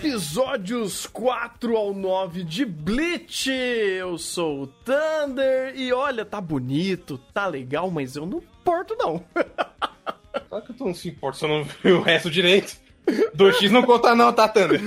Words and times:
episódios 0.00 1.06
4 1.08 1.76
ao 1.76 1.92
9 1.92 2.42
de 2.42 2.64
Bleach. 2.64 3.50
Eu 3.50 4.16
sou 4.16 4.62
o 4.62 4.66
Thunder 4.66 5.74
e 5.76 5.92
olha, 5.92 6.24
tá 6.24 6.40
bonito, 6.40 7.20
tá 7.34 7.46
legal, 7.46 7.90
mas 7.90 8.16
eu 8.16 8.24
não 8.24 8.38
importo 8.38 8.96
não. 8.98 9.22
Claro 10.48 10.64
que 10.64 10.72
tu 10.72 10.84
não 10.84 10.94
se 10.94 11.08
importa, 11.08 11.38
você 11.38 11.46
não 11.46 11.64
viu 11.64 11.98
o 11.98 12.02
resto 12.02 12.30
direito. 12.30 12.76
2x 13.36 13.70
não 13.70 13.82
conta 13.82 14.14
não, 14.14 14.32
tá, 14.32 14.48
Thunder? 14.48 14.80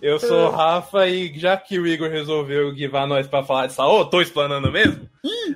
Eu 0.00 0.20
sou 0.20 0.46
o 0.46 0.50
Rafa 0.50 1.08
e 1.08 1.36
já 1.38 1.56
que 1.56 1.78
o 1.78 1.86
Igor 1.86 2.10
resolveu 2.10 2.72
guivar 2.72 3.06
nós 3.06 3.26
pra 3.26 3.42
falar 3.42 3.66
disso, 3.66 3.82
ô, 3.82 4.00
oh, 4.00 4.04
tô 4.04 4.20
explanando 4.20 4.70
mesmo, 4.70 5.08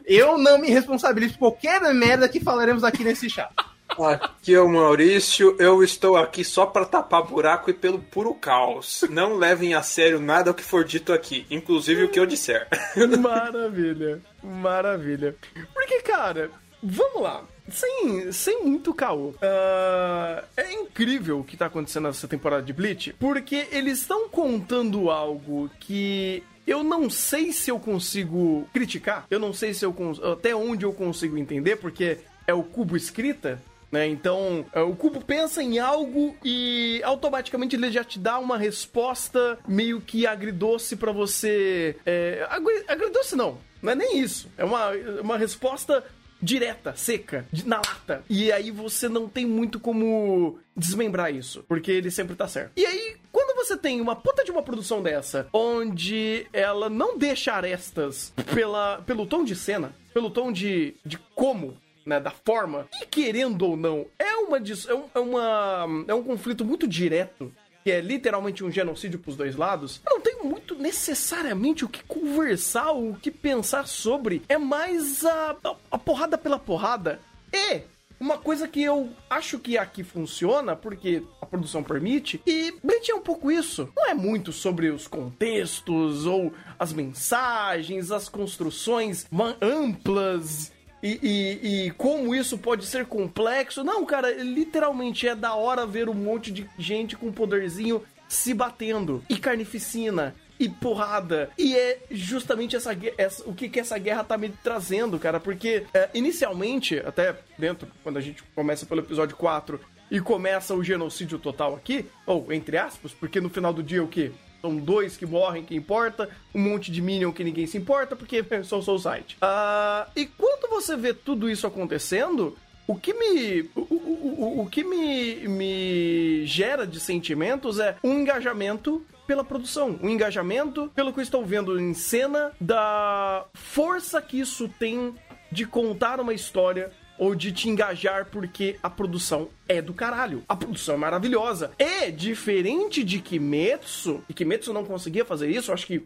eu 0.06 0.38
não 0.38 0.58
me 0.58 0.68
responsabilizo 0.70 1.34
por 1.34 1.52
qualquer 1.52 1.80
merda 1.94 2.28
que 2.28 2.40
falaremos 2.40 2.82
aqui 2.84 3.04
nesse 3.04 3.28
chat. 3.28 3.52
Aqui 4.00 4.54
é 4.54 4.60
o 4.60 4.68
Maurício, 4.68 5.56
eu 5.58 5.82
estou 5.82 6.16
aqui 6.16 6.44
só 6.44 6.66
para 6.66 6.86
tapar 6.86 7.22
buraco 7.24 7.70
e 7.70 7.74
pelo 7.74 7.98
puro 7.98 8.34
caos. 8.34 9.04
Não 9.10 9.36
levem 9.36 9.74
a 9.74 9.82
sério 9.82 10.20
nada 10.20 10.50
o 10.50 10.54
que 10.54 10.62
for 10.62 10.84
dito 10.84 11.12
aqui, 11.12 11.46
inclusive 11.50 12.04
o 12.04 12.08
que 12.08 12.18
eu 12.18 12.26
disser. 12.26 12.68
Maravilha, 13.20 14.20
maravilha. 14.42 15.36
Porque, 15.72 16.00
cara, 16.00 16.50
vamos 16.82 17.22
lá. 17.22 17.44
Sem, 17.68 18.32
sem 18.32 18.64
muito 18.64 18.92
caô. 18.92 19.28
Uh, 19.28 20.44
é 20.56 20.72
incrível 20.72 21.40
o 21.40 21.44
que 21.44 21.56
tá 21.56 21.66
acontecendo 21.66 22.08
nessa 22.08 22.26
temporada 22.26 22.62
de 22.62 22.72
Bleach, 22.72 23.14
porque 23.18 23.68
eles 23.70 24.00
estão 24.00 24.28
contando 24.28 25.10
algo 25.10 25.70
que 25.78 26.42
eu 26.66 26.82
não 26.82 27.08
sei 27.08 27.52
se 27.52 27.70
eu 27.70 27.78
consigo 27.78 28.68
criticar, 28.72 29.26
eu 29.30 29.38
não 29.38 29.52
sei 29.52 29.74
se 29.74 29.84
eu 29.84 29.94
até 30.32 30.54
onde 30.54 30.84
eu 30.84 30.92
consigo 30.92 31.38
entender, 31.38 31.76
porque 31.76 32.18
é 32.46 32.54
o 32.54 32.62
cubo 32.62 32.96
escrita, 32.96 33.62
né? 33.92 34.06
Então, 34.08 34.64
é, 34.72 34.80
o 34.80 34.96
cubo 34.96 35.22
pensa 35.22 35.62
em 35.62 35.78
algo 35.78 36.34
e 36.42 37.00
automaticamente 37.04 37.76
ele 37.76 37.92
já 37.92 38.02
te 38.02 38.18
dá 38.18 38.38
uma 38.38 38.56
resposta 38.56 39.58
meio 39.68 40.00
que 40.00 40.26
agridoce 40.26 40.96
para 40.96 41.12
você. 41.12 41.96
É, 42.06 42.48
agridoce 42.88 43.36
não, 43.36 43.58
não 43.82 43.92
é 43.92 43.94
nem 43.94 44.18
isso. 44.18 44.50
É 44.56 44.64
uma, 44.64 44.90
uma 45.20 45.36
resposta 45.36 46.02
direta, 46.42 46.92
seca, 46.96 47.46
na 47.64 47.76
lata. 47.76 48.24
E 48.28 48.50
aí 48.50 48.70
você 48.70 49.08
não 49.08 49.28
tem 49.28 49.46
muito 49.46 49.78
como 49.78 50.58
desmembrar 50.76 51.32
isso, 51.32 51.64
porque 51.68 51.92
ele 51.92 52.10
sempre 52.10 52.34
tá 52.34 52.48
certo. 52.48 52.72
E 52.76 52.84
aí, 52.84 53.16
quando 53.30 53.54
você 53.54 53.76
tem 53.76 54.00
uma 54.00 54.16
puta 54.16 54.42
de 54.42 54.50
uma 54.50 54.62
produção 54.62 55.00
dessa, 55.02 55.46
onde 55.52 56.46
ela 56.52 56.90
não 56.90 57.16
deixa 57.16 57.52
arestas 57.52 58.32
pela, 58.52 59.00
pelo 59.06 59.26
tom 59.26 59.44
de 59.44 59.54
cena, 59.54 59.94
pelo 60.12 60.30
tom 60.30 60.50
de, 60.50 60.94
de 61.04 61.18
como 61.34 61.76
né, 62.04 62.20
da 62.20 62.30
forma. 62.30 62.88
E 63.00 63.06
querendo 63.06 63.62
ou 63.62 63.76
não, 63.76 64.06
é 64.18 64.34
uma, 64.36 64.58
é, 64.58 64.94
um, 64.94 65.04
é, 65.14 65.18
uma, 65.18 66.04
é 66.08 66.14
um 66.14 66.22
conflito 66.22 66.64
muito 66.64 66.86
direto 66.86 67.52
que 67.82 67.90
é 67.90 68.00
literalmente 68.00 68.62
um 68.62 68.70
genocídio 68.70 69.18
pros 69.18 69.36
dois 69.36 69.56
lados, 69.56 70.00
não 70.06 70.20
tem 70.20 70.44
muito 70.44 70.76
necessariamente 70.76 71.84
o 71.84 71.88
que 71.88 72.04
conversar, 72.04 72.92
o 72.92 73.14
que 73.14 73.28
pensar 73.30 73.88
sobre. 73.88 74.42
É 74.48 74.56
mais 74.56 75.24
a, 75.24 75.56
a, 75.64 75.76
a 75.90 75.98
porrada 75.98 76.38
pela 76.38 76.60
porrada. 76.60 77.18
E 77.52 77.82
uma 78.22 78.38
coisa 78.38 78.68
que 78.68 78.80
eu 78.80 79.10
acho 79.28 79.58
que 79.58 79.76
aqui 79.76 80.04
funciona, 80.04 80.76
porque 80.76 81.24
a 81.40 81.46
produção 81.46 81.82
permite, 81.82 82.40
e 82.46 82.72
Bleach 82.82 83.10
é 83.10 83.14
um 83.16 83.20
pouco 83.20 83.50
isso. 83.50 83.88
Não 83.96 84.08
é 84.08 84.14
muito 84.14 84.52
sobre 84.52 84.90
os 84.90 85.08
contextos 85.08 86.24
ou 86.24 86.52
as 86.78 86.92
mensagens, 86.92 88.12
as 88.12 88.28
construções 88.28 89.26
amplas 89.60 90.70
e, 91.02 91.18
e, 91.22 91.86
e, 91.86 91.90
como 91.92 92.34
isso 92.34 92.56
pode 92.56 92.86
ser 92.86 93.06
complexo. 93.06 93.82
Não, 93.82 94.04
cara, 94.06 94.30
literalmente 94.42 95.26
é 95.26 95.34
da 95.34 95.54
hora 95.54 95.84
ver 95.84 96.08
um 96.08 96.14
monte 96.14 96.52
de 96.52 96.68
gente 96.78 97.16
com 97.16 97.32
poderzinho 97.32 98.02
se 98.28 98.54
batendo. 98.54 99.22
E 99.28 99.36
carnificina. 99.36 100.34
E 100.60 100.68
porrada. 100.68 101.50
E 101.58 101.76
é 101.76 101.98
justamente 102.08 102.76
essa, 102.76 102.96
essa 103.18 103.42
o 103.48 103.52
que, 103.52 103.68
que 103.68 103.80
essa 103.80 103.98
guerra 103.98 104.22
tá 104.22 104.38
me 104.38 104.48
trazendo, 104.48 105.18
cara. 105.18 105.40
Porque, 105.40 105.84
é, 105.92 106.08
inicialmente, 106.14 106.98
até 106.98 107.36
dentro, 107.58 107.88
quando 108.04 108.18
a 108.18 108.20
gente 108.20 108.42
começa 108.54 108.86
pelo 108.86 109.00
episódio 109.00 109.36
4 109.36 109.80
e 110.08 110.20
começa 110.20 110.74
o 110.74 110.84
genocídio 110.84 111.38
total 111.38 111.74
aqui, 111.74 112.06
ou 112.24 112.52
entre 112.52 112.76
aspas, 112.76 113.12
porque 113.12 113.40
no 113.40 113.50
final 113.50 113.72
do 113.72 113.82
dia 113.82 114.04
o 114.04 114.08
que? 114.08 114.30
São 114.62 114.76
dois 114.76 115.16
que 115.16 115.26
morrem, 115.26 115.64
que 115.64 115.74
importa, 115.74 116.30
um 116.54 116.60
monte 116.60 116.92
de 116.92 117.02
Minion 117.02 117.32
que 117.32 117.42
ninguém 117.42 117.66
se 117.66 117.76
importa, 117.76 118.14
porque 118.14 118.44
sou 118.62 118.80
Soul 118.80 119.00
Site. 119.00 119.36
Uh, 119.42 120.08
e 120.14 120.24
quando 120.24 120.70
você 120.70 120.96
vê 120.96 121.12
tudo 121.12 121.50
isso 121.50 121.66
acontecendo, 121.66 122.56
o 122.86 122.94
que 122.94 123.12
me. 123.12 123.68
O, 123.74 123.80
o, 123.80 124.34
o, 124.38 124.60
o 124.62 124.70
que 124.70 124.84
me, 124.84 125.48
me 125.48 126.46
gera 126.46 126.86
de 126.86 127.00
sentimentos 127.00 127.80
é 127.80 127.96
um 128.04 128.20
engajamento 128.20 129.04
pela 129.26 129.44
produção, 129.44 129.98
um 130.02 130.08
engajamento 130.08 130.90
pelo 130.94 131.12
que 131.12 131.18
eu 131.18 131.22
estou 131.22 131.44
vendo 131.44 131.78
em 131.80 131.94
cena, 131.94 132.52
da 132.60 133.44
força 133.54 134.22
que 134.22 134.38
isso 134.38 134.68
tem 134.78 135.14
de 135.50 135.66
contar 135.66 136.18
uma 136.20 136.32
história 136.32 136.90
ou 137.22 137.36
de 137.36 137.52
te 137.52 137.68
engajar 137.68 138.26
porque 138.32 138.80
a 138.82 138.90
produção 138.90 139.48
é 139.68 139.80
do 139.80 139.94
caralho. 139.94 140.42
A 140.48 140.56
produção 140.56 140.96
é 140.96 140.98
maravilhosa. 140.98 141.70
É 141.78 142.10
diferente 142.10 143.04
de 143.04 143.20
Kimetsu, 143.20 144.24
e 144.28 144.34
Kimetsu 144.34 144.72
não 144.72 144.84
conseguia 144.84 145.24
fazer 145.24 145.48
isso, 145.48 145.72
acho 145.72 145.86
que 145.86 146.04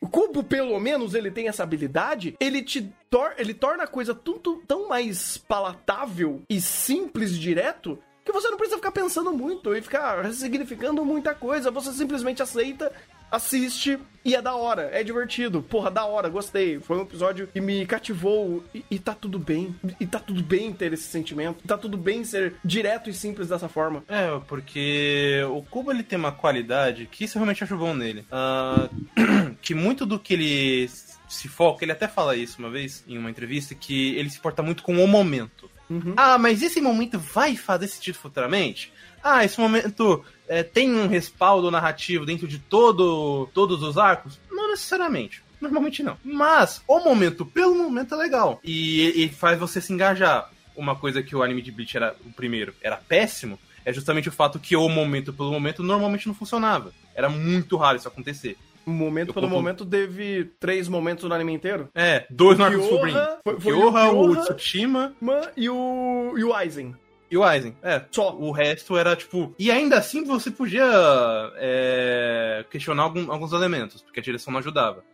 o 0.00 0.08
Cubo, 0.08 0.42
pelo 0.42 0.78
menos, 0.80 1.14
ele 1.14 1.30
tem 1.30 1.48
essa 1.48 1.62
habilidade, 1.62 2.34
ele 2.40 2.62
te 2.62 2.90
tor 3.10 3.34
ele 3.36 3.52
torna 3.52 3.84
a 3.84 3.86
coisa 3.86 4.14
tão, 4.14 4.38
tão 4.66 4.88
mais 4.88 5.36
palatável 5.36 6.40
e 6.48 6.58
simples 6.58 7.32
e 7.32 7.38
direto 7.38 7.98
que 8.24 8.32
você 8.32 8.48
não 8.48 8.56
precisa 8.56 8.78
ficar 8.78 8.92
pensando 8.92 9.32
muito 9.32 9.74
e 9.74 9.82
ficar 9.82 10.32
significando 10.32 11.04
muita 11.04 11.34
coisa. 11.34 11.70
Você 11.70 11.92
simplesmente 11.92 12.42
aceita 12.42 12.90
assiste 13.30 13.98
e 14.26 14.34
é 14.34 14.42
da 14.42 14.56
hora, 14.56 14.90
é 14.92 15.04
divertido. 15.04 15.62
Porra, 15.62 15.88
da 15.88 16.04
hora, 16.04 16.28
gostei. 16.28 16.80
Foi 16.80 16.98
um 16.98 17.02
episódio 17.02 17.46
que 17.46 17.60
me 17.60 17.86
cativou 17.86 18.64
e, 18.74 18.84
e 18.90 18.98
tá 18.98 19.14
tudo 19.14 19.38
bem. 19.38 19.72
E 20.00 20.04
tá 20.06 20.18
tudo 20.18 20.42
bem 20.42 20.72
ter 20.72 20.92
esse 20.92 21.04
sentimento. 21.04 21.62
Tá 21.64 21.78
tudo 21.78 21.96
bem 21.96 22.24
ser 22.24 22.54
direto 22.64 23.08
e 23.08 23.14
simples 23.14 23.48
dessa 23.48 23.68
forma. 23.68 24.02
É, 24.08 24.36
porque 24.48 25.42
o 25.48 25.62
Cubo 25.62 25.92
ele 25.92 26.02
tem 26.02 26.18
uma 26.18 26.32
qualidade 26.32 27.06
que 27.06 27.22
isso 27.22 27.38
realmente 27.38 27.62
acho 27.62 27.76
bom 27.76 27.94
nele. 27.94 28.26
Uh, 28.32 29.54
que 29.62 29.76
muito 29.76 30.04
do 30.04 30.18
que 30.18 30.34
ele 30.34 30.90
se 31.28 31.46
foca, 31.46 31.84
ele 31.84 31.92
até 31.92 32.08
fala 32.08 32.34
isso 32.34 32.58
uma 32.58 32.68
vez 32.68 33.04
em 33.06 33.16
uma 33.16 33.30
entrevista, 33.30 33.76
que 33.76 34.16
ele 34.16 34.28
se 34.28 34.40
porta 34.40 34.60
muito 34.60 34.82
com 34.82 35.00
o 35.02 35.06
momento. 35.06 35.70
Uhum. 35.88 36.14
Ah, 36.16 36.36
mas 36.36 36.62
esse 36.62 36.80
momento 36.80 37.16
vai 37.16 37.54
fazer 37.54 37.86
sentido 37.86 38.16
futuramente? 38.16 38.92
Ah, 39.22 39.44
esse 39.44 39.58
momento 39.58 40.24
é, 40.48 40.62
tem 40.62 40.92
um 40.94 41.06
respaldo 41.06 41.70
narrativo 41.70 42.26
dentro 42.26 42.46
de 42.46 42.58
todo, 42.58 43.48
todos 43.52 43.82
os 43.82 43.98
arcos? 43.98 44.38
Não 44.50 44.70
necessariamente. 44.70 45.42
Normalmente 45.60 46.02
não. 46.02 46.16
Mas 46.24 46.82
o 46.86 47.00
momento, 47.00 47.44
pelo 47.44 47.74
momento, 47.74 48.14
é 48.14 48.18
legal. 48.18 48.60
E, 48.62 49.24
e 49.24 49.28
faz 49.28 49.58
você 49.58 49.80
se 49.80 49.92
engajar. 49.92 50.50
Uma 50.76 50.94
coisa 50.94 51.22
que 51.22 51.34
o 51.34 51.42
anime 51.42 51.62
de 51.62 51.72
Bleach 51.72 51.96
era 51.96 52.14
o 52.24 52.30
primeiro, 52.30 52.74
era 52.82 52.96
péssimo, 52.96 53.58
é 53.82 53.92
justamente 53.92 54.28
o 54.28 54.32
fato 54.32 54.58
que 54.58 54.76
o 54.76 54.88
momento 54.88 55.32
pelo 55.32 55.50
momento 55.50 55.82
normalmente 55.82 56.26
não 56.26 56.34
funcionava. 56.34 56.92
Era 57.14 57.30
muito 57.30 57.76
raro 57.76 57.96
isso 57.96 58.08
acontecer. 58.08 58.58
Momento 58.84 59.30
eu 59.30 59.34
pelo 59.34 59.46
confundo. 59.46 59.62
momento 59.62 59.86
teve 59.86 60.44
três 60.60 60.86
momentos 60.86 61.24
no 61.24 61.34
anime 61.34 61.54
inteiro? 61.54 61.88
É, 61.94 62.26
dois 62.28 62.58
no 62.58 62.64
arco 62.64 62.82
sobrinho. 62.82 63.18
Foi, 63.42 63.60
foi 63.60 63.72
o 63.72 63.80
Kyoha, 63.80 64.12
o 64.12 64.36
Tsushima 64.36 65.14
e 65.56 65.70
o, 65.70 66.34
e 66.36 66.44
o 66.44 66.52
Aizen. 66.52 66.94
E 67.30 67.36
o 67.36 67.44
Aizen, 67.44 67.76
é. 67.82 68.04
Só. 68.10 68.34
O 68.36 68.52
resto 68.52 68.96
era 68.96 69.16
tipo. 69.16 69.54
E 69.58 69.70
ainda 69.70 69.98
assim 69.98 70.24
você 70.24 70.50
podia 70.50 70.84
é, 71.56 72.64
questionar 72.70 73.02
algum, 73.02 73.30
alguns 73.30 73.52
elementos, 73.52 74.02
porque 74.02 74.20
a 74.20 74.22
direção 74.22 74.52
não 74.52 74.60
ajudava. 74.60 75.04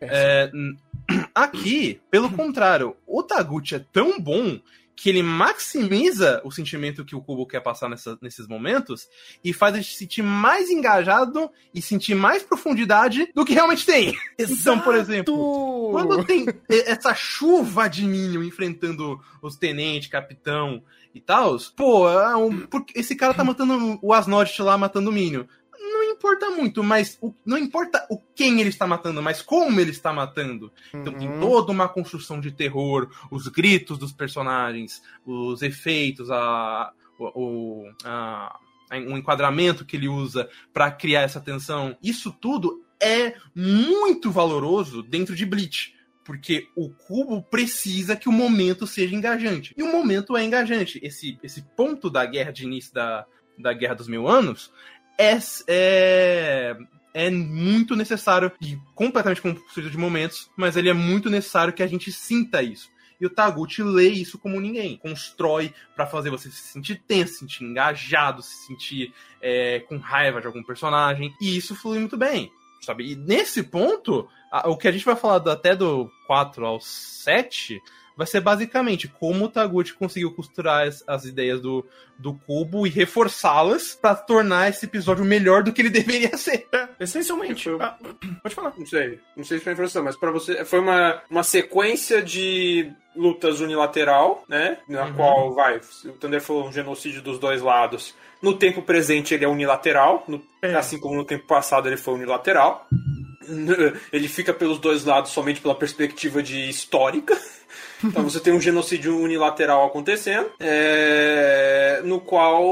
É, 0.00 0.50
aqui, 1.34 2.00
pelo 2.10 2.30
contrário, 2.30 2.96
o 3.06 3.22
Taguchi 3.22 3.74
é 3.74 3.84
tão 3.92 4.18
bom 4.20 4.58
que 5.00 5.08
ele 5.08 5.22
maximiza 5.22 6.42
o 6.44 6.50
sentimento 6.50 7.06
que 7.06 7.16
o 7.16 7.22
Kubo 7.22 7.46
quer 7.46 7.60
passar 7.60 7.88
nessa, 7.88 8.18
nesses 8.20 8.46
momentos 8.46 9.08
e 9.42 9.50
faz 9.50 9.72
a 9.72 9.78
gente 9.78 9.92
se 9.92 9.96
sentir 9.96 10.22
mais 10.22 10.68
engajado 10.68 11.50
e 11.72 11.80
sentir 11.80 12.14
mais 12.14 12.42
profundidade 12.42 13.30
do 13.34 13.42
que 13.42 13.54
realmente 13.54 13.86
tem. 13.86 14.14
Exato. 14.38 14.60
Então, 14.60 14.78
por 14.80 14.94
exemplo, 14.94 15.88
quando 15.90 16.22
tem 16.22 16.44
essa 16.68 17.14
chuva 17.14 17.88
de 17.88 18.04
Minion 18.04 18.42
enfrentando 18.42 19.18
os 19.40 19.56
tenentes, 19.56 20.10
capitão 20.10 20.82
e 21.14 21.20
tal, 21.20 21.56
pô, 21.76 22.08
é 22.08 22.36
um, 22.36 22.66
esse 22.94 23.16
cara 23.16 23.34
tá 23.34 23.42
matando 23.42 23.98
o 24.00 24.12
Asnodit 24.12 24.62
lá, 24.62 24.78
matando 24.78 25.10
o 25.10 25.12
Minion 25.12 25.44
não 25.90 26.04
importa 26.04 26.50
muito, 26.50 26.82
mas 26.82 27.18
o, 27.20 27.34
não 27.44 27.58
importa 27.58 28.06
o 28.10 28.18
quem 28.34 28.60
ele 28.60 28.68
está 28.68 28.86
matando, 28.86 29.22
mas 29.22 29.42
como 29.42 29.80
ele 29.80 29.90
está 29.90 30.12
matando. 30.12 30.72
Então 30.94 31.12
tem 31.12 31.28
uhum. 31.28 31.40
toda 31.40 31.72
uma 31.72 31.88
construção 31.88 32.40
de 32.40 32.50
terror, 32.50 33.10
os 33.30 33.48
gritos 33.48 33.98
dos 33.98 34.12
personagens, 34.12 35.02
os 35.24 35.62
efeitos, 35.62 36.30
a, 36.30 36.92
o, 37.18 37.84
a, 38.04 38.58
o 38.92 39.16
enquadramento 39.16 39.84
que 39.84 39.96
ele 39.96 40.08
usa 40.08 40.48
para 40.72 40.90
criar 40.90 41.22
essa 41.22 41.40
tensão. 41.40 41.96
Isso 42.02 42.30
tudo 42.30 42.84
é 43.02 43.34
muito 43.54 44.30
valoroso 44.30 45.02
dentro 45.02 45.34
de 45.34 45.46
Bleach. 45.46 45.94
Porque 46.24 46.68
o 46.76 46.90
cubo 46.90 47.42
precisa 47.42 48.14
que 48.14 48.28
o 48.28 48.32
momento 48.32 48.86
seja 48.86 49.14
engajante. 49.14 49.74
E 49.76 49.82
o 49.82 49.90
momento 49.90 50.36
é 50.36 50.44
engajante. 50.44 51.00
Esse, 51.02 51.38
esse 51.42 51.62
ponto 51.76 52.10
da 52.10 52.24
guerra 52.26 52.52
de 52.52 52.64
início 52.64 52.92
da, 52.94 53.26
da 53.58 53.72
Guerra 53.72 53.94
dos 53.94 54.08
Mil 54.08 54.28
Anos 54.28 54.72
é, 55.18 55.38
é 55.66 56.76
é 57.12 57.30
muito 57.30 57.96
necessário 57.96 58.52
e 58.60 58.78
completamente 58.94 59.42
construído 59.42 59.90
de 59.90 59.98
momentos, 59.98 60.50
mas 60.56 60.76
ele 60.76 60.88
é 60.88 60.92
muito 60.92 61.28
necessário 61.28 61.72
que 61.72 61.82
a 61.82 61.86
gente 61.86 62.12
sinta 62.12 62.62
isso. 62.62 62.88
E 63.20 63.26
o 63.26 63.30
Taguchi 63.30 63.82
lê 63.82 64.08
isso 64.08 64.38
como 64.38 64.58
ninguém. 64.58 64.96
Constrói 64.96 65.74
para 65.94 66.06
fazer 66.06 66.30
você 66.30 66.50
se 66.50 66.72
sentir 66.72 67.02
tenso, 67.06 67.34
se 67.34 67.38
sentir 67.40 67.64
engajado, 67.64 68.42
se 68.42 68.66
sentir 68.66 69.12
é, 69.42 69.80
com 69.80 69.98
raiva 69.98 70.40
de 70.40 70.46
algum 70.46 70.62
personagem. 70.62 71.34
E 71.38 71.54
isso 71.54 71.74
flui 71.74 71.98
muito 71.98 72.16
bem. 72.16 72.50
Sabe? 72.80 73.12
E 73.12 73.16
nesse 73.16 73.62
ponto, 73.62 74.28
a, 74.50 74.68
o 74.68 74.76
que 74.76 74.88
a 74.88 74.92
gente 74.92 75.04
vai 75.04 75.16
falar 75.16 75.38
do, 75.38 75.50
até 75.50 75.76
do 75.76 76.10
4 76.26 76.64
ao 76.66 76.80
7 76.80 77.80
vai 78.16 78.26
ser 78.26 78.40
basicamente 78.40 79.08
como 79.08 79.44
o 79.44 79.48
Taguchi 79.48 79.94
conseguiu 79.94 80.32
costurar 80.32 80.86
as, 80.86 81.02
as 81.06 81.24
ideias 81.24 81.60
do, 81.60 81.86
do 82.18 82.34
cubo 82.34 82.86
e 82.86 82.90
reforçá-las 82.90 83.94
para 83.94 84.14
tornar 84.14 84.68
esse 84.68 84.84
episódio 84.86 85.24
melhor 85.24 85.62
do 85.62 85.72
que 85.72 85.82
ele 85.82 85.88
deveria 85.90 86.36
ser. 86.36 86.66
É, 86.72 86.88
essencialmente. 87.00 87.70
Tipo, 87.70 87.82
ah, 87.82 87.98
pode 88.42 88.54
falar. 88.54 88.74
Não 88.76 88.86
sei, 88.86 89.18
não 89.36 89.44
sei 89.44 89.58
se 89.58 89.64
foi 89.64 89.72
informação, 89.72 90.04
mas 90.04 90.16
para 90.16 90.30
você 90.30 90.64
foi 90.64 90.80
uma, 90.80 91.22
uma 91.30 91.42
sequência 91.42 92.22
de 92.22 92.92
lutas 93.14 93.60
unilateral, 93.60 94.44
né? 94.48 94.78
Na 94.88 95.06
uhum. 95.06 95.14
qual 95.14 95.54
vai, 95.54 95.80
o 96.04 96.12
Thunder 96.12 96.40
foi 96.40 96.56
um 96.56 96.72
genocídio 96.72 97.22
dos 97.22 97.38
dois 97.38 97.60
lados. 97.60 98.14
No 98.40 98.56
tempo 98.56 98.82
presente 98.82 99.34
ele 99.34 99.44
é 99.44 99.48
unilateral, 99.48 100.24
no, 100.28 100.42
é. 100.62 100.74
assim 100.74 100.98
como 100.98 101.16
no 101.16 101.24
tempo 101.24 101.46
passado 101.46 101.88
ele 101.88 101.96
foi 101.96 102.14
unilateral. 102.14 102.86
Ele 104.12 104.28
fica 104.28 104.52
pelos 104.52 104.78
dois 104.78 105.04
lados 105.04 105.32
somente 105.32 105.60
pela 105.60 105.74
perspectiva 105.74 106.40
de 106.42 106.68
histórica. 106.68 107.36
Então 108.04 108.24
você 108.24 108.40
tem 108.40 108.52
um 108.52 108.60
genocídio 108.60 109.18
unilateral 109.18 109.86
acontecendo, 109.86 110.50
é, 110.58 112.00
no 112.04 112.20
qual, 112.20 112.62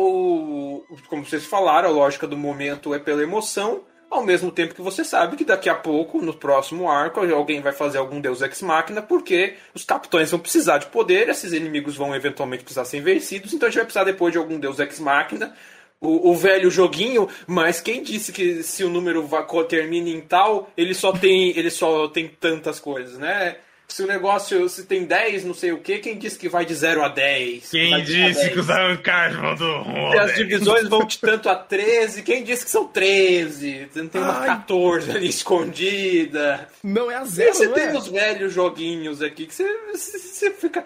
como 1.09 1.25
vocês 1.25 1.45
falaram, 1.45 1.89
a 1.89 1.93
lógica 1.93 2.27
do 2.27 2.37
momento 2.37 2.95
é 2.95 2.99
pela 2.99 3.23
emoção, 3.23 3.83
ao 4.11 4.25
mesmo 4.25 4.51
tempo 4.51 4.75
que 4.75 4.81
você 4.81 5.05
sabe 5.05 5.37
que 5.37 5.45
daqui 5.45 5.69
a 5.69 5.75
pouco, 5.75 6.23
no 6.23 6.33
próximo 6.33 6.91
arco, 6.91 7.21
alguém 7.21 7.61
vai 7.61 7.73
fazer 7.73 7.99
algum 7.99 8.21
Deus 8.21 8.41
Ex 8.41 8.63
Machina, 8.63 9.03
porque 9.03 9.57
os 9.75 9.85
capitães 9.85 10.31
vão 10.31 10.41
precisar 10.41 10.79
de 10.79 10.87
poder, 10.87 11.29
esses 11.29 11.53
inimigos 11.53 11.95
vão 11.95 12.15
eventualmente 12.15 12.65
precisar 12.65 12.87
ser 12.87 13.01
vencidos, 13.01 13.53
então 13.53 13.67
a 13.67 13.71
gente 13.71 13.79
vai 13.79 13.85
precisar 13.85 14.05
depois 14.05 14.33
de 14.33 14.39
algum 14.39 14.59
Deus 14.59 14.79
Ex 14.79 14.99
Machina. 14.99 15.55
O, 16.01 16.31
o 16.31 16.37
velho 16.37 16.71
joguinho, 16.71 17.29
mas 17.45 17.81
quem 17.81 18.05
disse 18.05 18.33
que 18.33 18.63
se 18.63 18.85
o 18.85 18.89
número 18.89 19.29
termina 19.69 20.09
em 20.09 20.21
tal, 20.21 20.71
ele 20.77 20.95
só 20.95 21.11
tem, 21.11 21.51
ele 21.59 21.73
só 21.73 22.07
tem 22.07 22.29
tantas 22.29 22.79
coisas, 22.79 23.19
né? 23.19 23.57
Se 23.89 24.03
o 24.03 24.07
negócio 24.07 24.69
se 24.69 24.85
tem 24.85 25.07
10, 25.07 25.45
não 25.45 25.55
sei 25.55 25.73
o 25.73 25.79
que, 25.79 25.99
quem 25.99 26.19
disse 26.19 26.39
que 26.39 26.49
vai 26.49 26.67
de 26.67 26.75
0 26.75 27.03
a 27.03 27.09
10? 27.09 27.71
Quem 27.71 28.05
disse 28.05 28.51
que 28.51 28.61
os 28.61 28.69
arrancares 28.69 29.37
vão 29.37 29.55
do 29.55 30.15
E 30.15 30.19
as 30.19 30.35
divisões 30.35 30.87
vão 30.89 31.05
de 31.07 31.19
tanto 31.19 31.49
a 31.49 31.57
13, 31.57 32.23
quem 32.23 32.45
disse 32.45 32.67
que 32.67 32.71
são 32.71 32.87
13? 32.87 33.89
Tem 34.13 34.21
uma 34.21 34.41
Ai. 34.41 34.47
14 34.47 35.11
ali 35.11 35.29
escondida. 35.29 36.69
Não 36.85 37.11
é 37.11 37.17
a 37.17 37.25
zero, 37.25 37.55
Você 37.55 37.69
tem 37.69 37.85
é? 37.85 37.97
os 37.97 38.09
velhos 38.09 38.53
joguinhos 38.53 39.23
aqui 39.23 39.47
que 39.47 39.55
você, 39.55 39.67
você 39.95 40.51
fica... 40.51 40.85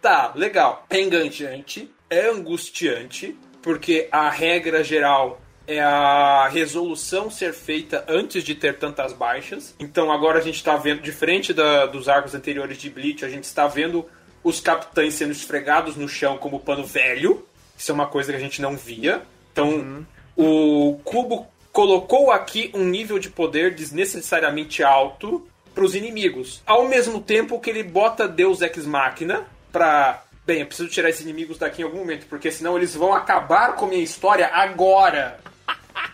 Tá, 0.00 0.32
legal. 0.36 0.86
É 0.90 1.00
enganchante, 1.00 1.90
é 2.08 2.28
angustiante, 2.28 3.36
porque 3.62 4.06
a 4.12 4.30
regra 4.30 4.84
geral 4.84 5.40
é 5.66 5.80
a 5.80 6.48
resolução 6.48 7.30
ser 7.30 7.52
feita 7.52 8.04
antes 8.08 8.44
de 8.44 8.54
ter 8.54 8.78
tantas 8.78 9.12
baixas. 9.12 9.74
Então 9.78 10.12
agora 10.12 10.38
a 10.38 10.42
gente 10.42 10.56
está 10.56 10.76
vendo, 10.76 11.00
diferente 11.00 11.52
da, 11.52 11.86
dos 11.86 12.08
arcos 12.08 12.34
anteriores 12.34 12.78
de 12.78 12.90
Bleach, 12.90 13.24
a 13.24 13.28
gente 13.28 13.44
está 13.44 13.66
vendo 13.66 14.04
os 14.42 14.60
capitães 14.60 15.14
sendo 15.14 15.32
esfregados 15.32 15.96
no 15.96 16.08
chão 16.08 16.36
como 16.36 16.60
pano 16.60 16.84
velho. 16.84 17.46
Isso 17.76 17.90
é 17.90 17.94
uma 17.94 18.06
coisa 18.06 18.32
que 18.32 18.36
a 18.36 18.40
gente 18.40 18.60
não 18.60 18.76
via. 18.76 19.22
Então 19.52 19.68
uhum. 19.68 20.04
o 20.36 21.00
Cubo 21.04 21.46
colocou 21.72 22.30
aqui 22.30 22.70
um 22.74 22.84
nível 22.84 23.18
de 23.18 23.30
poder 23.30 23.74
desnecessariamente 23.74 24.82
alto 24.82 25.46
para 25.74 25.84
os 25.84 25.94
inimigos. 25.94 26.62
Ao 26.66 26.86
mesmo 26.86 27.20
tempo 27.20 27.58
que 27.58 27.70
ele 27.70 27.82
bota 27.82 28.28
Deus 28.28 28.60
Ex 28.60 28.86
Machina 28.86 29.44
para 29.72 30.24
Bem, 30.46 30.60
eu 30.60 30.66
preciso 30.66 30.90
tirar 30.90 31.08
esses 31.08 31.22
inimigos 31.22 31.56
daqui 31.56 31.80
em 31.80 31.86
algum 31.86 31.96
momento, 31.96 32.26
porque 32.26 32.50
senão 32.50 32.76
eles 32.76 32.94
vão 32.94 33.14
acabar 33.14 33.76
com 33.76 33.86
a 33.86 33.88
minha 33.88 34.02
história 34.02 34.46
agora. 34.52 35.38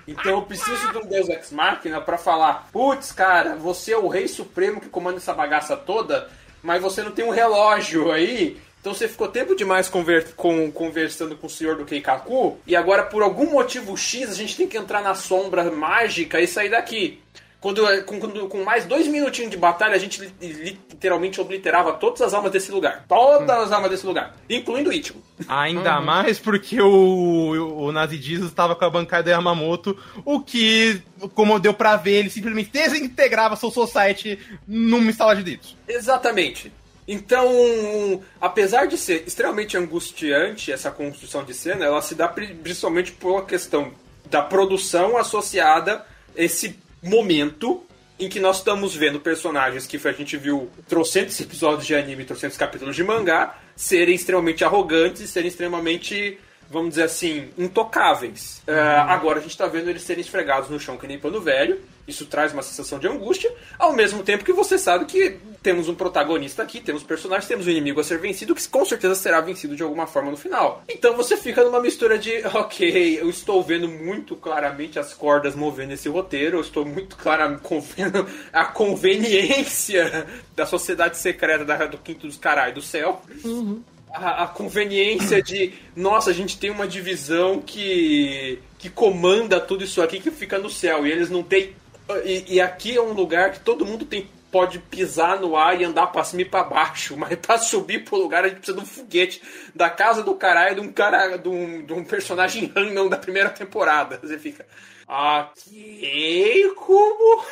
Então 0.06 0.32
eu 0.32 0.43
preciso 0.43 0.91
de 0.93 0.99
um 0.99 1.06
Deus 1.06 1.29
Ex 1.29 1.50
Machina 1.52 2.00
para 2.00 2.19
falar: 2.19 2.69
putz, 2.73 3.12
cara, 3.12 3.56
você 3.56 3.93
é 3.93 3.99
o 3.99 4.08
rei 4.08 4.29
supremo 4.29 4.81
que 4.81 4.88
comanda 4.88 5.19
essa 5.19 5.35
bagaça 5.35 5.76
toda, 5.76 6.29
mas 6.62 6.82
você 6.82 7.02
não 7.02 7.12
tem 7.12 7.25
um 7.25 7.31
relógio 7.31 8.11
aí. 8.11 8.61
Então 8.81 8.94
você 8.94 9.06
ficou 9.06 9.29
tempo 9.29 9.55
demais 9.55 9.91
conver 9.91 10.35
com, 10.35 10.73
conversando 10.73 11.37
com 11.37 11.47
o 11.47 11.50
senhor 11.50 11.76
do 11.76 11.85
Keikaku, 11.85 12.58
e 12.67 12.75
agora 12.75 13.02
por 13.02 13.23
algum 13.23 13.50
motivo 13.50 13.94
X 13.94 14.31
a 14.31 14.35
gente 14.35 14.56
tem 14.56 14.67
que 14.67 14.79
entrar 14.79 15.02
na 15.02 15.14
sombra 15.14 15.70
mágica 15.70 16.41
e 16.41 16.47
sair 16.47 16.70
daqui. 16.70 17.20
Quando, 17.61 17.83
com, 18.05 18.19
com, 18.49 18.65
mais 18.65 18.87
dois 18.87 19.07
minutinhos 19.07 19.51
de 19.51 19.57
batalha, 19.59 19.95
a 19.95 19.99
gente 19.99 20.33
literalmente 20.41 21.41
obliterava 21.41 21.93
todas 21.93 22.23
as 22.23 22.33
almas 22.33 22.51
desse 22.51 22.73
lugar. 22.73 23.05
Todas 23.07 23.59
hum. 23.59 23.62
as 23.62 23.73
almas 23.73 23.91
desse 23.91 24.07
lugar, 24.07 24.35
incluindo 24.49 24.89
o 24.89 24.93
Ichigo. 24.93 25.23
Ainda 25.47 25.99
uhum. 25.99 26.05
mais 26.05 26.39
porque 26.39 26.81
o, 26.81 27.85
o 27.85 27.93
Nazi 27.93 28.17
Jesus 28.17 28.51
estava 28.51 28.75
com 28.75 28.85
a 28.85 28.91
bancada 28.91 29.31
Yamamoto, 29.31 29.95
o 30.25 30.41
que, 30.41 31.03
como 31.35 31.59
deu 31.59 31.75
pra 31.75 31.97
ver, 31.97 32.21
ele 32.21 32.31
simplesmente 32.31 32.71
desintegrava 32.73 33.57
Soul 33.57 33.73
Society 33.73 34.39
numa 34.67 35.11
instala 35.11 35.37
de 35.37 35.43
dedos. 35.43 35.77
Exatamente. 35.87 36.73
Então, 37.07 38.23
apesar 38.41 38.87
de 38.87 38.97
ser 38.97 39.25
extremamente 39.27 39.77
angustiante 39.77 40.73
essa 40.73 40.91
construção 40.91 41.45
de 41.45 41.53
cena, 41.53 41.85
ela 41.85 42.01
se 42.01 42.15
dá 42.15 42.29
principalmente 42.29 43.12
por 43.12 43.33
uma 43.33 43.45
questão 43.45 43.93
da 44.31 44.41
produção 44.41 45.19
associada 45.19 46.07
a 46.37 46.43
esse 46.43 46.79
momento 47.02 47.85
em 48.19 48.29
que 48.29 48.38
nós 48.38 48.58
estamos 48.58 48.94
vendo 48.94 49.19
personagens 49.19 49.87
que 49.87 49.97
a 50.06 50.12
gente 50.12 50.37
viu 50.37 50.70
trocentos 50.87 51.41
episódios 51.41 51.87
de 51.87 51.94
anime, 51.94 52.25
trocentos 52.25 52.56
capítulos 52.56 52.94
de 52.94 53.02
mangá, 53.02 53.58
serem 53.75 54.14
extremamente 54.14 54.62
arrogantes, 54.62 55.31
serem 55.31 55.49
extremamente, 55.49 56.38
vamos 56.69 56.91
dizer 56.91 57.05
assim, 57.05 57.49
intocáveis. 57.56 58.62
Uhum. 58.69 58.75
Uh, 58.75 59.11
agora 59.11 59.38
a 59.38 59.43
gente 59.43 59.52
está 59.52 59.67
vendo 59.67 59.88
eles 59.88 60.02
serem 60.02 60.20
esfregados 60.20 60.69
no 60.69 60.79
chão 60.79 60.99
que 60.99 61.06
nem 61.06 61.19
pano 61.19 61.41
velho, 61.41 61.81
isso 62.11 62.27
traz 62.27 62.53
uma 62.53 62.62
sensação 62.62 62.99
de 62.99 63.09
angústia, 63.09 63.52
ao 63.79 63.93
mesmo 63.93 64.23
tempo 64.23 64.45
que 64.45 64.52
você 64.52 64.79
sabe 64.79 65.07
que 65.07 65.38
temos 65.62 65.88
um 65.88 65.95
protagonista 65.95 66.62
aqui, 66.62 66.81
temos 66.81 67.02
personagens, 67.02 67.47
temos 67.47 67.67
um 67.67 67.71
inimigo 67.71 68.00
a 68.00 68.05
ser 68.05 68.19
vencido, 68.19 68.55
que 68.55 68.69
com 68.69 68.85
certeza 68.85 69.14
será 69.14 69.40
vencido 69.40 69.76
de 69.76 69.83
alguma 69.83 70.07
forma 70.07 70.31
no 70.31 70.37
final. 70.37 70.83
Então 70.88 71.17
você 71.17 71.37
fica 71.37 71.62
numa 71.62 71.81
mistura 71.81 72.19
de, 72.19 72.45
ok, 72.55 73.21
eu 73.21 73.29
estou 73.29 73.62
vendo 73.62 73.88
muito 73.88 74.37
claramente 74.37 74.99
as 74.99 75.12
cordas 75.12 75.55
movendo 75.55 75.93
esse 75.93 76.09
roteiro, 76.09 76.59
eu 76.59 76.62
estou 76.62 76.85
muito 76.85 77.17
claramente 77.17 77.61
vendo 77.97 78.26
a 78.52 78.64
conveniência 78.64 80.26
da 80.57 80.67
sociedade 80.67 81.17
secreta 81.17 81.64
da, 81.64 81.87
do 81.87 81.99
Quinto 81.99 82.26
dos 82.26 82.37
Carai 82.37 82.73
do 82.73 82.83
Céu. 82.83 83.21
Uhum. 83.45 83.83
A, 84.12 84.45
a, 84.45 84.47
conveniência 84.49 85.40
de, 85.40 85.73
nossa, 85.95 86.31
a 86.31 86.33
gente 86.33 86.59
tem 86.59 86.69
uma 86.71 86.88
divisão 86.88 87.61
que 87.61 88.59
que 88.81 88.88
comanda 88.88 89.61
tudo 89.61 89.85
isso 89.85 90.00
aqui 90.00 90.19
que 90.19 90.31
fica 90.31 90.59
no 90.59 90.71
céu 90.71 91.07
e 91.07 91.12
eles 91.12 91.29
não 91.29 91.43
têm 91.43 91.75
e, 92.19 92.55
e, 92.55 92.61
aqui 92.61 92.97
é 92.97 93.02
um 93.02 93.12
lugar 93.12 93.52
que 93.52 93.61
todo 93.61 93.87
mundo 93.87 94.05
tem, 94.05 94.29
pode 94.50 94.79
pisar 94.79 95.40
no 95.40 95.57
ar 95.57 95.81
e 95.81 95.85
andar 95.85 96.09
pra 96.09 96.25
cima 96.25 96.43
e 96.43 96.45
pra 96.45 96.64
baixo, 96.64 97.17
mas 97.19 97.35
pra 97.38 97.59
subir 97.59 98.05
pro 98.05 98.17
lugar 98.17 98.45
a 98.45 98.49
gente 98.49 98.59
precisa 98.59 98.76
de 98.76 98.83
um 98.83 98.87
foguete 98.87 99.43
da 99.75 99.88
casa 99.88 100.23
do 100.23 100.35
caralho, 100.35 100.76
de 100.76 100.81
um 100.81 100.93
cara, 100.93 101.37
de 101.37 101.49
um, 101.49 101.85
de 101.85 101.93
um 101.93 102.05
personagem 102.05 102.71
random 102.75 103.09
da 103.09 103.17
primeira 103.17 103.50
temporada. 103.50 104.19
Você 104.23 104.38
fica, 104.38 104.67
ok, 105.07 106.73
como? 106.76 107.45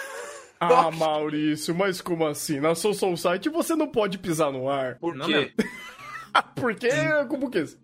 Ah, 0.60 0.90
Maurício, 0.94 1.74
mas 1.74 2.00
como 2.00 2.26
assim? 2.26 2.60
Na 2.60 2.74
Soul 2.74 3.16
Site 3.16 3.48
você 3.48 3.74
não 3.74 3.88
pode 3.88 4.18
pisar 4.18 4.52
no 4.52 4.68
ar. 4.68 4.96
Por 4.96 5.14
quê? 5.20 5.52
Por 5.56 5.64
quê? 5.64 5.70
Como 7.28 7.50
que 7.50 7.58
é 7.58 7.62
isso? 7.62 7.78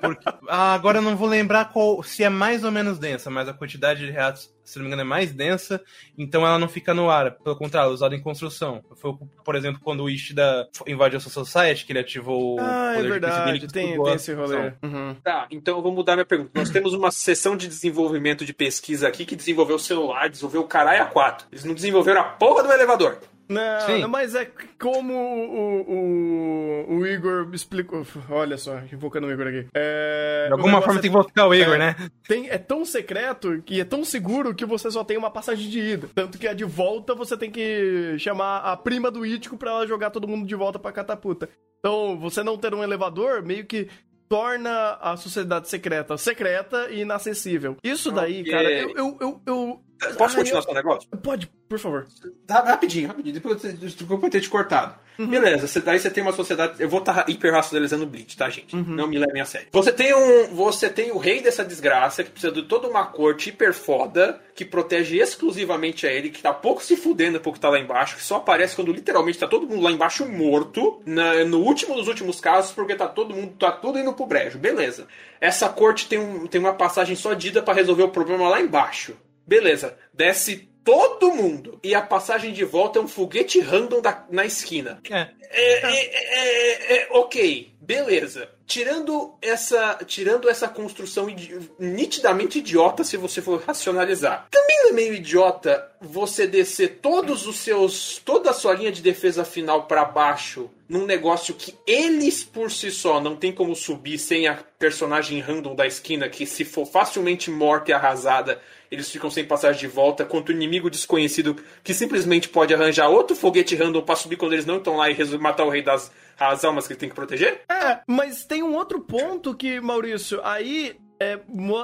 Porque, 0.00 0.24
ah, 0.48 0.74
agora 0.74 0.98
eu 0.98 1.02
não 1.02 1.16
vou 1.16 1.28
lembrar 1.28 1.66
qual, 1.66 2.02
se 2.02 2.22
é 2.22 2.28
mais 2.28 2.64
ou 2.64 2.70
menos 2.70 2.98
densa, 2.98 3.30
mas 3.30 3.48
a 3.48 3.54
quantidade 3.54 4.04
de 4.04 4.12
reatos, 4.12 4.52
se 4.64 4.76
não 4.76 4.84
me 4.84 4.88
engano, 4.88 5.02
é 5.02 5.04
mais 5.04 5.32
densa, 5.32 5.82
então 6.16 6.46
ela 6.46 6.58
não 6.58 6.68
fica 6.68 6.94
no 6.94 7.10
ar. 7.10 7.32
Pelo 7.32 7.56
contrário, 7.56 7.90
usada 7.90 8.14
em 8.14 8.20
construção. 8.20 8.82
Foi, 8.96 9.14
por 9.44 9.56
exemplo, 9.56 9.80
quando 9.82 10.02
o 10.04 10.10
Ishida 10.10 10.68
invadiu 10.86 11.18
a 11.18 11.20
Society, 11.20 11.84
que 11.84 11.92
ele 11.92 12.00
ativou 12.00 12.58
ah, 12.60 12.62
o 12.62 12.68
é 12.68 12.94
poder 12.94 13.06
é 13.06 13.10
verdade. 13.10 13.58
de 13.58 13.68
tem, 13.68 14.02
tem 14.02 14.14
esse 14.14 14.32
rolê. 14.32 14.72
Uhum. 14.82 15.16
Tá, 15.22 15.46
então 15.50 15.76
eu 15.76 15.82
vou 15.82 15.92
mudar 15.92 16.14
minha 16.14 16.26
pergunta. 16.26 16.50
Nós 16.54 16.70
temos 16.70 16.94
uma 16.94 17.10
sessão 17.10 17.56
de 17.56 17.66
desenvolvimento 17.66 18.44
de 18.44 18.52
pesquisa 18.52 19.08
aqui 19.08 19.24
que 19.24 19.36
desenvolveu 19.36 19.76
o 19.76 19.80
celular, 19.80 20.28
desenvolveu 20.28 20.62
o 20.62 20.66
caralho 20.66 21.12
A4. 21.12 21.44
Eles 21.50 21.64
não 21.64 21.74
desenvolveram 21.74 22.20
a 22.20 22.24
porra 22.24 22.62
do 22.62 22.72
elevador. 22.72 23.18
Não, 23.48 23.80
Sim. 23.86 24.06
mas 24.06 24.34
é 24.34 24.50
como 24.78 25.14
o, 25.14 26.88
o, 26.92 26.96
o 26.98 27.06
Igor 27.06 27.48
explicou. 27.54 28.06
Olha 28.28 28.58
só, 28.58 28.78
invocando 28.92 29.26
o 29.26 29.32
Igor 29.32 29.46
aqui. 29.46 29.66
É, 29.74 30.46
de 30.48 30.52
alguma 30.52 30.82
forma 30.82 30.98
é, 30.98 31.02
tem 31.02 31.10
que 31.10 31.16
invocar 31.16 31.48
o 31.48 31.54
Igor, 31.54 31.74
é, 31.74 31.78
né? 31.78 31.96
Tem, 32.26 32.50
é 32.50 32.58
tão 32.58 32.84
secreto 32.84 33.62
que 33.64 33.80
é 33.80 33.84
tão 33.84 34.04
seguro 34.04 34.54
que 34.54 34.66
você 34.66 34.90
só 34.90 35.02
tem 35.02 35.16
uma 35.16 35.30
passagem 35.30 35.70
de 35.70 35.80
ida. 35.80 36.08
Tanto 36.14 36.38
que 36.38 36.46
a 36.46 36.52
de 36.52 36.64
volta 36.64 37.14
você 37.14 37.36
tem 37.36 37.50
que 37.50 38.16
chamar 38.18 38.58
a 38.58 38.76
prima 38.76 39.10
do 39.10 39.24
Ítico 39.24 39.56
pra 39.56 39.70
ela 39.70 39.86
jogar 39.86 40.10
todo 40.10 40.28
mundo 40.28 40.46
de 40.46 40.54
volta 40.54 40.78
pra 40.78 40.92
catapulta. 40.92 41.48
Então, 41.78 42.18
você 42.18 42.42
não 42.42 42.58
ter 42.58 42.74
um 42.74 42.82
elevador, 42.82 43.42
meio 43.42 43.64
que 43.64 43.88
torna 44.28 44.98
a 45.00 45.16
sociedade 45.16 45.68
secreta 45.70 46.18
secreta 46.18 46.88
e 46.90 47.00
inacessível. 47.00 47.76
Isso 47.82 48.12
daí, 48.12 48.42
Ok. 48.42 48.52
cara, 48.52 48.70
eu. 48.70 48.90
eu, 48.90 49.16
eu, 49.20 49.40
eu- 49.46 49.80
Posso 50.16 50.36
Ai, 50.36 50.42
continuar 50.44 50.62
seu 50.62 50.74
negócio? 50.74 51.08
eu- 51.12 51.18
Pode, 51.18 51.50
por 51.68 51.78
favor. 51.78 52.06
Ra- 52.48 52.60
Rapidinho, 52.62 53.08
rapidinho. 53.08 53.34
Depois 53.34 53.62
eu- 53.64 53.72
desculpa 53.72 54.26
eu 54.26 54.30
ter 54.30 54.40
te 54.40 54.48
cortado. 54.48 54.94
Beleza, 55.18 55.66
você, 55.66 55.80
daí 55.80 55.98
você 55.98 56.08
tem 56.08 56.22
uma 56.22 56.30
sociedade. 56.32 56.74
Eu 56.80 56.88
vou 56.88 57.00
estar 57.00 57.28
hiperracionalizando 57.28 58.04
o 58.04 58.06
Bleach, 58.06 58.36
tá, 58.36 58.48
gente? 58.48 58.76
Não 58.76 59.08
me 59.08 59.18
levem 59.18 59.42
a 59.42 59.44
sério. 59.44 59.66
Você 59.72 59.90
tem 59.92 60.14
um. 60.14 60.54
Você 60.54 60.88
tem 60.88 61.10
o 61.10 61.18
rei 61.18 61.42
dessa 61.42 61.64
desgraça 61.64 62.22
que 62.22 62.30
precisa 62.30 62.52
de 62.52 62.62
toda 62.62 62.86
uma 62.86 63.04
corte 63.04 63.48
hiper 63.48 63.74
foda 63.74 64.40
que 64.54 64.64
protege 64.64 65.16
exclusivamente 65.18 66.06
a 66.06 66.12
ele, 66.12 66.30
que 66.30 66.40
tá 66.40 66.52
pouco 66.54 66.80
se 66.84 66.96
fudendo 66.96 67.40
porque 67.40 67.58
tá 67.58 67.68
lá 67.68 67.80
embaixo, 67.80 68.14
que 68.14 68.22
só 68.22 68.36
aparece 68.36 68.76
quando 68.76 68.92
literalmente 68.92 69.38
tá 69.40 69.48
todo 69.48 69.66
mundo 69.66 69.82
lá 69.82 69.90
embaixo 69.90 70.24
morto, 70.24 71.02
na- 71.04 71.44
no 71.44 71.58
último 71.62 71.96
dos 71.96 72.06
últimos 72.06 72.40
casos, 72.40 72.70
porque 72.70 72.94
tá 72.94 73.08
todo 73.08 73.34
mundo, 73.34 73.54
tá 73.58 73.72
tudo 73.72 73.98
indo 73.98 74.12
pro 74.12 74.24
brejo. 74.24 74.56
Beleza. 74.56 75.08
Essa 75.40 75.68
corte 75.68 76.06
tem, 76.08 76.20
um, 76.20 76.46
tem 76.46 76.60
uma 76.60 76.74
passagem 76.74 77.16
só 77.16 77.34
dita 77.34 77.60
pra 77.60 77.74
resolver 77.74 78.04
o 78.04 78.08
problema 78.10 78.48
lá 78.48 78.60
embaixo. 78.60 79.16
Beleza, 79.48 79.96
desce 80.12 80.68
todo 80.84 81.32
mundo. 81.32 81.80
E 81.82 81.94
a 81.94 82.02
passagem 82.02 82.52
de 82.52 82.64
volta 82.64 82.98
é 82.98 83.02
um 83.02 83.08
foguete 83.08 83.60
random 83.60 84.00
da- 84.02 84.26
na 84.30 84.44
esquina. 84.44 85.00
É. 85.10 85.28
É, 85.50 85.80
é, 85.80 86.96
é, 86.96 86.96
é, 87.02 87.08
ok, 87.10 87.72
beleza. 87.80 88.50
Tirando 88.66 89.34
essa, 89.40 89.98
tirando 90.06 90.46
essa 90.46 90.68
construção 90.68 91.30
idi- 91.30 91.58
nitidamente 91.78 92.58
idiota, 92.58 93.02
se 93.02 93.16
você 93.16 93.40
for 93.40 93.62
racionalizar. 93.62 94.46
Também 94.50 94.88
é 94.88 94.92
meio 94.92 95.14
idiota 95.14 95.90
você 95.98 96.46
descer 96.46 96.98
todos 97.00 97.46
os 97.46 97.56
seus. 97.60 98.20
toda 98.22 98.50
a 98.50 98.54
sua 98.54 98.74
linha 98.74 98.92
de 98.92 99.00
defesa 99.00 99.42
final 99.42 99.86
pra 99.86 100.04
baixo 100.04 100.70
num 100.86 101.06
negócio 101.06 101.54
que 101.54 101.74
eles 101.86 102.44
por 102.44 102.70
si 102.70 102.90
só 102.90 103.18
não 103.20 103.34
tem 103.36 103.52
como 103.52 103.74
subir 103.74 104.18
sem 104.18 104.46
a 104.46 104.58
personagem 104.78 105.40
random 105.40 105.74
da 105.74 105.86
esquina, 105.86 106.28
que 106.28 106.44
se 106.46 106.64
for 106.64 106.84
facilmente 106.86 107.50
morta 107.50 107.90
e 107.90 107.94
arrasada, 107.94 108.60
eles 108.90 109.10
ficam 109.10 109.30
sem 109.30 109.44
passagem 109.44 109.80
de 109.80 109.86
volta, 109.86 110.24
contra 110.24 110.52
o 110.52 110.56
inimigo 110.56 110.90
desconhecido 110.90 111.56
que 111.82 111.92
simplesmente 111.94 112.48
pode 112.48 112.72
arranjar 112.74 113.08
outro 113.08 113.36
foguete 113.36 113.76
random 113.76 114.02
pra 114.02 114.16
subir 114.16 114.36
quando 114.36 114.52
eles 114.52 114.66
não 114.66 114.78
estão 114.78 114.96
lá 114.96 115.10
e 115.10 115.38
matar 115.38 115.64
o 115.64 115.70
rei 115.70 115.82
das 115.82 116.10
as 116.38 116.64
almas 116.64 116.86
que 116.86 116.92
ele 116.92 117.00
tem 117.00 117.08
que 117.08 117.14
proteger? 117.14 117.62
É, 117.68 118.00
mas 118.06 118.44
tem 118.44 118.62
um 118.62 118.74
outro 118.74 119.00
ponto 119.00 119.56
que, 119.56 119.80
Maurício, 119.80 120.40
aí 120.44 120.96
é, 121.20 121.38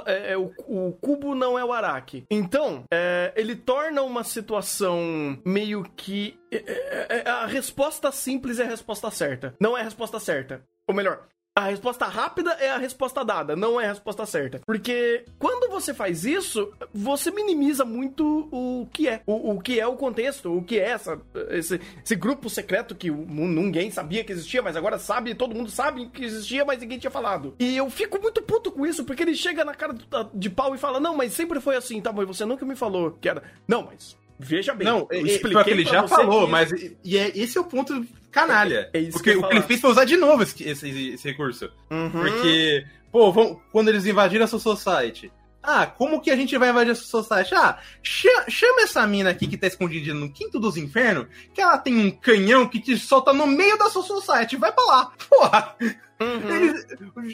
é- 0.06 0.32
é 0.32 0.36
o, 0.38 0.52
o 0.68 0.92
cubo 1.00 1.34
não 1.34 1.58
é 1.58 1.64
o 1.64 1.72
Araki. 1.72 2.24
Então, 2.30 2.84
é, 2.92 3.32
ele 3.36 3.56
torna 3.56 4.02
uma 4.02 4.22
situação 4.22 5.38
meio 5.44 5.82
que. 5.96 6.38
é, 6.52 6.56
é, 6.56 7.22
é, 7.26 7.28
a 7.28 7.46
resposta 7.46 8.12
simples 8.12 8.58
é 8.60 8.64
a 8.64 8.68
resposta 8.68 9.10
certa. 9.10 9.54
Não 9.60 9.76
é 9.76 9.80
a 9.80 9.84
resposta 9.84 10.20
certa. 10.20 10.62
Ou 10.88 10.94
melhor. 10.94 11.26
A 11.56 11.66
resposta 11.66 12.06
rápida 12.06 12.50
é 12.54 12.68
a 12.68 12.78
resposta 12.78 13.24
dada, 13.24 13.54
não 13.54 13.80
é 13.80 13.84
a 13.84 13.90
resposta 13.90 14.26
certa. 14.26 14.60
Porque 14.66 15.24
quando 15.38 15.63
você 15.80 15.92
faz 15.94 16.24
isso, 16.24 16.72
você 16.92 17.30
minimiza 17.30 17.84
muito 17.84 18.48
o 18.50 18.86
que 18.92 19.08
é. 19.08 19.20
O, 19.26 19.52
o 19.52 19.60
que 19.60 19.78
é 19.78 19.86
o 19.86 19.96
contexto, 19.96 20.56
o 20.56 20.62
que 20.62 20.78
é 20.78 20.90
essa, 20.90 21.20
esse, 21.50 21.80
esse 22.04 22.16
grupo 22.16 22.48
secreto 22.48 22.94
que 22.94 23.10
ninguém 23.10 23.90
sabia 23.90 24.24
que 24.24 24.32
existia, 24.32 24.62
mas 24.62 24.76
agora 24.76 24.98
sabe, 24.98 25.34
todo 25.34 25.54
mundo 25.54 25.70
sabe 25.70 26.06
que 26.08 26.24
existia, 26.24 26.64
mas 26.64 26.80
ninguém 26.80 26.98
tinha 26.98 27.10
falado. 27.10 27.54
E 27.58 27.76
eu 27.76 27.88
fico 27.90 28.20
muito 28.20 28.40
puto 28.42 28.70
com 28.72 28.86
isso, 28.86 29.04
porque 29.04 29.22
ele 29.22 29.34
chega 29.34 29.64
na 29.64 29.74
cara 29.74 29.94
de 30.32 30.50
pau 30.50 30.74
e 30.74 30.78
fala: 30.78 30.98
Não, 31.00 31.16
mas 31.16 31.32
sempre 31.32 31.60
foi 31.60 31.76
assim, 31.76 32.00
tá, 32.00 32.12
mas 32.12 32.26
você 32.26 32.44
nunca 32.44 32.64
me 32.64 32.76
falou 32.76 33.12
que 33.20 33.28
era. 33.28 33.42
Não, 33.68 33.82
mas 33.84 34.16
veja 34.38 34.74
bem. 34.74 34.86
Não, 34.86 35.06
eu 35.10 35.26
é, 35.26 35.38
pior 35.38 35.64
que 35.64 35.70
ele 35.70 35.84
já 35.84 36.06
falou, 36.08 36.46
que- 36.46 36.50
mas 36.52 36.70
e, 36.72 36.96
e 37.04 37.18
é, 37.18 37.32
esse 37.36 37.56
é 37.58 37.60
o 37.60 37.64
ponto 37.64 38.04
canalha. 38.30 38.90
É 38.92 38.98
isso 38.98 39.12
porque 39.12 39.30
o 39.36 39.42
que 39.46 39.54
ele 39.54 39.62
fez 39.62 39.80
foi 39.80 39.90
usar 39.90 40.04
de 40.04 40.16
novo 40.16 40.42
esse, 40.42 40.62
esse, 40.68 41.08
esse 41.14 41.28
recurso. 41.28 41.70
Uhum. 41.90 42.10
Porque, 42.10 42.84
pô, 43.12 43.30
vão- 43.32 43.60
quando 43.70 43.88
eles 43.88 44.06
invadiram 44.06 44.44
a 44.44 44.48
sua 44.48 44.58
society. 44.58 45.30
Ah, 45.66 45.86
como 45.86 46.20
que 46.20 46.30
a 46.30 46.36
gente 46.36 46.56
vai 46.58 46.70
invadir 46.70 46.90
a 46.92 46.94
sua 46.94 47.22
society? 47.22 47.54
Ah, 47.54 47.78
cha- 48.02 48.44
chama 48.48 48.82
essa 48.82 49.06
mina 49.06 49.30
aqui 49.30 49.46
que 49.46 49.56
tá 49.56 49.66
escondida 49.66 50.12
no 50.12 50.30
quinto 50.30 50.60
dos 50.60 50.76
infernos, 50.76 51.26
que 51.54 51.60
ela 51.60 51.78
tem 51.78 51.96
um 51.96 52.10
canhão 52.10 52.68
que 52.68 52.78
te 52.80 52.96
solta 52.98 53.32
no 53.32 53.46
meio 53.46 53.78
da 53.78 53.88
sua 53.88 54.02
society. 54.02 54.56
Vai 54.56 54.72
pra 54.72 54.84
lá. 54.84 55.12
Porra! 55.28 55.76
Uhum. 56.20 56.50
Eles- 56.54 56.86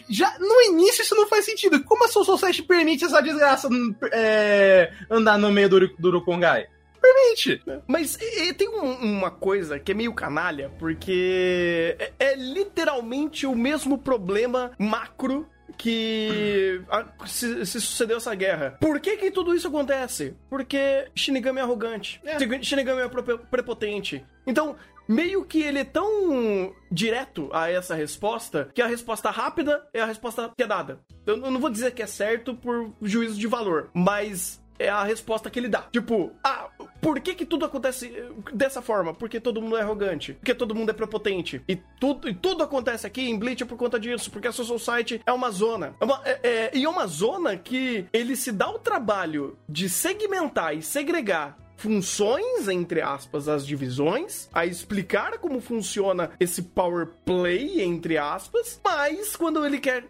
já 0.09 0.39
no 0.39 0.63
início 0.63 1.03
isso 1.03 1.15
não 1.15 1.27
faz 1.29 1.45
sentido. 1.45 1.83
Como 1.85 2.05
a 2.05 2.09
sua 2.09 2.25
society 2.25 2.63
permite 2.63 3.05
essa 3.05 3.21
desgraça 3.21 3.69
é, 4.13 4.93
andar 5.11 5.37
no 5.39 5.51
meio 5.51 5.69
do, 5.69 5.89
do 5.99 6.09
Urukongai? 6.09 6.67
Permite. 7.01 7.63
Mas 7.87 8.17
e 8.21 8.53
tem 8.55 8.69
um- 8.69 8.93
uma 9.17 9.31
coisa 9.31 9.79
que 9.79 9.91
é 9.93 9.95
meio 9.95 10.13
canalha, 10.15 10.71
porque 10.79 11.97
é, 11.99 12.13
é 12.19 12.37
literalmente 12.37 13.47
o 13.47 13.55
mesmo 13.55 13.97
problema 13.99 14.73
macro 14.79 15.47
que 15.81 16.83
a- 16.91 17.07
se, 17.27 17.65
se 17.67 17.81
sucedeu 17.81 18.19
essa 18.19 18.35
guerra. 18.35 18.77
Por 18.81 19.01
que 19.01 19.17
que 19.17 19.31
tudo 19.31 19.55
isso 19.55 19.69
acontece? 19.69 20.35
Porque 20.49 21.09
Shinigami 21.15 21.59
é 21.59 21.63
arrogante. 21.63 22.21
Shinigami 22.63 23.01
é 23.03 23.09
prepo- 23.09 23.39
prepotente. 23.51 24.25
Então, 24.47 24.77
meio 25.09 25.45
que 25.45 25.63
ele 25.63 25.79
é 25.81 25.85
tão 25.85 26.73
direto 26.91 27.49
a 27.53 27.71
essa 27.71 27.95
resposta 27.95 28.69
que 28.75 28.83
a 28.83 28.87
resposta 28.87 29.31
rápida 29.31 29.87
é 29.93 30.01
a 30.01 30.07
resposta 30.07 30.51
que 30.57 30.63
é 30.63 30.67
dada. 30.67 31.01
Eu 31.27 31.37
não 31.39 31.59
vou 31.61 31.71
dizer 31.71 31.93
que 31.93 32.03
é 32.03 32.07
certo 32.07 32.55
por 32.55 32.93
juízo 33.03 33.39
de 33.39 33.47
valor, 33.47 33.91
mas 33.95 34.60
é 34.81 34.89
a 34.89 35.05
resposta 35.05 35.51
que 35.51 35.59
ele 35.59 35.69
dá. 35.69 35.83
Tipo, 35.93 36.33
ah, 36.43 36.69
por 37.01 37.21
que 37.21 37.35
que 37.35 37.45
tudo 37.47 37.65
acontece 37.65 38.07
eh, 38.17 38.29
dessa 38.53 38.81
forma? 38.83 39.13
Porque 39.15 39.39
todo 39.39 39.61
mundo 39.63 39.77
é 39.77 39.83
arrogante, 39.83 40.33
porque 40.35 40.55
todo 40.55 40.75
mundo 40.75 40.91
é 40.91 40.93
prepotente. 40.95 41.63
E 41.69 41.77
tudo, 41.77 42.29
e 42.29 42.35
tudo 42.35 42.63
acontece 42.63 43.07
aqui 43.07 43.29
em 43.29 43.39
Bleach 43.39 43.63
é 43.63 43.67
por 43.67 43.77
conta 43.77 43.99
disso, 44.01 44.31
porque 44.31 44.49
a 44.49 44.53
Social 44.53 44.79
Society 44.79 45.21
é 45.27 45.33
uma 45.33 45.51
zona. 45.51 45.95
É 46.01 46.05
uma- 46.05 46.21
é- 46.25 46.41
é- 46.43 46.71
e 46.75 46.85
é 46.85 46.89
uma 46.89 47.07
zona 47.07 47.57
que 47.57 48.07
ele 48.13 48.35
se 48.37 48.51
dá 48.53 48.69
o 48.71 48.79
trabalho 48.79 49.57
de 49.69 49.89
segmentar 49.89 50.77
e 50.77 50.83
segregar 50.83 51.57
funções, 51.77 52.69
entre 52.69 53.01
aspas, 53.01 53.49
as 53.49 53.67
divisões, 53.67 54.49
a 54.53 54.67
explicar 54.67 55.39
como 55.39 55.61
funciona 55.61 56.31
esse 56.39 56.63
power 56.63 57.09
play, 57.25 57.83
entre 57.83 58.17
aspas, 58.19 58.81
mas 58.85 59.35
quando 59.35 59.65
ele 59.65 59.79
quer 59.79 60.05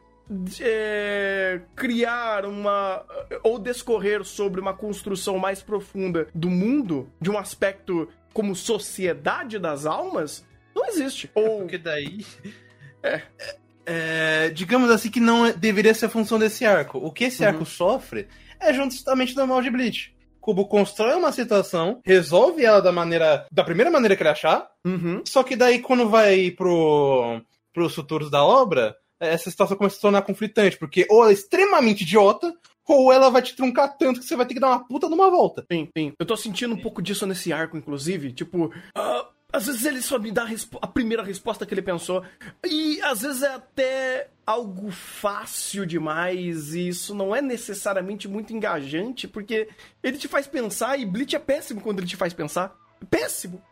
é, 0.60 1.60
criar 1.74 2.44
uma. 2.46 3.04
ou 3.42 3.58
descorrer 3.58 4.24
sobre 4.24 4.60
uma 4.60 4.72
construção 4.74 5.38
mais 5.38 5.62
profunda 5.62 6.28
do 6.34 6.48
mundo, 6.50 7.08
de 7.20 7.30
um 7.30 7.38
aspecto 7.38 8.08
como 8.32 8.54
sociedade 8.54 9.58
das 9.58 9.86
almas, 9.86 10.44
não 10.74 10.86
existe. 10.86 11.30
Ou. 11.34 11.60
Porque 11.60 11.78
daí. 11.78 12.24
É, 13.86 14.50
digamos 14.50 14.90
assim 14.90 15.10
que 15.10 15.20
não 15.20 15.46
é- 15.46 15.52
deveria 15.52 15.94
ser 15.94 16.06
a 16.06 16.10
função 16.10 16.38
desse 16.38 16.64
arco. 16.64 16.98
O 16.98 17.10
que 17.10 17.24
esse 17.24 17.42
Uhum. 17.42 17.48
arco 17.48 17.64
sofre 17.66 18.28
é 18.60 18.72
justamente 18.72 19.34
do 19.34 19.46
mal 19.46 19.60
de 19.62 19.70
Bleach. 19.70 20.14
Kubo 20.40 20.66
constrói 20.66 21.14
uma 21.14 21.32
situação, 21.32 22.00
resolve 22.04 22.64
ela 22.64 22.80
da 22.80 22.92
maneira. 22.92 23.46
da 23.50 23.64
primeira 23.64 23.90
maneira 23.90 24.14
que 24.16 24.22
ele 24.22 24.28
achar, 24.30 24.68
Uhum. 24.86 25.22
só 25.26 25.42
que 25.42 25.56
daí 25.56 25.80
quando 25.80 26.08
vai 26.08 26.50
pro. 26.50 27.40
pros 27.72 27.94
futuros 27.94 28.30
da 28.30 28.42
obra, 28.44 28.96
essa 29.20 29.50
situação 29.50 29.76
começa 29.76 29.94
a 29.94 29.96
se 29.96 30.02
tornar 30.02 30.22
conflitante, 30.22 30.78
porque 30.78 31.06
ou 31.10 31.22
ela 31.22 31.30
é 31.30 31.34
extremamente 31.34 32.02
idiota, 32.02 32.54
ou 32.88 33.12
ela 33.12 33.30
vai 33.30 33.42
te 33.42 33.54
truncar 33.54 33.96
tanto 33.96 34.20
que 34.20 34.26
você 34.26 34.34
vai 34.34 34.46
ter 34.46 34.54
que 34.54 34.60
dar 34.60 34.68
uma 34.68 34.84
puta 34.84 35.08
numa 35.08 35.30
volta. 35.30 35.64
Sim, 35.70 35.88
sim. 35.96 36.12
Eu 36.18 36.26
tô 36.26 36.36
sentindo 36.36 36.74
um 36.74 36.80
pouco 36.80 37.00
disso 37.00 37.26
nesse 37.26 37.52
arco, 37.52 37.76
inclusive. 37.76 38.32
Tipo, 38.32 38.72
ah, 38.94 39.28
às 39.52 39.66
vezes 39.66 39.84
ele 39.84 40.02
só 40.02 40.18
me 40.18 40.32
dá 40.32 40.44
a, 40.44 40.48
a 40.82 40.86
primeira 40.86 41.22
resposta 41.22 41.64
que 41.64 41.72
ele 41.72 41.82
pensou. 41.82 42.24
E 42.64 43.00
às 43.02 43.22
vezes 43.22 43.42
é 43.42 43.54
até 43.54 44.28
algo 44.44 44.90
fácil 44.90 45.86
demais. 45.86 46.74
E 46.74 46.88
isso 46.88 47.14
não 47.14 47.34
é 47.34 47.40
necessariamente 47.40 48.26
muito 48.26 48.52
engajante, 48.52 49.28
porque 49.28 49.68
ele 50.02 50.18
te 50.18 50.26
faz 50.26 50.46
pensar. 50.46 50.98
E 50.98 51.06
Bleach 51.06 51.36
é 51.36 51.38
péssimo 51.38 51.80
quando 51.80 52.00
ele 52.00 52.08
te 52.08 52.16
faz 52.16 52.32
pensar. 52.32 52.76
Péssimo! 53.08 53.62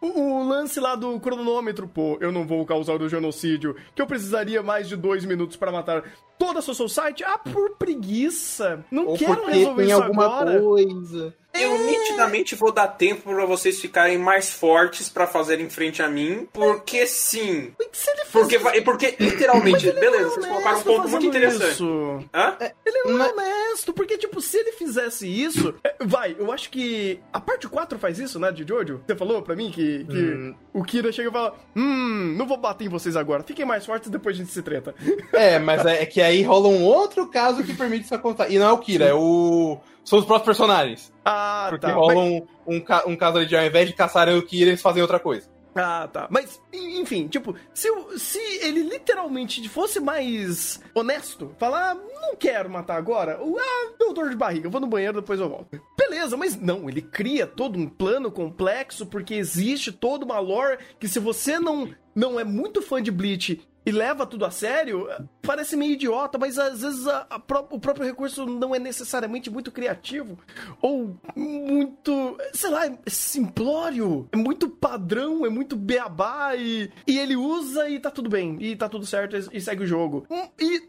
O, 0.00 0.06
o 0.40 0.48
lance 0.48 0.78
lá 0.78 0.94
do 0.94 1.18
cronômetro, 1.18 1.88
pô, 1.88 2.18
eu 2.20 2.30
não 2.30 2.46
vou 2.46 2.64
causar 2.66 3.00
o 3.00 3.08
genocídio, 3.08 3.74
que 3.94 4.02
eu 4.02 4.06
precisaria 4.06 4.62
mais 4.62 4.88
de 4.88 4.96
dois 4.96 5.24
minutos 5.24 5.56
pra 5.56 5.72
matar 5.72 6.04
toda 6.38 6.58
a 6.58 6.62
sua 6.62 6.74
society. 6.74 7.24
Ah, 7.24 7.38
por 7.38 7.76
preguiça! 7.76 8.84
Não 8.90 9.06
Ou 9.06 9.16
quero 9.16 9.46
resolver 9.46 9.84
isso 9.84 10.02
alguma 10.02 10.26
agora. 10.26 10.60
coisa. 10.60 11.34
Eu 11.54 11.78
nitidamente 11.78 12.54
vou 12.54 12.72
dar 12.72 12.88
tempo 12.88 13.32
pra 13.34 13.46
vocês 13.46 13.80
ficarem 13.80 14.18
mais 14.18 14.52
fortes 14.52 15.08
pra 15.08 15.26
fazerem 15.26 15.68
frente 15.70 16.02
a 16.02 16.08
mim, 16.08 16.48
porque 16.52 17.06
sim. 17.06 17.72
Se 17.92 18.10
ele 18.10 18.22
Porque, 18.32 18.58
porque 18.82 19.16
literalmente, 19.20 19.90
beleza, 19.92 20.30
vocês 20.30 20.44
é 20.44 20.48
colocaram 20.48 20.78
um 20.78 20.82
ponto 20.82 21.08
muito 21.08 21.26
interessante. 21.26 21.72
isso. 21.72 22.24
Hã? 22.34 22.56
Ele 22.84 23.02
não 23.12 23.24
é 23.24 23.32
honesto, 23.32 23.92
porque, 23.92 24.18
tipo, 24.18 24.40
se 24.40 24.56
ele 24.56 24.72
fizesse 24.72 25.26
isso. 25.28 25.74
é, 25.84 25.94
Vai, 26.04 26.34
eu 26.38 26.50
acho 26.52 26.70
que. 26.70 27.20
A 27.32 27.40
parte 27.40 27.68
4 27.68 27.98
faz 27.98 28.18
isso, 28.18 28.38
né, 28.38 28.50
de 28.50 28.66
Jojo? 28.66 29.02
Você 29.06 29.14
falou 29.14 29.40
pra 29.42 29.54
mim 29.54 29.70
que, 29.70 30.04
que 30.04 30.16
Hum. 30.34 30.54
o 30.72 30.82
Kira 30.82 31.12
chega 31.12 31.28
e 31.28 31.32
fala: 31.32 31.54
Hum, 31.76 32.34
não 32.36 32.46
vou 32.46 32.56
bater 32.56 32.86
em 32.86 32.88
vocês 32.88 33.16
agora. 33.16 33.42
Fiquem 33.42 33.64
mais 33.64 33.86
fortes 33.86 34.10
depois 34.10 34.34
a 34.34 34.38
gente 34.38 34.50
se 34.52 34.62
treta. 34.62 34.94
É, 35.32 35.58
mas 35.58 35.84
é, 35.86 36.02
é 36.02 36.06
que 36.06 36.20
aí 36.20 36.42
rola 36.42 36.68
um 36.68 36.82
outro 36.82 37.26
caso 37.28 37.62
que 37.62 37.74
permite 37.74 38.04
isso 38.04 38.14
acontecer. 38.14 38.52
E 38.52 38.58
não 38.58 38.66
é 38.68 38.72
o 38.72 38.78
Kira, 38.78 39.04
é 39.06 39.14
o. 39.14 39.78
São 40.04 40.18
os 40.18 40.24
próprios 40.24 40.44
personagens. 40.56 41.12
Ah, 41.24 41.66
Porque 41.70 41.86
tá. 41.86 41.92
rola 41.94 42.14
Mas- 42.14 42.24
um, 42.24 42.46
um, 42.66 42.84
um 43.12 43.16
caso 43.16 43.38
ali 43.38 43.46
de 43.46 43.56
ao 43.56 43.64
invés 43.64 43.88
de 43.88 43.94
caçarem 43.94 44.36
o 44.36 44.42
Kira, 44.42 44.70
eles 44.70 44.82
fazem 44.82 45.00
outra 45.02 45.18
coisa. 45.18 45.48
Ah, 45.76 46.08
tá. 46.12 46.28
Mas, 46.30 46.60
enfim, 46.72 47.26
tipo, 47.26 47.56
se, 47.74 47.88
se 48.16 48.38
ele 48.64 48.82
literalmente 48.82 49.66
fosse 49.68 49.98
mais 49.98 50.80
honesto, 50.94 51.52
falar, 51.58 51.96
não 52.24 52.36
quero 52.36 52.70
matar 52.70 52.96
agora, 52.96 53.38
ah, 53.40 53.92
deu 53.98 54.12
dor 54.12 54.30
de 54.30 54.36
barriga, 54.36 54.66
eu 54.66 54.70
vou 54.70 54.80
no 54.80 54.86
banheiro, 54.86 55.20
depois 55.20 55.38
eu 55.38 55.48
volto. 55.48 55.80
Beleza, 55.96 56.36
mas 56.36 56.56
não, 56.56 56.88
ele 56.88 57.02
cria 57.02 57.46
todo 57.46 57.78
um 57.78 57.88
plano 57.88 58.30
complexo, 58.30 59.06
porque 59.06 59.34
existe 59.34 59.92
toda 59.92 60.24
uma 60.24 60.38
lore 60.38 60.78
que 60.98 61.08
se 61.08 61.18
você 61.18 61.58
não, 61.58 61.88
não 62.14 62.38
é 62.38 62.44
muito 62.44 62.82
fã 62.82 63.02
de 63.02 63.10
Bleach 63.10 63.60
e 63.86 63.90
leva 63.90 64.26
tudo 64.26 64.46
a 64.46 64.50
sério, 64.50 65.06
parece 65.42 65.76
meio 65.76 65.92
idiota, 65.92 66.38
mas 66.38 66.58
às 66.58 66.80
vezes 66.80 67.06
a, 67.06 67.26
a, 67.28 67.36
o 67.36 67.78
próprio 67.78 68.06
recurso 68.06 68.46
não 68.46 68.74
é 68.74 68.78
necessariamente 68.78 69.50
muito 69.50 69.70
criativo 69.70 70.38
ou 70.80 71.16
muito, 71.36 72.38
sei 72.54 72.70
lá, 72.70 72.86
é 72.86 72.96
simplório, 73.06 74.26
é 74.32 74.36
muito 74.36 74.70
padrão, 74.70 75.44
é 75.44 75.50
muito 75.50 75.76
beabá 75.76 76.56
e, 76.56 76.90
e 77.06 77.18
ele 77.18 77.36
usa 77.36 77.88
e 77.88 78.00
tá 78.00 78.10
tudo 78.10 78.30
bem, 78.30 78.56
e 78.58 78.74
tá 78.74 78.88
tudo 78.88 79.04
certo 79.04 79.36
e, 79.36 79.58
e 79.58 79.60
segue 79.60 79.82
o 79.82 79.86
jogo. 79.86 80.26
Hum, 80.30 80.48
e 80.58 80.82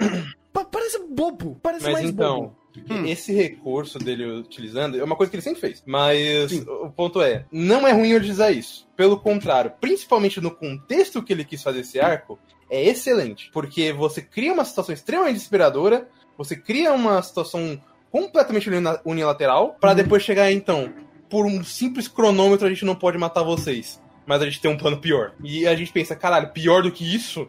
parece 0.64 1.00
bobo, 1.10 1.60
parece 1.62 1.84
mas 1.84 1.94
mais 1.94 2.06
então... 2.06 2.36
bobo. 2.42 2.66
Hum. 2.90 3.06
Esse 3.06 3.34
recurso 3.34 3.98
dele 3.98 4.26
utilizando 4.26 5.00
é 5.00 5.04
uma 5.04 5.16
coisa 5.16 5.30
que 5.30 5.36
ele 5.38 5.44
sempre 5.44 5.62
fez. 5.62 5.82
Mas 5.86 6.52
Sim. 6.52 6.66
o 6.68 6.90
ponto 6.90 7.22
é, 7.22 7.46
não 7.52 7.88
é 7.88 7.92
ruim 7.92 8.14
utilizar 8.14 8.52
isso. 8.52 8.88
Pelo 8.96 9.18
contrário, 9.18 9.72
principalmente 9.80 10.42
no 10.42 10.52
contexto 10.52 11.24
que 11.24 11.32
ele 11.32 11.46
quis 11.46 11.64
fazer 11.64 11.80
esse 11.80 12.00
arco, 12.00 12.38
é 12.70 12.84
excelente. 12.84 13.50
Porque 13.54 13.94
você 13.94 14.22
cria 14.22 14.54
uma 14.54 14.66
situação 14.66 14.94
extremamente 14.94 15.36
desesperadora, 15.36 16.08
você 16.38 16.56
cria 16.56 16.94
uma 16.94 17.22
situação 17.22 17.82
completamente 18.12 18.70
unilateral, 19.06 19.78
para 19.80 19.92
hum. 19.92 19.96
depois 19.96 20.24
chegar, 20.24 20.52
então, 20.52 20.94
por 21.30 21.46
um 21.46 21.64
simples 21.64 22.08
cronômetro 22.08 22.66
a 22.66 22.70
gente 22.70 22.86
não 22.86 22.96
pode 22.96 23.18
matar 23.18 23.44
vocês. 23.44 24.02
Mas 24.26 24.42
a 24.42 24.46
gente 24.46 24.60
tem 24.60 24.72
um 24.72 24.78
plano 24.78 24.98
pior. 24.98 25.34
E 25.44 25.68
a 25.68 25.76
gente 25.76 25.92
pensa, 25.92 26.16
caralho, 26.16 26.50
pior 26.50 26.82
do 26.82 26.92
que 26.92 27.16
isso? 27.16 27.48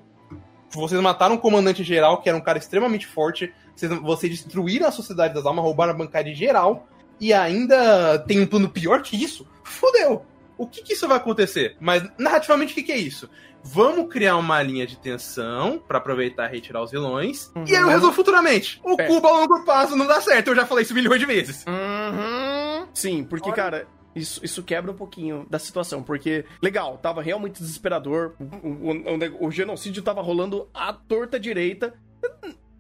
Vocês 0.77 1.01
mataram 1.01 1.35
um 1.35 1.39
comandante 1.39 1.83
geral, 1.83 2.21
que 2.21 2.29
era 2.29 2.37
um 2.37 2.41
cara 2.41 2.59
extremamente 2.59 3.07
forte. 3.07 3.53
Vocês, 3.75 3.93
vocês 4.01 4.33
destruíram 4.33 4.87
a 4.87 4.93
sociedade 4.93 5.35
das 5.35 5.45
almas, 5.47 5.65
roubaram 5.65 5.93
a 5.93 5.97
bancada 5.97 6.33
geral. 6.35 6.87
E 7.21 7.33
ainda 7.33 8.19
tem 8.21 8.41
um 8.41 8.47
plano 8.47 8.69
pior 8.69 9.03
que 9.03 9.17
isso? 9.23 9.47
Fudeu! 9.65 10.25
O 10.59 10.67
que, 10.67 10.83
que 10.83 10.95
isso 10.95 11.07
vai 11.07 11.19
acontecer? 11.19 11.77
Mas, 11.81 12.03
narrativamente, 12.19 12.73
o 12.73 12.75
que, 12.75 12.83
que 12.83 12.93
é 12.93 12.97
isso? 12.97 13.29
Vamos 13.63 14.09
criar 14.09 14.37
uma 14.37 14.63
linha 14.63 14.87
de 14.87 14.97
tensão 14.97 15.83
para 15.87 15.99
aproveitar 15.99 16.49
e 16.49 16.53
retirar 16.53 16.83
os 16.83 16.91
vilões. 16.91 17.51
Uhum. 17.55 17.65
E 17.67 17.75
aí 17.75 17.83
eu 17.83 17.89
resolvo 17.89 18.15
futuramente. 18.15 18.81
O 18.85 18.97
cubo 18.97 19.27
a 19.27 19.33
longo 19.33 19.65
prazo 19.65 19.97
não 19.97 20.07
dá 20.07 20.21
certo. 20.21 20.49
Eu 20.49 20.55
já 20.57 20.65
falei 20.65 20.85
isso 20.85 20.95
milhões 20.95 21.19
de 21.19 21.27
vezes. 21.27 21.65
Uhum. 21.67 22.87
Sim, 22.95 23.25
porque, 23.25 23.49
Olha. 23.49 23.57
cara, 23.57 23.89
isso, 24.17 24.41
isso 24.43 24.63
quebra 24.63 24.91
um 24.91 24.97
pouquinho 24.97 25.47
da 25.51 25.59
situação, 25.59 26.03
porque, 26.03 26.45
legal, 26.63 26.97
tava 26.99 27.21
realmente 27.21 27.61
desesperador, 27.61 28.35
o, 28.41 28.45
o, 28.69 28.93
o, 28.93 29.47
o 29.47 29.51
genocídio 29.51 30.03
tava 30.03 30.23
rolando 30.23 30.69
à 30.73 30.93
torta 30.93 31.39
direita. 31.39 31.95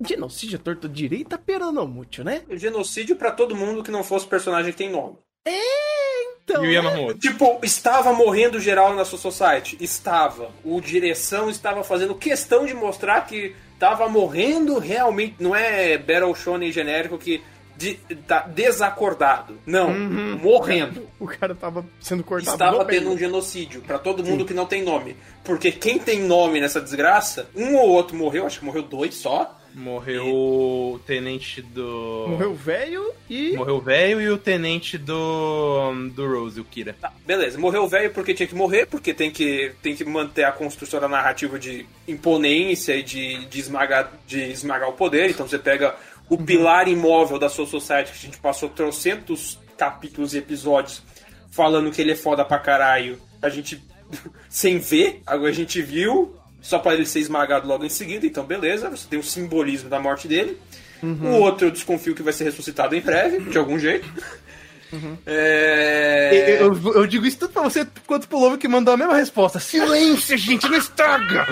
Genocídio 0.04 0.58
à 0.58 0.62
torta 0.62 0.88
direita, 0.88 1.38
pera 1.38 1.70
não 1.70 1.86
muito, 1.86 2.24
né? 2.24 2.42
Genocídio 2.50 3.16
para 3.16 3.30
todo 3.30 3.54
mundo 3.54 3.82
que 3.82 3.90
não 3.90 4.02
fosse 4.02 4.26
personagem 4.26 4.72
que 4.72 4.78
tem 4.78 4.90
nome. 4.90 5.16
É, 5.46 6.22
então. 6.42 6.64
E 6.64 6.68
o 6.68 6.72
Yamamoto. 6.72 7.14
Né? 7.14 7.20
Tipo, 7.20 7.58
estava 7.62 8.12
morrendo 8.12 8.60
geral 8.60 8.94
na 8.94 9.04
sua 9.04 9.18
society. 9.18 9.76
Estava. 9.80 10.50
O 10.64 10.80
direção 10.80 11.50
estava 11.50 11.82
fazendo 11.84 12.14
questão 12.14 12.64
de 12.64 12.74
mostrar 12.74 13.22
que 13.26 13.54
estava 13.74 14.08
morrendo 14.08 14.78
realmente. 14.78 15.36
Não 15.38 15.54
é 15.54 15.98
Battle 15.98 16.34
Shonen 16.34 16.72
genérico 16.72 17.18
que 17.18 17.42
de, 17.76 17.94
tá 18.26 18.40
desacordado. 18.40 19.58
Não, 19.66 19.88
uhum. 19.88 20.38
morrendo. 20.42 21.06
O 21.18 21.26
cara 21.26 21.54
tava 21.54 21.84
sendo 21.98 22.22
cortado. 22.22 22.52
Estava 22.52 22.84
tendo 22.84 23.10
um 23.10 23.16
genocídio 23.16 23.80
para 23.80 23.98
todo 23.98 24.22
mundo 24.22 24.40
Sim. 24.40 24.48
que 24.48 24.54
não 24.54 24.66
tem 24.66 24.82
nome. 24.82 25.16
Porque 25.42 25.72
quem 25.72 25.98
tem 25.98 26.20
nome 26.20 26.60
nessa 26.60 26.80
desgraça, 26.80 27.48
um 27.56 27.74
ou 27.74 27.88
outro 27.88 28.14
morreu, 28.14 28.46
acho 28.46 28.58
que 28.58 28.64
morreu 28.64 28.82
dois 28.82 29.14
só. 29.14 29.56
Morreu 29.76 30.26
e... 30.26 30.30
o 30.30 31.00
tenente 31.06 31.60
do. 31.60 32.26
Morreu 32.28 32.52
o 32.52 32.54
velho 32.54 33.12
e. 33.28 33.54
Morreu 33.54 33.76
o 33.76 33.80
velho 33.80 34.20
e 34.22 34.30
o 34.30 34.38
tenente 34.38 34.96
do. 34.96 35.92
do 36.14 36.26
Rose, 36.26 36.58
o 36.58 36.64
Kira. 36.64 36.96
Tá, 36.98 37.12
beleza. 37.26 37.58
Morreu 37.58 37.84
o 37.84 37.88
velho 37.88 38.10
porque 38.10 38.32
tinha 38.32 38.46
que 38.46 38.54
morrer, 38.54 38.86
porque 38.86 39.12
tem 39.12 39.30
que, 39.30 39.72
tem 39.82 39.94
que 39.94 40.02
manter 40.02 40.44
a 40.44 40.52
construção 40.52 40.98
da 40.98 41.08
narrativa 41.08 41.58
de 41.58 41.86
imponência 42.08 42.96
e 42.96 43.02
de, 43.02 43.44
de, 43.46 43.60
esmagar, 43.60 44.12
de 44.26 44.50
esmagar 44.50 44.88
o 44.88 44.94
poder. 44.94 45.28
Então 45.28 45.46
você 45.46 45.58
pega 45.58 45.94
o 46.28 46.38
pilar 46.38 46.88
imóvel 46.88 47.38
da 47.38 47.48
sua 47.48 47.66
society, 47.66 48.12
que 48.12 48.18
a 48.18 48.22
gente 48.22 48.38
passou 48.38 48.68
trocentos 48.68 49.58
capítulos 49.76 50.34
e 50.34 50.38
episódios 50.38 51.02
falando 51.50 51.90
que 51.90 52.00
ele 52.00 52.12
é 52.12 52.16
foda 52.16 52.44
pra 52.44 52.58
caralho. 52.58 53.20
A 53.40 53.48
gente. 53.48 53.82
sem 54.48 54.78
ver, 54.78 55.22
agora 55.26 55.50
a 55.50 55.54
gente 55.54 55.80
viu 55.82 56.36
só 56.60 56.78
para 56.78 56.94
ele 56.94 57.06
ser 57.06 57.20
esmagado 57.20 57.66
logo 57.66 57.84
em 57.84 57.88
seguida. 57.88 58.26
Então, 58.26 58.44
beleza, 58.44 58.90
você 58.90 59.06
tem 59.08 59.18
o 59.18 59.22
simbolismo 59.22 59.88
da 59.88 60.00
morte 60.00 60.26
dele. 60.26 60.58
Uhum. 61.02 61.34
O 61.34 61.40
outro 61.40 61.66
eu 61.66 61.70
desconfio 61.70 62.14
que 62.14 62.22
vai 62.22 62.32
ser 62.32 62.44
ressuscitado 62.44 62.94
em 62.94 63.00
breve, 63.00 63.50
de 63.50 63.58
algum 63.58 63.78
jeito. 63.78 64.06
Uhum. 64.92 65.18
É... 65.26 66.58
Eu, 66.60 66.72
eu, 66.72 66.94
eu, 66.94 67.06
digo 67.08 67.26
isso 67.26 67.38
tudo 67.38 67.52
pra 67.52 67.62
você 67.62 67.84
quanto 68.06 68.28
pro 68.28 68.38
Lobo 68.38 68.56
que 68.56 68.68
mandou 68.68 68.94
a 68.94 68.96
mesma 68.96 69.16
resposta. 69.16 69.58
Silêncio, 69.58 70.38
gente, 70.38 70.68
não 70.68 70.78
estraga! 70.78 71.44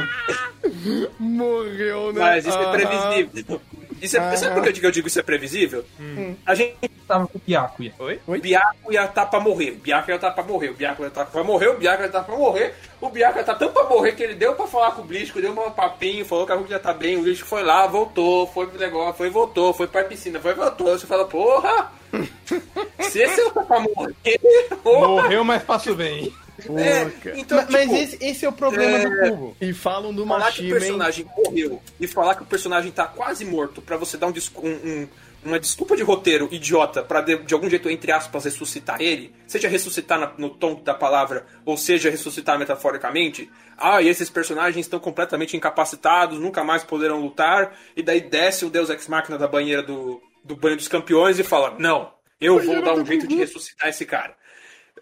Morreu, 1.18 2.12
né? 2.12 2.20
Mas 2.20 2.46
isso 2.46 2.56
é 2.56 2.70
previsível. 2.70 3.60
Isso 4.00 4.16
é, 4.16 4.36
Sabe 4.36 4.54
por 4.54 4.72
que 4.72 4.84
eu 4.84 4.90
digo, 4.90 5.08
isso 5.08 5.18
é 5.18 5.22
previsível? 5.22 5.84
Hum. 5.98 6.34
A 6.44 6.54
gente 6.54 6.76
tava 7.06 7.26
com 7.26 7.38
o 7.38 7.42
Byakuya. 7.46 7.92
Oi? 7.98 8.20
O 8.26 8.38
Byakuya 8.38 9.06
tá 9.08 9.26
pra 9.26 9.40
morrer. 9.40 9.70
O 9.70 9.76
Byakuya 9.76 10.18
tá 10.18 10.30
pra 10.30 10.44
morrer. 10.44 10.68
O 10.70 10.74
Byakuya 10.74 11.10
tá 11.10 11.24
pra 11.24 11.44
morrer. 11.44 11.68
O 11.68 11.78
Byakuya 11.78 12.08
tá 12.08 12.22
pra 12.22 12.36
morrer. 12.36 12.74
O 13.00 13.08
Byakuya 13.08 13.44
tá 13.44 13.54
tão 13.54 13.72
pra 13.72 13.84
morrer 13.84 14.12
que 14.12 14.22
ele 14.22 14.34
deu 14.34 14.54
pra 14.54 14.66
falar 14.66 14.92
com 14.92 15.02
o 15.02 15.04
Blisco, 15.04 15.40
deu 15.40 15.52
um 15.52 15.70
papinho, 15.70 16.24
falou 16.24 16.46
que 16.46 16.52
a 16.52 16.54
Hulk 16.54 16.70
já 16.70 16.78
tá 16.78 16.92
bem. 16.92 17.16
O 17.16 17.22
Blisco 17.22 17.46
foi 17.46 17.62
lá, 17.62 17.86
voltou, 17.86 18.46
foi 18.46 18.66
pro 18.66 18.78
negócio, 18.78 19.14
foi 19.14 19.30
voltou, 19.30 19.72
foi 19.72 19.86
pra 19.86 20.04
piscina, 20.04 20.40
foi 20.40 20.54
voltou. 20.54 20.98
Você 20.98 21.06
fala, 21.06 21.26
porra! 21.26 21.92
Se 23.00 23.20
esse 23.20 23.40
é 23.40 23.44
o 23.44 23.50
tá 23.50 23.62
pra 23.62 23.80
morrer. 23.80 24.14
Porra. 24.82 25.22
Morreu, 25.22 25.44
mas 25.44 25.62
passo 25.62 25.94
bem. 25.94 26.32
É, 26.58 27.10
então, 27.36 27.58
mas, 27.58 27.66
tipo, 27.66 27.72
mas 27.72 27.92
esse, 27.92 28.24
esse, 28.24 28.46
é 28.46 28.48
o 28.48 28.52
problema 28.52 28.96
é... 28.96 29.08
do 29.08 29.30
cubo. 29.30 29.56
E 29.60 29.72
falam 29.72 30.14
do 30.14 30.24
falar 30.26 30.52
que 30.52 30.66
o 30.66 30.70
personagem 30.70 31.26
morreu 31.36 31.82
e 31.98 32.06
falar 32.06 32.34
que 32.36 32.42
o 32.42 32.46
personagem 32.46 32.92
tá 32.92 33.06
quase 33.06 33.44
morto 33.44 33.82
para 33.82 33.96
você 33.96 34.16
dar 34.16 34.28
um, 34.28 34.32
um, 34.62 34.68
um, 34.68 35.08
uma 35.44 35.58
desculpa 35.58 35.96
de 35.96 36.02
roteiro 36.02 36.48
idiota 36.52 37.02
para 37.02 37.20
de, 37.20 37.38
de, 37.38 37.54
algum 37.54 37.68
jeito, 37.68 37.90
entre 37.90 38.12
aspas, 38.12 38.44
ressuscitar 38.44 39.00
ele, 39.00 39.34
seja 39.46 39.68
ressuscitar 39.68 40.18
na, 40.18 40.32
no 40.38 40.48
tom 40.48 40.80
da 40.82 40.94
palavra, 40.94 41.44
ou 41.64 41.76
seja 41.76 42.08
ressuscitar 42.08 42.56
metaforicamente, 42.56 43.50
ah, 43.76 44.00
e 44.00 44.08
esses 44.08 44.30
personagens 44.30 44.86
estão 44.86 45.00
completamente 45.00 45.56
incapacitados, 45.56 46.38
nunca 46.38 46.62
mais 46.62 46.84
poderão 46.84 47.20
lutar, 47.20 47.76
e 47.96 48.02
daí 48.02 48.20
desce 48.20 48.64
o 48.64 48.70
Deus 48.70 48.90
Ex 48.90 49.08
Machina 49.08 49.36
da 49.36 49.48
banheira 49.48 49.82
do, 49.82 50.22
do 50.44 50.54
banho 50.54 50.76
dos 50.76 50.88
campeões 50.88 51.38
e 51.38 51.42
fala, 51.42 51.74
não, 51.78 52.12
eu 52.40 52.62
vou 52.62 52.80
dar 52.82 52.94
um 52.94 53.04
jeito 53.04 53.26
de 53.26 53.34
ressuscitar 53.34 53.88
esse 53.88 54.06
cara. 54.06 54.36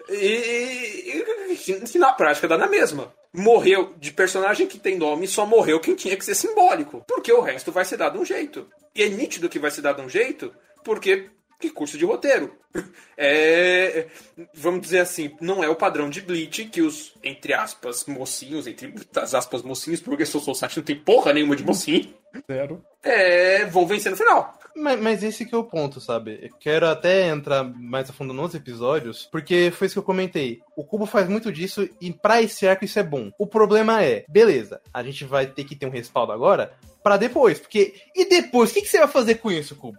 E, 0.09 1.25
que 1.65 1.99
na 1.99 2.13
prática 2.13 2.49
dá 2.49 2.59
na 2.59 2.67
mesma. 2.67 3.13
Morreu 3.33 3.95
de 3.99 4.13
personagem 4.13 4.67
que 4.67 4.79
tem 4.79 4.99
nome, 4.99 5.27
só 5.27 5.47
morreu 5.47 5.81
quem 5.81 5.95
tinha 5.95 6.17
que 6.17 6.25
ser 6.25 6.35
simbólico. 6.35 7.05
Porque 7.07 7.33
o 7.33 7.41
resto 7.41 7.73
vai 7.73 7.85
ser 7.85 7.97
dado 7.97 8.21
um 8.21 8.25
jeito. 8.25 8.69
E 8.95 9.03
é 9.03 9.09
nítido 9.09 9.49
que 9.49 9.59
vai 9.59 9.71
ser 9.71 9.81
dado 9.81 10.03
um 10.03 10.09
jeito, 10.09 10.53
porque 10.85 11.31
que 11.63 11.71
curso 11.71 11.97
de 11.97 12.05
roteiro. 12.05 12.53
É, 13.25 14.07
vamos 14.53 14.81
dizer 14.81 14.99
assim, 14.99 15.37
não 15.41 15.63
é 15.63 15.69
o 15.69 15.77
padrão 15.77 16.11
de 16.11 16.23
Bleach 16.23 16.65
que 16.65 16.83
os, 16.83 17.15
entre 17.23 17.53
aspas, 17.53 18.05
mocinhos, 18.07 18.67
entre 18.67 18.93
as 19.15 19.33
aspas 19.33 19.63
mocinhos, 19.63 20.01
porque 20.01 20.27
Soul 20.27 20.43
Society 20.43 20.79
não 20.79 20.85
tem 20.85 20.97
porra 20.97 21.33
nenhuma 21.33 21.55
de 21.55 21.63
mocinho. 21.63 22.13
Zero. 22.51 22.85
É, 23.01 23.65
vão 23.67 23.87
vencer 23.87 24.11
no 24.11 24.17
final. 24.17 24.59
Mas, 24.77 25.01
mas, 25.01 25.23
esse 25.23 25.45
que 25.45 25.55
é 25.55 25.59
o 25.59 25.65
ponto, 25.65 26.01
sabe? 26.01 26.51
quero 26.61 26.89
até 26.89 27.29
entrar 27.29 27.63
mais 27.63 28.09
a 28.09 28.13
fundo 28.13 28.33
nos 28.33 28.55
episódios, 28.55 29.29
porque 29.31 29.71
foi 29.71 29.87
isso 29.87 29.95
que 29.95 29.99
eu 29.99 30.03
comentei. 30.03 30.61
O 30.77 30.85
Cubo 30.85 31.07
faz 31.07 31.29
muito 31.29 31.53
disso 31.53 31.89
e 32.01 32.13
pra 32.13 32.43
esse 32.43 32.67
arco 32.67 32.85
isso 32.85 32.99
é 32.99 33.03
bom. 33.03 33.31
O 33.39 33.47
problema 33.47 34.03
é, 34.03 34.25
beleza, 34.29 34.81
a 34.93 35.03
gente 35.03 35.25
vai 35.25 35.47
ter 35.47 35.65
que 35.65 35.77
ter 35.77 35.87
um 35.87 35.91
respaldo 35.91 36.33
agora 36.33 36.73
para 37.03 37.17
depois, 37.17 37.59
porque 37.59 37.95
e 38.15 38.29
depois, 38.29 38.71
o 38.71 38.75
que, 38.75 38.83
que 38.83 38.89
você 38.89 38.99
vai 38.99 39.09
fazer 39.09 39.37
com 39.37 39.51
isso, 39.51 39.77
Cubo? 39.77 39.99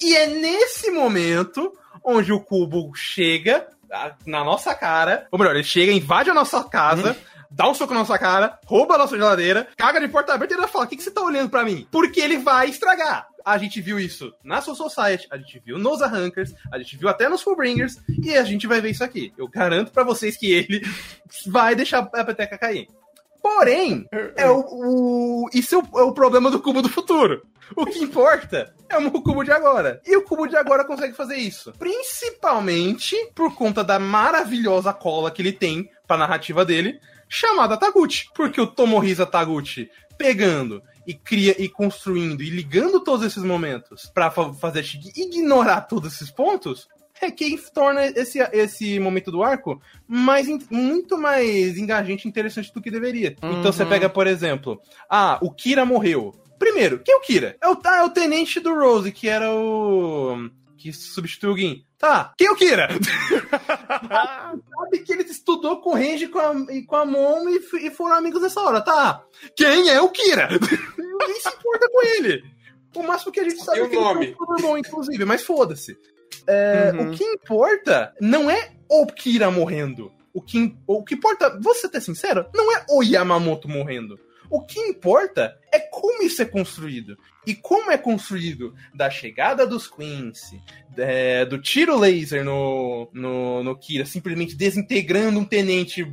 E 0.00 0.16
é 0.16 0.26
nesse 0.26 0.90
momento 0.90 1.72
onde 2.04 2.32
o 2.32 2.40
Cubo 2.40 2.94
chega 2.94 3.68
na 4.24 4.42
nossa 4.42 4.74
cara, 4.74 5.26
ou 5.30 5.38
melhor, 5.38 5.54
ele 5.54 5.64
chega, 5.64 5.92
invade 5.92 6.30
a 6.30 6.34
nossa 6.34 6.64
casa, 6.64 7.12
hum 7.12 7.31
dá 7.52 7.68
um 7.68 7.74
soco 7.74 7.92
na 7.92 8.00
nossa 8.00 8.18
cara, 8.18 8.58
rouba 8.66 8.94
a 8.94 8.98
nossa 8.98 9.16
geladeira, 9.16 9.68
caga 9.76 10.00
de 10.00 10.08
porta 10.08 10.34
aberta 10.34 10.54
e 10.54 10.56
ainda 10.56 10.68
fala: 10.68 10.84
O 10.84 10.88
que, 10.88 10.96
que 10.96 11.02
você 11.02 11.10
tá 11.10 11.22
olhando 11.22 11.50
para 11.50 11.64
mim? 11.64 11.86
Porque 11.90 12.20
ele 12.20 12.38
vai 12.38 12.68
estragar. 12.68 13.26
A 13.44 13.58
gente 13.58 13.80
viu 13.80 13.98
isso 13.98 14.32
na 14.44 14.60
Soul 14.60 14.76
Society, 14.76 15.26
a 15.30 15.36
gente 15.36 15.60
viu 15.64 15.76
nos 15.76 16.00
Arrankers, 16.00 16.54
a 16.70 16.78
gente 16.78 16.96
viu 16.96 17.08
até 17.08 17.28
nos 17.28 17.42
Fullbringers, 17.42 17.96
e 18.22 18.36
a 18.36 18.44
gente 18.44 18.68
vai 18.68 18.80
ver 18.80 18.90
isso 18.90 19.02
aqui. 19.02 19.32
Eu 19.36 19.48
garanto 19.48 19.90
para 19.90 20.04
vocês 20.04 20.36
que 20.36 20.52
ele 20.52 20.80
vai 21.46 21.74
deixar 21.74 22.08
a 22.14 22.24
peteca 22.24 22.56
cair. 22.56 22.88
Porém, 23.42 24.06
é 24.36 24.48
o, 24.48 24.64
o 24.70 25.50
isso 25.52 25.74
é 25.74 25.78
o, 25.78 26.00
é 26.00 26.04
o, 26.04 26.12
problema 26.12 26.48
do 26.48 26.62
cubo 26.62 26.80
do 26.80 26.88
futuro. 26.88 27.42
O 27.74 27.84
que 27.84 27.98
importa 27.98 28.72
é 28.88 28.96
o 28.96 29.10
cubo 29.10 29.42
de 29.42 29.50
agora. 29.50 30.00
E 30.06 30.16
o 30.16 30.22
cubo 30.22 30.46
de 30.46 30.56
agora 30.56 30.84
consegue 30.84 31.14
fazer 31.14 31.36
isso. 31.36 31.72
Principalmente 31.72 33.16
por 33.34 33.56
conta 33.56 33.82
da 33.82 33.98
maravilhosa 33.98 34.92
cola 34.92 35.30
que 35.30 35.42
ele 35.42 35.52
tem 35.52 35.90
pra 36.06 36.16
narrativa 36.16 36.64
dele, 36.64 37.00
chamada 37.32 37.78
Taguchi. 37.78 38.28
Porque 38.34 38.60
o 38.60 38.66
Tomohisa 38.66 39.24
Taguchi 39.24 39.90
pegando 40.18 40.82
e 41.06 41.14
cria 41.14 41.60
e 41.60 41.68
construindo 41.68 42.42
e 42.42 42.50
ligando 42.50 43.00
todos 43.00 43.24
esses 43.24 43.42
momentos 43.42 44.10
para 44.12 44.30
fazer 44.30 44.80
a 44.80 44.82
Shigi 44.82 45.10
ignorar 45.16 45.80
todos 45.82 46.12
esses 46.12 46.30
pontos, 46.30 46.88
é 47.20 47.30
quem 47.30 47.56
torna 47.56 48.04
esse, 48.06 48.38
esse 48.52 49.00
momento 49.00 49.30
do 49.30 49.42
arco 49.42 49.80
mais, 50.06 50.46
muito 50.70 51.16
mais 51.16 51.78
engajante 51.78 52.26
e 52.26 52.28
interessante 52.28 52.72
do 52.72 52.82
que 52.82 52.90
deveria. 52.90 53.34
Uhum. 53.42 53.60
Então 53.60 53.72
você 53.72 53.82
uhum. 53.82 53.88
pega, 53.88 54.08
por 54.08 54.26
exemplo, 54.26 54.80
ah, 55.08 55.38
o 55.40 55.50
Kira 55.50 55.84
morreu. 55.84 56.34
Primeiro, 56.58 57.00
quem 57.00 57.14
é 57.14 57.18
o 57.18 57.22
Kira? 57.22 57.56
É 57.60 57.68
o, 57.68 57.78
ah, 57.84 57.96
é 57.96 58.02
o 58.04 58.10
tenente 58.10 58.60
do 58.60 58.74
Rose, 58.74 59.10
que 59.10 59.28
era 59.28 59.52
o. 59.52 60.48
que 60.76 60.92
substituiu 60.92 61.54
o 61.54 61.58
Gin. 61.58 61.84
Tá, 62.02 62.32
quem 62.36 62.48
é 62.48 62.50
o 62.50 62.56
Kira? 62.56 62.88
Sabe 64.74 64.98
que 65.04 65.12
ele 65.12 65.22
estudou 65.22 65.80
com 65.80 65.90
o 65.90 65.94
Range 65.94 66.26
com 66.26 66.40
a, 66.40 66.52
e 66.72 66.82
com 66.82 66.96
a 66.96 67.06
Mom 67.06 67.48
e, 67.48 67.60
e 67.86 67.90
foram 67.92 68.16
amigos 68.16 68.42
nessa 68.42 68.60
hora. 68.60 68.80
Tá, 68.80 69.22
quem 69.54 69.88
é 69.88 70.00
o 70.00 70.08
Kira? 70.08 70.48
Ninguém 70.98 71.40
se 71.40 71.48
importa 71.48 71.88
com 71.88 72.04
ele. 72.04 72.42
O 72.96 73.04
máximo 73.04 73.30
que 73.30 73.38
a 73.38 73.44
gente 73.44 73.62
sabe 73.62 73.82
é 73.82 73.88
que 73.88 73.94
nome? 73.94 74.26
ele 74.26 74.34
é 74.34 74.62
bom, 74.62 74.76
inclusive, 74.76 75.24
mas 75.24 75.44
foda-se. 75.44 75.96
É, 76.44 76.90
uhum. 76.92 77.12
O 77.12 77.14
que 77.14 77.22
importa 77.22 78.12
não 78.20 78.50
é 78.50 78.72
o 78.88 79.06
Kira 79.06 79.48
morrendo. 79.48 80.10
O 80.34 80.42
que, 80.42 80.76
o 80.88 81.04
que 81.04 81.14
importa, 81.14 81.56
vou 81.62 81.72
ser 81.72 81.86
até 81.86 82.00
sincero, 82.00 82.46
não 82.52 82.76
é 82.76 82.84
o 82.90 83.04
Yamamoto 83.04 83.68
morrendo. 83.68 84.18
O 84.52 84.60
que 84.60 84.78
importa 84.78 85.58
é 85.72 85.78
como 85.78 86.22
isso 86.22 86.42
é 86.42 86.44
construído. 86.44 87.16
E 87.46 87.54
como 87.54 87.90
é 87.90 87.96
construído 87.96 88.74
da 88.94 89.08
chegada 89.08 89.66
dos 89.66 89.88
Quincy, 89.88 90.60
é, 90.94 91.46
do 91.46 91.56
tiro 91.56 91.98
laser 91.98 92.44
no, 92.44 93.08
no, 93.14 93.64
no 93.64 93.74
Kira, 93.74 94.04
simplesmente 94.04 94.54
desintegrando 94.54 95.40
um 95.40 95.44
tenente 95.46 96.06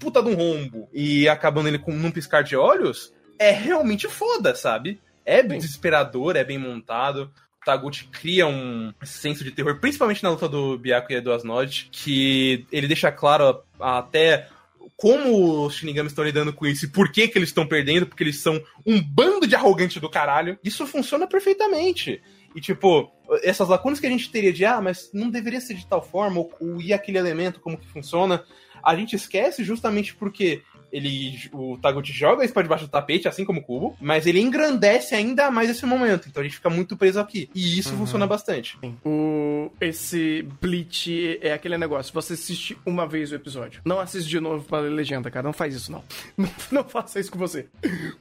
puta 0.00 0.22
de 0.22 0.30
um 0.30 0.34
rombo 0.34 0.88
e 0.94 1.28
acabando 1.28 1.68
ele 1.68 1.78
com 1.78 1.92
num 1.92 2.10
piscar 2.10 2.42
de 2.42 2.56
olhos, 2.56 3.12
é 3.38 3.50
realmente 3.50 4.08
foda, 4.08 4.54
sabe? 4.54 4.98
É 5.22 5.42
desesperador, 5.42 6.36
é 6.36 6.44
bem 6.44 6.56
montado. 6.56 7.30
Taguchi 7.66 8.06
cria 8.06 8.46
um 8.46 8.94
senso 9.02 9.44
de 9.44 9.50
terror, 9.50 9.78
principalmente 9.78 10.22
na 10.22 10.30
luta 10.30 10.48
do 10.48 10.78
Byaku 10.78 11.12
e 11.12 11.20
do 11.20 11.32
Asnod, 11.34 11.90
que 11.92 12.66
ele 12.72 12.86
deixa 12.86 13.12
claro 13.12 13.62
até 13.78 14.48
como 14.96 15.66
os 15.66 15.74
Shinigamis 15.74 16.12
estão 16.12 16.24
lidando 16.24 16.52
com 16.52 16.66
isso 16.66 16.84
e 16.84 16.88
por 16.88 17.10
que, 17.10 17.28
que 17.28 17.36
eles 17.36 17.48
estão 17.48 17.66
perdendo, 17.66 18.06
porque 18.06 18.22
eles 18.22 18.38
são 18.38 18.62
um 18.86 19.02
bando 19.02 19.46
de 19.46 19.54
arrogante 19.54 19.98
do 19.98 20.08
caralho. 20.08 20.58
Isso 20.62 20.86
funciona 20.86 21.26
perfeitamente. 21.26 22.22
E, 22.54 22.60
tipo, 22.60 23.12
essas 23.42 23.68
lacunas 23.68 23.98
que 23.98 24.06
a 24.06 24.10
gente 24.10 24.30
teria 24.30 24.52
de, 24.52 24.64
ah, 24.64 24.80
mas 24.80 25.10
não 25.12 25.28
deveria 25.28 25.60
ser 25.60 25.74
de 25.74 25.86
tal 25.86 26.02
forma, 26.02 26.38
ou, 26.38 26.52
ou 26.60 26.80
e 26.80 26.92
aquele 26.92 27.18
elemento, 27.18 27.60
como 27.60 27.76
que 27.76 27.88
funciona, 27.88 28.44
a 28.82 28.94
gente 28.94 29.16
esquece 29.16 29.64
justamente 29.64 30.14
porque 30.14 30.62
ele 30.94 31.50
o 31.52 31.76
Taguchi 31.76 32.12
joga 32.12 32.44
isso 32.44 32.54
pra 32.54 32.62
debaixo 32.62 32.84
do 32.84 32.90
tapete, 32.90 33.26
assim 33.26 33.44
como 33.44 33.58
o 33.58 33.62
Cubo, 33.62 33.96
mas 34.00 34.26
ele 34.26 34.40
engrandece 34.40 35.14
ainda 35.14 35.50
mais 35.50 35.68
esse 35.68 35.84
momento. 35.84 36.28
Então 36.28 36.40
a 36.40 36.44
gente 36.44 36.54
fica 36.54 36.70
muito 36.70 36.96
preso 36.96 37.18
aqui. 37.18 37.50
E 37.52 37.78
isso 37.78 37.90
uhum. 37.90 37.98
funciona 37.98 38.26
bastante. 38.28 38.78
O, 39.04 39.72
esse 39.80 40.46
Bleach 40.60 41.38
é 41.42 41.52
aquele 41.52 41.76
negócio. 41.76 42.14
Você 42.14 42.34
assiste 42.34 42.78
uma 42.86 43.08
vez 43.08 43.32
o 43.32 43.34
episódio. 43.34 43.82
Não 43.84 43.98
assiste 43.98 44.28
de 44.28 44.38
novo 44.38 44.64
pra 44.64 44.78
ler 44.78 44.90
legenda, 44.90 45.30
cara. 45.32 45.42
Não 45.42 45.52
faz 45.52 45.74
isso, 45.74 45.90
não. 45.90 46.04
Não, 46.36 46.48
não 46.70 46.84
faça 46.84 47.18
isso 47.18 47.32
com 47.32 47.38
você. 47.38 47.66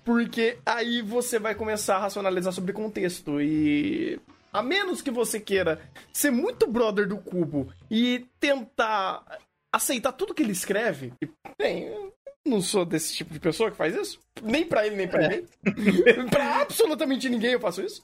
Porque 0.04 0.58
aí 0.66 1.04
você 1.04 1.38
vai 1.38 1.54
começar 1.54 1.98
a 1.98 2.00
racionalizar 2.00 2.52
sobre 2.52 2.74
contexto. 2.74 3.40
E 3.40 4.20
a 4.52 4.64
menos 4.64 5.00
que 5.00 5.12
você 5.12 5.40
queira 5.40 5.80
ser 6.12 6.32
muito 6.32 6.66
brother 6.66 7.08
do 7.08 7.18
Cubo 7.18 7.72
e 7.90 8.26
tentar 8.40 9.24
aceitar 9.72 10.12
tudo 10.12 10.34
que 10.34 10.42
ele 10.42 10.52
escreve, 10.52 11.14
bem, 11.58 12.12
não 12.46 12.62
sou 12.62 12.86
desse 12.86 13.14
tipo 13.14 13.34
de 13.34 13.40
pessoa 13.40 13.72
que 13.72 13.78
faz 13.78 13.96
isso. 13.96 14.20
Nem 14.42 14.66
pra 14.66 14.86
ele, 14.86 14.96
nem 14.96 15.08
pra 15.08 15.24
é. 15.24 15.28
ninguém. 15.28 16.26
pra 16.30 16.62
absolutamente 16.62 17.30
ninguém 17.30 17.52
eu 17.52 17.60
faço 17.60 17.82
isso. 17.82 18.04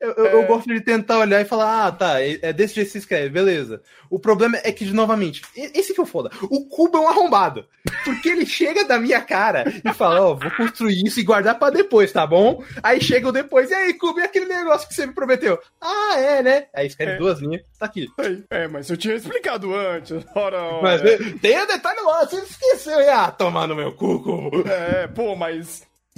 Eu, 0.00 0.12
eu, 0.12 0.26
é... 0.26 0.34
eu, 0.34 0.46
gosto 0.46 0.72
de 0.72 0.80
tentar 0.80 1.18
olhar 1.18 1.40
e 1.40 1.44
falar, 1.44 1.86
ah, 1.86 1.92
tá, 1.92 2.22
é, 2.22 2.38
é 2.42 2.52
desse 2.52 2.74
jeito 2.74 2.86
que 2.86 2.92
se 2.92 2.98
escreve, 2.98 3.28
beleza. 3.28 3.82
O 4.10 4.18
problema 4.18 4.58
é 4.62 4.72
que, 4.72 4.84
novamente, 4.86 5.42
esse 5.56 5.92
que 5.92 6.00
é 6.00 6.02
o 6.02 6.06
foda. 6.06 6.30
O 6.42 6.66
cubo 6.68 6.96
é 6.96 7.00
um 7.00 7.08
arrombado. 7.08 7.66
Porque 8.04 8.28
ele 8.28 8.46
chega 8.46 8.84
da 8.84 8.98
minha 8.98 9.20
cara 9.20 9.64
e 9.84 9.92
fala, 9.92 10.22
ó, 10.22 10.32
oh, 10.32 10.36
vou 10.36 10.50
construir 10.52 11.02
isso 11.04 11.20
e 11.20 11.24
guardar 11.24 11.58
pra 11.58 11.70
depois, 11.70 12.12
tá 12.12 12.26
bom? 12.26 12.62
Aí 12.82 13.00
chega 13.00 13.28
o 13.28 13.32
depois, 13.32 13.70
e 13.70 13.74
aí, 13.74 13.94
cubo, 13.94 14.20
e 14.20 14.22
aquele 14.22 14.46
negócio 14.46 14.88
que 14.88 14.94
você 14.94 15.06
me 15.06 15.12
prometeu? 15.12 15.58
Ah, 15.80 16.18
é, 16.18 16.42
né? 16.42 16.66
Aí 16.74 16.86
escreve 16.86 17.12
é. 17.12 17.18
duas 17.18 17.40
linhas, 17.40 17.62
tá 17.78 17.86
aqui. 17.86 18.06
É, 18.50 18.68
mas 18.68 18.88
eu 18.88 18.96
tinha 18.96 19.14
explicado 19.14 19.74
antes. 19.74 20.24
Ora, 20.34 20.60
ora. 20.62 20.82
Mas 20.82 21.02
tem 21.40 21.60
um 21.60 21.66
detalhe 21.66 22.00
lá, 22.00 22.24
você 22.24 22.36
esqueceu. 22.36 22.98
Ah, 23.10 23.30
tomar 23.30 23.66
no 23.66 23.74
meu 23.74 23.92
cu, 23.92 24.22
cubo. 24.22 24.68
É, 24.68 25.06
pô, 25.08 25.34
mas 25.34 25.65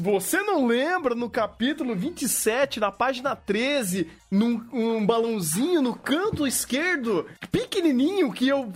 você 0.01 0.41
não 0.43 0.65
lembra 0.65 1.13
no 1.13 1.29
capítulo 1.29 1.95
27, 1.95 2.79
na 2.79 2.93
página 2.93 3.35
13, 3.35 4.09
num 4.31 4.65
um 4.73 5.05
balãozinho 5.05 5.83
no 5.83 5.93
canto 5.93 6.47
esquerdo, 6.47 7.27
pequenininho, 7.51 8.33
que 8.33 8.47
eu, 8.47 8.73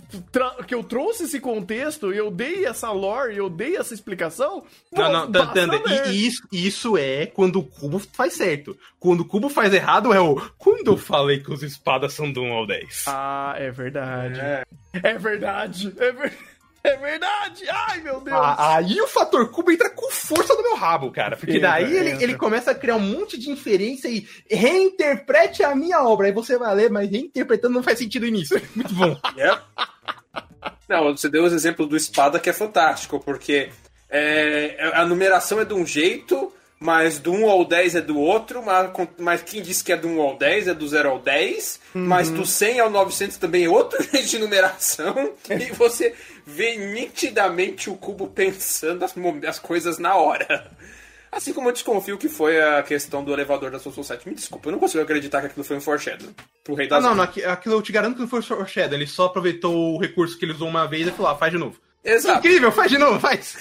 que 0.67 0.75
eu 0.75 0.83
trouxe 0.83 1.23
esse 1.23 1.39
contexto, 1.39 2.11
eu 2.11 2.29
dei 2.29 2.65
essa 2.65 2.91
lore, 2.91 3.37
eu 3.37 3.49
dei 3.49 3.77
essa 3.77 3.93
explicação? 3.93 4.65
Não, 4.91 5.27
não, 5.29 5.53
Tanda, 5.53 5.81
e 6.11 6.27
isso, 6.27 6.45
isso 6.51 6.97
é 6.97 7.25
quando 7.25 7.59
o 7.59 7.63
cubo 7.63 7.99
faz 7.99 8.33
certo. 8.33 8.77
Quando 8.99 9.21
o 9.21 9.25
cubo 9.25 9.47
faz 9.47 9.73
errado 9.73 10.13
é 10.13 10.19
o. 10.19 10.35
Quando 10.57 10.91
eu 10.91 10.97
falei 10.97 11.39
que 11.39 11.53
os 11.53 11.63
espadas 11.63 12.13
são 12.13 12.31
do 12.31 12.41
1 12.41 12.51
ao 12.51 12.67
10. 12.67 13.05
Ah, 13.07 13.55
é 13.57 13.71
verdade. 13.71 14.39
É, 14.39 14.63
é 15.01 15.17
verdade. 15.17 15.93
É 15.97 16.11
verdade. 16.11 16.52
É 16.85 16.97
verdade! 16.97 17.63
Ai, 17.69 18.01
meu 18.01 18.19
Deus! 18.19 18.37
Ah, 18.37 18.75
aí 18.75 18.99
o 18.99 19.07
fator 19.07 19.49
cubo 19.49 19.71
entra 19.71 19.89
com 19.89 20.11
força 20.11 20.53
no 20.53 20.61
meu 20.61 20.75
rabo, 20.75 21.09
cara. 21.11 21.37
Porque 21.37 21.57
daí 21.57 21.85
entra, 21.85 21.97
ele, 21.97 22.09
entra. 22.09 22.23
ele 22.23 22.35
começa 22.35 22.71
a 22.71 22.75
criar 22.75 22.97
um 22.97 22.99
monte 22.99 23.39
de 23.39 23.49
inferência 23.49 24.09
e 24.09 24.27
reinterprete 24.51 25.63
a 25.63 25.73
minha 25.73 26.03
obra. 26.03 26.27
Aí 26.27 26.33
você 26.33 26.57
vai 26.57 26.75
ler, 26.75 26.91
mas 26.91 27.09
reinterpretando 27.09 27.73
não 27.73 27.83
faz 27.83 27.99
sentido 27.99 28.27
nisso. 28.27 28.55
Muito 28.75 28.93
bom. 28.93 29.17
Yep. 29.37 29.61
Não, 30.89 31.15
você 31.15 31.29
deu 31.29 31.43
o 31.43 31.47
exemplo 31.47 31.87
do 31.87 31.95
espada 31.95 32.37
que 32.37 32.49
é 32.49 32.53
fantástico, 32.53 33.17
porque 33.17 33.69
é, 34.09 34.91
a 34.93 35.05
numeração 35.05 35.61
é 35.61 35.65
de 35.65 35.73
um 35.73 35.85
jeito, 35.85 36.51
mas 36.83 37.17
do 37.17 37.31
1 37.31 37.49
ao 37.49 37.63
10 37.63 37.95
é 37.95 38.01
do 38.01 38.19
outro, 38.19 38.61
mas, 38.61 38.91
mas 39.17 39.41
quem 39.41 39.61
disse 39.61 39.81
que 39.81 39.93
é 39.93 39.95
do 39.95 40.09
1 40.09 40.21
ao 40.21 40.37
10 40.37 40.67
é 40.67 40.73
do 40.73 40.85
0 40.85 41.11
ao 41.11 41.19
10, 41.19 41.79
uhum. 41.95 42.05
mas 42.05 42.29
do 42.29 42.45
100 42.45 42.81
ao 42.81 42.89
900 42.89 43.37
também 43.37 43.63
é 43.63 43.69
outro 43.69 44.03
jeito 44.11 44.27
de 44.27 44.37
numeração, 44.37 45.31
e 45.49 45.71
você 45.71 46.13
vê 46.45 46.75
nitidamente 46.75 47.89
o 47.89 47.95
cubo 47.95 48.27
pensando 48.27 49.05
as, 49.05 49.15
as 49.47 49.59
coisas 49.59 49.97
na 49.97 50.15
hora. 50.15 50.69
Assim 51.31 51.53
como 51.53 51.69
eu 51.69 51.73
desconfio 51.73 52.17
que 52.17 52.27
foi 52.27 52.61
a 52.61 52.83
questão 52.83 53.23
do 53.23 53.31
elevador 53.31 53.71
da 53.71 53.79
Soul 53.79 53.95
Society. 53.95 54.27
Me 54.27 54.35
desculpa, 54.35 54.67
eu 54.67 54.73
não 54.73 54.79
consigo 54.79 55.01
acreditar 55.01 55.39
que 55.39 55.47
aquilo 55.47 55.63
foi 55.63 55.77
um 55.77 55.81
foreshadow. 55.81 56.29
Pro 56.63 56.75
rei 56.75 56.87
das 56.87 57.03
ah, 57.03 57.07
não, 57.07 57.15
não, 57.15 57.23
aquilo 57.23 57.75
eu 57.75 57.81
te 57.81 57.91
garanto 57.91 58.15
que 58.15 58.21
não 58.21 58.27
foi 58.27 58.39
um 58.39 58.43
foreshadow. 58.43 58.95
Ele 58.95 59.07
só 59.07 59.25
aproveitou 59.25 59.95
o 59.95 59.99
recurso 59.99 60.37
que 60.37 60.45
ele 60.45 60.51
usou 60.51 60.67
uma 60.67 60.85
vez 60.85 61.07
e 61.07 61.11
falou, 61.11 61.31
ah, 61.31 61.35
faz 61.35 61.51
de 61.51 61.57
novo. 61.57 61.79
Exato. 62.03 62.39
Incrível, 62.39 62.71
faz 62.71 62.91
de 62.91 62.97
novo, 62.97 63.19
faz. 63.19 63.55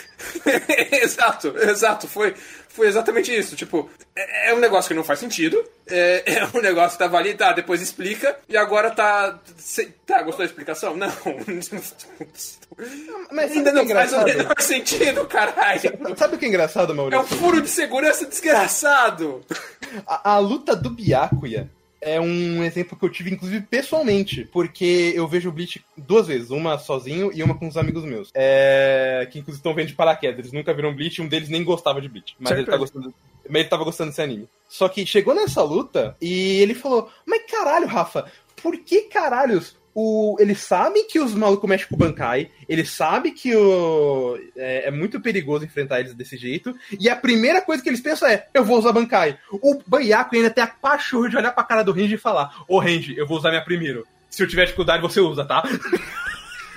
exato, 0.91 1.55
exato. 1.59 2.09
Foi, 2.09 2.35
foi 2.69 2.89
exatamente 2.89 3.33
isso. 3.33 3.55
Tipo, 3.55 3.89
é, 4.17 4.51
é, 4.51 4.55
um 4.55 4.59
negócio 4.59 4.89
que 4.89 4.95
não 4.95 5.05
faz 5.05 5.21
sentido. 5.21 5.63
É, 5.87 6.23
é, 6.39 6.49
um 6.53 6.61
negócio 6.61 6.99
que 6.99 7.05
tava 7.05 7.19
ali, 7.19 7.35
tá, 7.35 7.53
depois 7.53 7.81
explica. 7.81 8.37
E 8.49 8.57
agora 8.57 8.91
tá. 8.91 9.39
Tá, 10.05 10.23
gostou 10.23 10.45
da 10.45 10.51
explicação? 10.51 10.97
Não. 10.97 11.13
Mas 13.31 13.53
ainda 13.53 13.73
não 13.73 13.87
faz 13.87 14.13
o 14.13 14.25
menor 14.25 14.61
sentido, 14.61 15.25
caralho. 15.27 16.17
Sabe 16.17 16.35
o 16.35 16.39
que 16.39 16.47
é 16.47 16.49
engraçado, 16.49 16.93
Maurício? 16.95 17.21
É 17.21 17.23
um 17.23 17.27
furo 17.27 17.63
de 17.63 17.69
segurança 17.69 18.27
desgraçado. 18.27 19.45
A, 20.05 20.33
a 20.33 20.39
luta 20.39 20.75
do 20.75 20.91
Byakuya 20.91 21.71
é 22.03 22.21
um 22.21 22.65
exemplo 22.65 22.99
que 22.99 23.05
eu 23.05 23.09
tive, 23.09 23.31
inclusive, 23.31 23.65
pessoalmente, 23.65 24.45
porque 24.53 25.13
eu 25.15 25.27
vejo 25.29 25.49
o 25.49 25.53
Bleach 25.53 25.83
duas 25.97 26.27
vezes, 26.27 26.51
uma 26.51 26.77
sozinho 26.77 27.31
e 27.33 27.43
uma 27.43 27.55
com 27.55 27.69
os 27.69 27.77
amigos 27.77 28.05
meus. 28.05 28.31
É... 28.35 29.27
Que 29.31 29.39
inclusive 29.39 29.61
estão 29.61 29.73
vendo 29.73 29.89
de 29.89 29.95
paraquedas. 29.95 30.41
Eles 30.41 30.53
nunca 30.53 30.75
viram 30.75 30.95
Bleach, 30.95 31.23
um 31.23 31.29
deles 31.29 31.49
nem 31.49 31.63
gostava 31.63 32.01
de 32.01 32.09
Bleach. 32.09 32.35
Mas 32.41 32.59
ele, 32.59 32.67
tá 32.67 32.77
gostando... 32.77 33.15
mas 33.49 33.61
ele 33.61 33.69
tava 33.69 33.85
gostando 33.85 34.11
desse 34.11 34.21
anime. 34.21 34.49
Só 34.69 34.89
que 34.89 35.07
chegou 35.07 35.35
nessa 35.35 35.63
luta 35.63 36.17
e 36.21 36.61
ele 36.61 36.75
falou: 36.75 37.09
Mas 37.25 37.43
caralho, 37.49 37.87
Rafa, 37.87 38.31
por 38.61 38.77
que 38.79 39.03
caralhos 39.03 39.77
o, 39.95 40.37
eles 40.39 40.59
sabem 40.59 41.07
que 41.07 41.21
os 41.21 41.35
malucos 41.35 41.69
mexem 41.69 41.89
com 41.89 41.95
o 41.95 41.99
Bankai, 41.99 42.51
eles 42.69 42.91
sabem 42.91 43.33
que 43.33 43.55
o, 43.55 44.39
é, 44.57 44.89
é, 44.89 44.91
muito 44.91 45.21
perigoso 45.21 45.65
enfrentar 45.65 46.01
eles 46.01 46.15
desse 46.15 46.37
jeito, 46.37 46.75
e 46.99 47.09
a 47.09 47.17
primeira 47.17 47.61
coisa 47.61 47.83
que 47.83 47.89
eles 47.89 48.01
pensam 48.01 48.29
é: 48.29 48.47
eu 48.55 48.65
vou 48.65 48.79
usar 48.79 48.93
Bankai. 48.93 49.39
O 49.51 49.83
Baiaco 49.87 50.35
ainda 50.35 50.51
tem 50.51 50.65
a 50.65 50.69
pachorra 50.69 51.29
de 51.29 51.37
olhar 51.37 51.53
pra 51.53 51.65
cara 51.65 51.83
do 51.83 51.93
Range 51.93 52.15
e 52.15 52.19
falar: 52.19 52.65
Ô 52.67 52.79
Range, 52.79 53.17
eu 53.17 53.27
vou 53.27 53.39
usar 53.39 53.51
minha 53.51 53.65
primeiro. 53.65 54.07
Se 54.31 54.43
eu 54.43 54.49
tiver 54.49 54.65
dificuldade, 54.65 55.03
você 55.03 55.21
usa, 55.21 55.45
tá? 55.45 55.63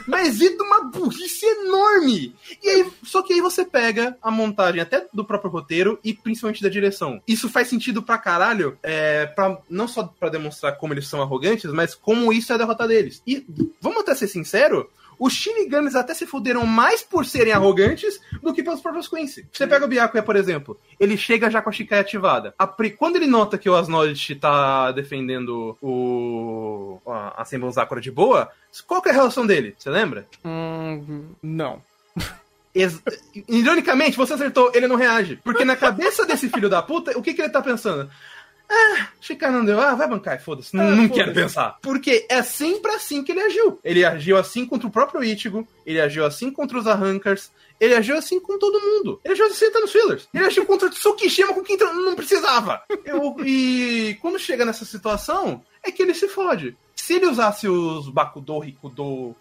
Mas 0.07 0.39
e 0.39 0.55
de 0.55 0.61
uma 0.61 0.83
burrice 0.85 1.45
enorme! 1.45 2.35
E 2.63 2.69
aí, 2.69 2.91
só 3.03 3.21
que 3.21 3.33
aí 3.33 3.41
você 3.41 3.65
pega 3.65 4.17
a 4.21 4.29
montagem 4.29 4.81
até 4.81 5.07
do 5.13 5.25
próprio 5.25 5.51
roteiro 5.51 5.99
e 6.03 6.13
principalmente 6.13 6.61
da 6.61 6.69
direção. 6.69 7.21
Isso 7.27 7.49
faz 7.49 7.67
sentido 7.67 8.01
pra 8.01 8.17
caralho, 8.17 8.77
é, 8.83 9.25
pra, 9.25 9.57
não 9.69 9.87
só 9.87 10.03
para 10.03 10.29
demonstrar 10.29 10.77
como 10.77 10.93
eles 10.93 11.07
são 11.07 11.21
arrogantes, 11.21 11.71
mas 11.71 11.95
como 11.95 12.31
isso 12.31 12.51
é 12.51 12.55
a 12.55 12.59
derrota 12.59 12.87
deles. 12.87 13.21
E 13.25 13.45
vamos 13.81 14.01
até 14.01 14.15
ser 14.15 14.27
sincero, 14.27 14.89
os 15.19 15.33
Shinigamis 15.33 15.95
até 15.95 16.13
se 16.13 16.25
fuderam 16.25 16.65
mais 16.65 17.01
por 17.01 17.25
serem 17.25 17.53
arrogantes 17.53 18.19
do 18.41 18.53
que 18.53 18.63
pelos 18.63 18.81
próprios 18.81 19.07
Quincy. 19.07 19.47
Você 19.51 19.67
pega 19.67 19.85
o 19.85 19.87
Byakuya, 19.87 20.23
por 20.23 20.35
exemplo, 20.35 20.79
ele 20.99 21.17
chega 21.17 21.49
já 21.49 21.61
com 21.61 21.69
a 21.69 21.73
Shikai 21.73 21.99
ativada. 21.99 22.53
A, 22.57 22.67
quando 22.67 23.15
ele 23.15 23.27
nota 23.27 23.57
que 23.57 23.69
o 23.69 23.75
Asnodit 23.75 24.35
tá 24.35 24.91
defendendo 24.91 25.77
o 25.81 26.99
a, 27.05 27.41
a 27.41 27.45
Senbon 27.45 27.71
Sakura 27.71 28.01
de 28.01 28.11
boa, 28.11 28.49
qual 28.87 29.01
que 29.01 29.09
é 29.09 29.11
a 29.11 29.15
relação 29.15 29.45
dele? 29.45 29.75
Você 29.77 29.89
lembra? 29.89 30.27
Hum, 30.43 31.29
não. 31.41 31.81
Ex 32.73 33.01
Ironicamente, 33.47 34.17
você 34.17 34.33
acertou, 34.33 34.71
ele 34.73 34.87
não 34.87 34.97
reage. 34.97 35.39
Porque 35.43 35.63
na 35.63 35.77
cabeça 35.77 36.25
desse 36.25 36.49
filho 36.49 36.69
da 36.69 36.81
puta, 36.81 37.17
o 37.17 37.21
que, 37.21 37.33
que 37.33 37.41
ele 37.41 37.49
tá 37.49 37.61
pensando? 37.61 38.09
Ah, 38.69 39.07
Chica 39.21 39.49
não 39.51 39.63
deu. 39.63 39.79
Ah, 39.79 39.95
vai 39.95 40.07
bancar, 40.07 40.41
foda-se. 40.41 40.75
Não, 40.75 40.83
ah, 40.83 40.91
não 40.91 41.07
foda 41.07 41.13
quero 41.13 41.33
pensar. 41.33 41.77
Porque 41.81 42.25
é 42.29 42.41
sempre 42.41 42.91
assim 42.91 43.23
que 43.23 43.31
ele 43.31 43.41
agiu. 43.41 43.79
Ele 43.83 44.03
agiu 44.03 44.37
assim 44.37 44.65
contra 44.65 44.87
o 44.87 44.91
próprio 44.91 45.23
Ichigo, 45.23 45.67
ele 45.85 46.01
agiu 46.01 46.25
assim 46.25 46.51
contra 46.51 46.77
os 46.77 46.87
Arrancars, 46.87 47.51
ele 47.79 47.93
agiu 47.93 48.17
assim 48.17 48.39
com 48.39 48.57
todo 48.57 48.81
mundo. 48.81 49.19
Ele 49.23 49.33
agiu 49.33 49.45
assim 49.45 49.69
nos 49.69 49.91
fillers. 49.91 50.27
Ele 50.33 50.45
agiu 50.45 50.65
contra 50.65 50.87
o 50.87 50.91
Tsukishima 50.91 51.53
com 51.53 51.63
quem 51.63 51.77
não 51.77 52.15
precisava. 52.15 52.81
Eu, 53.03 53.35
e 53.45 54.17
quando 54.21 54.39
chega 54.39 54.65
nessa 54.65 54.85
situação, 54.85 55.63
é 55.83 55.91
que 55.91 56.01
ele 56.01 56.13
se 56.13 56.27
fode. 56.27 56.75
Se 56.95 57.13
ele 57.13 57.27
usasse 57.27 57.67
os 57.67 58.09
Bakudou, 58.09 58.59
Rikudo, 58.59 59.35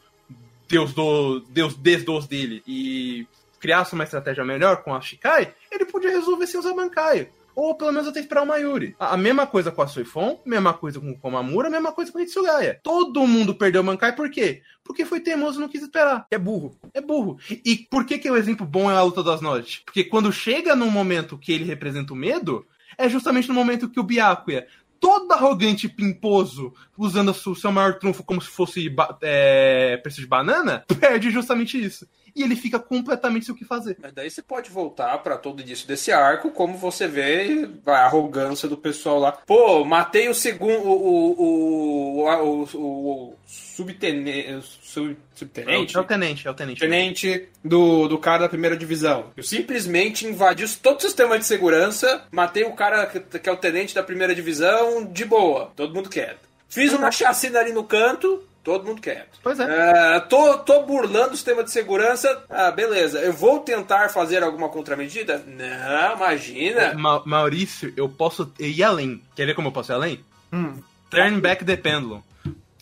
Deus 0.68 0.92
do 0.92 1.40
Deus 1.48 1.74
desdos 1.74 2.26
dele 2.26 2.62
e 2.66 3.26
criasse 3.60 3.94
uma 3.94 4.04
estratégia 4.04 4.44
melhor 4.44 4.82
com 4.82 4.94
a 4.94 5.00
Shikai, 5.00 5.54
ele 5.70 5.87
podia 5.87 6.10
resolver 6.10 6.46
sem 6.46 6.60
usar 6.60 6.74
Bankai. 6.74 7.28
Ou 7.54 7.76
pelo 7.76 7.92
menos 7.92 8.08
até 8.08 8.20
esperar 8.20 8.42
o 8.42 8.46
Mayuri. 8.46 8.94
A, 8.98 9.14
a 9.14 9.16
mesma 9.16 9.46
coisa 9.46 9.70
com 9.70 9.82
a 9.82 9.86
Suifon, 9.86 10.40
mesma 10.44 10.74
coisa 10.74 11.00
com 11.00 11.10
o 11.10 11.18
Komamura, 11.18 11.70
mesma 11.70 11.92
coisa 11.92 12.10
com 12.10 12.18
o 12.18 12.20
Hitsugaya. 12.20 12.80
Todo 12.82 13.26
mundo 13.26 13.54
perdeu 13.54 13.82
o 13.82 13.84
Mankai 13.84 14.14
por 14.14 14.30
quê? 14.30 14.62
Porque 14.82 15.04
foi 15.04 15.20
teimoso 15.20 15.58
e 15.58 15.60
não 15.60 15.68
quis 15.68 15.82
esperar. 15.82 16.26
É 16.30 16.38
burro. 16.38 16.76
É 16.92 17.00
burro. 17.00 17.38
E 17.64 17.76
por 17.90 18.04
que, 18.04 18.18
que 18.18 18.30
o 18.30 18.36
exemplo 18.36 18.66
bom 18.66 18.90
é 18.90 18.96
a 18.96 19.02
luta 19.02 19.22
das 19.22 19.40
Noite? 19.40 19.82
Porque 19.84 20.04
quando 20.04 20.32
chega 20.32 20.74
num 20.74 20.90
momento 20.90 21.38
que 21.38 21.52
ele 21.52 21.64
representa 21.64 22.12
o 22.12 22.16
medo, 22.16 22.66
é 22.98 23.08
justamente 23.08 23.48
no 23.48 23.54
momento 23.54 23.88
que 23.88 24.00
o 24.00 24.04
Byakuya 24.04 24.66
todo 25.00 25.30
arrogante 25.32 25.84
e 25.84 25.88
pimposo, 25.90 26.72
usando 26.96 27.28
o 27.28 27.54
seu 27.54 27.70
maior 27.70 27.98
trunfo 27.98 28.24
como 28.24 28.40
se 28.40 28.48
fosse 28.48 28.90
é, 29.20 29.98
preço 29.98 30.18
de 30.18 30.26
banana, 30.26 30.82
perde 30.98 31.30
justamente 31.30 31.82
isso 31.82 32.08
e 32.35 32.42
ele 32.42 32.57
fica 32.57 32.79
completamente 32.79 33.47
sem 33.47 33.55
o 33.55 33.59
que 33.59 33.64
fazer. 33.64 33.97
Mas 34.01 34.12
daí 34.12 34.31
você 34.31 34.42
pode 34.42 34.70
voltar 34.70 35.18
para 35.18 35.37
todo 35.37 35.62
início 35.62 35.87
desse 35.87 36.12
arco, 36.12 36.51
como 36.51 36.77
você 36.77 37.07
vê 37.07 37.68
a 37.87 38.05
arrogância 38.05 38.68
do 38.68 38.77
pessoal 38.77 39.18
lá. 39.18 39.33
Pô, 39.33 39.85
matei 39.85 40.29
o 40.29 40.35
segundo. 40.35 40.88
O, 40.88 41.35
o, 41.38 42.25
o, 42.25 42.64
o, 42.75 43.31
o 43.31 43.35
subtenente. 43.47 44.61
Sub, 44.83 45.16
subtenente? 45.35 45.97
É 45.97 46.01
o 46.01 46.05
tenente, 46.05 46.49
é 46.49 46.51
o 46.51 46.55
tenente. 46.55 46.81
Tenente 46.81 47.49
do, 47.64 48.09
do 48.09 48.18
cara 48.18 48.42
da 48.42 48.49
primeira 48.49 48.77
divisão. 48.77 49.33
Eu 49.37 49.42
simplesmente 49.42 50.27
invadi 50.27 50.64
todo 50.79 50.99
o 50.99 51.03
sistema 51.03 51.38
de 51.38 51.44
segurança, 51.44 52.27
matei 52.31 52.64
o 52.64 52.73
cara 52.73 53.07
que, 53.07 53.20
que 53.20 53.49
é 53.49 53.53
o 53.53 53.57
tenente 53.57 53.94
da 53.94 54.03
primeira 54.03 54.35
divisão 54.35 55.05
de 55.05 55.25
boa. 55.25 55.73
Todo 55.77 55.94
mundo 55.94 56.09
quieto. 56.09 56.55
Fiz 56.68 56.92
uma 56.92 57.11
chacina 57.11 57.61
ali 57.61 57.73
no 57.73 57.85
canto, 57.85 58.42
Todo 58.64 58.87
mundo 58.87 59.03
quieto. 59.03 59.38
Pois 59.42 59.61
é. 59.61 60.16
é. 60.16 60.20
tô, 60.20 60.57
tô 60.59 60.85
burlando 60.85 61.35
o 61.35 61.37
sistema 61.37 61.62
de 61.62 61.70
segurança. 61.70 62.44
Ah, 62.48 62.70
beleza. 62.70 63.20
Eu 63.20 63.35
vou 63.35 63.61
tentar 63.61 64.09
fazer 64.09 64.42
alguma 64.42 64.70
contramedida? 64.70 65.44
Não, 65.46 66.16
imagina. 66.16 66.94
Ma 66.94 67.22
Maurício, 67.27 67.92
eu 67.94 68.09
posso 68.09 68.50
ir 68.59 68.83
além. 68.83 69.22
Quer 69.37 69.44
ver 69.44 69.55
como 69.55 69.68
eu 69.68 69.72
posso 69.72 69.92
ir 69.92 69.94
além? 69.94 70.24
Hum. 70.50 70.79
Turn 71.11 71.42
back 71.42 71.62
the 71.62 71.77
pendulum. 71.77 72.22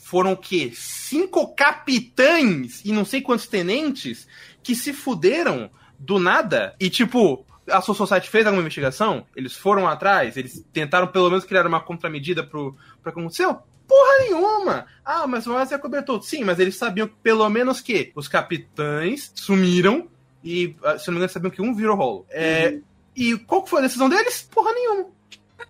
Foram 0.00 0.32
o 0.32 0.36
quê? 0.36 0.70
Cinco 0.72 1.52
capitães 1.52 2.80
e 2.84 2.92
não 2.92 3.04
sei 3.04 3.20
quantos 3.20 3.48
tenentes 3.48 4.28
que 4.62 4.76
se 4.76 4.92
fuderam 4.92 5.68
do 5.98 6.20
nada. 6.20 6.76
E 6.78 6.88
tipo, 6.88 7.44
a 7.68 7.80
Soul 7.80 7.96
Society 7.96 8.30
fez 8.30 8.46
alguma 8.46 8.60
investigação? 8.60 9.26
Eles 9.34 9.56
foram 9.56 9.88
atrás? 9.88 10.36
Eles 10.36 10.64
tentaram 10.72 11.08
pelo 11.08 11.28
menos 11.28 11.44
criar 11.44 11.66
uma 11.66 11.80
contramedida 11.80 12.44
pro, 12.44 12.76
pro 13.02 13.12
que 13.12 13.20
aconteceu? 13.20 13.58
Porra 13.92 14.18
nenhuma! 14.20 14.86
Ah, 15.04 15.26
mas 15.26 15.46
o 15.46 15.54
Asa 15.54 15.78
cobertor. 15.78 16.22
Sim, 16.22 16.44
mas 16.44 16.58
eles 16.58 16.76
sabiam 16.76 17.10
pelo 17.22 17.46
menos 17.50 17.82
que 17.82 18.10
os 18.14 18.26
capitães 18.26 19.30
sumiram 19.34 20.08
e, 20.42 20.74
ah, 20.82 20.98
se 20.98 21.08
não 21.08 21.12
me 21.12 21.18
engano, 21.18 21.32
sabiam 21.32 21.50
que 21.50 21.60
um 21.60 21.74
virou 21.74 21.94
rolo. 21.94 22.26
É, 22.30 22.68
uhum. 22.68 22.82
E 23.14 23.38
qual 23.40 23.66
foi 23.66 23.80
a 23.80 23.82
decisão 23.82 24.08
deles? 24.08 24.48
Porra 24.50 24.72
nenhuma. 24.72 25.08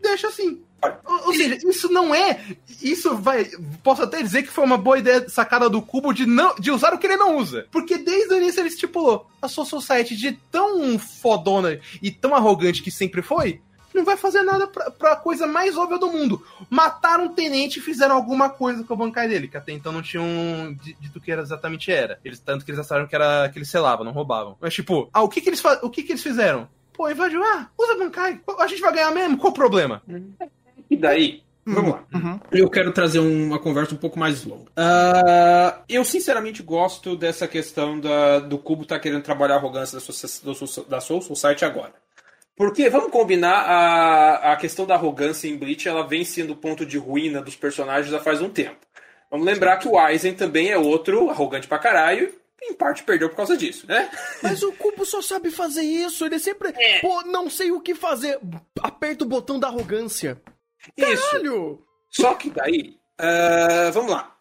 Deixa 0.00 0.28
assim. 0.28 0.62
Ou, 1.04 1.26
ou 1.26 1.34
seja, 1.34 1.58
isso 1.68 1.88
não 1.92 2.14
é. 2.14 2.40
Isso 2.80 3.16
vai. 3.16 3.50
Posso 3.82 4.02
até 4.02 4.22
dizer 4.22 4.44
que 4.44 4.52
foi 4.52 4.62
uma 4.62 4.78
boa 4.78 5.00
ideia 5.00 5.28
sacada 5.28 5.68
do 5.68 5.82
cubo 5.82 6.12
de, 6.12 6.24
não, 6.24 6.54
de 6.54 6.70
usar 6.70 6.94
o 6.94 6.98
que 6.98 7.08
ele 7.08 7.16
não 7.16 7.38
usa. 7.38 7.66
Porque 7.72 7.98
desde 7.98 8.32
o 8.34 8.36
início 8.36 8.60
ele 8.60 8.68
estipulou 8.68 9.28
a 9.40 9.48
sua 9.48 9.64
society 9.64 10.14
de 10.14 10.30
tão 10.48 10.96
fodona 10.96 11.80
e 12.00 12.12
tão 12.12 12.36
arrogante 12.36 12.84
que 12.84 12.90
sempre 12.92 13.20
foi 13.20 13.60
não 13.94 14.04
vai 14.04 14.16
fazer 14.16 14.42
nada 14.42 14.66
pra, 14.66 14.90
pra 14.90 15.16
coisa 15.16 15.46
mais 15.46 15.76
óbvia 15.76 15.98
do 15.98 16.10
mundo. 16.10 16.44
Mataram 16.68 17.24
um 17.24 17.34
tenente 17.34 17.78
e 17.78 17.82
fizeram 17.82 18.14
alguma 18.14 18.50
coisa 18.50 18.84
com 18.84 18.94
a 18.94 18.96
bancada 18.96 19.28
dele, 19.28 19.48
que 19.48 19.56
até 19.56 19.72
então 19.72 19.92
não 19.92 20.02
tinham 20.02 20.24
dito 21.00 21.20
que 21.20 21.30
era 21.30 21.42
exatamente 21.42 21.90
era. 21.90 22.18
Eles, 22.24 22.40
tanto 22.40 22.64
que 22.64 22.70
eles 22.70 22.80
acharam 22.80 23.06
que 23.06 23.14
era 23.14 23.48
que 23.48 23.58
eles 23.58 23.68
selavam, 23.68 24.04
não 24.04 24.12
roubavam. 24.12 24.56
Mas 24.60 24.74
tipo, 24.74 25.08
ah, 25.12 25.22
o 25.22 25.28
que 25.28 25.40
que 25.40 25.48
eles, 25.48 25.62
o 25.82 25.90
que 25.90 26.02
que 26.02 26.12
eles 26.12 26.22
fizeram? 26.22 26.68
Pô, 26.92 27.08
invadiu, 27.08 27.42
ah, 27.42 27.68
usa 27.78 27.96
Bankai. 27.96 28.40
A 28.58 28.66
gente 28.66 28.80
vai 28.80 28.92
ganhar 28.92 29.10
mesmo, 29.10 29.38
qual 29.38 29.50
o 29.50 29.54
problema? 29.54 30.02
E 30.90 30.96
daí? 30.96 31.42
Vamos 31.64 31.92
lá. 31.92 32.04
Uhum. 32.12 32.40
Eu 32.50 32.68
quero 32.68 32.92
trazer 32.92 33.20
uma 33.20 33.58
conversa 33.58 33.94
um 33.94 33.98
pouco 33.98 34.18
mais 34.18 34.44
longa. 34.44 34.64
Uh, 34.70 35.82
eu, 35.88 36.04
sinceramente, 36.04 36.62
gosto 36.62 37.16
dessa 37.16 37.46
questão 37.46 38.00
da, 38.00 38.40
do 38.40 38.58
Cubo 38.58 38.84
tá 38.84 38.98
querendo 38.98 39.22
trabalhar 39.22 39.54
a 39.54 39.58
arrogância 39.58 39.98
da, 39.98 40.54
sua, 40.54 40.84
da 40.88 41.00
Soul 41.00 41.22
Society 41.22 41.64
agora. 41.64 41.94
Porque, 42.56 42.88
vamos 42.90 43.10
combinar, 43.10 43.62
a, 43.62 44.52
a 44.52 44.56
questão 44.56 44.86
da 44.86 44.94
arrogância 44.94 45.48
em 45.48 45.56
Bleach, 45.56 45.88
ela 45.88 46.06
vem 46.06 46.24
sendo 46.24 46.54
ponto 46.54 46.84
de 46.84 46.98
ruína 46.98 47.40
dos 47.40 47.56
personagens 47.56 48.10
já 48.10 48.20
faz 48.20 48.40
um 48.40 48.50
tempo. 48.50 48.86
Vamos 49.30 49.46
lembrar 49.46 49.78
que 49.78 49.88
o 49.88 49.98
Aizen 49.98 50.34
também 50.34 50.70
é 50.70 50.76
outro 50.76 51.30
arrogante 51.30 51.66
pra 51.66 51.78
caralho, 51.78 52.34
em 52.62 52.74
parte 52.74 53.02
perdeu 53.02 53.30
por 53.30 53.36
causa 53.36 53.56
disso, 53.56 53.86
né? 53.88 54.10
Mas 54.42 54.62
o 54.62 54.72
Cubo 54.72 55.04
só 55.04 55.22
sabe 55.22 55.50
fazer 55.50 55.82
isso, 55.82 56.24
ele 56.24 56.38
sempre, 56.38 56.68
é. 56.76 57.00
pô, 57.00 57.22
não 57.22 57.48
sei 57.48 57.72
o 57.72 57.80
que 57.80 57.94
fazer, 57.94 58.38
aperta 58.80 59.24
o 59.24 59.28
botão 59.28 59.58
da 59.58 59.68
arrogância. 59.68 60.40
Isso. 60.96 61.30
Caralho! 61.30 61.82
Só 62.10 62.34
que 62.34 62.50
daí, 62.50 62.96
uh, 63.18 63.90
vamos 63.92 64.12
lá. 64.12 64.36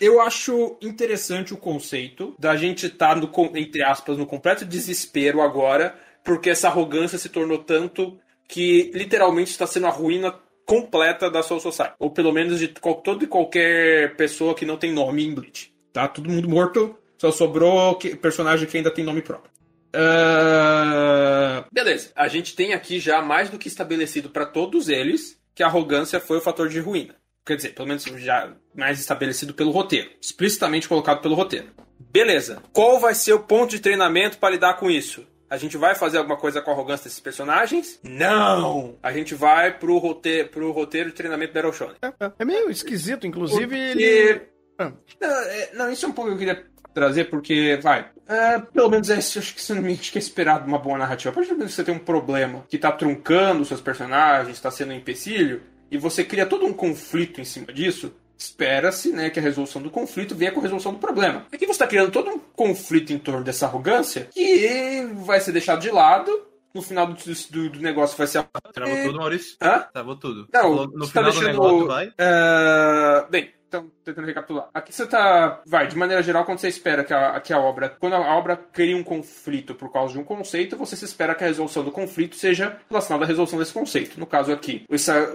Eu 0.00 0.20
acho 0.20 0.76
interessante 0.80 1.52
o 1.52 1.58
conceito 1.58 2.34
da 2.38 2.56
gente 2.56 2.86
estar, 2.86 3.14
tá 3.14 3.20
no, 3.20 3.30
entre 3.56 3.84
aspas, 3.84 4.16
no 4.16 4.26
completo 4.26 4.64
desespero 4.64 5.42
agora 5.42 5.96
porque 6.24 6.50
essa 6.50 6.68
arrogância 6.68 7.18
se 7.18 7.28
tornou 7.28 7.58
tanto 7.58 8.18
que 8.48 8.90
literalmente 8.94 9.50
está 9.50 9.66
sendo 9.66 9.86
a 9.86 9.90
ruína 9.90 10.34
completa 10.66 11.30
da 11.30 11.42
Soul 11.42 11.60
Society. 11.60 11.94
Ou 11.98 12.10
pelo 12.10 12.32
menos 12.32 12.58
de 12.58 12.68
toda 12.68 13.24
e 13.24 13.26
qualquer 13.26 14.16
pessoa 14.16 14.54
que 14.54 14.66
não 14.66 14.76
tem 14.76 14.92
nome 14.92 15.24
em 15.24 15.34
Bleach. 15.34 15.72
Tá 15.92 16.08
todo 16.08 16.30
mundo 16.30 16.48
morto, 16.48 16.96
só 17.18 17.30
sobrou 17.30 17.94
que, 17.96 18.16
personagem 18.16 18.66
que 18.66 18.76
ainda 18.76 18.90
tem 18.90 19.04
nome 19.04 19.22
próprio. 19.22 19.50
Uh... 19.94 21.64
Beleza, 21.70 22.10
a 22.16 22.28
gente 22.28 22.56
tem 22.56 22.72
aqui 22.72 22.98
já 22.98 23.20
mais 23.20 23.50
do 23.50 23.58
que 23.58 23.68
estabelecido 23.68 24.30
para 24.30 24.46
todos 24.46 24.88
eles 24.88 25.38
que 25.54 25.62
a 25.62 25.66
arrogância 25.66 26.18
foi 26.18 26.38
o 26.38 26.40
fator 26.40 26.68
de 26.68 26.80
ruína. 26.80 27.14
Quer 27.44 27.56
dizer, 27.56 27.74
pelo 27.74 27.88
menos 27.88 28.04
já 28.04 28.54
mais 28.74 29.00
estabelecido 29.00 29.52
pelo 29.52 29.70
roteiro, 29.70 30.10
explicitamente 30.20 30.88
colocado 30.88 31.20
pelo 31.20 31.34
roteiro. 31.34 31.68
Beleza. 31.98 32.62
Qual 32.72 33.00
vai 33.00 33.14
ser 33.14 33.32
o 33.32 33.40
ponto 33.40 33.70
de 33.70 33.80
treinamento 33.80 34.38
para 34.38 34.54
lidar 34.54 34.74
com 34.74 34.90
isso? 34.90 35.26
A 35.52 35.58
gente 35.58 35.76
vai 35.76 35.94
fazer 35.94 36.16
alguma 36.16 36.38
coisa 36.38 36.62
com 36.62 36.70
a 36.70 36.72
arrogância 36.72 37.04
desses 37.04 37.20
personagens? 37.20 38.00
Não! 38.02 38.96
A 39.02 39.12
gente 39.12 39.34
vai 39.34 39.70
pro 39.78 39.98
roteiro, 39.98 40.48
pro 40.48 40.72
roteiro 40.72 41.10
de 41.10 41.14
treinamento 41.14 41.52
Battle 41.52 41.74
Shonen. 41.74 41.96
É, 42.00 42.06
é, 42.06 42.32
é 42.38 42.44
meio 42.46 42.70
esquisito, 42.70 43.26
inclusive 43.26 43.66
porque... 43.66 44.02
ele. 44.02 44.42
Ah. 44.78 44.92
Não, 45.20 45.28
é, 45.28 45.70
não, 45.74 45.92
isso 45.92 46.06
é 46.06 46.08
um 46.08 46.12
pouco 46.12 46.30
que 46.30 46.36
eu 46.36 46.38
queria 46.38 46.64
trazer, 46.94 47.24
porque, 47.24 47.78
vai, 47.82 48.10
é, 48.26 48.60
pelo 48.60 48.88
menos 48.88 49.10
é, 49.10 49.16
acho 49.16 49.54
que 49.54 49.60
você 49.60 49.74
não 49.74 49.82
me 49.82 49.94
que 49.94 50.16
é 50.16 50.18
esperado 50.18 50.66
uma 50.66 50.78
boa 50.78 50.96
narrativa. 50.96 51.28
A 51.28 51.34
partir 51.34 51.50
do 51.50 51.56
momento 51.56 51.68
que 51.68 51.74
você 51.74 51.84
tem 51.84 51.94
um 51.94 51.98
problema 51.98 52.64
que 52.66 52.78
tá 52.78 52.90
truncando 52.90 53.62
seus 53.66 53.82
personagens, 53.82 54.56
está 54.56 54.70
sendo 54.70 54.92
um 54.92 54.96
empecilho, 54.96 55.60
e 55.90 55.98
você 55.98 56.24
cria 56.24 56.46
todo 56.46 56.64
um 56.64 56.72
conflito 56.72 57.42
em 57.42 57.44
cima 57.44 57.70
disso, 57.74 58.14
espera-se 58.42 59.12
né, 59.12 59.30
que 59.30 59.38
a 59.38 59.42
resolução 59.42 59.80
do 59.80 59.90
conflito 59.90 60.34
venha 60.34 60.52
com 60.52 60.60
a 60.60 60.62
resolução 60.62 60.92
do 60.92 60.98
problema. 60.98 61.46
Aqui 61.52 61.66
você 61.66 61.72
está 61.72 61.86
criando 61.86 62.10
todo 62.10 62.30
um 62.30 62.38
conflito 62.38 63.12
em 63.12 63.18
torno 63.18 63.44
dessa 63.44 63.66
arrogância 63.66 64.28
que 64.32 65.08
vai 65.24 65.40
ser 65.40 65.52
deixado 65.52 65.80
de 65.80 65.90
lado. 65.90 66.48
No 66.74 66.80
final 66.80 67.06
do, 67.06 67.14
do, 67.14 67.70
do 67.70 67.80
negócio 67.80 68.16
vai 68.16 68.26
ser. 68.26 68.42
Travou 68.72 68.94
é... 68.94 69.04
tudo, 69.04 69.18
Maurício? 69.18 69.56
Hã? 69.60 69.86
Travou 69.92 70.16
tudo. 70.16 70.48
Não, 70.52 70.86
no 70.86 71.06
final 71.06 71.24
tá 71.24 71.30
deixando... 71.30 71.60
do 71.60 71.62
negócio 71.62 71.86
vai. 71.86 72.06
Uh... 72.08 73.30
Bem, 73.30 73.52
então, 73.68 73.90
tentando 74.04 74.26
recapitular. 74.26 74.68
Aqui 74.74 74.92
você 74.92 75.06
tá. 75.06 75.62
Vai, 75.66 75.86
de 75.86 75.96
maneira 75.96 76.22
geral, 76.22 76.44
quando 76.44 76.58
você 76.58 76.68
espera 76.68 77.04
que 77.04 77.12
a, 77.12 77.40
que 77.40 77.52
a 77.54 77.58
obra. 77.58 77.88
Quando 77.88 78.14
a 78.14 78.36
obra 78.36 78.54
cria 78.54 78.96
um 78.96 79.02
conflito 79.02 79.74
por 79.74 79.90
causa 79.90 80.12
de 80.12 80.18
um 80.18 80.24
conceito, 80.24 80.76
você 80.76 80.94
se 80.94 81.06
espera 81.06 81.34
que 81.34 81.44
a 81.44 81.46
resolução 81.46 81.82
do 81.82 81.90
conflito 81.90 82.36
seja 82.36 82.78
relacionada 82.88 83.24
à 83.24 83.28
resolução 83.28 83.58
desse 83.58 83.72
conceito. 83.72 84.20
No 84.20 84.26
caso 84.26 84.52
aqui, 84.52 84.86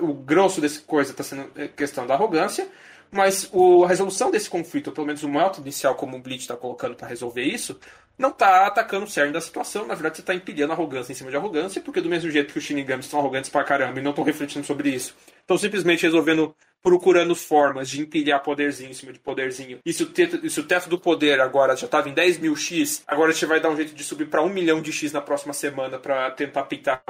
o 0.02 0.14
grosso 0.14 0.62
dessa 0.62 0.82
coisa 0.82 1.12
está 1.12 1.24
sendo 1.24 1.50
questão 1.70 2.06
da 2.06 2.14
arrogância. 2.14 2.68
Mas 3.12 3.50
o, 3.54 3.84
a 3.84 3.88
resolução 3.88 4.30
desse 4.30 4.50
conflito, 4.50 4.88
ou 4.88 4.94
pelo 4.94 5.08
menos 5.08 5.24
o 5.24 5.30
método 5.30 5.62
inicial 5.62 5.96
como 5.96 6.18
o 6.18 6.22
Bleach 6.22 6.42
está 6.42 6.56
colocando 6.56 6.96
para 6.96 7.08
resolver 7.08 7.44
isso, 7.44 7.80
não 8.18 8.32
tá 8.32 8.66
atacando 8.66 9.06
o 9.06 9.10
cerne 9.10 9.32
da 9.32 9.40
situação. 9.40 9.86
Na 9.86 9.94
verdade, 9.94 10.18
você 10.18 10.24
tá 10.24 10.34
empilhando 10.34 10.74
arrogância 10.74 11.12
em 11.12 11.16
cima 11.16 11.30
de 11.30 11.38
arrogância, 11.38 11.82
porque 11.82 12.02
do 12.02 12.10
mesmo 12.10 12.32
jeito 12.32 12.52
que 12.52 12.58
os 12.58 12.66
Shinigamis 12.66 13.06
estão 13.06 13.20
arrogantes 13.20 13.50
pra 13.50 13.64
caramba 13.64 14.00
e 14.00 14.04
não 14.04 14.10
estão 14.10 14.24
refletindo 14.24 14.66
sobre 14.66 14.90
isso, 14.90 15.16
estão 15.40 15.58
simplesmente 15.58 16.02
resolvendo, 16.02 16.56
procurando 16.82 17.36
formas 17.36 17.90
de 17.90 18.02
empilhar 18.02 18.42
poderzinho 18.42 18.90
em 18.90 18.94
cima 18.94 19.14
de 19.14 19.20
poderzinho. 19.20 19.80
E 19.86 19.94
se 19.94 20.04
o 20.04 20.08
teto, 20.08 20.50
se 20.50 20.60
o 20.60 20.64
teto 20.64 20.90
do 20.90 21.00
poder 21.00 21.40
agora 21.40 21.76
já 21.76 21.88
tava 21.88 22.10
em 22.10 22.14
10 22.14 22.40
mil 22.40 22.56
X, 22.56 23.04
agora 23.06 23.32
você 23.32 23.46
vai 23.46 23.60
dar 23.60 23.70
um 23.70 23.76
jeito 23.76 23.94
de 23.94 24.04
subir 24.04 24.28
para 24.28 24.42
um 24.42 24.50
milhão 24.50 24.82
de 24.82 24.92
X 24.92 25.12
na 25.12 25.22
próxima 25.22 25.54
semana 25.54 26.00
para 26.00 26.32
tentar 26.32 26.64
pintar 26.64 27.04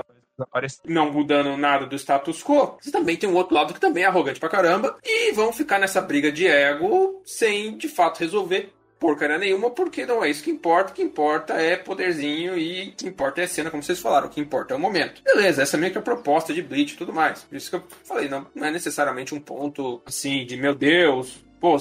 não 0.86 1.12
mudando 1.12 1.58
nada 1.58 1.86
do 1.86 1.96
status 1.96 2.44
quo, 2.44 2.78
você 2.80 2.92
também 2.92 3.18
tem 3.18 3.30
um 3.30 3.36
outro 3.36 3.56
lado 3.56 3.74
que 3.74 3.80
também 3.80 4.04
é 4.04 4.08
arrogante 4.08 4.40
pra 4.40 4.50
caramba 4.50 4.98
e 5.04 5.32
vão 5.32 5.52
ficar 5.52 5.80
nessa 5.80 6.02
briga 6.02 6.32
de 6.32 6.48
ego 6.48 7.22
sem 7.26 7.78
de 7.78 7.88
fato 7.88 8.20
resolver 8.20 8.74
porcaria 9.00 9.38
nenhuma, 9.38 9.70
porque 9.70 10.06
não 10.06 10.24
é 10.24 10.30
isso 10.30 10.44
que 10.44 10.52
importa. 10.52 10.92
O 10.92 10.96
que 10.96 11.02
importa 11.02 11.54
é 11.54 11.76
poderzinho 11.76 12.58
e 12.58 12.90
o 12.90 12.92
que 12.94 13.08
importa 13.08 13.42
é 13.42 13.48
cena, 13.48 13.70
como 13.70 13.84
vocês 13.84 14.00
falaram. 14.00 14.28
O 14.28 14.30
que 14.30 14.42
importa 14.42 14.74
é 14.74 14.78
o 14.78 14.80
momento. 14.80 15.22
Beleza, 15.24 15.62
essa 15.62 15.78
é 15.78 15.80
meio 15.80 15.92
que 15.92 15.98
a 15.98 16.02
proposta 16.02 16.54
de 16.54 16.62
Bleach 16.62 16.94
e 16.94 16.98
tudo 16.98 17.14
mais. 17.14 17.44
Por 17.44 17.56
isso 17.56 17.70
que 17.70 17.76
eu 17.76 17.84
falei, 18.04 18.28
não, 18.28 18.48
não 18.54 18.68
é 18.68 18.72
necessariamente 18.72 19.34
um 19.34 19.40
ponto 19.40 20.02
assim 20.06 20.46
de 20.46 20.58
meu 20.58 20.74
Deus, 20.74 21.44
pô, 21.60 21.78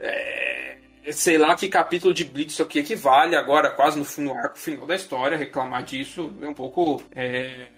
é, 0.00 0.78
sei 1.12 1.38
lá 1.38 1.54
que 1.54 1.68
capítulo 1.68 2.12
de 2.12 2.30
isso 2.46 2.62
aqui 2.62 2.78
equivale 2.78 3.36
agora, 3.36 3.70
quase 3.70 3.98
no, 3.98 4.24
no 4.24 4.38
arco 4.38 4.58
final 4.58 4.86
da 4.86 4.94
história. 4.94 5.36
Reclamar 5.36 5.82
disso 5.82 6.32
é 6.40 6.48
um 6.48 6.54
pouco. 6.54 7.02
É, 7.14 7.68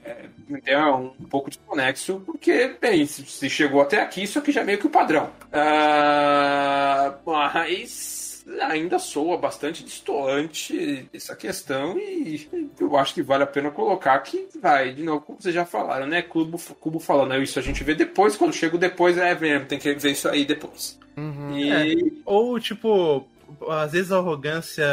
é, 0.67 0.79
um, 0.79 1.13
um 1.21 1.29
pouco 1.29 1.51
desconexo, 1.51 2.21
porque, 2.27 2.77
bem, 2.81 3.07
se, 3.07 3.25
se, 3.25 3.49
chegou 3.49 3.81
até 3.81 4.03
aqui, 4.03 4.23
isso 4.23 4.39
aqui 4.39 4.53
já 4.53 4.61
é 4.63 4.65
meio 4.65 4.79
que 4.79 4.87
o 4.87 4.91
padrão. 4.91 5.31
Uh, 5.47 7.19
mas 7.25 8.30
ainda 8.61 8.99
soa 8.99 9.37
bastante 9.37 9.85
distoante 9.85 11.09
essa 11.13 11.37
questão 11.37 11.99
e 11.99 12.49
eu 12.79 12.97
acho 12.97 13.15
que 13.15 13.23
vale 13.23 13.45
a 13.45 13.47
pena 13.47 13.71
colocar 13.71 14.19
que 14.21 14.49
vai, 14.61 14.93
de 14.93 15.03
novo, 15.03 15.21
como 15.21 15.41
vocês 15.41 15.55
já 15.55 15.65
falaram, 15.65 16.07
né? 16.07 16.23
Cubo, 16.23 16.59
Cubo 16.81 16.99
falando, 16.99 17.41
isso 17.43 17.59
a 17.59 17.63
gente 17.63 17.85
vê 17.85 17.95
depois, 17.95 18.37
quando 18.37 18.53
chega 18.53 18.77
depois 18.79 19.17
é 19.19 19.35
mesmo, 19.35 19.67
tem 19.67 19.79
que 19.79 19.95
ver 19.95 20.13
isso 20.13 20.29
aí 20.29 20.45
depois. 20.45 20.99
Uhum. 21.17 21.57
E... 21.57 21.71
É. 21.71 21.95
Ou, 22.25 22.59
tipo, 22.59 23.27
às 23.69 23.93
vezes 23.93 24.13
a 24.13 24.17
arrogância 24.17 24.87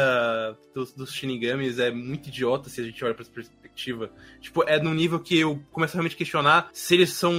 dos, 0.74 0.92
dos 0.92 1.12
Shinigamis 1.12 1.78
é 1.78 1.90
muito 1.90 2.28
idiota 2.28 2.68
se 2.68 2.80
a 2.80 2.84
gente 2.84 3.02
olha 3.04 3.14
pra 3.14 3.22
essa 3.22 3.32
perspectiva. 3.32 4.10
Tipo, 4.40 4.62
é 4.64 4.80
no 4.80 4.92
nível 4.92 5.20
que 5.20 5.38
eu 5.38 5.60
começo 5.72 5.92
a 5.92 5.96
realmente 5.96 6.16
questionar 6.16 6.68
se 6.72 6.94
eles 6.94 7.12
são 7.12 7.32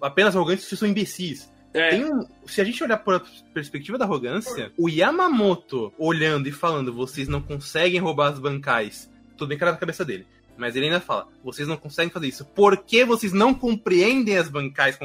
apenas 0.00 0.36
arrogantes 0.36 0.64
ou 0.64 0.70
se 0.70 0.76
são 0.76 0.88
imbecis. 0.88 1.51
É. 1.74 1.96
Um, 1.96 2.26
se 2.46 2.60
a 2.60 2.64
gente 2.64 2.82
olhar 2.82 2.98
por 2.98 3.24
perspectiva 3.54 3.96
da 3.96 4.04
arrogância, 4.04 4.72
o 4.76 4.88
Yamamoto 4.88 5.92
olhando 5.98 6.48
e 6.48 6.52
falando, 6.52 6.92
vocês 6.92 7.28
não 7.28 7.40
conseguem 7.40 8.00
roubar 8.00 8.32
as 8.32 8.38
bancais. 8.38 9.10
Tudo 9.36 9.48
bem 9.48 9.58
que 9.58 9.64
era 9.64 9.72
na 9.72 9.78
cabeça 9.78 10.04
dele. 10.04 10.26
Mas 10.56 10.76
ele 10.76 10.86
ainda 10.86 11.00
fala, 11.00 11.28
vocês 11.42 11.66
não 11.66 11.76
conseguem 11.76 12.12
fazer 12.12 12.28
isso. 12.28 12.44
Por 12.44 12.76
que 12.76 13.04
vocês 13.04 13.32
não 13.32 13.54
compreendem 13.54 14.36
as 14.36 14.48
bancais, 14.48 14.98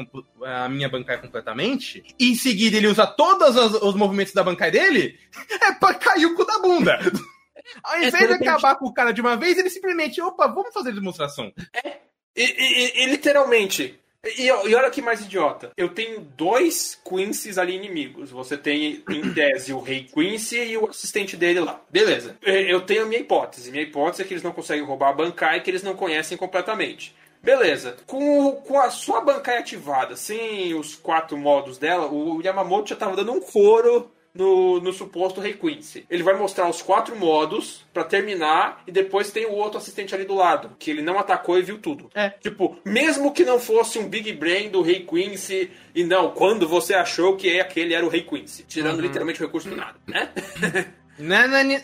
a 0.44 0.68
minha 0.68 0.88
bancai 0.88 1.20
completamente? 1.20 2.04
E 2.18 2.30
em 2.30 2.34
seguida 2.34 2.76
ele 2.76 2.86
usa 2.86 3.06
todos 3.06 3.56
os, 3.56 3.82
os 3.82 3.94
movimentos 3.94 4.34
da 4.34 4.44
bancai 4.44 4.70
dele? 4.70 5.18
É 5.60 5.72
pra 5.72 5.94
cair 5.94 6.26
o 6.26 6.34
cu 6.34 6.44
da 6.44 6.58
bunda. 6.58 6.98
Ao 7.82 7.98
invés 7.98 8.14
é, 8.14 8.26
de 8.26 8.32
acabar 8.34 8.76
com 8.76 8.86
o 8.86 8.92
cara 8.92 9.12
de 9.12 9.20
uma 9.20 9.36
vez, 9.36 9.58
ele 9.58 9.68
simplesmente, 9.68 10.20
opa, 10.20 10.46
vamos 10.46 10.72
fazer 10.72 10.92
demonstração. 10.92 11.52
É, 11.74 11.98
e, 12.36 12.44
e, 12.44 13.04
e 13.04 13.06
literalmente, 13.06 13.98
e, 14.36 14.46
e, 14.46 14.74
olha 14.74 14.90
que 14.90 15.02
mais 15.02 15.20
idiota. 15.20 15.70
Eu 15.76 15.88
tenho 15.88 16.20
dois 16.20 17.00
Quincy's 17.08 17.58
ali 17.58 17.74
inimigos. 17.74 18.30
Você 18.30 18.56
tem, 18.56 19.02
em 19.08 19.32
tese, 19.34 19.72
o 19.72 19.80
rei 19.80 20.04
Quincy 20.04 20.56
e 20.56 20.76
o 20.76 20.88
assistente 20.88 21.36
dele 21.36 21.60
lá. 21.60 21.80
Beleza. 21.90 22.36
Eu 22.42 22.80
tenho 22.82 23.02
a 23.04 23.06
minha 23.06 23.20
hipótese. 23.20 23.70
Minha 23.70 23.82
hipótese 23.82 24.22
é 24.22 24.24
que 24.24 24.34
eles 24.34 24.42
não 24.42 24.52
conseguem 24.52 24.84
roubar 24.84 25.10
a 25.10 25.12
Bankai 25.12 25.62
que 25.62 25.70
eles 25.70 25.82
não 25.82 25.94
conhecem 25.94 26.36
completamente. 26.36 27.14
Beleza. 27.42 27.96
Com, 28.06 28.52
com 28.52 28.78
a 28.78 28.90
sua 28.90 29.20
Bankai 29.20 29.58
ativada, 29.58 30.16
sem 30.16 30.74
os 30.74 30.94
quatro 30.94 31.36
modos 31.36 31.78
dela, 31.78 32.10
o 32.12 32.42
Yamamoto 32.42 32.90
já 32.90 32.96
tava 32.96 33.16
dando 33.16 33.32
um 33.32 33.40
couro 33.40 34.10
no, 34.38 34.80
no 34.80 34.92
suposto 34.92 35.40
Rei 35.40 35.54
Quincy. 35.54 36.06
Ele 36.08 36.22
vai 36.22 36.38
mostrar 36.38 36.70
os 36.70 36.80
quatro 36.80 37.16
modos 37.16 37.84
para 37.92 38.04
terminar 38.04 38.84
e 38.86 38.92
depois 38.92 39.32
tem 39.32 39.44
o 39.46 39.52
outro 39.52 39.78
assistente 39.78 40.14
ali 40.14 40.24
do 40.24 40.34
lado, 40.34 40.76
que 40.78 40.92
ele 40.92 41.02
não 41.02 41.18
atacou 41.18 41.58
e 41.58 41.62
viu 41.62 41.78
tudo. 41.78 42.08
É. 42.14 42.30
Tipo, 42.30 42.78
mesmo 42.84 43.32
que 43.32 43.44
não 43.44 43.58
fosse 43.58 43.98
um 43.98 44.08
Big 44.08 44.32
Brain 44.34 44.70
do 44.70 44.80
Rei 44.80 45.04
Quincy 45.04 45.70
e 45.92 46.04
não, 46.04 46.30
quando 46.30 46.68
você 46.68 46.94
achou 46.94 47.36
que 47.36 47.58
aquele 47.58 47.94
era 47.94 48.06
o 48.06 48.08
Rei 48.08 48.22
Quincy, 48.22 48.62
tirando 48.62 48.98
uhum. 48.98 49.02
literalmente 49.02 49.42
o 49.42 49.46
recurso 49.46 49.68
do 49.68 49.76
nada, 49.76 49.98
né? 50.06 50.30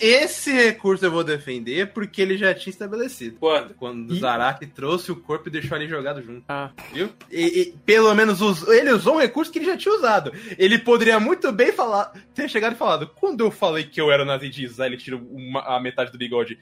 Esse 0.01 0.53
recurso 0.53 1.05
eu 1.05 1.11
vou 1.11 1.25
defender 1.25 1.93
porque 1.93 2.23
ele 2.23 2.37
já 2.37 2.55
tinha 2.55 2.71
estabelecido. 2.71 3.37
Quando? 3.39 3.75
Quando 3.75 4.11
o 4.11 4.17
Zaraki 4.17 4.67
trouxe 4.67 5.11
o 5.11 5.17
corpo 5.17 5.49
e 5.49 5.53
deixou 5.53 5.77
ali 5.77 5.89
jogado 5.89 6.23
junto. 6.23 6.45
Ah. 6.49 6.71
Viu? 6.93 7.11
E, 7.31 7.61
e, 7.61 7.75
pelo 7.85 8.15
menos 8.15 8.41
us, 8.41 8.67
ele 8.69 8.93
usou 8.93 9.17
um 9.17 9.21
recurso 9.21 9.51
que 9.51 9.59
ele 9.59 9.67
já 9.67 9.77
tinha 9.77 9.95
usado. 9.95 10.33
Ele 10.59 10.79
poderia 10.79 11.19
muito 11.19 11.51
bem 11.53 11.73
falar, 11.73 12.13
ter 12.35 12.49
chegado 12.49 12.75
e 12.75 12.79
falado: 12.79 13.09
quando 13.09 13.45
eu 13.45 13.51
falei 13.51 13.85
que 13.85 14.01
eu 14.01 14.11
era 14.11 14.23
o 14.23 14.27
nazi 14.27 14.49
de 14.49 14.65
Israel, 14.65 14.93
ele 14.93 15.03
tira 15.03 15.17
uma, 15.17 15.61
a 15.77 15.81
metade 15.81 16.13
do 16.13 16.19
bigode. 16.19 16.59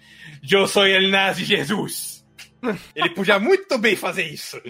Eu 0.51 0.67
sou 0.67 0.85
o 0.85 1.09
nazi 1.09 1.45
Jesus. 1.45 2.25
ele 2.95 3.11
podia 3.11 3.39
muito 3.39 3.77
bem 3.79 3.97
fazer 3.97 4.25
isso. 4.25 4.61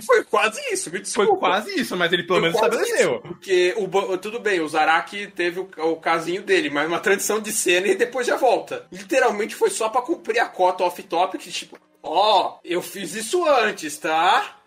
Foi 0.06 0.24
quase 0.24 0.60
isso, 0.72 0.90
me 0.90 1.00
desculpa. 1.00 1.30
Foi 1.30 1.38
quase 1.38 1.80
isso, 1.80 1.96
mas 1.96 2.12
ele 2.12 2.22
pelo 2.22 2.40
Foi 2.40 2.48
menos 2.48 2.56
estabeleceu. 2.56 3.12
Isso, 3.14 3.20
porque 3.20 3.74
o, 3.76 4.18
tudo 4.18 4.40
bem, 4.40 4.60
o 4.60 4.68
Zaraki 4.68 5.26
teve 5.28 5.60
o, 5.60 5.68
o 5.78 5.96
casinho 5.96 6.42
dele, 6.42 6.70
mas 6.70 6.86
uma 6.86 7.00
transição 7.00 7.40
de 7.40 7.52
cena 7.52 7.88
e 7.88 7.94
depois 7.94 8.26
já 8.26 8.36
volta. 8.36 8.86
Literalmente 8.90 9.54
foi 9.54 9.70
só 9.70 9.88
para 9.88 10.02
cumprir 10.02 10.40
a 10.40 10.46
cota 10.46 10.84
off-topic, 10.84 11.40
tipo, 11.50 11.78
ó, 12.02 12.56
oh, 12.56 12.60
eu 12.64 12.80
fiz 12.80 13.14
isso 13.14 13.44
antes, 13.48 13.98
tá? 13.98 14.58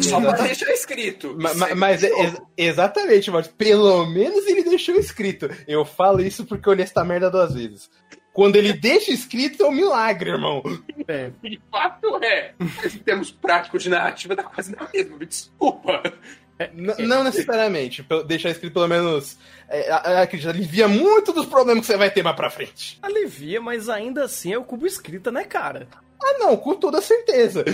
Só 0.00 0.20
pra 0.20 0.32
deixar 0.32 0.70
escrito. 0.72 1.34
Mas, 1.36 1.56
mas 1.74 2.04
é, 2.04 2.10
exatamente, 2.56 3.30
mas 3.30 3.48
pelo 3.48 4.06
menos 4.06 4.46
ele 4.46 4.62
deixou 4.62 4.94
escrito. 4.94 5.50
Eu 5.66 5.84
falo 5.84 6.20
isso 6.20 6.44
porque 6.44 6.68
eu 6.68 6.72
li 6.72 6.82
essa 6.82 7.04
merda 7.04 7.30
duas 7.30 7.54
vezes. 7.54 7.90
Quando 8.34 8.56
ele 8.56 8.72
deixa 8.72 9.12
escrito, 9.12 9.62
é 9.62 9.68
um 9.68 9.72
milagre, 9.72 10.30
irmão. 10.30 10.60
É. 11.06 11.30
De 11.40 11.60
fato 11.70 12.18
é. 12.20 12.52
Em 12.60 12.98
termos 12.98 13.30
práticos 13.30 13.84
de 13.84 13.88
narrativa, 13.88 14.34
dá 14.34 14.42
quase 14.42 14.74
na 14.74 14.88
mesma. 14.92 15.16
Me 15.16 15.24
desculpa. 15.24 16.02
É, 16.58 16.68
não 16.74 17.22
necessariamente. 17.22 18.04
Deixar 18.26 18.50
escrito 18.50 18.72
pelo 18.72 18.88
menos. 18.88 19.38
É, 19.68 19.92
acredito, 20.20 20.48
alivia 20.48 20.88
muito 20.88 21.32
dos 21.32 21.46
problemas 21.46 21.86
que 21.86 21.92
você 21.92 21.96
vai 21.96 22.10
ter 22.10 22.24
mais 22.24 22.34
pra 22.34 22.50
frente. 22.50 22.98
Alivia, 23.00 23.60
mas 23.60 23.88
ainda 23.88 24.24
assim 24.24 24.52
é 24.52 24.58
o 24.58 24.64
cubo 24.64 24.84
escrita, 24.84 25.30
né, 25.30 25.44
cara? 25.44 25.86
Ah, 26.20 26.38
não, 26.40 26.56
com 26.56 26.74
toda 26.74 27.00
certeza. 27.00 27.64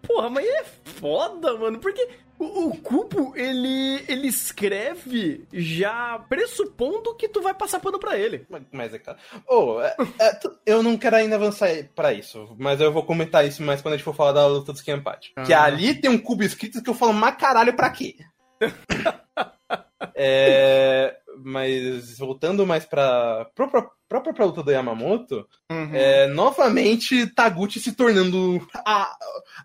Porra, 0.00 0.30
mas 0.30 0.46
é 0.46 0.64
foda, 0.84 1.54
mano, 1.58 1.78
porque 1.78 2.08
o, 2.42 2.68
o 2.68 2.76
Cubo, 2.78 3.32
ele, 3.36 4.04
ele 4.08 4.26
escreve 4.26 5.46
já 5.52 6.18
pressupondo 6.28 7.14
que 7.14 7.28
tu 7.28 7.40
vai 7.40 7.54
passar 7.54 7.80
pano 7.80 7.98
pra 7.98 8.18
ele. 8.18 8.46
Mas, 8.72 8.92
é 8.92 8.98
claro. 8.98 9.18
Oh, 9.48 9.80
é, 9.80 9.94
é, 10.20 10.40
eu 10.66 10.82
não 10.82 10.96
quero 10.96 11.16
ainda 11.16 11.36
avançar 11.36 11.68
para 11.94 12.12
isso, 12.12 12.54
mas 12.58 12.80
eu 12.80 12.92
vou 12.92 13.04
comentar 13.04 13.46
isso 13.46 13.62
mais 13.62 13.80
quando 13.80 13.94
a 13.94 13.96
gente 13.96 14.04
for 14.04 14.14
falar 14.14 14.32
da 14.32 14.46
luta 14.46 14.72
dos 14.72 14.82
Kenpachi. 14.82 15.32
Ah. 15.36 15.42
Que 15.42 15.54
ali 15.54 15.94
tem 15.94 16.10
um 16.10 16.18
cubo 16.18 16.42
escrito 16.42 16.82
que 16.82 16.90
eu 16.90 16.94
falo, 16.94 17.12
mas 17.12 17.36
caralho, 17.36 17.74
pra 17.74 17.90
quê? 17.90 18.16
é, 20.14 21.16
mas 21.44 22.18
voltando 22.18 22.66
mais 22.66 22.84
pra 22.84 23.46
própria, 23.54 23.86
própria 24.08 24.46
luta 24.46 24.62
do 24.62 24.70
Yamamoto, 24.70 25.46
uhum. 25.70 25.94
é, 25.94 26.26
novamente 26.26 27.26
Taguchi 27.34 27.78
se 27.80 27.92
tornando 27.92 28.66
a, 28.84 29.16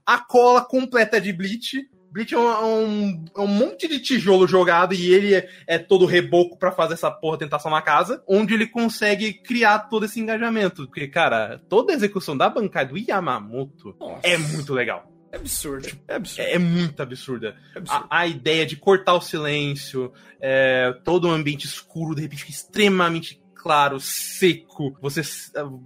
a 0.05 0.19
cola 0.19 0.63
completa 0.63 1.19
de 1.19 1.33
Bleach 1.33 1.87
Bleach 2.11 2.33
é 2.33 2.37
um, 2.37 3.25
é 3.35 3.39
um, 3.39 3.47
monte 3.47 3.87
de 3.87 3.99
tijolo 3.99 4.47
jogado 4.47 4.93
e 4.93 5.13
ele 5.13 5.35
é, 5.35 5.49
é 5.65 5.77
todo 5.77 6.05
reboco 6.05 6.57
para 6.57 6.71
fazer 6.71 6.93
essa 6.93 7.11
porra 7.11 7.37
tentação 7.37 7.71
na 7.71 7.81
casa, 7.81 8.23
onde 8.27 8.53
ele 8.53 8.67
consegue 8.67 9.33
criar 9.33 9.79
todo 9.89 10.05
esse 10.05 10.19
engajamento. 10.19 10.85
Porque, 10.87 11.07
cara, 11.07 11.61
toda 11.69 11.91
a 11.91 11.95
execução 11.95 12.35
da 12.35 12.49
bancada 12.49 12.89
do 12.89 12.97
Yamamoto 12.97 13.95
Nossa. 13.99 14.21
é 14.23 14.37
muito 14.37 14.73
legal. 14.73 15.11
É 15.31 15.35
absurdo. 15.35 15.87
É, 16.07 16.15
absurdo. 16.15 16.47
é, 16.47 16.53
é 16.53 16.59
muito 16.59 17.01
absurda. 17.01 17.55
É. 17.75 17.81
A, 17.89 18.19
a, 18.21 18.27
ideia 18.27 18.65
de 18.65 18.77
cortar 18.77 19.13
o 19.13 19.21
silêncio, 19.21 20.11
é, 20.39 20.93
todo 21.03 21.27
um 21.27 21.31
ambiente 21.31 21.65
escuro, 21.65 22.15
de 22.15 22.21
repente 22.21 22.49
extremamente 22.49 23.41
claro, 23.53 23.99
seco. 23.99 24.97
Você 25.01 25.21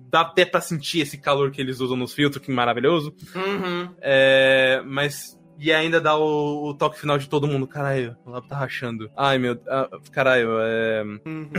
dá 0.10 0.22
até 0.22 0.46
para 0.46 0.62
sentir 0.62 1.00
esse 1.00 1.18
calor 1.18 1.50
que 1.50 1.60
eles 1.60 1.80
usam 1.80 1.98
nos 1.98 2.14
filtros, 2.14 2.46
que 2.46 2.52
maravilhoso. 2.52 3.16
Uhum. 3.34 3.90
É, 4.00 4.84
mas 4.86 5.41
e 5.62 5.72
ainda 5.72 6.02
dá 6.02 6.18
o, 6.18 6.70
o, 6.70 6.74
toque 6.74 7.00
final 7.00 7.20
de 7.20 7.30
todo 7.30 7.48
mundo. 7.48 7.68
Caralho, 7.68 8.18
o 8.26 8.32
lábio 8.32 8.50
tá 8.50 8.58
rachando. 8.58 9.12
Ai, 9.16 9.38
meu. 9.38 9.62
Ah, 9.70 9.88
caralho, 10.12 10.50
é. 10.60 11.04
Uhum. 11.24 11.52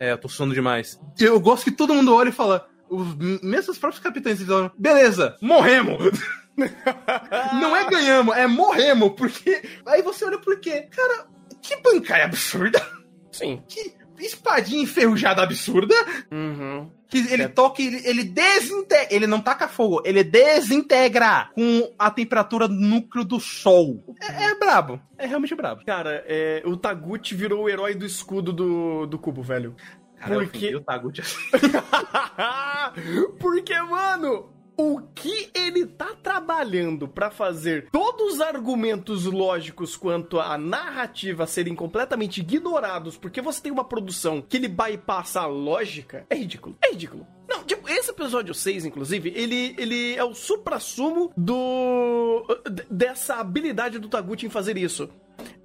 É, 0.00 0.10
eu 0.10 0.18
tô 0.18 0.28
suando 0.28 0.52
demais. 0.52 1.00
Eu 1.20 1.38
gosto 1.38 1.64
que 1.64 1.70
todo 1.70 1.94
mundo 1.94 2.12
olha 2.12 2.30
e 2.30 2.32
fala. 2.32 2.68
Os 2.90 3.14
mesmos 3.42 3.78
próprios 3.78 4.02
capitães 4.02 4.42
falam, 4.42 4.70
beleza, 4.76 5.36
morremos! 5.40 6.20
Não 6.54 7.74
é 7.74 7.88
ganhamos, 7.88 8.36
é 8.36 8.46
morremos, 8.46 9.12
porque. 9.16 9.62
Aí 9.86 10.02
você 10.02 10.24
olha 10.24 10.38
por 10.38 10.58
quê? 10.60 10.88
Cara, 10.90 11.26
Que 11.62 11.80
bancária 11.80 12.26
absurda! 12.26 12.84
Sim. 13.32 13.62
Que 13.66 13.94
espadinha 14.18 14.82
enferrujada 14.82 15.42
absurda! 15.42 15.94
Uhum. 16.30 16.90
Que 17.08 17.18
ele 17.32 17.44
é. 17.44 17.48
toca 17.48 17.80
ele, 17.80 18.00
ele 18.04 18.24
desintegra. 18.24 19.08
Ele 19.10 19.26
não 19.26 19.40
taca 19.40 19.68
fogo, 19.68 20.02
ele 20.04 20.24
desintegra 20.24 21.50
com 21.54 21.92
a 21.98 22.10
temperatura 22.10 22.66
do 22.66 22.74
núcleo 22.74 23.24
do 23.24 23.38
sol. 23.38 24.02
É, 24.20 24.50
é 24.50 24.54
brabo. 24.56 25.00
É 25.16 25.26
realmente 25.26 25.54
brabo. 25.54 25.84
Cara, 25.84 26.24
é, 26.26 26.62
o 26.64 26.76
Taguchi 26.76 27.34
virou 27.34 27.64
o 27.64 27.68
herói 27.68 27.94
do 27.94 28.04
escudo 28.04 28.52
do, 28.52 29.06
do 29.06 29.18
cubo, 29.18 29.42
velho. 29.42 29.76
Cara, 30.18 30.34
Porque... 30.36 30.74
o 30.74 30.80
Taguchi 30.80 31.20
assim. 31.20 31.38
Porque, 33.38 33.78
mano, 33.82 34.53
o 34.76 35.00
que 35.14 35.50
ele 35.54 35.86
tá 35.86 36.14
trabalhando 36.22 37.06
para 37.06 37.30
fazer 37.30 37.88
todos 37.90 38.34
os 38.34 38.40
argumentos 38.40 39.24
lógicos 39.24 39.96
quanto 39.96 40.40
à 40.40 40.58
narrativa 40.58 41.46
serem 41.46 41.74
completamente 41.74 42.40
ignorados 42.40 43.16
porque 43.16 43.40
você 43.40 43.62
tem 43.62 43.72
uma 43.72 43.84
produção 43.84 44.42
que 44.42 44.56
ele 44.56 44.68
bypassa 44.68 45.40
a 45.40 45.46
lógica 45.46 46.26
é 46.28 46.34
ridículo. 46.34 46.76
É 46.82 46.90
ridículo. 46.90 47.26
Não, 47.48 47.62
tipo, 47.62 47.88
esse 47.88 48.10
episódio 48.10 48.54
6, 48.54 48.84
inclusive, 48.86 49.32
ele, 49.34 49.74
ele 49.78 50.14
é 50.14 50.24
o 50.24 50.34
supra-sumo 50.34 51.32
do. 51.36 52.44
dessa 52.90 53.36
habilidade 53.36 53.98
do 53.98 54.08
Taguchi 54.08 54.46
em 54.46 54.50
fazer 54.50 54.76
isso. 54.76 55.10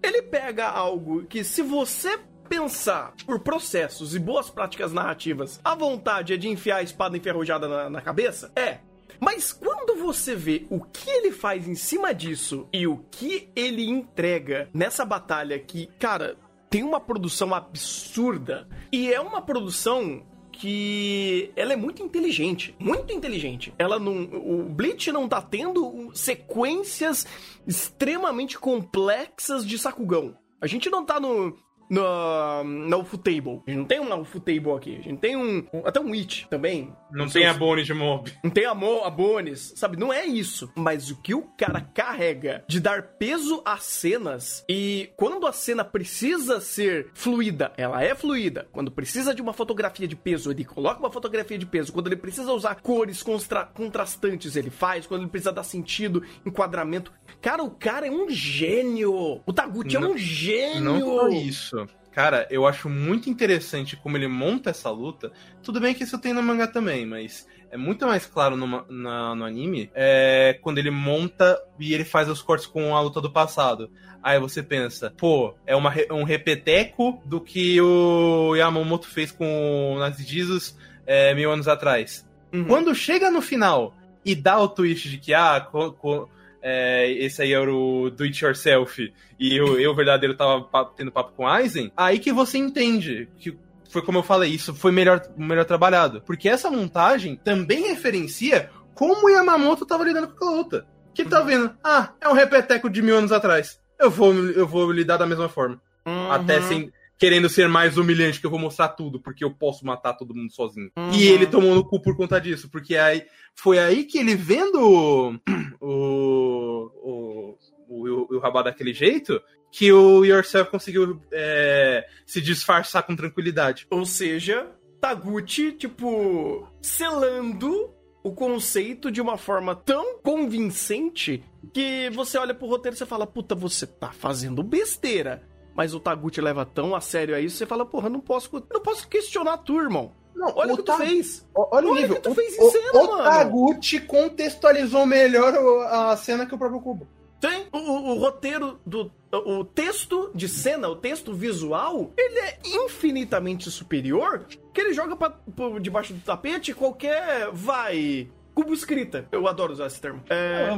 Ele 0.04 0.22
pega 0.22 0.68
algo 0.68 1.26
que, 1.26 1.44
se 1.44 1.62
você 1.62 2.20
pensar 2.50 3.14
por 3.26 3.40
processos 3.40 4.16
e 4.16 4.20
boas 4.20 4.50
práticas 4.50 4.92
narrativas, 4.92 5.60
a 5.64 5.76
vontade 5.76 6.34
é 6.34 6.38
de 6.38 6.50
enfiar 6.50 6.78
a 6.78 6.84
espada 6.84 7.16
enferrujada 7.16 7.68
na, 7.68 7.90
na 7.90 8.02
cabeça? 8.02 8.52
É. 8.56 8.80
Mas 9.20 9.52
quando 9.52 10.02
você 10.02 10.36
vê 10.36 10.66
o 10.70 10.80
que 10.80 11.10
ele 11.10 11.32
faz 11.32 11.68
em 11.68 11.76
cima 11.76 12.14
disso 12.14 12.68
e 12.72 12.88
o 12.88 12.98
que 13.12 13.50
ele 13.56 13.88
entrega 13.88 14.70
nessa 14.74 15.04
batalha 15.04 15.60
que, 15.60 15.88
cara, 16.00 16.38
tem 16.70 16.84
uma 16.84 17.00
produção 17.00 17.54
absurda 17.54 18.68
e 18.92 19.12
é 19.12 19.20
uma 19.20 19.42
produção 19.42 20.24
que 20.52 21.52
ela 21.56 21.72
é 21.72 21.76
muito 21.76 22.04
inteligente, 22.04 22.76
muito 22.78 23.14
inteligente. 23.14 23.74
Ela 23.78 23.98
não, 23.98 24.24
o 24.24 24.64
Bleach 24.64 25.10
não 25.12 25.28
tá 25.28 25.42
tendo 25.42 26.12
sequências 26.14 27.26
extremamente 27.66 28.60
complexas 28.60 29.66
de 29.66 29.78
Sakugão. 29.78 30.36
A 30.62 30.68
gente 30.68 30.90
não 30.90 31.06
tá 31.06 31.18
no, 31.18 31.56
na, 31.90 32.64
na 32.64 32.98
Ufotable. 32.98 33.62
A 33.66 33.72
gente 33.72 33.80
não 33.80 33.86
tem 33.86 34.00
um 34.00 34.22
Ufotable 34.22 34.72
aqui. 34.74 34.98
A 34.98 35.02
gente 35.02 35.20
tem 35.20 35.36
um, 35.36 35.66
um 35.74 35.88
até 35.88 36.00
um 36.00 36.14
It 36.14 36.48
também. 36.50 36.94
Não, 37.12 37.28
tem 37.28 37.46
a 37.46 37.54
Bones 37.54 37.86
de 37.86 37.94
Mob. 37.94 38.32
Não 38.44 38.52
tem 38.52 38.66
a, 38.66 38.74
Mo, 38.74 39.04
a 39.04 39.10
Bones, 39.10 39.74
sabe? 39.76 39.98
Não 39.98 40.12
é 40.14 40.26
isso. 40.26 40.72
Mas 40.76 41.10
o 41.10 41.18
que 41.22 41.34
o 41.34 41.44
cara 41.58 41.82
carrega 41.82 42.64
de 42.68 42.80
dar 42.80 43.04
peso 43.04 43.62
às 43.66 43.84
cenas 43.84 44.64
e 44.70 45.10
quando 45.16 45.46
a 45.48 45.52
cena 45.52 45.84
precisa 45.84 46.60
ser 46.62 47.10
fluida, 47.14 47.72
ela 47.78 48.04
é 48.04 48.14
fluida. 48.16 48.68
Quando 48.72 48.92
precisa 48.92 49.34
de 49.34 49.42
uma 49.42 49.54
fotografia 49.54 50.08
de 50.08 50.16
peso, 50.16 50.52
ele 50.52 50.66
coloca 50.66 51.00
uma 51.00 51.12
fotografia 51.12 51.58
de 51.58 51.66
peso. 51.66 51.92
Quando 51.92 52.08
ele 52.08 52.16
precisa 52.16 52.52
usar 52.52 52.76
cores 52.76 53.24
contra, 53.24 53.66
contrastantes, 53.66 54.56
ele 54.56 54.70
faz. 54.70 55.06
Quando 55.08 55.22
ele 55.22 55.32
precisa 55.32 55.52
dar 55.52 55.64
sentido, 55.64 56.24
enquadramento. 56.46 57.12
Cara, 57.42 57.64
o 57.64 57.72
cara 57.72 58.08
é 58.08 58.12
um 58.12 58.30
gênio. 58.30 59.42
O 59.46 59.54
Taguchi 59.54 59.96
é 59.96 60.00
um 60.00 60.18
gênio. 60.18 61.00
Não 61.00 61.30
isso. 61.30 61.88
Cara, 62.12 62.48
eu 62.50 62.66
acho 62.66 62.90
muito 62.90 63.30
interessante 63.30 63.96
como 63.96 64.18
ele 64.18 64.28
monta 64.28 64.72
essa 64.72 64.90
luta. 64.90 65.32
Tudo 65.62 65.80
bem 65.80 65.94
que 65.94 66.04
isso 66.04 66.20
tem 66.20 66.34
no 66.34 66.42
mangá 66.42 66.68
também, 66.68 67.06
mas 67.06 67.48
é 67.72 67.78
muito 67.78 68.06
mais 68.06 68.26
claro 68.26 68.58
no, 68.58 68.68
na, 68.90 69.36
no 69.36 69.46
anime 69.46 69.92
é 69.94 70.58
quando 70.62 70.80
ele 70.80 70.90
monta 70.90 71.62
e 71.80 71.94
ele 71.94 72.04
faz 72.04 72.28
os 72.28 72.42
cortes 72.42 72.66
com 72.66 72.96
a 72.96 73.02
luta 73.02 73.22
do 73.22 73.32
passado. 73.32 73.92
Aí 74.22 74.40
você 74.40 74.62
pensa, 74.64 75.14
pô, 75.18 75.54
é 75.66 75.76
uma, 75.76 75.94
um 76.12 76.24
repeteco 76.24 77.22
do 77.26 77.40
que 77.40 77.80
o 77.80 78.56
Yamamoto 78.56 79.08
fez 79.08 79.32
com 79.32 79.94
o 79.96 80.00
Nazi 80.00 80.24
Jesus 80.24 80.78
é, 81.06 81.34
mil 81.34 81.52
anos 81.52 81.68
atrás. 81.68 82.28
Uhum. 82.52 82.66
Quando 82.66 82.96
chega 82.96 83.30
no 83.30 83.42
final 83.42 83.94
e 84.26 84.36
dá 84.36 84.60
o 84.60 84.68
twist 84.68 85.10
de 85.10 85.18
que, 85.18 85.34
ah, 85.34 85.62
co, 85.62 85.94
co, 85.94 86.30
é, 86.62 87.12
esse 87.12 87.42
aí 87.42 87.54
era 87.54 87.74
o 87.74 88.10
do 88.10 88.24
it 88.24 88.44
yourself 88.44 89.14
e 89.40 89.56
eu, 89.56 89.80
eu 89.80 89.96
verdadeiro 89.96 90.36
tava 90.36 90.68
tendo 90.96 91.12
papo 91.12 91.34
com 91.36 91.48
Aizen, 91.48 91.92
aí 91.96 92.20
que 92.20 92.34
você 92.34 92.58
entende 92.58 93.30
que 93.38 93.58
foi 93.90 94.02
como 94.02 94.20
eu 94.20 94.24
falei, 94.24 94.52
isso 94.52 94.74
foi 94.74 94.92
melhor, 94.92 95.22
melhor 95.36 95.66
trabalhado. 95.66 96.22
Porque 96.22 96.48
essa 96.48 96.70
montagem 96.70 97.36
também 97.36 97.88
referencia 97.88 98.70
como 98.94 99.26
o 99.26 99.30
Yamamoto 99.30 99.86
tava 99.86 100.04
lidando 100.04 100.28
com 100.28 100.46
a 100.46 100.52
luta. 100.52 100.86
Que 101.14 101.24
ele 101.24 101.30
tá 101.30 101.42
vendo, 101.42 101.74
ah, 101.84 102.14
é 102.22 102.30
um 102.30 102.34
repeteco 102.34 102.90
de 102.90 103.02
mil 103.02 103.18
anos 103.18 103.32
atrás. 103.32 103.80
Eu 104.00 104.12
vou, 104.12 104.34
eu 104.34 104.68
vou 104.68 104.92
lidar 104.92 105.18
da 105.18 105.26
mesma 105.26 105.50
forma. 105.50 105.82
Uhum. 106.06 106.32
Até 106.32 106.62
sem, 106.62 106.92
querendo 107.20 107.50
ser 107.50 107.68
mais 107.68 107.98
humilhante, 107.98 108.40
que 108.40 108.46
eu 108.46 108.50
vou 108.50 108.60
mostrar 108.60 108.88
tudo, 108.88 109.20
porque 109.20 109.44
eu 109.44 109.52
posso 109.52 109.86
matar 109.86 110.14
todo 110.14 110.34
mundo 110.34 110.54
sozinho. 110.54 110.90
Uhum. 110.98 111.12
E 111.12 111.28
ele 111.28 111.46
tomou 111.46 111.76
no 111.76 111.86
cu 111.86 112.02
por 112.02 112.16
conta 112.16 112.40
disso, 112.40 112.70
porque 112.72 112.96
aí 112.96 113.26
foi 113.54 113.78
aí 113.78 114.06
que 114.06 114.18
ele 114.18 114.36
vendo 114.36 115.38
o, 115.82 116.90
o, 117.04 117.58
o, 117.90 118.36
o 118.36 118.40
Rabá 118.40 118.64
daquele 118.64 118.94
jeito, 118.94 119.42
que 119.70 119.92
o 119.92 120.24
Yourself 120.24 120.72
conseguiu 120.72 121.22
é, 121.34 122.08
se 122.26 122.40
disfarçar 122.40 123.04
com 123.04 123.18
tranquilidade. 123.18 123.86
Ou 123.92 124.06
seja, 124.06 124.72
Taguchi, 125.02 125.74
tipo, 125.74 126.66
selando 126.82 127.94
o 128.24 128.32
conceito 128.32 129.12
de 129.12 129.20
uma 129.20 129.38
forma 129.38 129.76
tão 129.76 130.20
convincente 130.20 131.44
que 131.74 132.10
você 132.12 132.38
olha 132.38 132.54
pro 132.54 132.68
roteiro 132.68 132.96
e 132.96 132.98
você 132.98 133.06
fala, 133.06 133.28
puta, 133.28 133.56
você 133.56 133.86
tá 133.86 134.12
fazendo 134.12 134.64
besteira 134.64 135.49
mas 135.76 135.94
o 135.94 136.00
Taguchi 136.00 136.42
leva 136.42 136.66
tão 136.66 136.96
a 136.96 137.02
sério 137.02 137.36
a 137.36 137.40
isso, 137.40 137.58
você 137.58 137.66
fala, 137.66 137.86
porra, 137.86 138.10
não 138.10 138.20
posso, 138.20 138.50
não 138.72 138.82
posso 138.82 139.08
questionar 139.08 139.58
tu, 139.58 139.80
irmão. 139.80 140.12
Não, 140.36 140.54
olha 140.56 140.74
o 140.74 140.78
que 140.78 140.84
tu 140.84 140.96
fez. 140.96 141.46
Olha, 141.54 141.88
o 141.88 141.94
nível. 141.94 142.16
Que 142.16 142.22
tu 142.22 142.34
fez 142.34 142.58
em 142.58 142.70
cena, 142.70 142.94
mano. 142.94 143.14
O 143.14 143.18
Taguchi 143.18 144.00
contextualizou 144.00 145.06
melhor 145.06 145.54
a 145.88 146.16
cena 146.16 146.46
que 146.46 146.56
o 146.56 146.58
próprio 146.58 146.80
Cubo. 146.80 147.08
Tem. 147.42 147.68
O, 147.72 147.78
o, 147.78 148.10
o, 148.12 148.20
roteiro 148.20 148.80
do. 148.86 149.12
O 149.32 149.64
texto 149.64 150.32
de 150.34 150.48
cena, 150.48 150.90
o 150.90 150.96
texto 150.96 151.34
visual, 151.34 152.12
ele 152.18 152.40
é 152.40 152.60
infinitamente 152.66 153.70
superior 153.70 154.46
que 154.74 154.82
ele 154.82 154.94
joga 154.94 155.16
pra, 155.16 155.30
pra 155.30 155.80
debaixo 155.80 156.14
do 156.14 156.22
tapete 156.22 156.74
qualquer. 156.74 157.50
Vai. 157.52 158.30
Cubo 158.54 158.74
escrita. 158.74 159.28
Eu 159.32 159.48
adoro 159.48 159.74
usar 159.74 159.88
esse 159.88 160.02
termo. 160.02 160.24
É. 160.30 160.70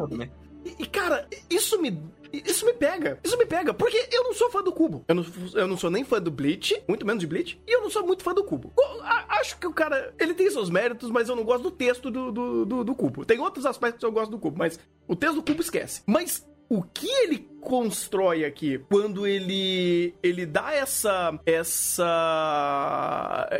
E, 0.65 0.83
e, 0.83 0.85
cara, 0.87 1.27
isso 1.49 1.81
me 1.81 1.99
isso 2.33 2.65
me 2.65 2.73
pega. 2.73 3.19
Isso 3.23 3.37
me 3.37 3.45
pega. 3.45 3.73
Porque 3.73 4.07
eu 4.11 4.23
não 4.23 4.33
sou 4.33 4.49
fã 4.49 4.63
do 4.63 4.71
Cubo. 4.71 5.03
Eu 5.07 5.15
não, 5.15 5.25
eu 5.53 5.67
não 5.67 5.77
sou 5.77 5.89
nem 5.89 6.03
fã 6.03 6.21
do 6.21 6.31
Bleach, 6.31 6.81
muito 6.87 7.05
menos 7.05 7.21
de 7.21 7.27
Bleach. 7.27 7.61
E 7.67 7.75
eu 7.75 7.81
não 7.81 7.89
sou 7.89 8.05
muito 8.05 8.23
fã 8.23 8.33
do 8.33 8.43
Cubo. 8.43 8.71
Eu, 8.77 9.03
acho 9.41 9.57
que 9.57 9.67
o 9.67 9.73
cara, 9.73 10.13
ele 10.19 10.33
tem 10.33 10.49
seus 10.49 10.69
méritos, 10.69 11.09
mas 11.09 11.27
eu 11.27 11.35
não 11.35 11.43
gosto 11.43 11.63
do 11.63 11.71
texto 11.71 12.09
do, 12.09 12.31
do, 12.31 12.65
do, 12.65 12.83
do 12.83 12.95
Cubo. 12.95 13.25
Tem 13.25 13.39
outros 13.39 13.65
aspectos 13.65 13.99
que 13.99 14.05
eu 14.05 14.11
gosto 14.11 14.31
do 14.31 14.39
Cubo, 14.39 14.57
mas 14.57 14.79
o 15.07 15.15
texto 15.15 15.35
do 15.35 15.43
Cubo 15.43 15.61
esquece. 15.61 16.01
Mas 16.05 16.47
o 16.69 16.81
que 16.81 17.07
ele 17.07 17.49
constrói 17.59 18.45
aqui 18.45 18.79
quando 18.89 19.27
ele 19.27 20.15
ele 20.23 20.45
dá 20.45 20.73
essa 20.73 21.37
essa 21.45 22.09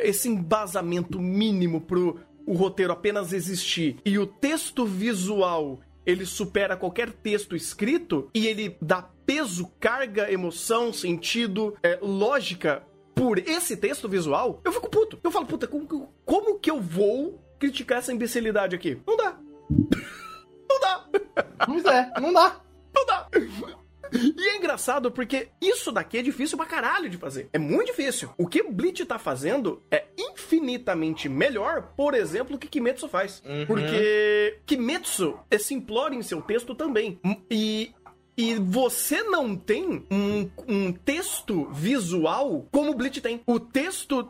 esse 0.02 0.30
embasamento 0.30 1.20
mínimo 1.20 1.82
pro 1.82 2.22
o 2.46 2.54
roteiro 2.54 2.94
apenas 2.94 3.34
existir 3.34 3.98
e 4.06 4.18
o 4.18 4.26
texto 4.26 4.86
visual 4.86 5.82
ele 6.06 6.26
supera 6.26 6.78
qualquer 6.78 7.12
texto 7.12 7.56
escrito 7.56 8.30
e 8.34 8.48
ele 8.48 8.78
dá 8.82 9.02
peso, 9.26 9.72
carga, 9.80 10.32
emoção, 10.32 10.92
sentido, 10.92 11.78
é, 11.84 11.98
lógica 12.02 12.84
por 13.16 13.38
esse 13.38 13.78
texto 13.78 14.10
visual, 14.10 14.62
eu 14.64 14.72
fico 14.72 14.90
puto. 14.90 15.20
Eu 15.24 15.32
falo, 15.32 15.46
puta, 15.46 15.68
como, 15.68 16.14
como 16.26 16.60
que 16.60 16.72
eu 16.72 16.80
vou 16.82 17.40
criticar 17.60 18.00
essa 18.00 18.14
imbecilidade 18.14 18.76
aqui? 18.76 19.00
Não 19.06 19.16
dá. 19.16 19.38
não 20.70 20.80
dá. 20.80 21.06
Pois 21.66 21.86
é, 21.86 22.12
não 22.20 22.34
dá. 22.34 22.62
Não 22.94 23.06
dá. 23.06 23.28
E 24.14 24.50
é 24.50 24.58
engraçado 24.58 25.12
porque 25.12 25.50
isso 25.62 25.92
daqui 25.92 26.18
é 26.18 26.22
difícil 26.22 26.58
pra 26.58 26.66
caralho 26.66 27.10
de 27.10 27.18
fazer. 27.18 27.50
É 27.54 27.60
muito 27.60 27.88
difícil. 27.88 28.30
O 28.38 28.48
que 28.48 28.62
o 28.62 28.72
Bleach 28.72 29.06
tá 29.06 29.18
fazendo 29.18 29.82
é 29.90 30.06
infinitamente 30.18 31.30
melhor, 31.30 31.94
por 31.96 32.14
exemplo, 32.14 32.56
o 32.56 32.60
que 32.60 32.68
Kimetsu 32.68 33.08
faz. 33.08 33.42
Uhum. 33.46 33.66
Porque 33.66 34.60
Kimetsu 34.66 35.38
é 35.50 35.58
simplório 35.58 36.18
em 36.18 36.24
seu 36.24 36.42
texto 36.42 36.76
também. 36.76 37.20
E 37.50 37.94
e 38.38 38.56
você 38.56 39.22
não 39.24 39.56
tem 39.56 40.06
um, 40.10 40.50
um, 40.68 40.92
texto 40.94 41.70
visual 41.72 42.66
como 42.72 42.92
o 42.92 42.96
Bleach 42.96 43.20
tem. 43.22 43.42
O 43.46 43.60
texto 43.60 44.28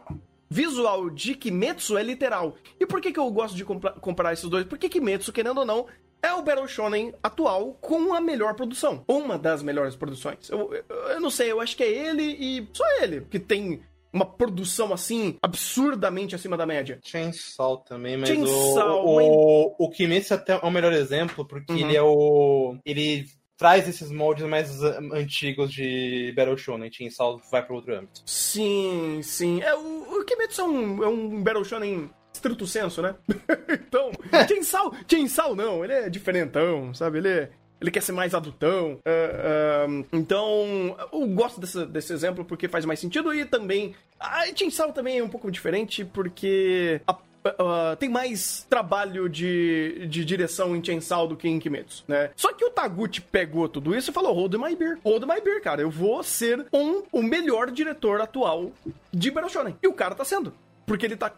visual 0.50 1.10
de 1.10 1.34
Kimetsu 1.36 1.98
é 1.98 2.04
literal. 2.04 2.58
E 2.78 2.86
por 2.86 3.00
que, 3.00 3.14
que 3.14 3.20
eu 3.20 3.32
gosto 3.32 3.56
de 3.56 3.64
comparar 3.64 4.34
esses 4.34 4.50
dois? 4.50 4.66
Porque 4.66 4.90
Kimetsu, 4.90 5.32
querendo 5.32 5.60
ou 5.60 5.66
não, 5.66 5.86
é 6.22 6.34
o 6.34 6.42
Battle 6.42 6.68
Shonen 6.68 7.14
atual 7.24 7.74
com 7.82 8.14
a 8.14 8.22
melhor 8.22 8.56
produção. 8.56 9.04
Uma 9.08 9.38
das 9.38 9.64
melhores 9.64 9.96
produções. 9.96 10.50
Eu, 10.50 10.74
eu, 10.74 10.96
eu, 11.10 11.22
não 11.22 11.30
sei, 11.30 11.52
eu 11.52 11.60
acho 11.60 11.76
que 11.76 11.84
é 11.84 11.90
ele 11.90 12.24
e 12.24 12.68
só 12.74 12.86
ele 13.02 13.22
que 13.22 13.40
tem 13.40 13.82
uma 14.14 14.26
produção 14.26 14.94
assim 14.94 15.38
absurdamente 15.42 16.36
acima 16.36 16.58
da 16.58 16.66
média. 16.66 17.00
Chainsaw 17.04 17.78
também, 17.78 18.18
mas 18.18 18.30
Chainsaw, 18.30 19.06
o, 19.06 19.22
o, 19.22 19.76
o, 19.80 19.90
Kimetsu 19.90 20.34
até 20.34 20.54
é 20.54 20.58
o 20.58 20.70
melhor 20.70 20.92
exemplo 20.94 21.46
porque 21.46 21.72
uhum. 21.72 21.80
ele 21.80 21.96
é 21.96 22.02
o 22.02 22.76
ele 22.86 23.26
traz 23.58 23.88
esses 23.88 24.12
moldes 24.12 24.46
mais 24.48 24.82
antigos 24.82 25.72
de 25.72 26.34
Battle 26.36 26.58
Shonen. 26.58 26.92
Chainsaw 26.92 27.40
vai 27.52 27.64
para 27.64 27.76
outro 27.76 27.96
âmbito. 27.96 28.22
Sim, 28.26 29.22
sim. 29.24 29.62
É, 29.62 29.76
o, 29.76 30.20
o 30.20 30.26
Kimetsu 30.26 30.62
é 30.62 30.64
um, 30.66 31.04
é 31.04 31.08
um 31.08 31.44
Battle 31.44 31.64
Shonen 31.64 32.10
estrito 32.42 32.66
senso, 32.66 33.02
né? 33.02 33.16
então, 33.70 34.12
Chainsaw, 34.48 34.94
Chainsaw 35.08 35.56
não, 35.56 35.84
ele 35.84 35.94
é 35.94 36.10
diferentão, 36.10 36.94
sabe? 36.94 37.20
Ele 37.20 37.30
é, 37.30 37.50
ele 37.80 37.92
quer 37.92 38.02
ser 38.02 38.12
mais 38.12 38.34
adultão. 38.34 39.00
Uh, 39.06 40.02
uh, 40.02 40.06
então, 40.12 40.98
eu 41.14 41.28
gosto 41.28 41.62
desse, 41.62 41.86
desse 41.86 42.12
exemplo 42.12 42.44
porque 42.44 42.68
faz 42.68 42.84
mais 42.86 43.00
sentido 43.00 43.34
e 43.34 43.46
também. 43.46 43.96
A 44.20 44.46
Chainsaw 44.56 44.92
também 44.92 45.20
é 45.20 45.24
um 45.24 45.30
pouco 45.30 45.52
diferente 45.52 46.04
porque. 46.04 47.00
A, 47.08 47.14
uh, 47.14 47.96
tem 47.98 48.10
mais 48.10 48.66
trabalho 48.70 49.28
de, 49.30 50.08
de 50.08 50.26
direção 50.26 50.76
em 50.76 50.84
Chainsaw 50.84 51.28
do 51.28 51.36
que 51.36 51.48
em 51.48 51.60
Kimetsu, 51.60 52.04
né? 52.08 52.32
Só 52.36 52.54
que 52.54 52.66
o 52.66 52.70
Taguchi 52.70 53.22
pegou 53.22 53.68
tudo 53.70 53.96
isso 53.96 54.12
e 54.12 54.14
falou: 54.14 54.34
Hold 54.34 54.56
my 54.56 54.76
beer, 54.76 55.00
hold 55.04 55.24
my 55.24 55.40
beer, 55.42 55.62
cara. 55.62 55.82
Eu 55.82 55.90
vou 55.90 56.24
ser 56.24 56.66
um, 56.74 57.04
o 57.12 57.22
melhor 57.22 57.72
diretor 57.72 58.22
atual 58.22 58.72
de 59.12 59.32
Battle 59.32 59.52
Shonen. 59.52 59.76
E 59.82 59.88
o 59.88 59.94
cara 59.94 60.16
tá 60.16 60.26
sendo. 60.26 60.54
Porque 60.92 61.06
ele 61.06 61.16
tá 61.16 61.34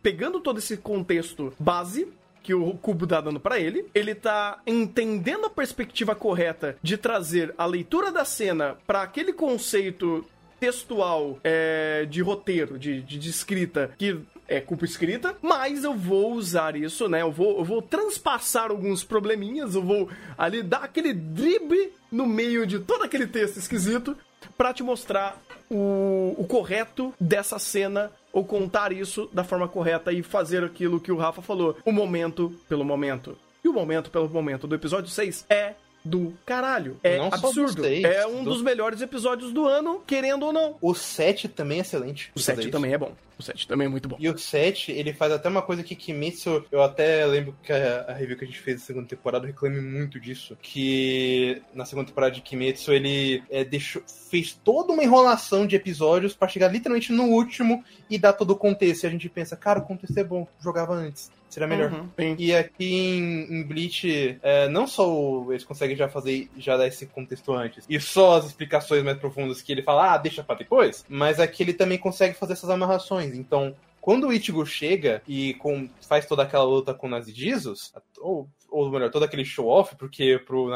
pegando 0.00 0.38
todo 0.38 0.60
esse 0.60 0.76
contexto 0.76 1.52
base 1.58 2.06
que 2.40 2.54
o 2.54 2.72
Cubo 2.74 3.04
tá 3.04 3.20
dando 3.20 3.40
para 3.40 3.58
ele. 3.58 3.84
Ele 3.92 4.14
tá 4.14 4.60
entendendo 4.64 5.46
a 5.46 5.50
perspectiva 5.50 6.14
correta 6.14 6.76
de 6.80 6.96
trazer 6.96 7.52
a 7.58 7.66
leitura 7.66 8.12
da 8.12 8.24
cena 8.24 8.76
para 8.86 9.02
aquele 9.02 9.32
conceito 9.32 10.24
textual 10.60 11.40
é, 11.42 12.06
de 12.08 12.22
roteiro, 12.22 12.78
de, 12.78 13.02
de, 13.02 13.18
de 13.18 13.28
escrita, 13.28 13.92
que 13.98 14.20
é 14.46 14.60
culpa 14.60 14.84
escrita, 14.84 15.36
mas 15.42 15.82
eu 15.82 15.94
vou 15.94 16.34
usar 16.34 16.76
isso, 16.76 17.08
né? 17.08 17.22
Eu 17.22 17.32
vou, 17.32 17.58
eu 17.58 17.64
vou 17.64 17.82
transpassar 17.82 18.70
alguns 18.70 19.02
probleminhas, 19.02 19.74
eu 19.74 19.82
vou 19.82 20.08
ali 20.38 20.62
dar 20.62 20.84
aquele 20.84 21.12
drible 21.12 21.92
no 22.08 22.24
meio 22.24 22.64
de 22.64 22.78
todo 22.78 23.02
aquele 23.02 23.26
texto 23.26 23.56
esquisito 23.56 24.16
para 24.56 24.72
te 24.72 24.84
mostrar 24.84 25.42
o, 25.68 26.36
o 26.38 26.46
correto 26.46 27.12
dessa 27.18 27.58
cena 27.58 28.12
ou 28.32 28.44
contar 28.44 28.92
isso 28.92 29.28
da 29.32 29.44
forma 29.44 29.68
correta 29.68 30.12
e 30.12 30.22
fazer 30.22 30.64
aquilo 30.64 31.00
que 31.00 31.12
o 31.12 31.16
Rafa 31.16 31.42
falou, 31.42 31.76
o 31.84 31.92
momento 31.92 32.52
pelo 32.68 32.84
momento. 32.84 33.36
E 33.64 33.68
o 33.68 33.72
momento 33.72 34.10
pelo 34.10 34.28
momento 34.28 34.66
do 34.66 34.74
episódio 34.74 35.10
6 35.10 35.46
é 35.48 35.74
do 36.04 36.34
caralho. 36.44 36.98
É 37.02 37.18
não 37.18 37.26
absurdo. 37.26 37.84
É 37.86 38.26
um 38.26 38.42
do... 38.44 38.52
dos 38.52 38.62
melhores 38.62 39.00
episódios 39.00 39.52
do 39.52 39.66
ano, 39.66 40.02
querendo 40.06 40.46
ou 40.46 40.52
não. 40.52 40.76
O 40.80 40.94
7 40.94 41.48
também 41.48 41.78
é 41.78 41.80
excelente. 41.82 42.30
O 42.34 42.40
7 42.40 42.70
também 42.70 42.92
é 42.92 42.98
bom. 42.98 43.12
O 43.38 43.42
7 43.42 43.66
também 43.66 43.86
é 43.86 43.90
muito 43.90 44.08
bom. 44.08 44.16
E 44.18 44.28
o 44.28 44.38
7, 44.38 44.92
ele 44.92 45.12
faz 45.12 45.32
até 45.32 45.48
uma 45.48 45.62
coisa 45.62 45.82
que 45.82 45.96
Kimetsu, 45.96 46.64
eu 46.70 46.82
até 46.82 47.26
lembro 47.26 47.56
que 47.62 47.72
a, 47.72 48.06
a 48.08 48.12
review 48.12 48.36
que 48.36 48.44
a 48.44 48.46
gente 48.46 48.60
fez 48.60 48.80
na 48.80 48.86
segunda 48.86 49.08
temporada 49.08 49.46
reclame 49.46 49.80
muito 49.80 50.20
disso, 50.20 50.56
que 50.60 51.60
na 51.74 51.84
segunda 51.84 52.08
temporada 52.08 52.34
de 52.34 52.40
Kimetsu 52.40 52.92
ele 52.92 53.42
é, 53.50 53.64
deixou, 53.64 54.02
fez 54.30 54.52
toda 54.52 54.92
uma 54.92 55.02
enrolação 55.02 55.66
de 55.66 55.74
episódios 55.76 56.34
para 56.34 56.48
chegar 56.48 56.68
literalmente 56.68 57.12
no 57.12 57.24
último 57.24 57.84
e 58.08 58.18
dar 58.18 58.32
todo 58.32 58.50
o 58.50 58.56
contexto. 58.56 59.04
E 59.04 59.06
a 59.06 59.10
gente 59.10 59.28
pensa, 59.28 59.56
cara, 59.56 59.80
o 59.80 59.82
contexto 59.82 60.16
é 60.16 60.24
bom, 60.24 60.46
jogava 60.60 60.94
antes. 60.94 61.30
Seria 61.52 61.68
melhor. 61.68 61.92
Uhum, 61.92 62.34
e 62.38 62.54
aqui 62.54 62.94
em, 62.94 63.58
em 63.58 63.62
Bleach, 63.62 64.38
é, 64.42 64.70
não 64.70 64.86
só 64.86 65.06
o, 65.06 65.52
eles 65.52 65.64
conseguem 65.64 65.94
já 65.94 66.08
fazer, 66.08 66.48
já 66.56 66.78
dar 66.78 66.86
esse 66.86 67.04
contexto 67.04 67.52
antes, 67.52 67.84
e 67.86 68.00
só 68.00 68.38
as 68.38 68.46
explicações 68.46 69.04
mais 69.04 69.18
profundas 69.18 69.60
que 69.60 69.70
ele 69.70 69.82
fala, 69.82 70.14
ah, 70.14 70.16
deixa 70.16 70.42
pra 70.42 70.54
depois, 70.54 71.04
mas 71.10 71.38
aqui 71.38 71.62
ele 71.62 71.74
também 71.74 71.98
consegue 71.98 72.38
fazer 72.38 72.54
essas 72.54 72.70
amarrações. 72.70 73.34
Então, 73.34 73.76
quando 74.00 74.28
o 74.28 74.32
Ichigo 74.32 74.64
chega 74.64 75.20
e 75.28 75.52
com, 75.54 75.90
faz 76.08 76.24
toda 76.24 76.42
aquela 76.42 76.64
luta 76.64 76.94
com 76.94 77.06
Nazi 77.06 77.34
Jesus, 77.34 77.92
ou, 78.18 78.48
ou 78.70 78.90
melhor, 78.90 79.10
todo 79.10 79.24
aquele 79.26 79.44
show-off, 79.44 79.94
porque 79.96 80.38
pro, 80.46 80.70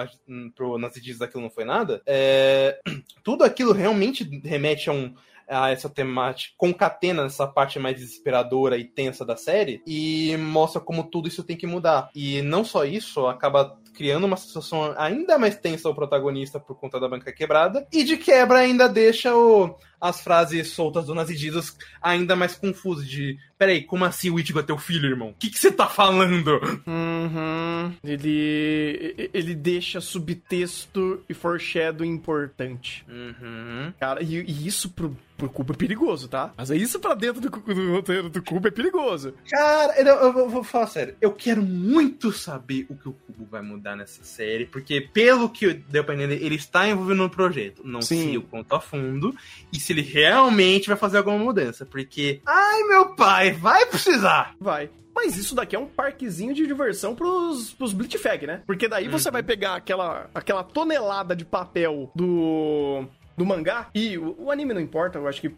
pro 0.54 0.76
Nazi 0.76 1.00
Jesus 1.02 1.22
aquilo 1.22 1.42
não 1.42 1.50
foi 1.50 1.64
nada, 1.64 2.02
é, 2.04 2.78
tudo 3.24 3.44
aquilo 3.44 3.72
realmente 3.72 4.24
remete 4.44 4.90
a 4.90 4.92
um 4.92 5.14
a 5.49 5.70
essa 5.70 5.88
temática, 5.88 6.55
concatena 6.57 7.24
essa 7.24 7.47
parte 7.47 7.78
mais 7.78 7.97
desesperadora 7.97 8.76
e 8.76 8.84
tensa 8.84 9.24
da 9.24 9.36
série 9.36 9.82
e 9.86 10.36
mostra 10.38 10.80
como 10.80 11.05
tudo 11.05 11.28
isso 11.28 11.44
tem 11.44 11.57
que 11.57 11.66
mudar. 11.66 12.11
E 12.14 12.42
não 12.42 12.64
só 12.64 12.84
isso, 12.84 13.26
acaba 13.26 13.78
criando 13.97 14.24
uma 14.24 14.36
situação 14.36 14.94
ainda 14.99 15.38
mais 15.38 15.57
tensa 15.57 15.88
ao 15.88 15.94
protagonista 15.94 16.61
por 16.61 16.76
conta 16.76 17.01
da 17.01 17.09
banca 17.09 17.32
quebrada, 17.32 17.86
e 17.92 18.05
de 18.05 18.16
quebra 18.16 18.59
ainda 18.59 18.88
deixa 18.88 19.34
o, 19.34 19.74
as 20.01 20.20
frases 20.20 20.68
soltas 20.68 21.07
do 21.07 21.14
Nazididos 21.14 21.76
ainda 22.03 22.36
mais 22.36 22.55
confusas 22.55 23.09
de 23.09 23.38
peraí, 23.59 23.82
como 23.82 24.05
assim 24.05 24.30
o 24.30 24.38
Ichigo 24.38 24.61
é 24.61 24.62
teu 24.62 24.78
filho, 24.78 25.09
irmão? 25.09 25.30
O 25.30 25.34
que 25.34 25.57
você 25.57 25.70
tá 25.70 25.86
falando? 25.86 26.61
Uhum. 26.86 27.94
Ele, 28.05 29.30
ele 29.32 29.55
deixa 29.55 30.01
subtexto 30.01 31.22
e 31.28 31.34
foreshadow 31.34 32.05
importante. 32.05 33.05
Uhum. 33.09 33.92
Cara, 33.99 34.22
e, 34.22 34.42
e 34.42 34.66
isso 34.66 34.90
pro, 34.90 35.16
pro 35.36 35.49
Cubo 35.49 35.72
é 35.72 35.76
perigoso, 35.76 36.28
tá? 36.28 36.53
Mas 36.57 36.70
é 36.70 36.76
isso 36.76 36.99
pra 37.01 37.14
dentro 37.14 37.40
do, 37.40 37.49
do 37.49 37.92
roteiro 37.92 38.28
do 38.28 38.42
Cubo 38.42 38.68
é 38.68 38.70
perigoso. 38.70 39.34
Cara, 39.49 39.99
eu, 39.99 40.07
eu, 40.07 40.38
eu, 40.38 40.49
vou 40.49 40.64
falar 40.64 40.86
sério. 40.86 41.16
Eu 41.20 41.32
quero 41.32 41.62
muito 41.62 42.32
saber 42.32 42.86
o 42.88 42.97
que 42.97 43.09
o 43.09 43.12
Cubo 43.12 43.47
vai 43.47 43.62
mudar 43.62 43.86
nessa 43.95 44.24
série, 44.24 44.66
porque 44.66 45.01
pelo 45.01 45.49
que 45.49 45.74
deu 45.74 46.03
pra 46.03 46.14
entender, 46.14 46.43
ele 46.43 46.57
está 46.57 46.89
envolvido 46.89 47.14
no 47.14 47.30
projeto. 47.30 47.82
Não 47.84 48.01
Sim. 48.03 48.24
sei 48.24 48.39
o 48.39 48.43
quanto 48.43 48.74
a 48.74 48.80
fundo. 48.80 49.37
E 49.72 49.78
se 49.78 49.93
ele 49.93 50.03
realmente 50.03 50.89
vai 50.89 50.97
fazer 50.97 51.18
alguma 51.18 51.39
mudança. 51.39 51.84
Porque, 51.84 52.41
ai 52.47 52.82
meu 52.84 53.14
pai, 53.14 53.53
vai 53.53 53.87
precisar. 53.87 54.55
Vai. 54.59 54.91
Mas 55.14 55.37
isso 55.39 55.55
daqui 55.55 55.74
é 55.74 55.78
um 55.78 55.87
parquezinho 55.87 56.53
de 56.53 56.66
diversão 56.66 57.14
pros, 57.14 57.72
pros 57.72 57.95
Blitzfag, 57.95 58.47
né? 58.47 58.62
Porque 58.66 58.87
daí 58.87 59.07
uhum. 59.07 59.12
você 59.12 59.30
vai 59.30 59.43
pegar 59.43 59.76
aquela, 59.76 60.28
aquela 60.34 60.62
tonelada 60.62 61.34
de 61.34 61.45
papel 61.45 62.11
do 62.14 63.07
do 63.37 63.45
mangá. 63.45 63.89
E 63.95 64.16
o, 64.16 64.34
o, 64.39 64.51
anime 64.51 64.72
não 64.72 64.80
importa, 64.80 65.18
eu 65.18 65.28
acho 65.28 65.41
que. 65.41 65.53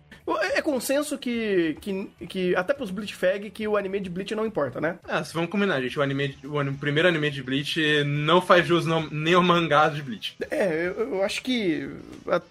É 0.54 0.60
consenso 0.60 1.16
que. 1.16 1.76
que, 1.80 2.10
que 2.28 2.56
até 2.56 2.74
pros 2.74 2.90
Bleach 2.90 3.16
que 3.52 3.68
o 3.68 3.76
anime 3.76 4.00
de 4.00 4.10
Bleach 4.10 4.34
não 4.34 4.46
importa, 4.46 4.80
né? 4.80 4.98
Ah, 5.04 5.22
se 5.22 5.32
vamos 5.32 5.50
combinar, 5.50 5.80
gente. 5.80 5.98
O, 5.98 6.02
anime, 6.02 6.36
o, 6.44 6.60
o 6.60 6.74
primeiro 6.74 7.08
anime 7.08 7.30
de 7.30 7.42
Bleach 7.42 8.04
não 8.04 8.40
faz 8.40 8.66
jus 8.66 8.84
não, 8.84 9.08
nem 9.10 9.34
ao 9.34 9.42
mangá 9.42 9.88
de 9.88 10.02
Bleach. 10.02 10.36
É, 10.50 10.86
eu, 10.86 11.14
eu 11.14 11.22
acho 11.22 11.42
que. 11.42 11.88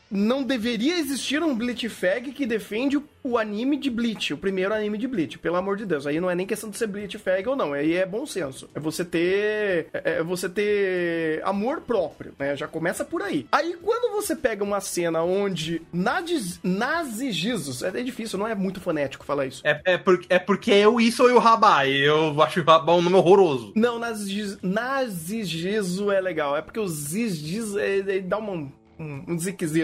Não 0.10 0.44
deveria 0.44 0.98
existir 0.98 1.44
um 1.44 1.56
Bleach 1.56 1.90
Fag 1.90 2.32
que 2.32 2.46
defende 2.46 2.98
o 2.98 3.02
o 3.28 3.38
anime 3.38 3.78
de 3.78 3.90
Bleach, 3.90 4.34
o 4.34 4.38
primeiro 4.38 4.74
anime 4.74 4.98
de 4.98 5.08
Bleach, 5.08 5.38
pelo 5.38 5.56
amor 5.56 5.78
de 5.78 5.86
Deus. 5.86 6.08
Aí 6.08 6.20
não 6.20 6.30
é 6.30 6.36
nem 6.36 6.46
questão 6.46 6.70
de 6.70 6.78
ser 6.78 6.88
Bleach 6.88 7.18
fag 7.18 7.48
ou 7.48 7.56
não, 7.56 7.74
aí 7.74 7.96
é 7.96 8.06
bom 8.06 8.26
senso. 8.26 8.70
É 8.74 8.80
você 8.80 9.04
ter 9.04 9.88
é, 9.94 10.18
é 10.18 10.24
você 10.24 10.50
ter 10.50 11.42
amor 11.44 11.82
próprio, 11.82 12.34
né? 12.38 12.56
Já 12.56 12.68
começa 12.68 13.04
por 13.04 13.22
aí. 13.22 13.48
Aí 13.52 13.76
quando 13.82 14.14
você 14.14 14.36
pega 14.36 14.64
uma 14.64 14.80
cena 14.80 15.22
onde 15.24 15.82
Nazi, 15.92 16.60
Nazi 16.64 17.32
Jesus, 17.32 17.82
é, 17.84 17.88
é 17.88 18.04
difícil, 18.04 18.40
não 18.40 18.48
é 18.48 18.56
muito 18.56 18.80
fonético 18.80 19.26
falar 19.26 19.46
isso. 19.46 19.62
É, 19.66 19.80
é, 19.86 19.98
por, 19.98 20.24
é 20.30 20.40
porque 20.40 20.72
eu 20.72 21.00
isso 21.00 21.24
ou 21.24 21.36
o 21.36 21.40
Rabai, 21.40 21.92
eu 21.92 22.42
acho 22.42 22.62
o 22.62 22.64
Rabai 22.64 22.96
um 22.96 23.02
nome 23.02 23.16
horroroso. 23.16 23.72
Não, 23.76 24.00
Nazi, 24.00 24.58
Nazi 24.62 25.44
Jesus 25.44 26.10
é 26.14 26.22
legal, 26.22 26.56
é 26.56 26.62
porque 26.62 26.80
o 26.80 26.88
Ziz 26.88 27.76
é, 27.76 28.00
é, 28.00 28.20
dá 28.20 28.38
uma 28.38 28.72
um, 29.00 29.24
um 29.28 29.38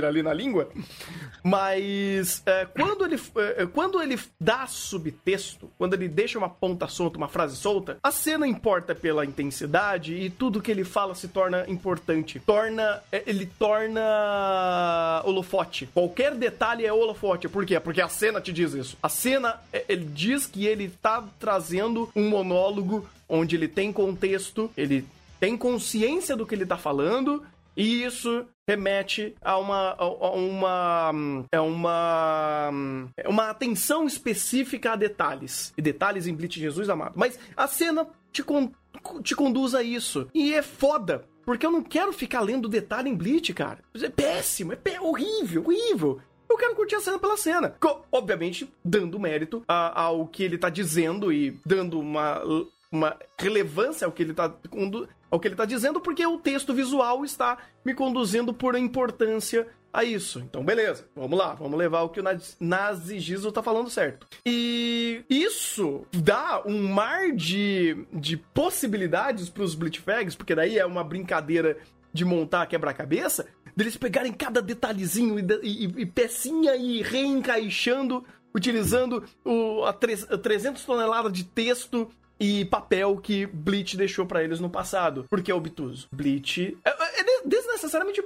ali 0.07 0.23
na 0.23 0.33
língua, 0.33 0.69
mas 1.43 2.41
é, 2.45 2.65
quando, 2.65 3.05
ele, 3.05 3.19
é, 3.57 3.65
quando 3.65 4.01
ele 4.01 4.19
dá 4.39 4.65
subtexto, 4.67 5.69
quando 5.77 5.93
ele 5.93 6.07
deixa 6.07 6.37
uma 6.37 6.49
ponta 6.49 6.87
solta, 6.87 7.17
uma 7.17 7.27
frase 7.27 7.55
solta, 7.55 7.97
a 8.01 8.11
cena 8.11 8.47
importa 8.47 8.95
pela 8.95 9.25
intensidade 9.25 10.13
e 10.15 10.29
tudo 10.29 10.61
que 10.61 10.71
ele 10.71 10.83
fala 10.83 11.15
se 11.15 11.27
torna 11.27 11.65
importante. 11.67 12.39
Torna, 12.39 13.01
é, 13.11 13.23
ele 13.25 13.45
torna 13.45 15.21
holofote. 15.25 15.87
Qualquer 15.93 16.35
detalhe 16.35 16.85
é 16.85 16.93
holofote. 16.93 17.47
Por 17.47 17.65
quê? 17.65 17.79
Porque 17.79 18.01
a 18.01 18.09
cena 18.09 18.41
te 18.41 18.51
diz 18.51 18.73
isso. 18.73 18.97
A 19.01 19.09
cena, 19.09 19.59
é, 19.71 19.85
ele 19.87 20.05
diz 20.05 20.45
que 20.45 20.65
ele 20.65 20.89
tá 21.01 21.23
trazendo 21.39 22.09
um 22.15 22.29
monólogo 22.29 23.07
onde 23.27 23.55
ele 23.55 23.67
tem 23.67 23.91
contexto, 23.91 24.69
ele 24.77 25.05
tem 25.39 25.57
consciência 25.57 26.35
do 26.35 26.45
que 26.45 26.55
ele 26.55 26.65
tá 26.65 26.77
falando 26.77 27.43
e 27.75 28.03
isso 28.03 28.45
remete 28.67 29.35
a 29.41 29.57
uma, 29.57 29.95
a 29.97 30.31
uma 30.31 31.11
é 31.51 31.59
uma 31.59 32.71
é 33.17 33.27
uma 33.27 33.49
atenção 33.49 34.05
específica 34.05 34.93
a 34.93 34.95
detalhes. 34.95 35.73
E 35.77 35.81
detalhes 35.81 36.27
em 36.27 36.33
Bleach 36.33 36.59
Jesus 36.59 36.89
amado. 36.89 37.13
Mas 37.15 37.37
a 37.55 37.67
cena 37.67 38.07
te, 38.31 38.43
con, 38.43 38.71
te 39.21 39.35
conduz 39.35 39.75
a 39.75 39.83
isso. 39.83 40.27
E 40.33 40.53
é 40.53 40.61
foda 40.61 41.25
porque 41.45 41.65
eu 41.65 41.71
não 41.71 41.83
quero 41.83 42.13
ficar 42.13 42.39
lendo 42.41 42.69
detalhe 42.69 43.09
em 43.09 43.15
Bleach 43.15 43.53
cara. 43.53 43.79
É 44.01 44.09
péssimo 44.09 44.73
é 44.73 44.75
pé, 44.75 44.99
horrível 44.99 45.63
horrível. 45.65 46.21
Eu 46.49 46.57
quero 46.57 46.75
curtir 46.75 46.95
a 46.95 47.01
cena 47.01 47.17
pela 47.17 47.35
cena. 47.35 47.75
Obviamente, 48.11 48.71
dando 48.85 49.19
mérito 49.19 49.63
ao 49.67 50.27
que 50.27 50.43
ele 50.43 50.57
tá 50.57 50.69
dizendo 50.69 51.33
e 51.33 51.59
dando 51.65 51.99
uma, 51.99 52.43
uma 52.93 53.17
relevância 53.39 54.05
ao 54.05 54.11
que 54.11 54.21
ele 54.21 54.35
tá 54.35 54.53
ao 55.31 55.39
que 55.39 55.47
ele 55.47 55.55
está 55.55 55.65
dizendo, 55.65 55.99
porque 55.99 56.23
o 56.23 56.37
texto 56.37 56.75
visual 56.75 57.25
está 57.25 57.57
me 57.83 57.95
conduzindo 57.95 58.53
por 58.53 58.75
importância 58.75 59.67
a 59.91 60.03
isso. 60.03 60.39
Então, 60.39 60.63
beleza, 60.63 61.07
vamos 61.15 61.37
lá, 61.37 61.55
vamos 61.55 61.77
levar 61.77 62.03
o 62.03 62.09
que 62.09 62.19
o 62.19 62.23
Nazi 62.59 63.19
Gizo 63.19 63.51
tá 63.51 63.63
falando 63.63 63.89
certo. 63.89 64.27
E 64.45 65.25
isso 65.27 66.05
dá 66.11 66.61
um 66.65 66.87
mar 66.87 67.31
de, 67.31 68.05
de 68.13 68.37
possibilidades 68.37 69.49
para 69.49 69.63
os 69.63 69.73
Blitzfags, 69.73 70.35
porque 70.35 70.53
daí 70.53 70.77
é 70.77 70.85
uma 70.85 71.03
brincadeira 71.03 71.77
de 72.13 72.23
montar 72.23 72.67
quebra-cabeça, 72.67 73.47
deles 73.75 73.97
pegarem 73.97 74.31
cada 74.31 74.61
detalhezinho 74.61 75.39
e, 75.39 75.45
e, 75.63 75.83
e 76.01 76.05
pecinha 76.05 76.75
e 76.75 77.01
reencaixando, 77.01 78.23
utilizando 78.53 79.23
o, 79.43 79.83
a, 79.83 79.93
3, 79.93 80.31
a 80.31 80.37
300 80.37 80.85
toneladas 80.85 81.33
de 81.33 81.43
texto 81.43 82.11
e 82.43 82.65
papel 82.65 83.15
que 83.17 83.45
Bleach 83.45 83.95
deixou 83.95 84.25
para 84.25 84.43
eles 84.43 84.59
no 84.59 84.69
passado. 84.69 85.25
Porque 85.29 85.49
é 85.49 85.55
obtuso. 85.55 86.09
Bleach 86.11 86.77
é, 86.83 86.89
é, 86.89 87.21
é 87.21 87.41
desnecessariamente 87.45 88.21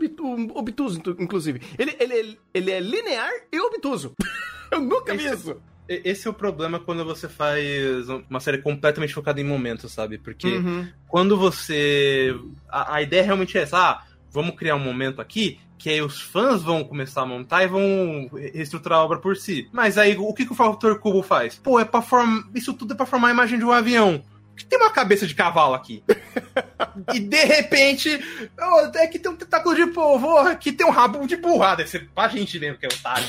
obtuso, 0.56 1.00
inclusive. 1.20 1.62
Ele, 1.78 1.96
ele, 2.00 2.40
ele 2.52 2.72
é 2.72 2.80
linear 2.80 3.32
e 3.52 3.60
obtuso. 3.60 4.16
Eu 4.72 4.82
nunca 4.82 5.16
vi 5.16 5.26
isso. 5.26 5.62
Esse 5.88 6.28
é 6.28 6.32
o 6.32 6.34
problema 6.34 6.80
quando 6.80 7.06
você 7.06 7.30
faz 7.30 8.10
uma 8.28 8.40
série 8.40 8.58
completamente 8.58 9.14
focada 9.14 9.40
em 9.40 9.44
momentos, 9.44 9.92
sabe? 9.94 10.18
Porque 10.18 10.48
uhum. 10.48 10.90
quando 11.08 11.38
você. 11.38 12.36
A, 12.68 12.96
a, 12.96 13.02
ideia 13.04 13.24
realmente 13.24 13.58
é 13.58 13.62
essa, 13.62 13.78
ah, 13.78 14.04
vamos 14.32 14.56
criar 14.56 14.76
um 14.76 14.84
momento 14.84 15.22
aqui 15.22 15.60
que 15.78 15.90
aí 15.90 16.02
os 16.02 16.22
fãs 16.22 16.64
vão 16.64 16.84
começar 16.84 17.22
a 17.22 17.26
montar 17.26 17.64
e 17.64 17.68
vão 17.68 18.30
reestruturar 18.34 19.00
a 19.00 19.04
obra 19.04 19.20
por 19.20 19.38
si. 19.38 19.70
Mas 19.72 19.98
aí 19.98 20.16
o 20.18 20.34
que, 20.34 20.46
que 20.46 20.52
o 20.52 20.56
fator 20.56 21.00
cubo 21.00 21.22
faz? 21.22 21.56
Pô, 21.56 21.80
é 21.80 21.86
para 21.86 22.02
formar. 22.02 22.44
Isso 22.56 22.74
tudo 22.74 22.94
é 22.94 22.96
pra 22.98 23.06
formar 23.06 23.30
a 23.30 23.32
imagem 23.32 23.60
de 23.60 23.66
um 23.66 23.72
avião 23.72 24.24
tem 24.66 24.80
uma 24.80 24.92
cabeça 24.92 25.28
de 25.28 25.36
cavalo 25.36 25.74
aqui. 25.74 26.04
e 27.14 27.20
de 27.20 27.44
repente, 27.44 28.20
oh, 28.60 28.98
é 28.98 29.08
que 29.08 29.20
tem 29.20 29.32
um 29.32 29.36
tentáculo 29.36 29.76
de 29.76 29.88
povo, 29.88 30.28
oh, 30.28 30.40
aqui 30.40 30.72
tem 30.72 30.86
um 30.86 30.92
rabo 30.92 31.26
de 31.28 31.38
burrada. 31.38 31.78
Deve 31.78 31.90
ser 31.90 32.10
pra 32.10 32.28
gente 32.28 32.60
mesmo 32.60 32.78
que 32.78 32.86
é 32.86 32.90
otário. 32.90 33.26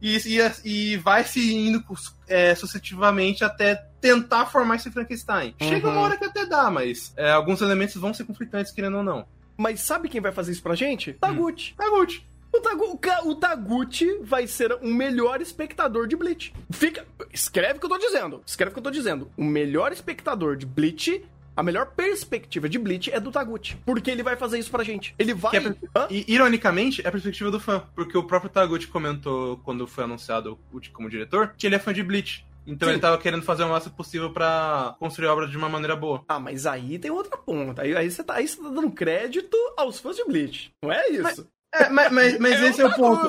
E, 0.00 0.16
e, 0.16 0.52
e 0.64 0.96
vai 0.96 1.24
se 1.24 1.54
indo 1.54 1.84
é, 2.26 2.54
sucessivamente 2.54 3.44
até 3.44 3.76
tentar 4.00 4.46
formar 4.46 4.76
esse 4.76 4.90
Frankenstein. 4.90 5.54
Uhum. 5.60 5.68
Chega 5.68 5.88
uma 5.88 6.00
hora 6.00 6.16
que 6.16 6.24
até 6.24 6.44
dá, 6.44 6.70
mas 6.70 7.12
é, 7.16 7.30
alguns 7.30 7.60
elementos 7.60 7.94
vão 7.94 8.12
ser 8.12 8.24
conflitantes, 8.24 8.72
querendo 8.72 8.96
ou 8.96 9.04
não. 9.04 9.24
Mas 9.62 9.80
sabe 9.80 10.08
quem 10.08 10.20
vai 10.20 10.32
fazer 10.32 10.50
isso 10.50 10.62
pra 10.62 10.74
gente? 10.74 11.12
Taguchi. 11.12 11.72
Hum. 11.72 11.76
Taguchi. 11.76 12.26
O, 12.52 12.60
Tagu, 12.60 13.00
o 13.24 13.34
Taguchi 13.36 14.18
vai 14.20 14.46
ser 14.48 14.72
o 14.72 14.86
melhor 14.86 15.40
espectador 15.40 16.08
de 16.08 16.16
Bleach. 16.16 16.52
Fica. 16.70 17.06
Escreve 17.32 17.76
o 17.76 17.80
que 17.80 17.86
eu 17.86 17.90
tô 17.90 17.96
dizendo. 17.96 18.42
Escreve 18.44 18.70
o 18.70 18.74
que 18.74 18.78
eu 18.80 18.82
tô 18.82 18.90
dizendo. 18.90 19.30
O 19.36 19.44
melhor 19.44 19.92
espectador 19.92 20.56
de 20.56 20.66
Bleach 20.66 21.24
a 21.54 21.62
melhor 21.62 21.92
perspectiva 21.94 22.68
de 22.68 22.78
Bleach 22.78 23.12
é 23.12 23.20
do 23.20 23.30
Taguchi. 23.30 23.76
Porque 23.84 24.10
ele 24.10 24.22
vai 24.22 24.36
fazer 24.36 24.58
isso 24.58 24.70
pra 24.70 24.82
gente. 24.82 25.14
Ele 25.18 25.34
vai. 25.34 25.56
É, 25.56 26.06
e, 26.10 26.24
ironicamente, 26.26 27.02
é 27.04 27.08
a 27.08 27.12
perspectiva 27.12 27.50
do 27.50 27.60
fã. 27.60 27.84
Porque 27.94 28.16
o 28.16 28.24
próprio 28.24 28.50
Taguchi 28.50 28.86
comentou, 28.86 29.58
quando 29.58 29.86
foi 29.86 30.04
anunciado 30.04 30.58
como 30.92 31.10
diretor, 31.10 31.54
que 31.56 31.66
ele 31.66 31.76
é 31.76 31.78
fã 31.78 31.92
de 31.92 32.02
Bleach. 32.02 32.44
Então 32.66 32.88
Sim. 32.88 32.94
ele 32.94 33.00
tava 33.00 33.18
querendo 33.18 33.42
fazer 33.42 33.64
o 33.64 33.68
máximo 33.68 33.94
possível 33.94 34.32
para 34.32 34.94
construir 34.98 35.28
a 35.28 35.32
obra 35.32 35.48
de 35.48 35.56
uma 35.56 35.68
maneira 35.68 35.96
boa. 35.96 36.24
Ah, 36.28 36.38
mas 36.38 36.66
aí 36.66 36.98
tem 36.98 37.10
outra 37.10 37.36
ponta. 37.36 37.82
Aí, 37.82 37.96
aí, 37.96 38.10
você, 38.10 38.22
tá, 38.22 38.34
aí 38.34 38.46
você 38.46 38.56
tá 38.56 38.68
dando 38.68 38.90
crédito 38.90 39.56
aos 39.76 39.98
fãs 39.98 40.16
de 40.16 40.24
Bleach. 40.24 40.72
Não 40.82 40.92
é 40.92 41.08
isso? 41.08 41.22
Mas... 41.22 41.46
É, 41.74 41.88
mas, 41.88 42.12
mas, 42.12 42.38
mas 42.38 42.52
é 42.60 42.68
esse 42.68 42.82
é 42.82 42.86
o 42.86 42.94
ponto. 42.94 43.28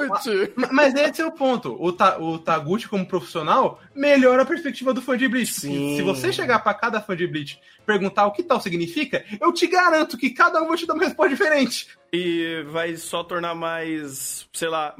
Mas 0.71 0.93
esse 0.95 1.21
é 1.21 1.25
o 1.25 1.31
ponto. 1.31 1.77
O, 1.79 1.93
Ta, 1.93 2.17
o 2.19 2.37
Taguchi, 2.37 2.89
como 2.89 3.05
profissional, 3.05 3.79
melhora 3.95 4.43
a 4.43 4.45
perspectiva 4.45 4.93
do 4.93 5.01
fã 5.01 5.17
de 5.17 5.27
Bleach. 5.27 5.53
Sim. 5.53 5.95
Se 5.95 6.01
você 6.01 6.31
chegar 6.31 6.59
para 6.59 6.73
cada 6.73 7.01
fã 7.01 7.15
de 7.15 7.25
Bleach 7.25 7.59
perguntar 7.85 8.25
o 8.27 8.31
que 8.31 8.43
tal 8.43 8.59
significa, 8.59 9.23
eu 9.39 9.51
te 9.53 9.65
garanto 9.67 10.17
que 10.17 10.29
cada 10.29 10.61
um 10.61 10.67
vai 10.67 10.77
te 10.77 10.85
dar 10.85 10.93
uma 10.93 11.05
resposta 11.05 11.29
diferente. 11.29 11.87
E 12.11 12.63
vai 12.67 12.95
só 12.97 13.23
tornar 13.23 13.55
mais, 13.55 14.47
sei 14.53 14.67
lá. 14.67 14.93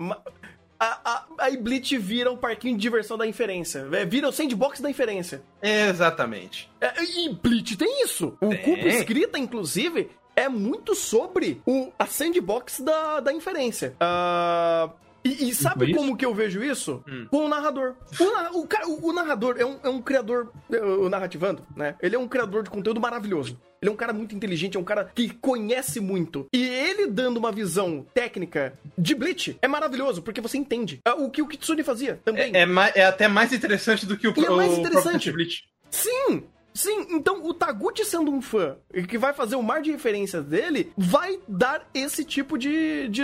A, 0.84 1.00
a, 1.06 1.48
a 1.48 1.58
Bleach 1.58 1.98
vira 1.98 2.30
um 2.30 2.36
parquinho 2.36 2.76
de 2.76 2.82
diversão 2.82 3.18
da 3.18 3.26
inferência. 3.26 3.88
É, 3.94 4.06
vira 4.06 4.28
o 4.28 4.34
sandbox 4.34 4.82
da 4.82 4.90
inferência. 4.90 5.42
Exatamente. 5.62 6.70
É, 6.82 6.92
e 7.02 7.30
Bleach 7.30 7.78
tem 7.78 8.04
isso. 8.04 8.38
O. 8.42 8.50
Cubo 8.58 8.88
Escrita, 8.88 9.40
inclusive, 9.40 10.12
é 10.36 10.50
muito 10.50 10.94
sobre 10.94 11.62
o, 11.66 11.90
a 11.98 12.06
sandbox 12.06 12.82
da, 12.82 13.22
da 13.22 13.32
inferência. 13.32 13.96
Uh, 13.96 14.92
e, 15.24 15.50
e, 15.50 15.56
sabe 15.56 15.94
como 15.94 16.18
que 16.18 16.26
eu 16.26 16.34
vejo 16.34 16.64
isso? 16.64 17.04
Hum. 17.08 17.28
Com 17.30 17.46
o 17.46 17.50
narrador. 17.50 17.96
O, 18.20 18.60
o, 18.60 18.68
o, 18.88 19.10
o 19.10 19.14
narrador 19.14 19.56
é 19.58 19.66
um, 19.66 19.80
é 19.84 19.90
um 19.90 20.02
criador, 20.02 20.52
é, 20.72 20.80
o 20.82 21.10
narrativando, 21.10 21.66
né? 21.76 21.96
Ele 22.02 22.16
é 22.16 22.20
um 22.20 22.28
criador 22.28 22.64
de 22.64 22.70
conteúdo 22.70 23.00
maravilhoso. 23.00 23.60
Ele 23.82 23.90
é 23.90 23.92
um 23.94 23.98
cara 23.98 24.14
muito 24.14 24.34
inteligente, 24.34 24.78
é 24.78 24.80
um 24.80 24.84
cara 24.84 25.12
que 25.14 25.30
conhece 25.30 26.00
muito. 26.00 26.48
E 26.54 26.64
ele 26.64 27.08
dando 27.08 27.38
uma 27.38 27.52
visão 27.52 28.06
técnica 28.14 28.80
de 28.98 29.14
Bleach 29.14 29.58
é 29.62 29.68
maravilhoso, 29.68 30.22
porque 30.22 30.40
você 30.40 30.58
entende. 30.58 31.02
É 31.06 31.12
o 31.12 31.30
que 31.30 31.42
o 31.42 31.48
Kitsune 31.48 31.84
fazia 31.84 32.20
também. 32.24 32.52
É, 32.56 32.64
é, 32.64 33.02
é 33.02 33.06
até 33.06 33.28
mais 33.28 33.52
interessante 33.52 34.06
do 34.06 34.18
que 34.18 34.28
o, 34.28 34.34
e 34.36 34.46
é 34.46 34.50
mais 34.50 34.78
interessante. 34.78 35.32
Bleach. 35.32 35.64
Sim, 35.90 36.44
Sim, 36.74 37.08
então 37.12 37.46
o 37.46 37.54
Taguchi 37.54 38.04
sendo 38.04 38.32
um 38.32 38.42
fã 38.42 38.76
e 38.94 39.04
que 39.04 39.18
vai 39.18 39.34
fazer 39.34 39.56
um 39.56 39.62
mar 39.62 39.82
de 39.82 39.92
referências 39.92 40.44
dele, 40.46 40.92
vai 40.98 41.40
dar 41.48 41.88
esse 41.94 42.26
tipo 42.26 42.58
de, 42.58 43.08
de, 43.10 43.24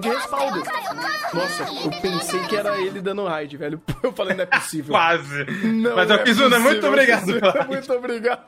de 0.00 0.08
respaldo. 0.08 0.62
Nossa, 1.34 1.62
eu 1.84 1.90
pensei 2.00 2.40
que 2.44 2.56
era 2.56 2.80
ele 2.80 3.00
dando 3.00 3.24
raid, 3.24 3.56
velho. 3.56 3.82
Eu 4.00 4.12
falei, 4.12 4.36
não 4.36 4.44
é 4.44 4.46
possível. 4.46 4.92
Quase. 4.92 5.44
Não 5.64 5.96
Mas, 5.96 6.10
é 6.10 6.18
Kizuna, 6.18 6.58
muito 6.60 6.86
obrigado. 6.86 7.26
muito 7.66 7.92
obrigado. 7.92 8.42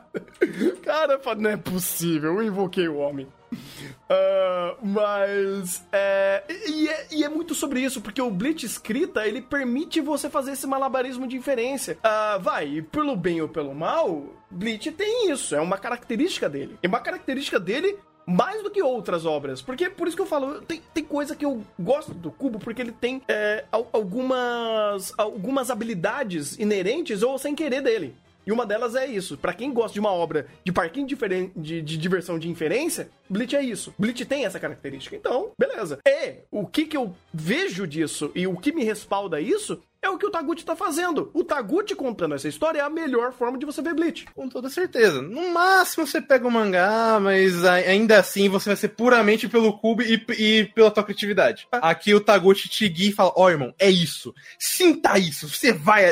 Cara, 0.81 1.19
não 1.37 1.49
é 1.49 1.57
possível. 1.57 2.35
Eu 2.35 2.43
invoquei 2.43 2.87
o 2.87 2.97
homem. 2.97 3.27
Uh, 3.51 4.77
mas 4.81 5.85
é 5.91 6.43
e, 6.67 6.87
é 6.87 7.07
e, 7.11 7.23
é 7.23 7.29
muito 7.29 7.53
sobre 7.53 7.81
isso, 7.81 8.01
porque 8.01 8.21
o 8.21 8.31
Blitz 8.31 8.63
escrita 8.63 9.27
ele 9.27 9.41
permite 9.41 9.99
você 10.01 10.29
fazer 10.29 10.51
esse 10.51 10.67
malabarismo 10.67 11.27
de 11.27 11.35
inferência. 11.35 11.97
Uh, 11.97 12.39
vai, 12.39 12.81
pelo 12.91 13.15
bem 13.15 13.41
ou 13.41 13.49
pelo 13.49 13.73
mal, 13.73 14.25
Blitz 14.49 14.93
tem 14.95 15.29
isso, 15.29 15.55
é 15.55 15.61
uma 15.61 15.77
característica 15.77 16.49
dele. 16.49 16.77
É 16.81 16.87
uma 16.87 16.99
característica 16.99 17.59
dele 17.59 17.97
mais 18.25 18.63
do 18.63 18.69
que 18.69 18.81
outras 18.81 19.25
obras. 19.25 19.61
Porque, 19.61 19.89
por 19.89 20.07
isso 20.07 20.15
que 20.15 20.21
eu 20.21 20.27
falo, 20.27 20.61
tem, 20.61 20.81
tem 20.93 21.03
coisa 21.03 21.35
que 21.35 21.45
eu 21.45 21.61
gosto 21.79 22.13
do 22.13 22.31
Cubo, 22.31 22.59
porque 22.59 22.81
ele 22.81 22.91
tem 22.91 23.21
é, 23.27 23.65
algumas, 23.91 25.13
algumas 25.17 25.69
habilidades 25.69 26.57
inerentes 26.57 27.23
ou 27.23 27.37
sem 27.37 27.55
querer 27.55 27.81
dele. 27.81 28.15
E 28.45 28.51
uma 28.51 28.65
delas 28.65 28.95
é 28.95 29.05
isso. 29.05 29.37
Para 29.37 29.53
quem 29.53 29.73
gosta 29.73 29.93
de 29.93 29.99
uma 29.99 30.11
obra 30.11 30.47
de 30.63 30.71
parquinho 30.71 31.07
de, 31.07 31.15
de, 31.55 31.81
de, 31.81 31.97
diversão 31.97 32.39
de 32.39 32.49
inferência, 32.49 33.09
Bleach 33.29 33.55
é 33.55 33.61
isso. 33.61 33.93
Bleach 33.97 34.25
tem 34.25 34.45
essa 34.45 34.59
característica. 34.59 35.15
Então, 35.15 35.51
beleza. 35.57 35.99
E 36.05 36.39
o 36.49 36.65
que, 36.65 36.85
que 36.85 36.97
eu 36.97 37.15
vejo 37.33 37.87
disso 37.87 38.31
e 38.35 38.47
o 38.47 38.57
que 38.57 38.71
me 38.71 38.83
respalda 38.83 39.39
isso 39.39 39.81
é 40.01 40.09
o 40.09 40.17
que 40.17 40.25
o 40.25 40.31
Taguchi 40.31 40.65
tá 40.65 40.75
fazendo. 40.75 41.29
O 41.31 41.43
Taguchi 41.43 41.93
contando 41.93 42.33
essa 42.33 42.47
história 42.47 42.79
é 42.79 42.81
a 42.81 42.89
melhor 42.89 43.31
forma 43.31 43.57
de 43.57 43.65
você 43.65 43.81
ver 43.81 43.93
Bleach. 43.93 44.25
Com 44.33 44.49
toda 44.49 44.67
certeza. 44.67 45.21
No 45.21 45.53
máximo 45.53 46.07
você 46.07 46.19
pega 46.19 46.47
o 46.47 46.51
mangá, 46.51 47.19
mas 47.21 47.63
ainda 47.63 48.17
assim 48.17 48.49
você 48.49 48.69
vai 48.69 48.75
ser 48.75 48.89
puramente 48.89 49.47
pelo 49.47 49.77
cubo 49.77 50.01
e, 50.01 50.25
e 50.37 50.65
pela 50.73 50.89
tua 50.89 51.03
criatividade. 51.03 51.67
Aqui 51.71 52.15
o 52.15 52.21
Taguchi 52.21 52.67
te 52.67 52.89
guia 52.89 53.09
e 53.09 53.13
fala: 53.13 53.31
Ó, 53.35 53.45
oh, 53.45 53.49
irmão, 53.49 53.73
é 53.77 53.89
isso. 53.89 54.33
Sinta 54.57 55.19
isso. 55.19 55.47
Você 55.47 55.71
vai. 55.71 56.11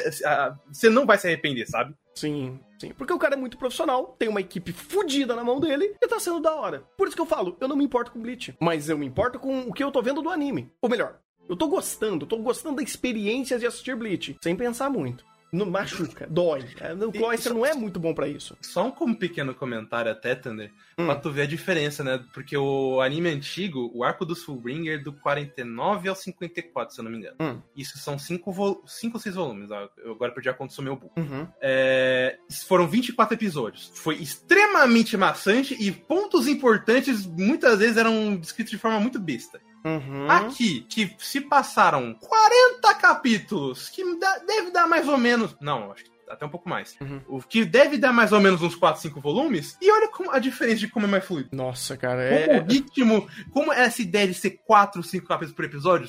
Você 0.71 0.89
não 0.89 1.07
vai 1.07 1.17
se 1.17 1.25
arrepender, 1.25 1.67
sabe? 1.67 1.95
Sim, 2.19 2.59
sim. 2.77 2.91
Porque 2.97 3.13
o 3.13 3.17
cara 3.17 3.35
é 3.35 3.37
muito 3.37 3.57
profissional, 3.57 4.13
tem 4.19 4.27
uma 4.27 4.41
equipe 4.41 4.73
fodida 4.73 5.37
na 5.37 5.43
mão 5.43 5.57
dele 5.57 5.95
e 6.01 6.07
tá 6.07 6.19
sendo 6.19 6.41
da 6.41 6.53
hora. 6.53 6.83
Por 6.97 7.07
isso 7.07 7.15
que 7.15 7.21
eu 7.21 7.25
falo, 7.25 7.55
eu 7.61 7.67
não 7.67 7.77
me 7.77 7.85
importo 7.85 8.11
com 8.11 8.21
Bleach, 8.21 8.53
mas 8.59 8.89
eu 8.89 8.97
me 8.97 9.05
importo 9.05 9.39
com 9.39 9.61
o 9.61 9.73
que 9.73 9.81
eu 9.81 9.89
tô 9.89 10.01
vendo 10.01 10.21
do 10.21 10.29
anime. 10.29 10.69
Ou 10.81 10.89
melhor, 10.89 11.17
eu 11.47 11.55
tô 11.55 11.69
gostando, 11.69 12.25
tô 12.25 12.35
gostando 12.37 12.75
da 12.75 12.83
experiência 12.83 13.57
de 13.57 13.65
assistir 13.65 13.95
Bleach, 13.95 14.35
sem 14.43 14.53
pensar 14.53 14.89
muito. 14.89 15.28
Não 15.51 15.65
machuca, 15.65 16.27
dói. 16.29 16.65
É, 16.79 16.93
o 16.93 17.11
Cloyster 17.11 17.53
não 17.53 17.65
é 17.65 17.73
muito 17.73 17.99
bom 17.99 18.13
para 18.13 18.27
isso. 18.27 18.55
Só 18.61 18.93
um 19.01 19.13
pequeno 19.13 19.53
comentário 19.53 20.11
até, 20.11 20.35
Thunder, 20.35 20.71
hum. 20.97 21.05
pra 21.05 21.15
tu 21.15 21.31
ver 21.31 21.43
a 21.43 21.47
diferença, 21.47 22.03
né? 22.03 22.23
Porque 22.33 22.55
o 22.55 23.01
anime 23.01 23.29
antigo, 23.29 23.91
o 23.93 24.03
arco 24.03 24.25
do 24.25 24.35
Fullbringer, 24.35 25.03
do 25.03 25.13
49 25.13 26.09
ao 26.09 26.15
54, 26.15 26.93
se 26.93 26.99
eu 26.99 27.03
não 27.03 27.11
me 27.11 27.17
engano. 27.17 27.35
Hum. 27.39 27.61
Isso 27.75 27.97
são 27.97 28.19
5 28.19 28.53
ou 28.57 28.83
6 28.85 29.35
volumes. 29.35 29.69
Eu 29.97 30.11
agora 30.11 30.31
perdi 30.31 30.49
a 30.49 30.53
conta 30.53 30.75
do 30.75 30.83
meu 30.83 30.95
book. 30.95 31.19
Uhum. 31.19 31.47
É, 31.61 32.37
foram 32.67 32.87
24 32.87 33.33
episódios. 33.33 33.91
Foi 33.95 34.15
extremamente 34.15 35.17
maçante 35.17 35.75
e 35.79 35.91
pontos 35.91 36.47
importantes 36.47 37.25
muitas 37.25 37.79
vezes 37.79 37.97
eram 37.97 38.35
descritos 38.35 38.71
de 38.71 38.77
forma 38.77 38.99
muito 38.99 39.19
besta. 39.19 39.59
Uhum. 39.83 40.29
Aqui, 40.29 40.81
que 40.81 41.15
se 41.19 41.41
passaram 41.41 42.13
40 42.13 42.95
capítulos, 42.95 43.89
que 43.89 44.03
dá, 44.17 44.37
deve 44.39 44.71
dar 44.71 44.87
mais 44.87 45.07
ou 45.07 45.17
menos. 45.17 45.55
Não, 45.59 45.91
acho 45.91 46.03
que 46.03 46.19
até 46.29 46.45
um 46.45 46.49
pouco 46.49 46.69
mais. 46.69 46.95
Uhum. 47.01 47.21
O 47.27 47.41
que 47.41 47.65
deve 47.65 47.97
dar 47.97 48.13
mais 48.13 48.31
ou 48.31 48.39
menos 48.39 48.61
uns 48.61 48.75
4, 48.75 49.01
5 49.01 49.19
volumes. 49.19 49.75
E 49.81 49.91
olha 49.91 50.07
como, 50.09 50.31
a 50.31 50.39
diferença 50.39 50.79
de 50.79 50.87
como 50.87 51.05
é 51.05 51.09
mais 51.09 51.25
fluido. 51.25 51.49
Nossa, 51.51 51.97
cara, 51.97 52.23
é. 52.23 52.47
Como 52.47 52.61
o 52.61 52.65
ritmo, 52.65 53.29
como 53.51 53.73
essa 53.73 54.01
ideia 54.01 54.27
de 54.27 54.33
ser 54.35 54.61
4, 54.65 55.01
5 55.01 55.27
capítulos 55.27 55.55
por 55.55 55.65
episódio 55.65 56.07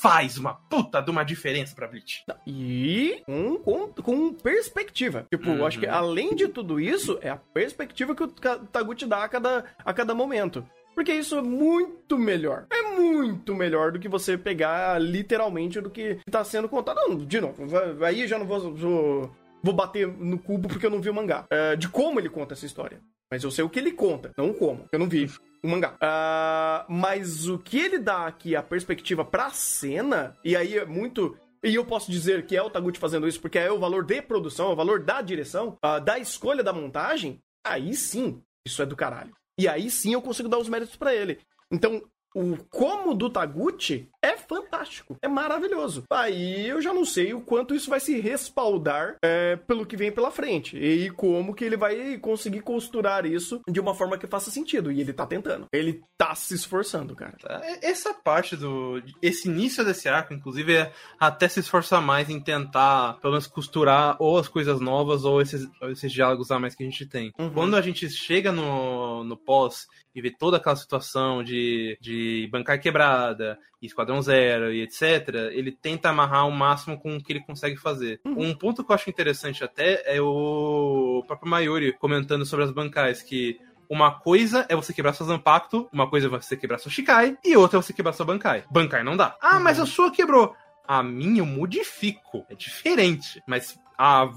faz 0.00 0.38
uma 0.38 0.54
puta 0.54 1.02
de 1.02 1.10
uma 1.10 1.24
diferença 1.24 1.74
pra 1.74 1.88
Bleach. 1.88 2.24
E 2.46 3.22
com, 3.26 3.56
com, 3.56 3.88
com 3.92 4.32
perspectiva. 4.32 5.26
Tipo, 5.30 5.50
uhum. 5.50 5.66
acho 5.66 5.78
que 5.78 5.86
além 5.86 6.34
de 6.34 6.48
tudo 6.48 6.80
isso, 6.80 7.18
é 7.20 7.28
a 7.28 7.36
perspectiva 7.36 8.14
que 8.14 8.22
o 8.22 8.28
Taguchi 8.28 9.06
dá 9.06 9.24
a 9.24 9.28
cada, 9.28 9.64
a 9.84 9.92
cada 9.92 10.14
momento. 10.14 10.64
Porque 10.98 11.14
isso 11.14 11.38
é 11.38 11.42
muito 11.42 12.18
melhor. 12.18 12.66
É 12.72 12.82
muito 12.98 13.54
melhor 13.54 13.92
do 13.92 14.00
que 14.00 14.08
você 14.08 14.36
pegar 14.36 15.00
literalmente 15.00 15.80
do 15.80 15.90
que 15.90 16.18
tá 16.28 16.42
sendo 16.42 16.68
contado. 16.68 16.96
Não, 16.96 17.24
de 17.24 17.40
novo, 17.40 17.62
aí 18.04 18.26
já 18.26 18.36
não 18.36 18.44
vou, 18.44 18.74
vou, 18.74 19.30
vou 19.62 19.72
bater 19.72 20.08
no 20.08 20.40
cubo 20.40 20.68
porque 20.68 20.84
eu 20.84 20.90
não 20.90 21.00
vi 21.00 21.08
o 21.08 21.14
mangá. 21.14 21.46
É, 21.50 21.76
de 21.76 21.88
como 21.88 22.18
ele 22.18 22.28
conta 22.28 22.54
essa 22.54 22.66
história. 22.66 23.00
Mas 23.30 23.44
eu 23.44 23.50
sei 23.52 23.62
o 23.62 23.70
que 23.70 23.78
ele 23.78 23.92
conta, 23.92 24.32
não 24.36 24.52
como. 24.52 24.86
Eu 24.90 24.98
não 24.98 25.08
vi 25.08 25.30
o 25.62 25.68
mangá. 25.68 25.94
Uh, 26.02 26.92
mas 26.92 27.46
o 27.46 27.60
que 27.60 27.78
ele 27.78 28.00
dá 28.00 28.26
aqui, 28.26 28.56
a 28.56 28.62
perspectiva 28.62 29.24
pra 29.24 29.50
cena, 29.50 30.36
e 30.44 30.56
aí 30.56 30.78
é 30.78 30.84
muito. 30.84 31.38
E 31.64 31.76
eu 31.76 31.84
posso 31.84 32.10
dizer 32.10 32.44
que 32.44 32.56
é 32.56 32.62
o 32.62 32.70
Taguchi 32.70 32.98
fazendo 32.98 33.28
isso 33.28 33.40
porque 33.40 33.60
é 33.60 33.70
o 33.70 33.78
valor 33.78 34.04
de 34.04 34.20
produção, 34.20 34.70
é 34.70 34.72
o 34.72 34.76
valor 34.76 35.04
da 35.04 35.22
direção, 35.22 35.78
uh, 35.84 36.00
da 36.00 36.18
escolha 36.18 36.64
da 36.64 36.72
montagem. 36.72 37.38
Aí 37.64 37.94
sim, 37.94 38.42
isso 38.66 38.82
é 38.82 38.86
do 38.86 38.96
caralho. 38.96 39.37
E 39.58 39.66
aí 39.66 39.90
sim 39.90 40.12
eu 40.12 40.22
consigo 40.22 40.48
dar 40.48 40.58
os 40.58 40.68
méritos 40.68 40.96
para 40.96 41.14
ele. 41.14 41.40
Então, 41.70 42.00
o 42.34 42.56
como 42.70 43.14
do 43.14 43.28
Taguchi 43.28 44.08
é 44.22 44.36
fantástico, 44.36 45.16
é 45.22 45.28
maravilhoso. 45.28 46.04
Aí 46.10 46.68
eu 46.68 46.82
já 46.82 46.92
não 46.92 47.04
sei 47.04 47.34
o 47.34 47.40
quanto 47.40 47.74
isso 47.74 47.88
vai 47.88 48.00
se 48.00 48.20
respaldar 48.20 49.16
é, 49.22 49.56
pelo 49.56 49.86
que 49.86 49.96
vem 49.96 50.10
pela 50.10 50.30
frente 50.30 50.76
e 50.76 51.10
como 51.10 51.54
que 51.54 51.64
ele 51.64 51.76
vai 51.76 52.18
conseguir 52.18 52.60
costurar 52.60 53.24
isso 53.24 53.60
de 53.68 53.80
uma 53.80 53.94
forma 53.94 54.18
que 54.18 54.26
faça 54.26 54.50
sentido. 54.50 54.90
E 54.90 55.00
ele 55.00 55.12
tá 55.12 55.26
tentando, 55.26 55.66
ele 55.72 56.02
tá 56.16 56.34
se 56.34 56.54
esforçando, 56.54 57.14
cara. 57.14 57.36
É, 57.62 57.90
essa 57.90 58.12
parte 58.12 58.56
do. 58.56 59.00
Esse 59.22 59.48
início 59.48 59.84
desse 59.84 60.08
arco, 60.08 60.34
inclusive, 60.34 60.74
é 60.74 60.92
até 61.18 61.48
se 61.48 61.60
esforçar 61.60 62.02
mais 62.02 62.28
em 62.28 62.40
tentar, 62.40 63.14
pelo 63.20 63.34
menos, 63.34 63.46
costurar 63.46 64.16
ou 64.18 64.38
as 64.38 64.48
coisas 64.48 64.80
novas 64.80 65.24
ou 65.24 65.40
esses, 65.40 65.68
esses 65.90 66.12
diálogos 66.12 66.50
a 66.50 66.58
mais 66.58 66.74
que 66.74 66.82
a 66.82 66.86
gente 66.86 67.06
tem. 67.06 67.32
Uhum. 67.38 67.52
Quando 67.52 67.76
a 67.76 67.80
gente 67.80 68.08
chega 68.10 68.50
no, 68.50 69.22
no 69.22 69.36
pós 69.36 69.86
e 70.14 70.20
vê 70.20 70.30
toda 70.30 70.56
aquela 70.56 70.74
situação 70.74 71.44
de, 71.44 71.96
de 72.00 72.48
bancar 72.50 72.80
quebrada, 72.80 73.58
Esquadrão 73.80 74.07
Zero 74.22 74.72
e 74.72 74.82
etc., 74.82 75.28
ele 75.52 75.72
tenta 75.72 76.08
amarrar 76.08 76.46
o 76.46 76.52
máximo 76.52 76.98
com 76.98 77.16
o 77.16 77.22
que 77.22 77.32
ele 77.32 77.44
consegue 77.44 77.76
fazer. 77.76 78.20
Uhum. 78.24 78.50
Um 78.50 78.54
ponto 78.54 78.84
que 78.84 78.90
eu 78.90 78.94
acho 78.94 79.10
interessante 79.10 79.62
até 79.62 80.02
é 80.06 80.20
o 80.20 81.22
próprio 81.26 81.50
Mayuri 81.50 81.92
comentando 81.92 82.44
sobre 82.44 82.64
as 82.64 82.70
bancais, 82.70 83.22
que 83.22 83.60
uma 83.88 84.10
coisa 84.10 84.66
é 84.68 84.76
você 84.76 84.92
quebrar 84.92 85.14
sua 85.14 85.26
Zanpakuto, 85.26 85.88
uma 85.92 86.08
coisa 86.08 86.26
é 86.26 86.30
você 86.30 86.56
quebrar 86.56 86.78
sua 86.78 86.90
Shikai, 86.90 87.38
e 87.44 87.56
outra 87.56 87.78
é 87.78 87.82
você 87.82 87.92
quebrar 87.92 88.12
sua 88.12 88.26
Bankai. 88.26 88.64
Bankai 88.70 89.02
não 89.02 89.16
dá. 89.16 89.36
Ah, 89.40 89.58
mas 89.58 89.80
a 89.80 89.86
sua 89.86 90.10
quebrou. 90.10 90.54
A 90.86 91.02
minha 91.02 91.40
eu 91.40 91.46
modifico. 91.46 92.44
É 92.48 92.54
diferente. 92.54 93.42
Mas 93.46 93.78
a 93.96 94.30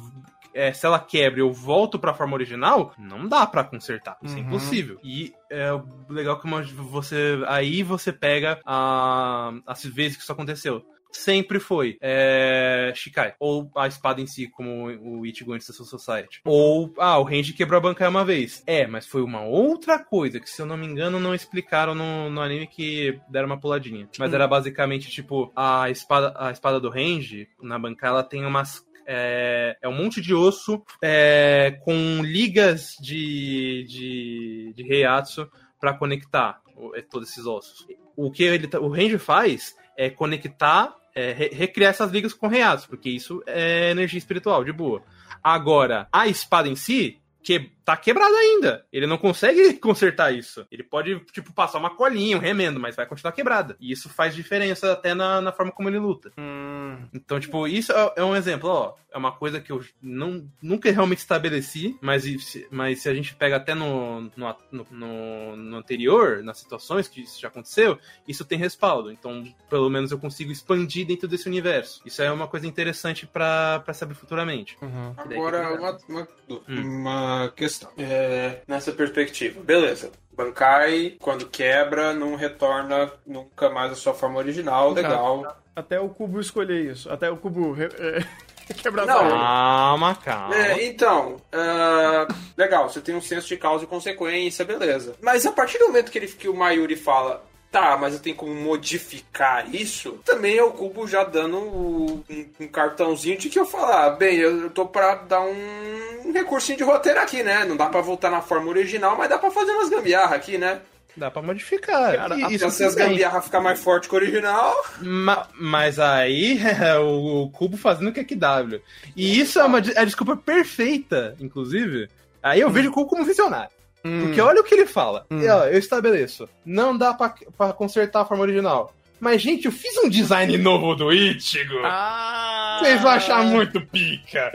é, 0.53 0.73
se 0.73 0.85
ela 0.85 0.99
quebra 0.99 1.39
e 1.39 1.43
eu 1.43 1.51
volto 1.51 1.99
pra 1.99 2.13
forma 2.13 2.33
original, 2.33 2.93
não 2.97 3.27
dá 3.27 3.45
para 3.45 3.63
consertar. 3.63 4.17
Isso 4.21 4.35
é 4.35 4.39
uhum. 4.39 4.43
é 4.43 4.47
impossível. 4.47 4.99
E 5.03 5.33
é 5.49 5.69
legal 6.09 6.39
que 6.39 6.47
você. 6.73 7.41
Aí 7.47 7.83
você 7.83 8.11
pega 8.11 8.59
a, 8.65 9.53
as 9.65 9.83
vezes 9.83 10.17
que 10.17 10.23
isso 10.23 10.31
aconteceu 10.31 10.83
sempre 11.11 11.59
foi 11.59 11.97
é, 12.01 12.91
Shikai. 12.95 13.35
Ou 13.39 13.69
a 13.75 13.87
espada 13.87 14.21
em 14.21 14.27
si, 14.27 14.47
como 14.47 14.85
o 14.85 15.25
Ichigo 15.25 15.53
antes 15.53 15.67
da 15.67 15.73
Society. 15.73 16.41
Ou, 16.45 16.93
ah, 16.97 17.19
o 17.19 17.23
Range 17.23 17.53
quebrou 17.53 17.77
a 17.77 17.81
bancaia 17.81 18.09
uma 18.09 18.25
vez. 18.25 18.63
É, 18.65 18.87
mas 18.87 19.05
foi 19.05 19.21
uma 19.21 19.43
outra 19.43 19.99
coisa 19.99 20.39
que, 20.39 20.49
se 20.49 20.61
eu 20.61 20.65
não 20.65 20.77
me 20.77 20.87
engano, 20.87 21.19
não 21.19 21.35
explicaram 21.35 21.93
no, 21.93 22.29
no 22.29 22.41
anime 22.41 22.67
que 22.67 23.19
deram 23.29 23.47
uma 23.47 23.59
puladinha. 23.59 24.07
Mas 24.17 24.31
hum. 24.31 24.35
era 24.35 24.47
basicamente, 24.47 25.09
tipo, 25.09 25.51
a 25.55 25.89
espada, 25.89 26.33
a 26.37 26.51
espada 26.51 26.79
do 26.79 26.89
Range, 26.89 27.47
na 27.61 27.77
bancaia, 27.77 28.11
ela 28.11 28.23
tem 28.23 28.45
umas 28.45 28.85
é, 29.05 29.77
é 29.81 29.87
um 29.87 29.95
monte 29.95 30.21
de 30.21 30.33
osso 30.33 30.83
é, 31.01 31.79
com 31.83 32.21
ligas 32.23 32.95
de, 32.99 33.85
de, 33.87 34.73
de 34.75 34.93
Heiatsu 34.93 35.49
para 35.79 35.93
conectar 35.97 36.61
é, 36.93 37.01
todos 37.01 37.29
esses 37.29 37.45
ossos. 37.45 37.87
O 38.15 38.31
que 38.31 38.43
ele, 38.43 38.67
tá, 38.67 38.79
o 38.79 38.89
Range 38.89 39.17
faz 39.17 39.75
é 39.97 40.09
conectar, 40.09 40.95
é, 41.15 41.31
recriar 41.31 41.89
essas 41.89 42.11
ligas 42.11 42.33
com 42.33 42.51
Heiatsu, 42.51 42.87
porque 42.87 43.09
isso 43.09 43.43
é 43.47 43.91
energia 43.91 44.17
espiritual, 44.17 44.63
de 44.63 44.71
boa. 44.71 45.03
Agora, 45.43 46.07
a 46.11 46.27
espada 46.27 46.67
em 46.69 46.75
si, 46.75 47.19
que 47.43 47.71
tá 47.83 47.97
quebrado 47.97 48.33
ainda. 48.35 48.85
Ele 48.91 49.07
não 49.07 49.17
consegue 49.17 49.73
consertar 49.79 50.33
isso. 50.33 50.65
Ele 50.71 50.83
pode, 50.83 51.19
tipo, 51.31 51.51
passar 51.53 51.79
uma 51.79 51.89
colinha, 51.89 52.37
um 52.37 52.39
remendo, 52.39 52.79
mas 52.79 52.95
vai 52.95 53.05
continuar 53.05 53.31
quebrada. 53.31 53.75
E 53.79 53.91
isso 53.91 54.09
faz 54.09 54.35
diferença 54.35 54.91
até 54.91 55.13
na, 55.13 55.41
na 55.41 55.51
forma 55.51 55.71
como 55.71 55.89
ele 55.89 55.99
luta. 55.99 56.31
Hum. 56.37 56.97
Então, 57.13 57.39
tipo, 57.39 57.67
isso 57.67 57.91
é, 57.91 58.13
é, 58.17 58.23
um 58.23 58.35
exemplo, 58.35 58.69
ó. 58.69 58.93
É 59.13 59.17
uma 59.17 59.33
coisa 59.33 59.59
que 59.59 59.73
eu 59.73 59.83
não, 60.01 60.47
nunca 60.61 60.89
realmente 60.89 61.17
estabeleci, 61.17 61.97
mas, 61.99 62.23
mas 62.71 63.01
se 63.01 63.09
a 63.09 63.13
gente 63.13 63.35
pega 63.35 63.57
até 63.57 63.75
no, 63.75 64.21
no, 64.37 64.55
no, 64.89 65.55
no 65.57 65.77
anterior, 65.77 66.41
nas 66.41 66.59
situações 66.59 67.09
que 67.09 67.21
isso 67.21 67.41
já 67.41 67.49
aconteceu, 67.49 67.99
isso 68.25 68.45
tem 68.45 68.57
respaldo. 68.57 69.11
Então, 69.11 69.43
pelo 69.69 69.89
menos 69.89 70.11
eu 70.11 70.17
consigo 70.17 70.49
expandir 70.49 71.05
dentro 71.05 71.27
desse 71.27 71.49
universo. 71.49 72.01
Isso 72.05 72.21
é 72.21 72.31
uma 72.31 72.47
coisa 72.47 72.65
interessante 72.65 73.27
para 73.27 73.83
saber 73.93 74.13
futuramente. 74.13 74.77
Uhum. 74.81 75.13
Agora, 75.17 75.73
uma, 75.73 75.97
uma, 76.07 76.27
hum. 76.49 76.61
uma 76.69 77.30
questão 77.55 77.71
questão. 77.71 77.89
É, 77.97 78.61
nessa 78.67 78.91
perspectiva, 78.91 79.61
beleza. 79.61 80.11
Bankai, 80.33 81.15
quando 81.19 81.47
quebra, 81.47 82.13
não 82.13 82.35
retorna 82.35 83.11
nunca 83.25 83.69
mais 83.69 83.91
a 83.91 83.95
sua 83.95 84.13
forma 84.13 84.39
original, 84.39 84.91
legal. 84.91 85.57
Até 85.75 85.99
o 85.99 86.09
cubo 86.09 86.39
escolher 86.39 86.91
isso. 86.91 87.09
Até 87.11 87.29
o 87.29 87.37
cubo. 87.37 87.75
É... 87.81 88.25
Quebrar 88.73 89.05
não, 89.05 89.29
calma, 89.29 90.15
calma. 90.15 90.55
É, 90.55 90.85
então, 90.85 91.35
uh, 91.35 92.33
legal, 92.55 92.87
você 92.87 93.01
tem 93.01 93.13
um 93.13 93.21
senso 93.21 93.47
de 93.47 93.57
causa 93.57 93.83
e 93.83 93.87
consequência, 93.87 94.63
beleza. 94.63 95.13
Mas 95.21 95.45
a 95.45 95.51
partir 95.51 95.77
do 95.77 95.87
momento 95.87 96.09
que, 96.09 96.17
ele, 96.17 96.27
que 96.27 96.47
o 96.47 96.55
Mayuri 96.55 96.95
fala, 96.95 97.43
tá, 97.71 97.97
mas 97.97 98.13
eu 98.13 98.19
tenho 98.19 98.35
como 98.35 98.53
modificar 98.53 99.73
isso, 99.73 100.19
também 100.25 100.57
é 100.57 100.63
o 100.63 100.71
Cubo 100.71 101.07
já 101.07 101.23
dando 101.23 101.57
um, 101.57 102.23
um 102.59 102.67
cartãozinho 102.67 103.37
de 103.37 103.49
que 103.49 103.57
eu 103.57 103.65
falar, 103.65 104.05
ah, 104.05 104.09
bem, 104.09 104.37
eu, 104.37 104.63
eu 104.63 104.69
tô 104.69 104.85
pra 104.85 105.15
dar 105.15 105.41
um 105.41 106.31
recursinho 106.33 106.77
de 106.77 106.83
roteiro 106.83 107.19
aqui, 107.19 107.41
né? 107.41 107.63
Não 107.63 107.77
dá 107.77 107.87
pra 107.87 108.01
voltar 108.01 108.29
na 108.29 108.41
forma 108.41 108.67
original, 108.67 109.15
mas 109.17 109.29
dá 109.29 109.39
pra 109.39 109.49
fazer 109.49 109.71
umas 109.71 109.89
gambiarra 109.89 110.35
aqui, 110.35 110.57
né? 110.57 110.81
Dá 111.15 111.29
pra 111.29 111.41
modificar. 111.41 112.15
Cara, 112.15 112.51
isso 112.51 112.69
se 112.71 112.83
as 112.83 112.95
gambiarra 112.95 113.41
ficar 113.41 113.59
mais 113.59 113.81
forte 113.81 114.07
que 114.07 114.15
o 114.15 114.17
original. 114.17 114.73
Ma 115.01 115.47
mas 115.59 115.99
aí 115.99 116.57
é 116.63 116.97
o, 116.97 117.49
cubo 117.51 117.75
fazendo 117.77 118.09
o 118.09 118.13
que 118.13 118.21
é 118.21 118.23
que 118.23 118.35
W. 118.35 118.81
E 119.15 119.39
isso 119.39 119.59
é 119.59 119.63
uma 119.63 119.79
é 119.79 119.99
a 119.99 120.05
desculpa 120.05 120.37
perfeita, 120.37 121.35
inclusive. 121.39 122.09
Aí 122.41 122.61
eu 122.61 122.69
hum. 122.69 122.71
vejo 122.71 122.89
o 122.89 122.93
cubo 122.93 123.09
como 123.09 123.25
visionário. 123.25 123.80
Hum. 124.03 124.25
Porque 124.25 124.41
olha 124.41 124.61
o 124.61 124.63
que 124.63 124.73
ele 124.73 124.85
fala. 124.85 125.25
Hum. 125.29 125.41
Eu, 125.41 125.57
eu 125.65 125.79
estabeleço. 125.79 126.49
Não 126.65 126.97
dá 126.97 127.13
pra, 127.13 127.33
pra 127.57 127.73
consertar 127.73 128.21
a 128.21 128.25
forma 128.25 128.43
original. 128.43 128.93
Mas, 129.19 129.41
gente, 129.41 129.65
eu 129.65 129.71
fiz 129.71 129.95
um 130.03 130.09
design 130.09 130.57
novo 130.57 130.95
do 130.95 131.13
Ichigo. 131.13 131.79
Ah. 131.83 132.79
Vocês 132.79 133.01
vão 133.01 133.11
achar 133.11 133.43
muito 133.43 133.79
pica. 133.85 134.51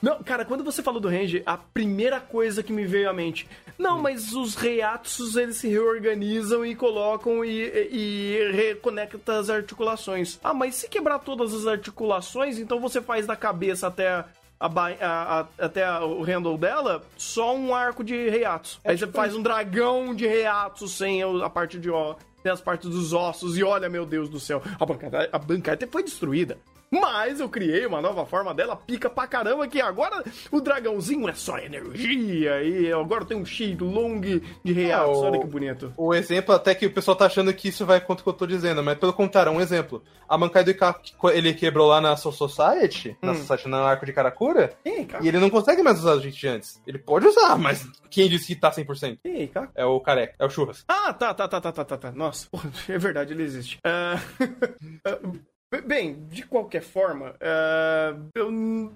Não, 0.00 0.22
cara, 0.22 0.44
quando 0.44 0.62
você 0.62 0.82
falou 0.82 1.00
do 1.00 1.08
range, 1.08 1.42
a 1.46 1.56
primeira 1.56 2.20
coisa 2.20 2.62
que 2.62 2.72
me 2.72 2.84
veio 2.84 3.10
à 3.10 3.12
mente. 3.12 3.48
Não, 3.78 3.98
mas 3.98 4.32
os 4.34 4.54
reatos 4.54 5.34
eles 5.34 5.56
se 5.56 5.66
reorganizam 5.66 6.64
e 6.64 6.76
colocam 6.76 7.44
e, 7.44 7.88
e, 7.90 8.52
reconecta 8.52 9.38
as 9.38 9.50
articulações. 9.50 10.38
Ah, 10.44 10.54
mas 10.54 10.74
se 10.76 10.88
quebrar 10.88 11.18
todas 11.18 11.52
as 11.52 11.66
articulações, 11.66 12.58
então 12.58 12.78
você 12.78 13.00
faz 13.00 13.26
da 13.26 13.34
cabeça 13.34 13.86
até 13.86 14.24
a, 14.64 15.06
a, 15.06 15.40
a, 15.40 15.46
até 15.58 16.00
o 16.00 16.22
handle 16.22 16.56
dela, 16.56 17.02
só 17.16 17.54
um 17.54 17.74
arco 17.74 18.02
de 18.02 18.28
reatos. 18.28 18.80
É 18.82 18.90
Aí 18.90 18.96
tipo 18.96 19.10
você 19.10 19.16
faz 19.16 19.34
um 19.34 19.42
dragão 19.42 20.14
de 20.14 20.26
reatos 20.26 20.92
sem 20.92 21.22
a 21.22 21.50
parte 21.50 21.78
de 21.78 21.90
ó, 21.90 22.16
as 22.44 22.60
partes 22.60 22.90
dos 22.90 23.12
ossos, 23.12 23.56
e 23.56 23.64
olha, 23.64 23.88
meu 23.88 24.04
Deus 24.04 24.28
do 24.28 24.38
céu, 24.38 24.62
a 24.78 24.84
bancada, 24.84 25.28
a 25.32 25.38
bancada 25.38 25.88
foi 25.90 26.02
destruída. 26.02 26.58
Mas 26.90 27.40
eu 27.40 27.48
criei 27.48 27.86
uma 27.86 28.00
nova 28.00 28.24
forma 28.24 28.54
dela, 28.54 28.76
pica 28.76 29.10
pra 29.10 29.26
caramba, 29.26 29.66
que 29.66 29.80
agora 29.80 30.22
o 30.50 30.60
dragãozinho 30.60 31.28
é 31.28 31.34
só 31.34 31.58
energia, 31.58 32.62
e 32.62 32.92
agora 32.92 33.24
tem 33.24 33.36
um 33.36 33.44
X 33.44 33.76
long 33.78 34.20
de 34.20 34.72
real. 34.72 35.12
É, 35.12 35.16
olha 35.16 35.40
que 35.40 35.46
bonito. 35.46 35.92
O 35.96 36.14
exemplo, 36.14 36.54
até 36.54 36.74
que 36.74 36.86
o 36.86 36.92
pessoal 36.92 37.16
tá 37.16 37.26
achando 37.26 37.52
que 37.52 37.68
isso 37.68 37.84
vai 37.84 38.00
contra 38.00 38.22
o 38.22 38.24
que 38.24 38.30
eu 38.30 38.34
tô 38.34 38.46
dizendo, 38.46 38.82
mas 38.82 38.98
pelo 38.98 39.12
contrário, 39.12 39.52
um 39.52 39.60
exemplo. 39.60 40.02
A 40.28 40.38
Mankai 40.38 40.64
do 40.64 40.70
Ika, 40.70 41.00
ele 41.34 41.52
quebrou 41.52 41.86
lá 41.88 42.00
na 42.00 42.16
Soul 42.16 42.32
Society, 42.32 43.10
hum. 43.22 43.26
na 43.26 43.34
Society, 43.34 43.68
no 43.68 43.76
arco 43.76 44.06
de 44.06 44.12
Karakura, 44.12 44.72
Ei, 44.84 45.06
e 45.20 45.28
ele 45.28 45.38
não 45.38 45.50
consegue 45.50 45.82
mais 45.82 45.98
usar 45.98 46.14
os 46.14 46.22
gente 46.22 46.46
antes. 46.46 46.80
Ele 46.86 46.98
pode 46.98 47.26
usar, 47.26 47.58
mas 47.58 47.86
quem 48.10 48.28
disse 48.28 48.46
que 48.46 48.56
tá 48.56 48.70
100%? 48.70 49.18
Ei, 49.24 49.48
cara. 49.48 49.70
É 49.74 49.84
o 49.84 50.00
careca, 50.00 50.34
é 50.38 50.44
o 50.44 50.50
churras. 50.50 50.84
Ah, 50.88 51.12
tá, 51.12 51.34
tá, 51.34 51.48
tá, 51.48 51.60
tá, 51.60 51.72
tá, 51.72 51.84
tá. 51.84 51.98
tá. 51.98 52.12
Nossa, 52.12 52.48
é 52.88 52.98
verdade, 52.98 53.32
ele 53.32 53.42
existe. 53.42 53.78
Uh... 53.84 55.38
Bem, 55.82 56.26
de 56.28 56.42
qualquer 56.42 56.82
forma, 56.82 57.30
uh, 57.30 58.30
eu, 58.34 58.48
uh, 58.48 58.92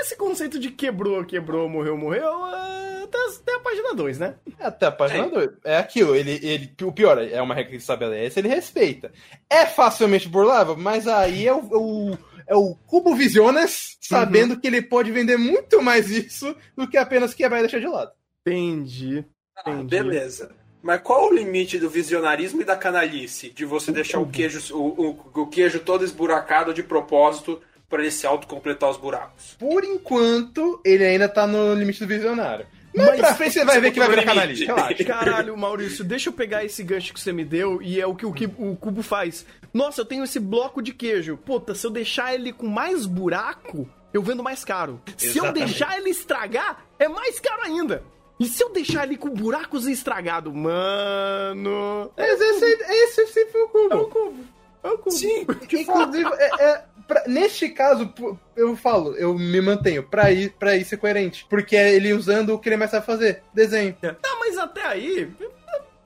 esse 0.00 0.16
conceito 0.16 0.58
de 0.58 0.70
quebrou, 0.70 1.24
quebrou, 1.24 1.68
morreu, 1.68 1.96
morreu, 1.96 2.28
uh, 2.28 3.04
até, 3.04 3.18
até, 3.18 3.54
a 3.54 3.60
página 3.60 3.94
2, 3.94 4.18
né? 4.18 4.34
É, 4.58 4.66
até 4.66 4.86
a 4.86 4.92
página 4.92 5.28
2. 5.28 5.50
É. 5.64 5.74
é 5.74 5.76
aquilo, 5.78 6.14
ele, 6.14 6.38
ele, 6.42 6.72
o 6.82 6.92
pior, 6.92 7.18
é 7.18 7.40
uma 7.42 7.54
regra 7.54 7.72
que 7.72 7.76
estabelece, 7.76 8.40
ele 8.40 8.48
respeita. 8.48 9.12
É 9.50 9.66
facilmente 9.66 10.28
burlável, 10.28 10.76
mas 10.76 11.06
aí 11.06 11.46
é 11.46 11.52
o, 11.52 11.60
o 11.72 12.18
é 12.48 12.56
o 12.56 12.74
Cubo 12.86 13.14
Visiones, 13.14 13.98
sabendo 14.00 14.54
uhum. 14.54 14.60
que 14.60 14.66
ele 14.66 14.80
pode 14.80 15.12
vender 15.12 15.36
muito 15.36 15.82
mais 15.82 16.10
isso 16.10 16.56
do 16.74 16.88
que 16.88 16.96
apenas 16.96 17.34
quebrar 17.34 17.58
e 17.58 17.62
deixar 17.62 17.78
de 17.78 17.86
lado. 17.86 18.10
Entendi. 18.46 19.24
Ah, 19.54 19.82
beleza. 19.82 20.50
Mas 20.82 21.00
qual 21.02 21.28
o 21.28 21.34
limite 21.34 21.78
do 21.78 21.90
visionarismo 21.90 22.60
e 22.62 22.64
da 22.64 22.76
canalice? 22.76 23.50
De 23.50 23.64
você 23.64 23.90
deixar 23.90 24.20
o 24.20 24.26
queijo, 24.26 24.74
o, 24.74 25.10
o, 25.34 25.42
o 25.42 25.46
queijo 25.46 25.80
todo 25.80 26.04
esburacado 26.04 26.72
de 26.72 26.82
propósito 26.82 27.60
para 27.88 28.02
ele 28.02 28.10
se 28.10 28.26
autocompletar 28.26 28.88
os 28.88 28.96
buracos? 28.96 29.56
Por 29.58 29.84
enquanto, 29.84 30.80
ele 30.84 31.04
ainda 31.04 31.28
tá 31.28 31.46
no 31.46 31.74
limite 31.74 32.00
do 32.00 32.06
visionário. 32.06 32.66
Mas 32.94 33.16
pra 33.16 33.34
frente 33.34 33.52
você 33.52 33.64
vai 33.64 33.80
ver 33.80 33.92
que 33.92 33.98
vai 33.98 34.08
virar 34.08 34.24
canalista. 34.24 34.64
Relaxa. 34.64 35.04
Caralho, 35.04 35.56
Maurício, 35.56 36.04
deixa 36.04 36.30
eu 36.30 36.32
pegar 36.32 36.64
esse 36.64 36.82
gancho 36.82 37.12
que 37.12 37.20
você 37.20 37.32
me 37.32 37.44
deu 37.44 37.80
e 37.82 38.00
é 38.00 38.06
o 38.06 38.14
que 38.14 38.26
o, 38.26 38.32
o 38.58 38.76
cubo 38.76 39.02
faz. 39.02 39.46
Nossa, 39.72 40.00
eu 40.00 40.04
tenho 40.04 40.24
esse 40.24 40.40
bloco 40.40 40.82
de 40.82 40.92
queijo. 40.92 41.36
Puta, 41.36 41.74
se 41.74 41.86
eu 41.86 41.90
deixar 41.90 42.34
ele 42.34 42.52
com 42.52 42.66
mais 42.66 43.06
buraco, 43.06 43.88
eu 44.12 44.22
vendo 44.22 44.42
mais 44.42 44.64
caro. 44.64 45.00
Se 45.16 45.26
eu 45.38 45.44
Exatamente. 45.44 45.66
deixar 45.66 45.98
ele 45.98 46.10
estragar, 46.10 46.84
é 46.98 47.08
mais 47.08 47.38
caro 47.38 47.62
ainda. 47.62 48.02
E 48.40 48.46
se 48.46 48.62
eu 48.62 48.70
deixar 48.70 49.04
ele 49.04 49.16
com 49.16 49.30
buracos 49.30 49.86
e 49.88 49.92
estragado? 49.92 50.52
Mano. 50.54 52.10
Esse, 52.16 52.64
esse 52.64 53.26
sempre 53.28 53.52
foi 53.68 53.86
o 53.88 53.92
É 53.92 53.96
o 53.96 54.04
cubo. 54.06 54.10
cubo. 54.10 54.44
É 54.84 54.88
o 54.90 54.98
cubo. 54.98 55.10
Sim, 55.10 55.40
Inclusive, 55.72 56.30
é, 56.34 56.64
é, 56.64 56.84
pra- 57.06 57.24
neste 57.26 57.68
caso, 57.70 58.12
eu 58.56 58.76
falo, 58.76 59.14
eu 59.16 59.34
me 59.34 59.60
mantenho 59.60 60.02
pra 60.04 60.30
ir, 60.30 60.50
pra 60.52 60.76
ir 60.76 60.84
ser 60.84 60.98
coerente. 60.98 61.46
Porque 61.50 61.76
é 61.76 61.92
ele 61.94 62.12
usando 62.12 62.54
o 62.54 62.58
que 62.58 62.68
ele 62.68 62.76
mais 62.76 62.90
sabe 62.92 63.04
fazer: 63.06 63.42
desenho. 63.52 63.96
Ah, 64.04 64.36
mas 64.38 64.56
até 64.56 64.84
aí. 64.86 65.30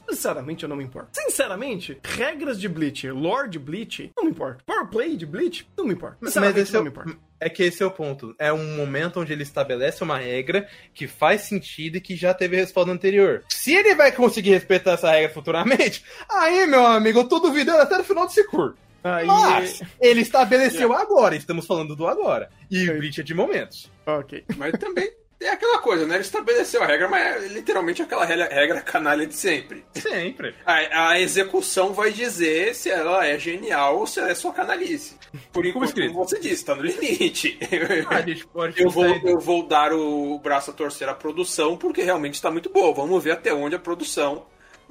Sinceramente, 0.08 0.62
eu 0.64 0.68
não 0.68 0.76
me 0.76 0.84
importo. 0.84 1.08
Sinceramente, 1.12 1.98
regras 2.02 2.60
de 2.60 2.68
Bleach, 2.68 3.08
lore 3.10 3.48
de 3.48 3.58
Bleach, 3.58 4.10
não 4.16 4.24
me 4.24 4.30
importa. 4.30 4.58
Powerplay 4.66 5.16
de 5.16 5.24
Bleach, 5.24 5.66
não 5.76 5.86
me 5.86 5.94
importa. 5.94 6.18
Mas 6.20 6.36
esse 6.56 6.70
é, 6.70 6.74
não 6.74 6.80
o- 6.80 6.84
me 6.84 6.90
importa. 6.90 7.16
É 7.42 7.48
que 7.48 7.62
esse 7.64 7.82
é 7.82 7.86
o 7.86 7.90
ponto. 7.90 8.34
É 8.38 8.52
um 8.52 8.76
momento 8.76 9.20
onde 9.20 9.32
ele 9.32 9.42
estabelece 9.42 10.02
uma 10.02 10.18
regra 10.18 10.68
que 10.94 11.08
faz 11.08 11.42
sentido 11.42 11.96
e 11.96 12.00
que 12.00 12.14
já 12.14 12.32
teve 12.32 12.56
respaldo 12.56 12.92
anterior. 12.92 13.42
Se 13.48 13.74
ele 13.74 13.94
vai 13.94 14.12
conseguir 14.12 14.50
respeitar 14.50 14.92
essa 14.92 15.10
regra 15.10 15.32
futuramente, 15.32 16.04
aí, 16.30 16.66
meu 16.66 16.86
amigo, 16.86 17.20
eu 17.20 17.28
tô 17.28 17.40
duvidando 17.40 17.82
até 17.82 17.98
no 17.98 18.04
final 18.04 18.26
desse 18.26 18.46
curso. 18.46 18.76
Aí. 19.02 19.26
Mas 19.26 19.82
ele 20.00 20.20
estabeleceu 20.20 20.92
agora, 20.96 21.34
estamos 21.34 21.66
falando 21.66 21.96
do 21.96 22.06
agora. 22.06 22.48
E 22.70 22.88
o 22.88 22.98
Bleach 22.98 23.20
é 23.20 23.24
de 23.24 23.34
momentos. 23.34 23.90
Ok. 24.06 24.44
Mas 24.56 24.72
também 24.78 25.10
é 25.44 25.50
aquela 25.50 25.78
coisa, 25.78 26.06
né? 26.06 26.14
Ele 26.14 26.22
estabeleceu 26.22 26.82
a 26.82 26.86
regra, 26.86 27.08
mas 27.08 27.44
é 27.44 27.48
literalmente 27.48 28.02
aquela 28.02 28.24
regra, 28.24 28.80
canalha 28.80 29.26
de 29.26 29.34
sempre. 29.34 29.84
Sempre. 29.94 30.54
A, 30.64 31.10
a 31.10 31.20
execução 31.20 31.92
vai 31.92 32.12
dizer 32.12 32.74
se 32.74 32.90
ela 32.90 33.26
é 33.26 33.38
genial 33.38 33.98
ou 33.98 34.06
se 34.06 34.20
ela 34.20 34.30
é 34.30 34.34
só 34.34 34.52
canalice. 34.52 35.16
Por 35.52 35.64
enquanto, 35.64 35.88
escrito. 35.88 36.12
como 36.12 36.28
você 36.28 36.38
disse, 36.38 36.64
tá 36.64 36.74
no 36.74 36.82
limite. 36.82 37.58
Ah, 38.08 38.20
gente 38.20 38.46
Eu 38.76 38.90
vou, 38.90 39.04
eu 39.04 39.38
vou 39.38 39.66
dar 39.66 39.92
o 39.92 40.38
braço 40.38 40.70
a 40.70 40.74
torcer 40.74 41.08
à 41.08 41.14
produção, 41.14 41.76
porque 41.76 42.02
realmente 42.02 42.34
está 42.34 42.50
muito 42.50 42.70
boa. 42.70 42.92
Vamos 42.92 43.22
ver 43.22 43.32
até 43.32 43.52
onde 43.52 43.74
a 43.74 43.78
produção 43.78 44.44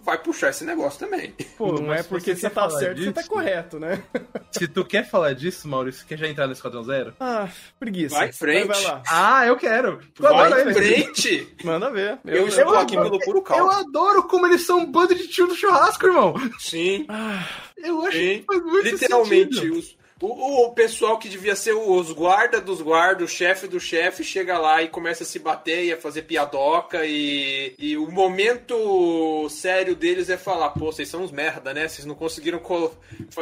vai 0.03 0.17
puxar 0.17 0.49
esse 0.49 0.63
negócio 0.63 0.99
também. 0.99 1.33
Pô, 1.57 1.73
Não, 1.73 1.93
é 1.93 2.03
porque 2.03 2.35
você 2.35 2.41
você 2.41 2.49
tá 2.49 2.69
certo, 2.69 2.99
você 3.01 3.11
tá 3.11 3.21
disso- 3.21 3.29
correto, 3.29 3.79
né? 3.79 4.01
Se 4.51 4.67
tu 4.67 4.83
quer 4.83 5.09
falar 5.09 5.33
disso, 5.33 5.67
Maurício, 5.67 6.05
quer 6.05 6.17
já 6.17 6.27
entrar 6.27 6.45
no 6.47 6.53
Esquadrão 6.53 6.83
Zero? 6.83 7.13
Ah, 7.19 7.47
preguiça. 7.79 8.15
Vai 8.17 8.29
em 8.29 8.33
frente. 8.33 8.67
Vai, 8.67 8.83
lá. 8.83 9.03
Ah, 9.09 9.45
eu 9.47 9.55
quero. 9.55 9.99
Eu 10.19 10.27
adoro 10.27 10.49
Vai 10.49 10.69
em 10.69 10.73
frente! 10.73 11.55
Manda 11.63 11.89
ver. 11.89 12.19
Eu 12.25 12.47
estou 12.47 12.75
aqui 12.75 12.95
adoro- 12.97 13.11
pelo 13.11 13.19
puro 13.23 13.37
Eu 13.39 13.43
caos. 13.43 13.75
adoro 13.77 14.23
como 14.27 14.45
eles 14.47 14.65
são 14.65 14.79
um 14.79 14.91
bando 14.91 15.15
de 15.15 15.27
tio 15.27 15.47
do 15.47 15.55
churrasco, 15.55 16.05
irmão. 16.05 16.33
Sim, 16.59 17.05
Ah, 17.07 17.45
Eu 17.77 18.01
acho 18.05 18.17
sim. 18.17 18.39
que 18.39 18.43
faz 18.45 18.61
muito 18.63 18.89
Literalmente, 18.89 19.55
sentido. 19.55 19.77
os- 19.79 20.00
o, 20.21 20.65
o 20.67 20.71
pessoal 20.73 21.17
que 21.17 21.27
devia 21.27 21.55
ser 21.55 21.73
os 21.73 22.11
guarda 22.11 22.61
dos 22.61 22.81
guardas, 22.81 23.29
o 23.29 23.33
chefe 23.33 23.67
do 23.67 23.79
chefe, 23.79 24.23
chega 24.23 24.57
lá 24.57 24.81
e 24.81 24.87
começa 24.87 25.23
a 25.23 25.25
se 25.25 25.39
bater 25.39 25.85
e 25.85 25.91
a 25.93 25.97
fazer 25.97 26.21
piadoca. 26.23 27.05
E, 27.05 27.73
e 27.79 27.97
o 27.97 28.09
momento 28.11 29.47
sério 29.49 29.95
deles 29.95 30.29
é 30.29 30.37
falar: 30.37 30.69
pô, 30.71 30.91
vocês 30.91 31.09
são 31.09 31.23
uns 31.23 31.31
merda, 31.31 31.73
né? 31.73 31.87
Vocês 31.87 32.05
não 32.05 32.15
conseguiram 32.15 32.59
co- 32.59 32.91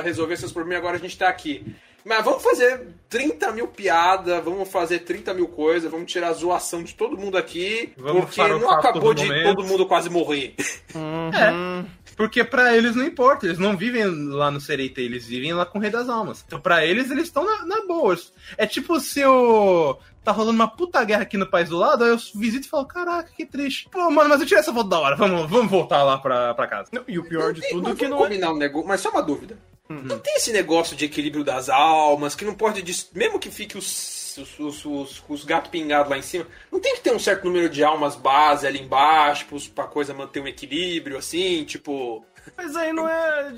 resolver 0.04 0.38
seus 0.38 0.52
problemas 0.52 0.80
agora 0.80 0.98
a 0.98 1.00
gente 1.00 1.18
tá 1.18 1.28
aqui. 1.30 1.66
Mas 2.06 2.24
vamos 2.24 2.42
fazer 2.42 2.88
30 3.10 3.52
mil 3.52 3.68
piadas, 3.68 4.44
vamos 4.44 4.70
fazer 4.70 5.00
30 5.00 5.34
mil 5.34 5.48
coisas, 5.48 5.92
vamos 5.92 6.12
tirar 6.12 6.30
a 6.30 6.34
zoação 6.34 6.84
de 6.84 6.94
todo 6.96 7.18
mundo 7.18 7.38
aqui, 7.38 7.94
Vamos 7.98 8.26
porque 8.26 8.48
não 8.48 8.72
acabou 8.72 9.02
todo 9.02 9.18
de 9.18 9.26
momento. 9.26 9.56
todo 9.56 9.68
mundo 9.68 9.86
quase 9.86 10.10
morrer. 10.10 10.56
É. 10.96 11.86
Porque 12.16 12.44
pra 12.44 12.76
eles 12.76 12.96
não 12.96 13.06
importa, 13.06 13.46
eles 13.46 13.58
não 13.58 13.78
vivem 13.78 14.06
lá 14.06 14.52
no 14.52 14.60
Sereite, 14.60 15.00
eles 15.00 15.26
vivem 15.26 15.54
lá 15.54 15.66
com 15.66 15.78
o 15.78 15.82
Rei 15.82 15.90
das 15.90 16.10
Almas. 16.10 16.44
Então 16.46 16.60
pra 16.60 16.86
eles, 16.86 17.10
eles 17.10 17.26
estão 17.26 17.46
na, 17.46 17.66
na 17.66 17.86
boa. 17.86 18.16
É 18.58 18.66
tipo 18.66 19.00
se 19.00 19.22
eu... 19.22 19.98
Tá 20.22 20.34
rolando 20.34 20.56
uma 20.56 20.68
puta 20.68 21.02
guerra 21.06 21.22
aqui 21.22 21.38
no 21.38 21.50
país 21.50 21.70
do 21.70 21.78
lado, 21.78 22.04
aí 22.04 22.10
eu 22.10 22.18
visito 22.36 22.68
e 22.68 22.70
falo, 22.70 22.86
caraca, 22.86 23.32
que 23.36 23.46
triste. 23.46 23.88
Pô, 23.90 24.12
mano, 24.12 24.28
mas 24.30 24.42
eu 24.42 24.46
tirei 24.46 24.60
essa 24.60 24.74
foto 24.74 24.90
da 24.90 25.00
hora, 25.00 25.16
vamos, 25.16 25.50
vamos 25.50 25.72
voltar 25.72 26.04
lá 26.04 26.18
pra, 26.18 26.54
pra 26.54 26.68
casa. 26.68 26.90
não, 26.92 27.04
e 27.08 27.18
o 27.18 27.24
pior 27.24 27.54
de 27.54 27.62
tudo 27.70 27.90
é 27.90 27.96
que 27.96 28.08
não 28.08 28.18
é. 28.18 28.24
combinar 28.24 28.52
um 28.52 28.58
negócio, 28.58 28.88
mas 28.88 29.00
só 29.00 29.10
uma 29.10 29.24
dúvida. 29.24 29.58
Hum. 29.90 30.02
Não 30.04 30.20
tem 30.20 30.36
esse 30.36 30.52
negócio 30.52 30.96
de 30.96 31.06
equilíbrio 31.06 31.44
das 31.44 31.68
almas, 31.70 32.36
que 32.36 32.46
não 32.46 32.54
pode. 32.54 32.84
Mesmo 33.14 33.40
que 33.40 33.50
fique 33.50 33.78
os, 33.78 34.38
os, 34.38 34.60
os, 34.60 34.86
os- 34.86 35.24
os 35.28 35.44
gatos 35.44 35.72
pingados 35.72 36.10
lá 36.12 36.18
em 36.18 36.22
cima, 36.22 36.46
não 36.72 36.80
tem 36.80 36.94
que 36.96 37.02
ter 37.02 37.12
um 37.14 37.18
certo 37.20 37.46
número 37.46 37.68
de 37.70 37.84
almas 37.84 38.16
base 38.16 38.68
ali 38.68 38.80
embaixo 38.82 39.46
pros- 39.48 39.68
pra 39.68 39.86
coisa 39.86 40.14
manter 40.14 40.42
um 40.42 40.48
equilíbrio, 40.48 41.18
assim, 41.18 41.64
tipo. 41.64 42.24
Mas 42.56 42.76
aí 42.76 42.94
não 42.94 43.08
é. 43.08 43.54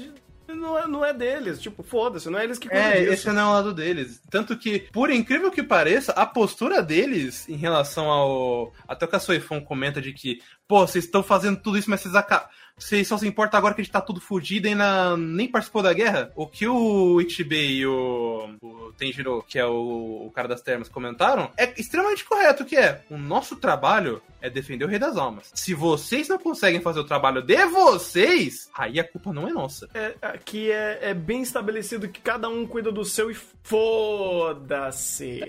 Não 0.48 0.78
é, 0.78 0.86
não 0.86 1.06
é 1.06 1.14
deles. 1.14 1.62
Tipo, 1.62 1.82
foda-se, 1.82 2.30
não 2.30 2.38
é 2.38 2.44
eles 2.44 2.60
que 2.60 2.68
É, 2.70 3.00
disso. 3.00 3.14
esse 3.14 3.32
não 3.32 3.42
é 3.42 3.46
o 3.46 3.52
lado 3.54 3.74
deles. 3.74 4.22
Tanto 4.30 4.58
que, 4.58 4.80
por 4.92 5.10
incrível 5.10 5.50
que 5.50 5.64
pareça, 5.64 6.12
a 6.12 6.26
postura 6.26 6.82
deles 6.82 7.48
em 7.48 7.56
relação 7.56 8.10
ao. 8.10 8.74
Até 8.86 9.06
o 9.06 9.08
que 9.08 9.16
a 9.16 9.20
Soifon 9.20 9.62
comenta 9.62 10.02
de 10.02 10.12
que, 10.12 10.42
pô, 10.68 10.86
vocês 10.86 11.06
estão 11.06 11.24
fazendo 11.24 11.62
tudo 11.62 11.78
isso, 11.78 11.90
mas 11.90 12.02
vocês 12.02 12.16
acabam. 12.16 12.50
Vocês 12.78 13.08
só 13.08 13.18
se 13.18 13.28
importam 13.28 13.58
agora 13.58 13.74
que 13.74 13.82
a 13.82 13.84
gente 13.84 13.94
tá 13.94 14.02
tudo 14.02 14.20
fudido 14.20 14.68
e 14.68 14.72
ainda 14.72 15.16
nem 15.18 15.48
participou 15.48 15.84
da 15.84 15.94
guerra? 15.94 16.32
O 16.36 16.48
que 16.48 16.68
o 16.68 17.22
Ichibei 17.22 17.78
e 17.78 17.86
o, 17.86 18.56
o 18.62 18.94
Tenjiro, 18.98 19.44
que 19.48 19.60
é 19.60 19.66
o, 19.66 20.26
o 20.26 20.32
cara 20.34 20.48
das 20.48 20.62
termas, 20.62 20.90
comentaram 20.90 21.52
é 21.58 21.80
extremamente 21.80 22.26
correto, 22.26 22.66
que 22.66 22.76
é 22.76 23.04
o 23.10 23.18
nosso 23.18 23.56
trabalho 23.56 24.22
é 24.42 24.50
defender 24.50 24.86
o 24.86 24.88
Rei 24.88 24.98
das 24.98 25.18
Almas. 25.18 25.52
Se 25.54 25.74
vocês 25.74 26.28
não 26.28 26.40
conseguem 26.40 26.82
fazer 26.82 27.00
o 27.00 27.04
trabalho 27.04 27.42
de 27.44 27.64
vocês, 27.68 28.70
aí 28.74 29.00
a 29.00 29.08
culpa 29.08 29.32
não 29.32 29.48
é 29.48 29.52
nossa. 29.54 29.88
É, 29.94 30.16
aqui 30.22 30.72
é, 30.72 31.00
é 31.10 31.14
bem 31.14 31.42
estabelecido 31.44 32.10
que 32.10 32.20
cada 32.20 32.50
um 32.50 32.66
cuida 32.66 32.92
do 32.92 33.06
seu 33.06 33.30
e 33.30 33.36
foda-se. 33.64 35.42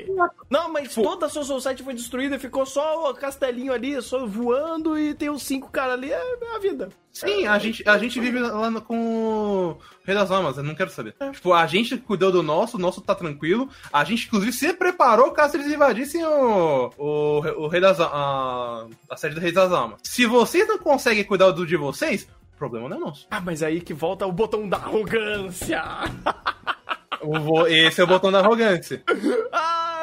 Não, 0.50 0.70
mas 0.70 0.90
Tipo- 0.90 1.02
toda 1.02 1.26
a 1.26 1.28
sua 1.28 1.44
society 1.44 1.82
foi 1.82 1.94
destruída, 1.94 2.38
ficou 2.38 2.66
só 2.66 3.10
o 3.10 3.14
castelinho 3.14 3.72
ali, 3.72 4.00
só 4.02 4.26
voando 4.26 4.98
e 4.98 5.14
tem 5.14 5.30
os 5.30 5.42
cinco 5.42 5.70
caras 5.70 5.94
ali, 5.94 6.12
é 6.12 6.20
a 6.54 6.58
vida. 6.58 6.90
Sim, 7.12 7.46
a 7.46 7.58
gente, 7.58 7.86
a 7.88 7.98
gente 7.98 8.18
vive 8.18 8.38
lá 8.38 8.70
no- 8.70 8.80
com 8.80 8.96
o 8.96 9.78
Rei 10.04 10.14
das 10.14 10.30
Almas, 10.30 10.56
eu 10.56 10.62
não 10.62 10.74
quero 10.74 10.88
saber. 10.90 11.14
Tipo, 11.32 11.52
a 11.52 11.66
gente 11.66 11.96
cuidou 11.98 12.32
do 12.32 12.42
nosso, 12.42 12.76
o 12.76 12.80
nosso 12.80 13.00
tá 13.02 13.14
tranquilo. 13.14 13.68
A 13.92 14.02
gente, 14.02 14.26
inclusive, 14.26 14.52
se 14.52 14.72
preparou 14.72 15.30
caso 15.32 15.56
eles 15.56 15.66
invadissem 15.72 16.24
o, 16.24 16.90
o, 16.96 17.38
o 17.64 17.68
Rei 17.68 17.80
das 17.82 18.00
Almas, 18.00 18.96
a, 19.10 19.14
a 19.14 19.16
sede 19.16 19.34
do 19.34 19.40
Rei 19.40 19.52
das 19.52 19.70
Almas. 19.70 20.00
Se 20.04 20.24
vocês 20.26 20.66
não 20.66 20.78
conseguem 20.78 21.22
cuidar 21.24 21.50
do 21.50 21.66
de 21.66 21.76
vocês, 21.76 22.26
o 22.54 22.58
problema 22.58 22.88
não 22.88 22.96
é 22.96 23.00
nosso. 23.00 23.26
Ah, 23.30 23.40
mas 23.40 23.62
aí 23.62 23.80
que 23.80 23.92
volta 23.92 24.26
o 24.26 24.32
botão 24.32 24.66
da 24.68 24.78
arrogância. 24.78 25.82
Esse 27.68 28.00
é 28.00 28.04
o 28.04 28.06
botão 28.06 28.32
da 28.32 28.40
arrogância. 28.40 29.02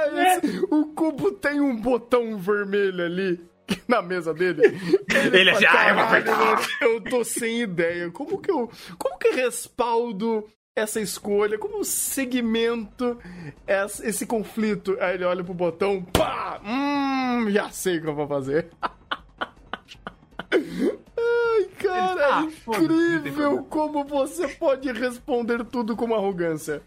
Ah, 0.02 0.04
esse- 0.42 0.66
o 0.72 0.86
cubo 0.94 1.32
tem 1.34 1.60
um 1.60 1.76
botão 1.76 2.38
vermelho 2.38 3.04
ali 3.04 3.42
na 3.88 4.02
mesa 4.02 4.34
dele. 4.34 4.62
Ele 5.34 5.50
assim, 5.50 5.66
fala, 5.66 6.12
"Ah, 6.12 6.80
eu 6.82 6.94
Eu 6.94 7.02
tô 7.02 7.24
sem 7.24 7.62
ideia. 7.62 8.10
Como 8.12 8.40
que 8.40 8.52
eu. 8.52 8.70
Como 8.98 9.18
que 9.18 9.28
eu 9.28 9.36
respaldo 9.36 10.48
essa 10.76 11.00
escolha? 11.02 11.58
Como 11.58 11.78
eu 11.78 11.84
segmento 11.84 13.18
esse 14.04 14.26
conflito? 14.26 14.98
Aí 15.00 15.16
ele 15.16 15.26
olha 15.26 15.44
pro 15.44 15.54
botão, 15.54 16.04
pá! 16.04 16.60
Hum, 16.64 17.50
já 17.52 17.70
sei 17.70 17.98
o 17.98 18.02
que 18.02 18.08
eu 18.08 18.16
vou 18.16 18.28
fazer. 18.28 18.68
Ai, 20.52 21.66
cara, 21.78 22.28
Ah, 22.40 22.48
é 22.48 22.78
incrível 22.78 23.64
como 23.70 24.04
você 24.04 24.48
pode 24.48 24.92
responder 24.92 25.64
tudo 25.66 25.96
com 25.96 26.14
arrogância. 26.16 26.82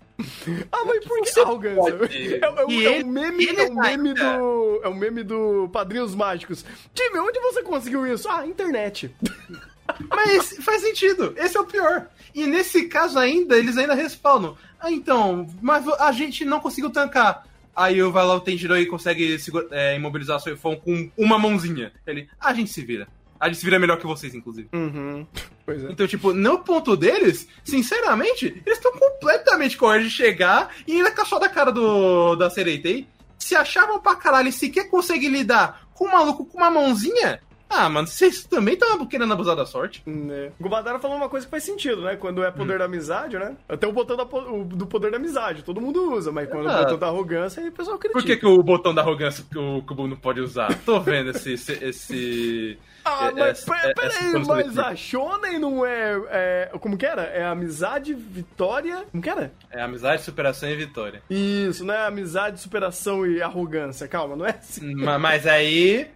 Ah, 0.71 0.85
mas 0.87 1.05
por 1.05 1.21
que 1.23 1.41
arrogância? 1.41 1.95
É, 2.13 2.45
é 2.45 2.65
o- 2.65 2.71
é 2.71 2.75
ele- 2.75 3.05
o 3.05 3.07
meme, 3.09 3.47
é 3.47 3.67
tá 3.69 3.75
meme 3.75 4.15
do. 4.15 4.81
É 4.83 4.89
o 4.89 4.95
meme 4.95 5.23
do 5.23 5.69
Padrinhos 5.73 6.15
Mágicos. 6.15 6.65
Time, 6.95 7.19
onde 7.19 7.39
você 7.41 7.63
conseguiu 7.63 8.07
isso? 8.07 8.29
Ah, 8.29 8.47
internet. 8.47 9.15
Mas 10.09 10.57
faz 10.65 10.81
sentido, 10.81 11.35
esse 11.37 11.57
é 11.57 11.61
o 11.61 11.67
pior. 11.67 12.07
E 12.35 12.47
nesse 12.47 12.85
caso 12.87 13.19
ainda, 13.19 13.59
eles 13.59 13.77
ainda 13.77 13.95
respaldam. 13.95 14.57
Ah, 14.81 14.91
então, 14.91 15.47
mas 15.61 15.87
a 15.87 16.11
gente 16.13 16.45
não 16.45 16.61
conseguiu 16.61 16.89
tancar. 16.91 17.47
Aí 17.77 18.01
vai 18.03 18.25
lá 18.25 18.35
o 18.35 18.41
Tenjiro 18.41 18.77
e 18.79 18.87
consegue 18.87 19.37
é, 19.71 19.95
imobilizar 19.97 20.37
o 20.37 20.41
Soifon 20.41 20.77
com 20.77 21.11
uma 21.17 21.39
mãozinha. 21.39 21.93
Ele, 22.07 22.29
"Ah, 22.41 22.49
a 22.51 22.55
gente 22.55 22.71
se 22.71 22.81
vira. 22.83 23.07
A 23.43 23.49
gente 23.49 23.59
se 23.59 23.65
vira 23.65 23.77
melhor 23.77 23.99
que 23.99 24.07
vocês, 24.07 24.33
inclusive. 24.37 24.69
Uhum. 24.73 25.27
Pois 25.67 25.85
é. 25.85 25.91
Então, 25.91 26.07
tipo, 26.07 26.33
no 26.33 26.61
ponto 26.61 26.97
deles, 26.97 27.49
sinceramente, 27.65 28.47
eles 28.65 28.79
estão 28.79 28.93
completamente 28.93 29.77
corretos 29.77 30.11
de 30.11 30.17
chegar 30.17 30.71
e 30.87 30.93
ainda 30.93 31.11
caçar 31.11 31.41
da 31.41 31.49
cara 31.49 31.73
do, 31.73 32.37
da 32.37 32.49
Sereitei. 32.49 33.05
Se 33.37 33.57
achavam 33.57 33.99
pra 33.99 34.15
caralho 34.15 34.49
e 34.49 34.53
sequer 34.53 34.89
conseguem 34.89 35.29
lidar 35.29 35.89
com 35.93 36.07
um 36.07 36.13
maluco 36.13 36.45
com 36.45 36.59
uma 36.59 36.71
mãozinha, 36.71 37.41
Ah, 37.75 37.89
mano, 37.89 38.07
vocês 38.07 38.45
também 38.45 38.75
estão 38.75 39.07
querendo 39.07 39.33
abusar 39.33 39.57
da 39.57 39.65
sorte. 39.65 40.03
Né. 40.05 40.53
O 40.61 40.63
Gubadara 40.63 40.99
falou 40.99 41.17
uma 41.17 41.29
coisa 41.29 41.47
que 41.47 41.51
faz 41.51 41.65
sentido, 41.65 42.03
né? 42.03 42.17
Quando 42.17 42.45
é 42.45 42.51
poder 42.51 42.75
hum. 42.75 42.79
da 42.79 42.85
amizade, 42.85 43.39
né? 43.39 43.57
Até 43.67 43.87
o 43.87 43.93
botão 43.93 44.15
da, 44.15 44.25
o, 44.25 44.65
do 44.65 44.87
poder 44.87 45.11
da 45.11 45.17
amizade, 45.17 45.65
todo 45.65 45.81
mundo 45.81 46.13
usa, 46.13 46.31
mas 46.31 46.49
quando 46.51 46.69
é 46.69 46.75
o 46.75 46.79
botão 46.83 46.99
da 46.99 47.07
arrogância, 47.07 47.63
aí 47.63 47.71
o 47.71 47.73
pessoal 47.73 47.99
critica. 47.99 48.21
Por 48.21 48.27
que, 48.27 48.37
que 48.37 48.47
o 48.47 48.63
botão 48.63 48.95
da 48.95 49.01
arrogância 49.01 49.45
o 49.57 49.83
Kubu 49.83 50.07
não 50.07 50.17
pode 50.17 50.41
usar? 50.41 50.79
Tô 50.85 51.01
vendo 51.01 51.31
esse... 51.31 51.55
esse, 51.55 51.73
esse... 51.83 52.79
Ah, 53.05 53.27
é, 53.27 53.31
mas 53.33 53.67
é, 53.69 53.95
peraí, 53.95 54.47
mas 54.47 54.79
a 54.79 54.95
Shonen 54.95 55.59
não 55.59 55.85
é, 55.85 56.21
é, 56.31 56.71
Como 56.81 56.97
que 56.97 57.05
era? 57.05 57.23
É 57.23 57.45
amizade, 57.45 58.15
vitória. 58.15 59.05
Como 59.11 59.23
que 59.23 59.29
era? 59.29 59.53
É 59.71 59.83
amizade, 59.83 60.23
superação 60.23 60.69
e 60.69 60.77
vitória. 60.77 61.23
Isso, 61.29 61.85
não 61.85 61.95
é 61.95 62.07
amizade, 62.07 62.61
superação 62.61 63.27
e 63.27 63.43
arrogância. 63.43 64.07
Calma, 64.07 64.37
não 64.37 64.47
é 64.47 64.51
assim. 64.51 64.95
Mas, 65.03 65.21
mas 65.21 65.47
aí. 65.47 66.09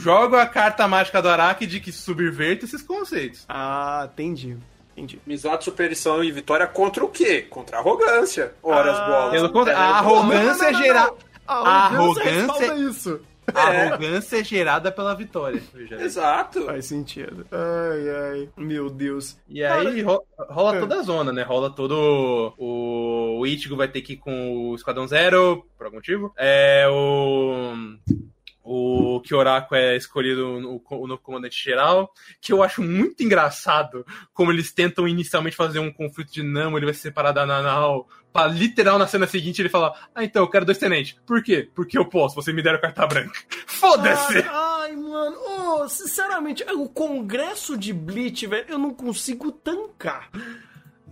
Joga 0.00 0.42
a 0.42 0.46
carta 0.46 0.86
mágica 0.86 1.22
do 1.22 1.28
Araki 1.28 1.80
que 1.80 1.90
subverte 1.90 2.64
esses 2.64 2.82
conceitos. 2.82 3.44
Ah, 3.48 4.08
entendi. 4.12 4.56
Entendi. 4.92 5.20
Amizade, 5.24 5.64
superação 5.64 6.22
e 6.22 6.30
vitória 6.30 6.66
contra 6.66 7.04
o 7.04 7.08
quê? 7.08 7.46
Contra 7.48 7.76
a 7.76 7.80
arrogância. 7.80 8.52
Ora, 8.62 8.90
as 8.90 8.98
ah, 8.98 9.48
bolas. 9.48 9.68
a 9.70 9.80
arrogância 9.80 10.66
é 10.66 10.74
geral. 10.74 11.18
A 11.46 11.86
arrogância. 11.86 12.72
É 12.72 12.76
isso. 12.76 13.20
A 13.54 13.72
é. 13.72 13.86
arrogância 13.86 14.38
é 14.38 14.44
gerada 14.44 14.90
pela 14.90 15.14
vitória. 15.14 15.62
Exato. 15.98 16.64
Faz 16.66 16.86
sentido. 16.86 17.46
Ai, 17.50 18.10
ai. 18.10 18.48
Meu 18.56 18.90
Deus. 18.90 19.38
E 19.48 19.64
aí 19.64 20.02
rola, 20.02 20.22
rola 20.50 20.76
é. 20.76 20.80
toda 20.80 20.96
a 20.96 21.02
zona, 21.02 21.32
né? 21.32 21.42
Rola 21.42 21.70
todo. 21.70 22.54
O, 22.58 23.38
o 23.40 23.46
Ichigo 23.46 23.76
vai 23.76 23.88
ter 23.88 24.02
que 24.02 24.14
ir 24.14 24.16
com 24.16 24.70
o 24.70 24.74
Esquadrão 24.74 25.06
Zero, 25.06 25.66
por 25.76 25.86
algum 25.86 25.96
motivo. 25.96 26.32
É 26.36 26.86
o 26.88 27.74
o 28.70 29.22
Kyorako 29.22 29.74
é 29.74 29.96
escolhido 29.96 30.60
no, 30.60 31.06
no 31.06 31.18
comandante 31.18 31.58
geral, 31.58 32.12
que 32.38 32.52
eu 32.52 32.62
acho 32.62 32.82
muito 32.82 33.22
engraçado 33.22 34.04
como 34.34 34.52
eles 34.52 34.70
tentam 34.70 35.08
inicialmente 35.08 35.56
fazer 35.56 35.78
um 35.78 35.90
conflito 35.90 36.30
de 36.30 36.42
Namo, 36.42 36.76
ele 36.76 36.84
vai 36.84 36.94
se 36.94 37.00
separar 37.00 37.32
da 37.32 37.46
Nanao, 37.46 38.06
pra 38.32 38.46
literal 38.46 38.98
na 38.98 39.06
cena 39.06 39.26
seguinte 39.26 39.60
ele 39.60 39.68
falar, 39.68 40.08
ah, 40.14 40.24
então, 40.24 40.42
eu 40.42 40.50
quero 40.50 40.64
dois 40.64 40.78
tenentes. 40.78 41.16
Por 41.26 41.42
quê? 41.42 41.68
Porque 41.74 41.98
eu 41.98 42.04
posso, 42.04 42.34
você 42.34 42.52
me 42.52 42.62
deram 42.62 42.80
carta 42.80 43.06
branca. 43.06 43.32
Foda-se! 43.66 44.38
Ai, 44.38 44.90
ai, 44.90 44.96
mano, 44.96 45.36
oh, 45.36 45.88
sinceramente, 45.88 46.64
o 46.72 46.88
congresso 46.88 47.76
de 47.76 47.92
Bleach, 47.92 48.46
velho, 48.46 48.66
eu 48.68 48.78
não 48.78 48.94
consigo 48.94 49.52
tancar. 49.52 50.30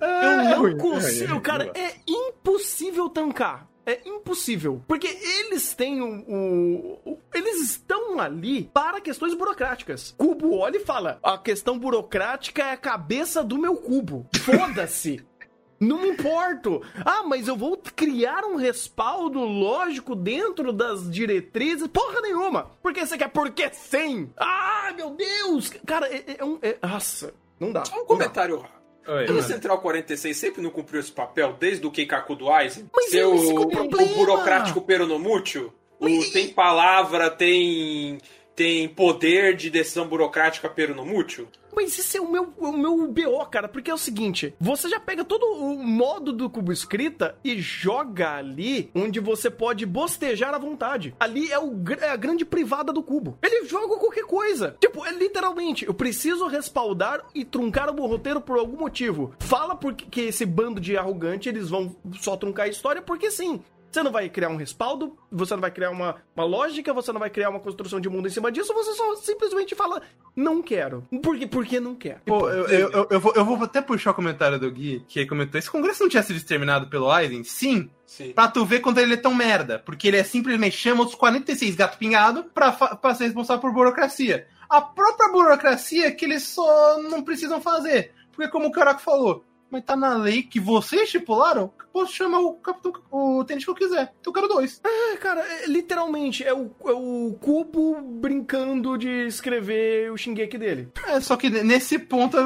eu 0.01 0.71
não 0.71 0.79
consigo, 0.79 1.41
cara, 1.41 1.71
é 1.75 1.97
impossível 2.07 3.09
tancar 3.09 3.69
é 3.87 4.01
impossível. 4.05 4.83
Porque 4.87 5.07
eles 5.07 5.73
têm 5.75 6.03
o, 6.03 6.25
o, 6.29 7.13
o, 7.13 7.19
Eles 7.33 7.63
estão 7.63 8.19
ali 8.19 8.65
para 8.75 9.01
questões 9.01 9.33
burocráticas. 9.33 10.13
Cubo 10.19 10.57
olha 10.57 10.77
e 10.77 10.85
fala: 10.85 11.21
a 11.23 11.39
questão 11.39 11.79
burocrática 11.79 12.63
é 12.63 12.73
a 12.73 12.77
cabeça 12.77 13.45
do 13.45 13.57
meu 13.57 13.77
cubo. 13.77 14.27
Foda-se. 14.41 15.25
Não 15.79 16.01
me 16.01 16.09
importo. 16.11 16.83
Ah, 17.05 17.23
mas 17.25 17.49
eu 17.49 17.57
vou 17.57 17.77
criar 17.95 18.45
um 18.45 18.57
respaldo 18.57 19.41
lógico 19.41 20.15
dentro 20.15 20.73
das 20.73 21.11
diretrizes. 21.11 21.87
Porra 21.89 22.21
nenhuma. 22.21 22.71
Porque 22.83 23.05
você 23.05 23.19
quer 23.19 23.29
porque 23.29 23.71
sim. 23.73 24.31
Ah, 24.37 24.93
meu 24.97 25.11
Deus. 25.11 25.71
Cara, 25.87 26.07
é, 26.07 26.37
é 26.39 26.45
um. 26.45 26.59
É, 26.63 26.77
nossa, 26.83 27.35
não 27.61 27.73
dá. 27.73 27.85
Só 27.85 28.03
um 28.03 28.07
comentário 28.07 28.57
rápido. 28.59 28.77
Oi, 29.09 29.43
Central 29.43 29.81
46 29.81 30.37
sempre 30.37 30.61
não 30.61 30.71
cumpriu 30.71 30.99
esse 30.99 31.13
papel 31.13 31.55
desde 31.59 31.87
o 31.87 31.93
Keikaku 31.93 32.35
do 32.35 32.51
Aizen? 32.51 32.91
Mas 32.93 33.11
ser 33.11 33.25
o, 33.25 33.61
o, 33.61 34.15
burocrático 34.17 34.81
peronomútil? 34.81 35.73
O, 36.01 36.07
tem 36.33 36.49
palavra, 36.49 37.31
tem 37.31 38.19
tem 38.57 38.89
poder 38.89 39.55
de 39.55 39.69
decisão 39.69 40.09
burocrática 40.09 40.69
peronomútil? 40.69 41.47
Mas 41.77 41.99
esse 41.99 42.17
é 42.17 42.21
o 42.21 42.33
meu, 42.33 42.55
o 42.57 42.73
meu 42.73 43.07
BO, 43.07 43.45
cara, 43.51 43.69
porque 43.69 43.91
é 43.91 43.95
o 43.95 43.99
seguinte: 43.99 44.55
você 44.59 44.89
já 44.89 44.99
pega 44.99 45.23
todo 45.23 45.45
o 45.45 45.77
modo 45.77 46.33
do 46.33 46.49
cubo 46.49 46.73
escrita 46.73 47.39
e 47.45 47.61
joga 47.61 48.37
ali 48.37 48.91
onde 48.95 49.21
você 49.21 49.51
pode 49.51 49.85
bostejar 49.85 50.55
à 50.55 50.59
vontade. 50.59 51.15
Ali 51.21 51.53
é, 51.53 51.59
o, 51.59 51.75
é 52.01 52.09
a 52.09 52.17
grande 52.17 52.47
privada 52.47 52.95
do 52.95 53.03
cubo. 53.03 53.39
Ele 53.43 53.67
joga 53.67 53.99
qualquer 53.99 54.25
coisa. 54.25 54.77
Tipo, 54.81 55.05
é 55.05 55.13
literalmente, 55.13 55.85
eu 55.85 55.93
preciso 55.93 56.47
respaldar 56.47 57.27
e 57.35 57.45
truncar 57.45 57.91
o 57.91 58.07
roteiro 58.07 58.41
por 58.41 58.59
algum 58.59 58.79
motivo. 58.79 59.35
Fala 59.39 59.77
porque 59.77 60.23
esse 60.23 60.47
bando 60.47 60.81
de 60.81 60.97
arrogante 60.97 61.49
eles 61.49 61.69
vão 61.69 61.95
só 62.21 62.37
truncar 62.37 62.67
a 62.67 62.71
história 62.71 63.03
porque 63.03 63.31
sim. 63.31 63.61
Você 63.91 64.03
não 64.03 64.13
vai 64.13 64.29
criar 64.29 64.49
um 64.49 64.57
respaldo, 64.57 65.17
você 65.31 65.55
não 65.55 65.61
vai 65.61 65.71
criar 65.71 65.91
uma, 65.91 66.17
uma 66.35 66.45
lógica, 66.45 66.93
você 66.93 67.13
não 67.13 67.21
vai 67.21 67.31
criar 67.31 67.51
uma 67.51 67.61
construção 67.61 68.01
de 68.01 68.09
mundo 68.09 68.29
em 68.29 68.31
cima 68.31 68.53
disso, 68.53 68.75
você 68.75 68.93
só 68.93 69.17
simplesmente 69.17 69.75
fala, 69.75 70.03
não 70.35 70.63
quero. 70.63 71.07
Por 71.23 71.39
quê? 71.39 71.47
Porque 71.47 71.81
não 71.81 71.95
quer. 71.95 72.21
Pô, 72.27 72.49
eu, 72.51 72.67
eu, 72.67 72.91
eu, 72.91 73.07
eu, 73.11 73.21
vou, 73.21 73.33
eu 73.35 73.45
vou 73.45 73.63
até 73.63 73.81
puxar 73.81 74.11
o 74.11 74.15
comentário 74.15 74.59
do 74.59 74.71
Gui, 74.71 75.05
que 75.09 75.25
comentou: 75.27 75.59
esse 75.59 75.71
congresso 75.71 76.03
não 76.03 76.11
tinha 76.11 76.23
sido 76.23 76.37
exterminado 76.37 76.89
pelo 76.89 77.11
Aizen? 77.11 77.43
Sim. 77.45 77.91
Sim. 78.05 78.33
Pra 78.33 78.49
tu 78.49 78.65
ver 78.65 78.81
quando 78.81 78.99
ele 78.99 79.15
é 79.15 79.17
tão 79.17 79.35
merda. 79.35 79.81
Porque 79.85 80.07
ele 80.09 80.17
é 80.17 80.23
simplesmente 80.23 80.77
chama 80.77 81.05
os 81.05 81.15
46 81.15 81.75
gato 81.75 81.99
pingado 81.99 82.45
pra, 82.55 82.73
pra 82.73 83.15
ser 83.15 83.25
responsável 83.25 83.61
por 83.61 83.73
burocracia. 83.73 84.47
A 84.69 84.81
própria 84.81 85.31
burocracia 85.31 86.13
que 86.13 86.25
eles 86.25 86.45
só 86.45 87.01
não 87.03 87.23
precisam 87.23 87.61
fazer. 87.61 88.13
Porque 88.33 88.51
como 88.51 88.69
o 88.69 88.71
Caraco 88.71 89.01
falou, 89.01 89.45
mas 89.71 89.85
tá 89.85 89.97
na 89.97 90.17
lei 90.17 90.43
que 90.43 90.61
vocês 90.61 91.03
estipularam 91.03 91.69
que 91.69 91.87
posso 91.93 92.13
chamar 92.13 92.41
o 92.41 92.55
capitão, 92.55 92.93
o 93.11 93.45
tênis 93.45 93.65
que 93.65 93.71
eu 93.71 93.75
quiser. 93.75 94.13
Então 94.21 94.31
eu 94.31 94.33
quero 94.33 94.49
dois. 94.49 94.81
É, 94.85 95.17
cara, 95.17 95.41
é, 95.41 95.67
literalmente, 95.67 96.45
é 96.45 96.55
o, 96.55 96.71
é 96.85 96.93
o 96.93 97.37
cubo 97.41 98.01
brincando 98.01 98.97
de 98.97 99.27
escrever 99.27 100.11
o 100.13 100.17
Shingeki 100.17 100.59
dele. 100.59 100.89
É, 101.07 101.21
só 101.21 101.37
que 101.37 101.51
nesse 101.51 101.99
ponto, 101.99 102.37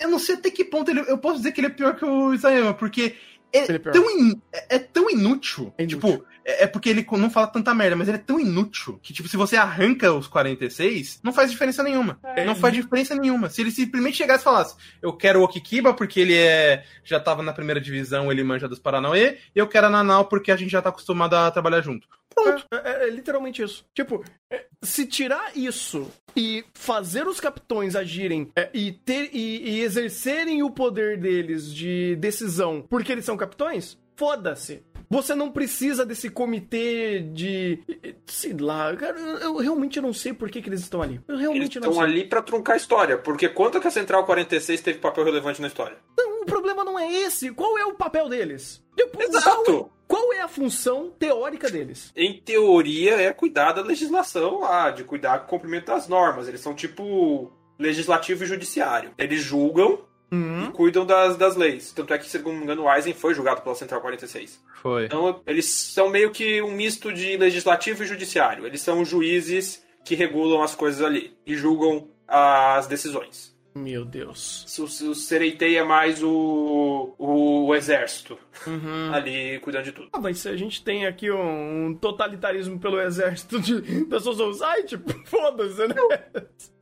eu 0.00 0.08
não 0.08 0.18
sei 0.18 0.36
até 0.36 0.50
que 0.50 0.64
ponto 0.64 0.90
ele, 0.90 1.00
eu 1.00 1.18
posso 1.18 1.38
dizer 1.38 1.52
que 1.52 1.60
ele 1.60 1.68
é 1.68 1.70
pior 1.70 1.96
que 1.96 2.04
o 2.04 2.32
Isayama, 2.32 2.74
porque 2.74 3.16
é, 3.52 3.72
é 3.72 3.78
tão, 3.78 4.10
in, 4.10 4.42
é, 4.52 4.76
é, 4.76 4.78
tão 4.78 5.08
inútil. 5.08 5.72
É 5.78 5.84
inútil. 5.84 6.00
Tipo, 6.00 6.24
é, 6.44 6.64
é, 6.64 6.66
porque 6.66 6.90
ele 6.90 7.06
não 7.12 7.30
fala 7.30 7.46
tanta 7.46 7.74
merda, 7.74 7.96
mas 7.96 8.08
ele 8.08 8.18
é 8.18 8.20
tão 8.20 8.38
inútil 8.38 8.98
que, 9.02 9.12
tipo, 9.12 9.28
se 9.28 9.36
você 9.36 9.56
arranca 9.56 10.12
os 10.12 10.26
46, 10.26 11.20
não 11.22 11.32
faz 11.32 11.50
diferença 11.50 11.82
nenhuma. 11.82 12.18
É. 12.22 12.44
Não 12.44 12.54
faz 12.54 12.74
diferença 12.74 13.14
nenhuma. 13.14 13.48
Se 13.48 13.62
ele 13.62 13.70
simplesmente 13.70 14.18
chegasse 14.18 14.42
e 14.42 14.44
falasse, 14.44 14.76
eu 15.00 15.12
quero 15.12 15.40
o 15.40 15.44
Okikiba 15.44 15.94
porque 15.94 16.20
ele 16.20 16.36
é. 16.36 16.84
já 17.02 17.18
tava 17.18 17.42
na 17.42 17.52
primeira 17.52 17.80
divisão, 17.80 18.30
ele 18.30 18.44
manja 18.44 18.68
dos 18.68 18.78
Paranauê, 18.78 19.38
e 19.54 19.58
eu 19.58 19.66
quero 19.66 19.86
a 19.86 19.90
Nanau 19.90 20.26
porque 20.26 20.52
a 20.52 20.56
gente 20.56 20.70
já 20.70 20.82
tá 20.82 20.90
acostumado 20.90 21.34
a 21.34 21.50
trabalhar 21.50 21.80
junto. 21.80 22.06
Pronto. 22.34 22.66
É, 22.72 22.76
é, 22.76 23.08
é 23.08 23.10
literalmente 23.10 23.62
isso. 23.62 23.86
Tipo, 23.94 24.24
é, 24.50 24.66
se 24.82 25.06
tirar 25.06 25.56
isso 25.56 26.10
e 26.36 26.64
fazer 26.74 27.26
os 27.26 27.40
capitões 27.40 27.94
agirem 27.96 28.50
é, 28.56 28.68
e, 28.74 28.92
ter, 28.92 29.30
e, 29.32 29.76
e 29.76 29.80
exercerem 29.80 30.62
o 30.62 30.70
poder 30.70 31.18
deles 31.18 31.72
de 31.72 32.16
decisão 32.16 32.84
porque 32.88 33.12
eles 33.12 33.24
são 33.24 33.36
capitões, 33.36 33.96
foda-se. 34.16 34.82
Você 35.14 35.32
não 35.32 35.48
precisa 35.48 36.04
desse 36.04 36.28
comitê 36.28 37.20
de. 37.20 37.78
Sei 38.26 38.52
lá, 38.52 38.94
cara, 38.96 39.16
eu 39.16 39.56
realmente 39.58 40.00
não 40.00 40.12
sei 40.12 40.32
por 40.32 40.50
que, 40.50 40.60
que 40.60 40.68
eles 40.68 40.80
estão 40.80 41.00
ali. 41.00 41.20
Eu 41.28 41.36
realmente 41.36 41.78
eles 41.78 41.86
não 41.86 41.94
sei. 41.94 42.02
Estão 42.02 42.02
ali 42.02 42.28
para 42.28 42.42
truncar 42.42 42.74
a 42.74 42.76
história, 42.76 43.16
porque 43.16 43.48
quanto 43.48 43.80
que 43.80 43.86
a 43.86 43.92
Central 43.92 44.26
46 44.26 44.80
teve 44.80 44.98
papel 44.98 45.24
relevante 45.24 45.62
na 45.62 45.68
história? 45.68 45.96
Não, 46.18 46.42
o 46.42 46.44
problema 46.44 46.82
não 46.82 46.98
é 46.98 47.12
esse. 47.12 47.52
Qual 47.52 47.78
é 47.78 47.86
o 47.86 47.94
papel 47.94 48.28
deles? 48.28 48.84
Exato. 49.16 49.64
Qual, 49.64 49.92
qual 50.08 50.32
é 50.32 50.40
a 50.40 50.48
função 50.48 51.10
teórica 51.16 51.70
deles? 51.70 52.12
Em 52.16 52.40
teoria, 52.40 53.14
é 53.14 53.32
cuidar 53.32 53.70
da 53.70 53.82
legislação 53.82 54.60
lá, 54.60 54.90
de 54.90 55.04
cuidar 55.04 55.38
do 55.38 55.46
cumprimento 55.46 55.86
das 55.86 56.08
normas. 56.08 56.48
Eles 56.48 56.60
são 56.60 56.74
tipo 56.74 57.52
legislativo 57.78 58.42
e 58.42 58.48
judiciário. 58.48 59.12
Eles 59.16 59.40
julgam 59.40 60.00
Uhum. 60.32 60.64
e 60.64 60.72
cuidam 60.72 61.06
das, 61.06 61.36
das 61.36 61.54
leis. 61.56 61.92
Tanto 61.92 62.12
é 62.12 62.18
que, 62.18 62.28
se 62.28 62.38
não 62.38 62.52
me 62.52 62.64
engano, 62.64 62.82
o 62.82 62.92
Eisen 62.92 63.14
foi 63.14 63.34
julgado 63.34 63.62
pela 63.62 63.74
Central 63.74 64.00
46. 64.00 64.60
Foi. 64.82 65.06
Então, 65.06 65.40
eles 65.46 65.66
são 65.66 66.08
meio 66.08 66.30
que 66.30 66.60
um 66.60 66.72
misto 66.72 67.12
de 67.12 67.36
legislativo 67.36 68.02
e 68.02 68.06
judiciário. 68.06 68.66
Eles 68.66 68.80
são 68.80 69.04
juízes 69.04 69.84
que 70.04 70.14
regulam 70.14 70.62
as 70.62 70.74
coisas 70.74 71.02
ali 71.02 71.36
e 71.46 71.56
julgam 71.56 72.08
as 72.26 72.86
decisões. 72.86 73.53
Meu 73.74 74.04
Deus. 74.04 74.64
O, 74.78 74.84
o 74.84 75.14
Sereitei 75.14 75.76
é 75.76 75.82
mais 75.82 76.22
o, 76.22 77.14
o, 77.18 77.66
o 77.66 77.74
exército 77.74 78.38
uhum. 78.66 79.12
ali 79.12 79.58
cuidando 79.60 79.84
de 79.84 79.92
tudo. 79.92 80.08
Ah, 80.12 80.20
mas 80.20 80.46
a 80.46 80.56
gente 80.56 80.84
tem 80.84 81.06
aqui 81.06 81.28
um, 81.30 81.86
um 81.86 81.94
totalitarismo 81.94 82.78
pelo 82.78 83.00
exército 83.00 83.60
de, 83.60 84.04
da 84.04 84.20
Society, 84.20 84.96
foda-se, 85.26 85.88
né? 85.88 85.94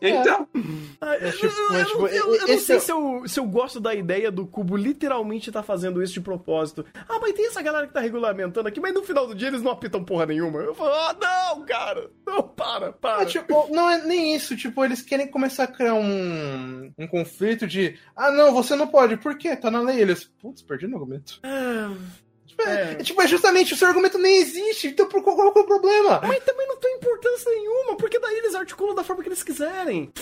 Então. 0.03 0.47
Ah, 1.01 1.15
é, 1.15 1.31
tipo, 1.31 1.47
eu, 1.47 1.79
eu, 1.79 1.87
tipo, 1.87 2.07
eu, 2.09 2.35
eu 2.35 2.49
não 2.49 2.59
sei 2.59 2.77
é... 2.77 2.81
se, 2.81 2.93
eu, 2.93 3.23
se 3.27 3.41
eu 3.41 3.47
gosto 3.47 3.81
da 3.81 3.95
ideia 3.95 4.31
do 4.31 4.47
Cubo 4.47 4.77
literalmente 4.77 5.51
tá 5.51 5.63
fazendo 5.63 6.03
isso 6.03 6.15
de 6.15 6.21
propósito. 6.21 6.85
Ah, 7.09 7.19
mas 7.21 7.33
tem 7.33 7.47
essa 7.47 7.63
galera 7.63 7.87
que 7.87 7.95
tá 7.95 8.01
regulamentando 8.01 8.69
aqui, 8.69 8.81
mas 8.81 8.93
no 8.93 9.03
final 9.03 9.27
do 9.27 9.35
dia 9.35 9.49
eles 9.49 9.63
não 9.63 9.71
apitam 9.71 10.05
porra 10.05 10.27
nenhuma. 10.27 10.61
Eu 10.61 10.75
falo, 10.75 10.93
ah, 10.93 11.17
não, 11.19 11.65
cara. 11.65 12.11
Não, 12.27 12.43
para, 12.43 12.93
para. 12.93 13.23
É, 13.23 13.27
tipo, 13.27 13.69
não 13.71 13.89
é 13.89 14.05
nem 14.05 14.35
isso. 14.35 14.57
Tipo, 14.57 14.85
eles 14.85 15.01
querem 15.01 15.27
começar 15.27 15.65
a 15.65 15.69
criar 15.69 15.95
um 15.95 16.82
um, 16.99 17.07
conflito 17.07 17.67
de 17.67 17.99
ah, 18.17 18.31
não, 18.31 18.53
você 18.53 18.75
não 18.77 18.87
pode, 18.87 19.17
por 19.17 19.37
quê? 19.37 19.57
Tá 19.57 19.71
na 19.71 19.81
lei. 19.81 20.01
Eles, 20.01 20.25
putz, 20.41 20.63
perdi 20.63 20.87
no 20.87 20.97
argumento. 20.97 21.41
Ah, 21.43 21.95
tipo, 22.47 22.63
é. 22.63 22.93
É, 22.93 22.95
tipo, 22.97 23.21
é 23.23 23.27
justamente 23.27 23.75
o 23.75 23.77
seu 23.77 23.89
argumento 23.89 24.19
nem 24.19 24.41
existe, 24.41 24.89
então 24.89 25.09
qual, 25.09 25.23
qual 25.23 25.49
é 25.49 25.51
o 25.51 25.65
problema? 25.65 26.21
Mas 26.23 26.45
também 26.45 26.67
não 26.67 26.79
tem 26.79 26.97
importância 26.97 27.51
nenhuma, 27.51 27.97
porque 27.97 28.19
daí 28.19 28.37
eles 28.39 28.55
articulam 28.55 28.95
da 28.95 29.05
forma 29.05 29.23
que 29.23 29.29
eles 29.29 29.43
quiserem. 29.43 30.13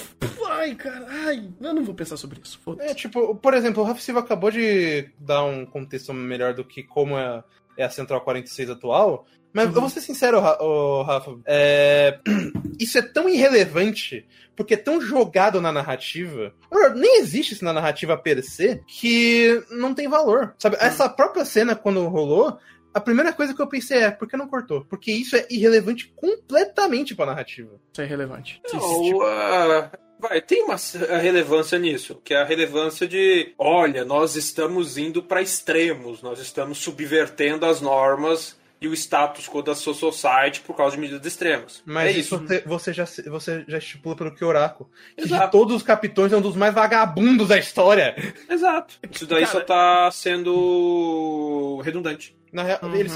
Ai, 0.48 0.74
cara, 0.74 1.06
ai, 1.08 1.48
eu 1.60 1.74
não 1.74 1.84
vou 1.84 1.94
pensar 1.94 2.16
sobre 2.16 2.40
isso. 2.42 2.58
É, 2.78 2.94
tipo, 2.94 3.34
por 3.36 3.54
exemplo, 3.54 3.82
o 3.82 3.86
Rafa 3.86 4.00
Silva 4.00 4.20
acabou 4.20 4.50
de 4.50 5.08
dar 5.18 5.44
um 5.44 5.66
contexto 5.66 6.12
melhor 6.12 6.54
do 6.54 6.64
que 6.64 6.82
como 6.82 7.16
é, 7.18 7.44
é 7.80 7.84
a 7.84 7.90
Central 7.90 8.20
46 8.20 8.70
atual. 8.70 9.26
Mas 9.52 9.68
uhum. 9.68 9.74
eu 9.74 9.80
vou 9.80 9.90
ser 9.90 10.00
sincero, 10.00 10.38
Rafa, 10.38 11.36
é... 11.44 12.20
isso 12.78 12.98
é 12.98 13.02
tão 13.02 13.28
irrelevante, 13.28 14.26
porque 14.54 14.74
é 14.74 14.76
tão 14.76 15.00
jogado 15.00 15.60
na 15.60 15.72
narrativa. 15.72 16.54
Nem 16.94 17.18
existe 17.18 17.54
isso 17.54 17.64
na 17.64 17.72
narrativa 17.72 18.16
per 18.16 18.42
se, 18.44 18.80
que 18.86 19.62
não 19.70 19.92
tem 19.92 20.08
valor. 20.08 20.54
Sabe, 20.58 20.76
uhum. 20.76 20.82
essa 20.82 21.08
própria 21.08 21.44
cena, 21.44 21.74
quando 21.74 22.06
rolou, 22.06 22.58
a 22.92 23.00
primeira 23.00 23.32
coisa 23.32 23.54
que 23.54 23.62
eu 23.62 23.68
pensei 23.68 23.98
é, 23.98 24.10
por 24.10 24.28
que 24.28 24.36
não 24.36 24.48
cortou? 24.48 24.84
Porque 24.84 25.12
isso 25.12 25.36
é 25.36 25.46
irrelevante 25.50 26.12
completamente 26.16 27.14
pra 27.14 27.26
narrativa. 27.26 27.80
Isso 27.92 28.02
é 28.02 28.04
irrelevante. 28.04 28.60
Não, 28.72 28.80
uh, 28.80 29.90
vai, 30.20 30.40
tem 30.40 30.62
uma 30.62 30.76
relevância 31.20 31.78
nisso, 31.78 32.20
que 32.24 32.34
é 32.34 32.40
a 32.40 32.44
relevância 32.44 33.08
de, 33.08 33.52
olha, 33.58 34.04
nós 34.04 34.36
estamos 34.36 34.98
indo 34.98 35.22
para 35.22 35.42
extremos, 35.42 36.22
nós 36.22 36.38
estamos 36.38 36.78
subvertendo 36.78 37.66
as 37.66 37.80
normas 37.80 38.58
e 38.80 38.88
o 38.88 38.94
status 38.94 39.46
quo 39.46 39.62
da 39.62 39.74
sua 39.74 39.92
society 39.92 40.62
por 40.62 40.74
causa 40.74 40.96
de 40.96 41.02
medidas 41.02 41.26
extremas. 41.26 41.82
Mas 41.84 42.16
é 42.16 42.18
isso 42.18 42.38
você, 42.38 42.62
você, 42.64 42.92
já, 42.92 43.04
você 43.04 43.64
já 43.68 43.78
estipula 43.78 44.16
pelo. 44.16 44.34
Que 44.34 44.44
Exato. 44.44 45.44
de 45.44 45.52
todos 45.52 45.76
os 45.76 45.82
capitões 45.82 46.32
é 46.32 46.36
um 46.36 46.40
dos 46.40 46.56
mais 46.56 46.74
vagabundos 46.74 47.48
da 47.48 47.58
história. 47.58 48.16
Exato. 48.48 48.94
Isso 49.10 49.26
daí 49.26 49.44
Cara... 49.44 49.52
só 49.52 49.60
tá 49.60 50.10
sendo 50.10 51.80
redundante. 51.84 52.34
Na 52.52 52.62
real, 52.64 52.80
uhum. 52.82 52.96
ele, 52.96 53.08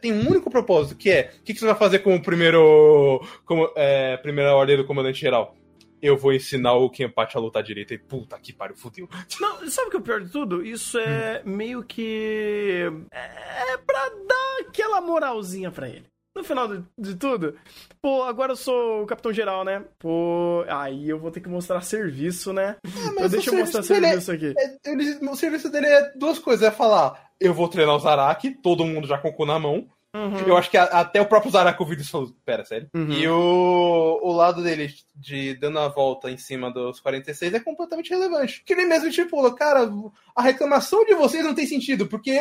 tem 0.00 0.12
um 0.12 0.28
único 0.28 0.50
propósito, 0.50 0.94
que 0.94 1.10
é 1.10 1.30
o 1.40 1.42
que, 1.42 1.54
que, 1.54 1.60
você 1.60 1.64
vai 1.64 1.74
fazer 1.74 2.00
com 2.00 2.14
o 2.14 2.22
primeiro. 2.22 3.24
Como, 3.46 3.70
é, 3.74 4.16
primeira 4.18 4.54
ordem 4.54 4.76
do 4.76 4.84
comandante 4.84 5.20
geral? 5.20 5.56
Eu 6.00 6.16
vou 6.16 6.32
ensinar 6.32 6.74
o 6.74 6.90
Kenpachi 6.90 7.36
a 7.36 7.40
lutar 7.40 7.62
direito. 7.62 7.94
E 7.94 7.98
puta 7.98 8.38
que 8.38 8.52
pariu, 8.52 8.76
fudeu. 8.76 9.08
Não, 9.40 9.70
sabe 9.70 9.88
o 9.88 9.90
que 9.90 9.96
é 9.96 10.00
o 10.00 10.02
pior 10.02 10.20
de 10.20 10.30
tudo? 10.30 10.64
Isso 10.64 10.98
é 10.98 11.42
hum. 11.44 11.50
meio 11.50 11.82
que. 11.82 12.84
É 13.10 13.76
pra 13.78 14.08
dar 14.26 14.68
aquela 14.68 15.00
moralzinha 15.00 15.70
pra 15.70 15.88
ele 15.88 16.06
no 16.38 16.44
final 16.44 16.68
de, 16.68 16.84
de, 16.96 17.14
tudo, 17.16 17.56
pô, 18.00 18.22
agora 18.22 18.52
eu 18.52 18.56
sou 18.56 19.02
o 19.02 19.06
capitão 19.06 19.32
geral, 19.32 19.64
né? 19.64 19.84
Pô, 19.98 20.64
aí 20.68 21.08
eu 21.08 21.18
vou 21.18 21.30
ter 21.30 21.40
que 21.40 21.48
mostrar 21.48 21.80
serviço, 21.82 22.52
né? 22.52 22.76
Ah, 22.84 23.10
então 23.12 23.28
deixa 23.28 23.50
eu 23.50 23.58
mostrar 23.58 23.82
serviço 23.82 24.30
é, 24.30 24.34
aqui. 24.34 24.54
É, 24.56 24.90
ele, 24.90 25.18
o 25.28 25.36
serviço 25.36 25.68
dele 25.68 25.86
é 25.86 26.12
duas 26.16 26.38
coisas: 26.38 26.66
é 26.66 26.70
falar, 26.70 27.30
eu 27.40 27.52
vou 27.52 27.68
treinar 27.68 27.96
o 27.96 27.98
Zaraki, 27.98 28.50
todo 28.50 28.86
mundo 28.86 29.06
já 29.06 29.18
com 29.18 29.28
o 29.28 29.32
cu 29.32 29.44
na 29.44 29.58
mão. 29.58 29.88
Uhum. 30.14 30.38
Eu 30.46 30.56
acho 30.56 30.70
que 30.70 30.76
a, 30.76 30.84
até 30.84 31.20
o 31.20 31.26
próprio 31.26 31.52
Zaraki 31.52 31.82
ouviu 31.82 31.98
isso 31.98 32.10
falou: 32.10 32.34
Pera, 32.44 32.64
sério? 32.64 32.88
Uhum. 32.94 33.12
E 33.12 33.28
o, 33.28 34.20
o 34.22 34.32
lado 34.32 34.62
dele 34.62 34.92
de 35.14 35.54
dando 35.54 35.78
a 35.78 35.88
volta 35.88 36.30
em 36.30 36.38
cima 36.38 36.70
dos 36.70 37.00
46 37.00 37.54
é 37.54 37.60
completamente 37.60 38.10
relevante. 38.10 38.62
Que 38.64 38.72
ele 38.72 38.86
mesmo 38.86 39.10
tipo, 39.10 39.50
cara, 39.54 39.90
a 40.34 40.42
reclamação 40.42 41.04
de 41.04 41.14
vocês 41.14 41.44
não 41.44 41.54
tem 41.54 41.66
sentido, 41.66 42.06
porque 42.06 42.40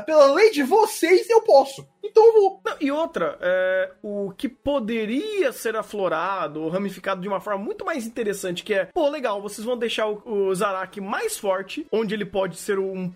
pela 0.00 0.32
lei 0.32 0.50
de 0.50 0.62
vocês, 0.62 1.28
eu 1.30 1.42
posso. 1.42 1.86
Então 2.02 2.24
eu 2.26 2.32
vou. 2.32 2.60
Não, 2.64 2.76
e 2.80 2.90
outra, 2.90 3.38
é, 3.40 3.90
o 4.02 4.32
que 4.36 4.48
poderia 4.48 5.52
ser 5.52 5.76
aflorado 5.76 6.62
ou 6.62 6.68
ramificado 6.68 7.20
de 7.20 7.28
uma 7.28 7.40
forma 7.40 7.62
muito 7.62 7.84
mais 7.84 8.06
interessante, 8.06 8.64
que 8.64 8.74
é, 8.74 8.86
pô, 8.86 9.08
legal, 9.08 9.40
vocês 9.40 9.64
vão 9.64 9.76
deixar 9.76 10.08
o, 10.08 10.22
o 10.24 10.54
Zarak 10.54 11.00
mais 11.00 11.38
forte, 11.38 11.86
onde 11.92 12.14
ele 12.14 12.24
pode 12.24 12.56
ser 12.56 12.78
um, 12.78 13.12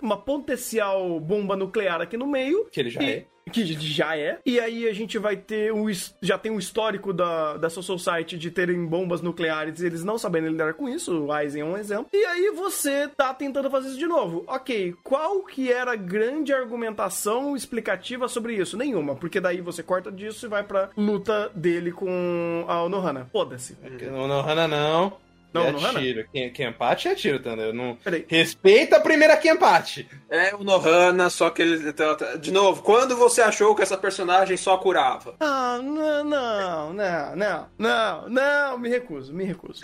uma 0.00 0.16
potencial 0.16 1.18
bomba 1.20 1.56
nuclear 1.56 2.00
aqui 2.00 2.16
no 2.16 2.26
meio. 2.26 2.66
Que 2.66 2.80
ele 2.80 2.90
já 2.90 3.02
e, 3.02 3.10
é 3.10 3.26
que 3.50 3.64
já 3.74 4.16
é. 4.16 4.38
E 4.46 4.58
aí 4.58 4.88
a 4.88 4.92
gente 4.92 5.18
vai 5.18 5.36
ter 5.36 5.72
um. 5.72 5.86
Já 6.22 6.38
tem 6.38 6.50
um 6.50 6.58
histórico 6.58 7.12
da, 7.12 7.56
da 7.56 7.68
Social 7.68 7.98
Society 7.98 8.38
de 8.38 8.50
terem 8.50 8.86
bombas 8.86 9.20
nucleares 9.20 9.80
e 9.80 9.86
eles 9.86 10.04
não 10.04 10.16
sabendo 10.16 10.48
lidar 10.48 10.74
com 10.74 10.88
isso. 10.88 11.26
O 11.26 11.32
Aizen 11.32 11.62
é 11.62 11.64
um 11.64 11.76
exemplo. 11.76 12.06
E 12.12 12.24
aí 12.24 12.50
você 12.50 13.08
tá 13.08 13.34
tentando 13.34 13.70
fazer 13.70 13.88
isso 13.88 13.98
de 13.98 14.06
novo. 14.06 14.44
Ok, 14.46 14.94
qual 15.02 15.42
que 15.42 15.72
era 15.72 15.92
a 15.92 15.96
grande 15.96 16.52
argumentação 16.52 17.56
explicativa 17.56 18.28
sobre 18.28 18.54
isso? 18.54 18.76
Nenhuma, 18.76 19.16
porque 19.16 19.40
daí 19.40 19.60
você 19.60 19.82
corta 19.82 20.10
disso 20.10 20.46
e 20.46 20.48
vai 20.48 20.62
pra 20.62 20.90
luta 20.96 21.50
dele 21.54 21.92
com 21.92 22.64
a 22.68 22.82
Onohana. 22.84 23.28
Foda-se. 23.32 23.76
É 23.82 24.10
Onohana 24.12 24.68
não. 24.68 25.29
Não, 25.52 25.66
é 25.66 25.72
não 25.72 25.94
tiro. 25.94 26.28
Quem, 26.32 26.52
quem 26.52 26.68
empate 26.68 27.08
é 27.08 27.14
tiro, 27.14 27.38
entendeu? 27.38 27.72
Não... 27.72 27.98
Respeita 28.28 28.96
a 28.96 29.00
primeira 29.00 29.36
que 29.36 29.50
empate. 29.50 30.08
É 30.28 30.54
o 30.54 30.62
Nohana, 30.62 31.28
só 31.28 31.50
que 31.50 31.62
ele. 31.62 31.92
De 32.40 32.52
novo, 32.52 32.82
quando 32.82 33.16
você 33.16 33.42
achou 33.42 33.74
que 33.74 33.82
essa 33.82 33.98
personagem 33.98 34.56
só 34.56 34.76
curava? 34.78 35.34
Ah, 35.40 35.80
não, 35.82 36.24
não, 36.24 36.92
não, 36.92 37.36
não, 37.36 37.68
não, 37.76 38.28
não, 38.28 38.78
me 38.78 38.88
recuso, 38.88 39.32
me 39.34 39.44
recuso. 39.44 39.82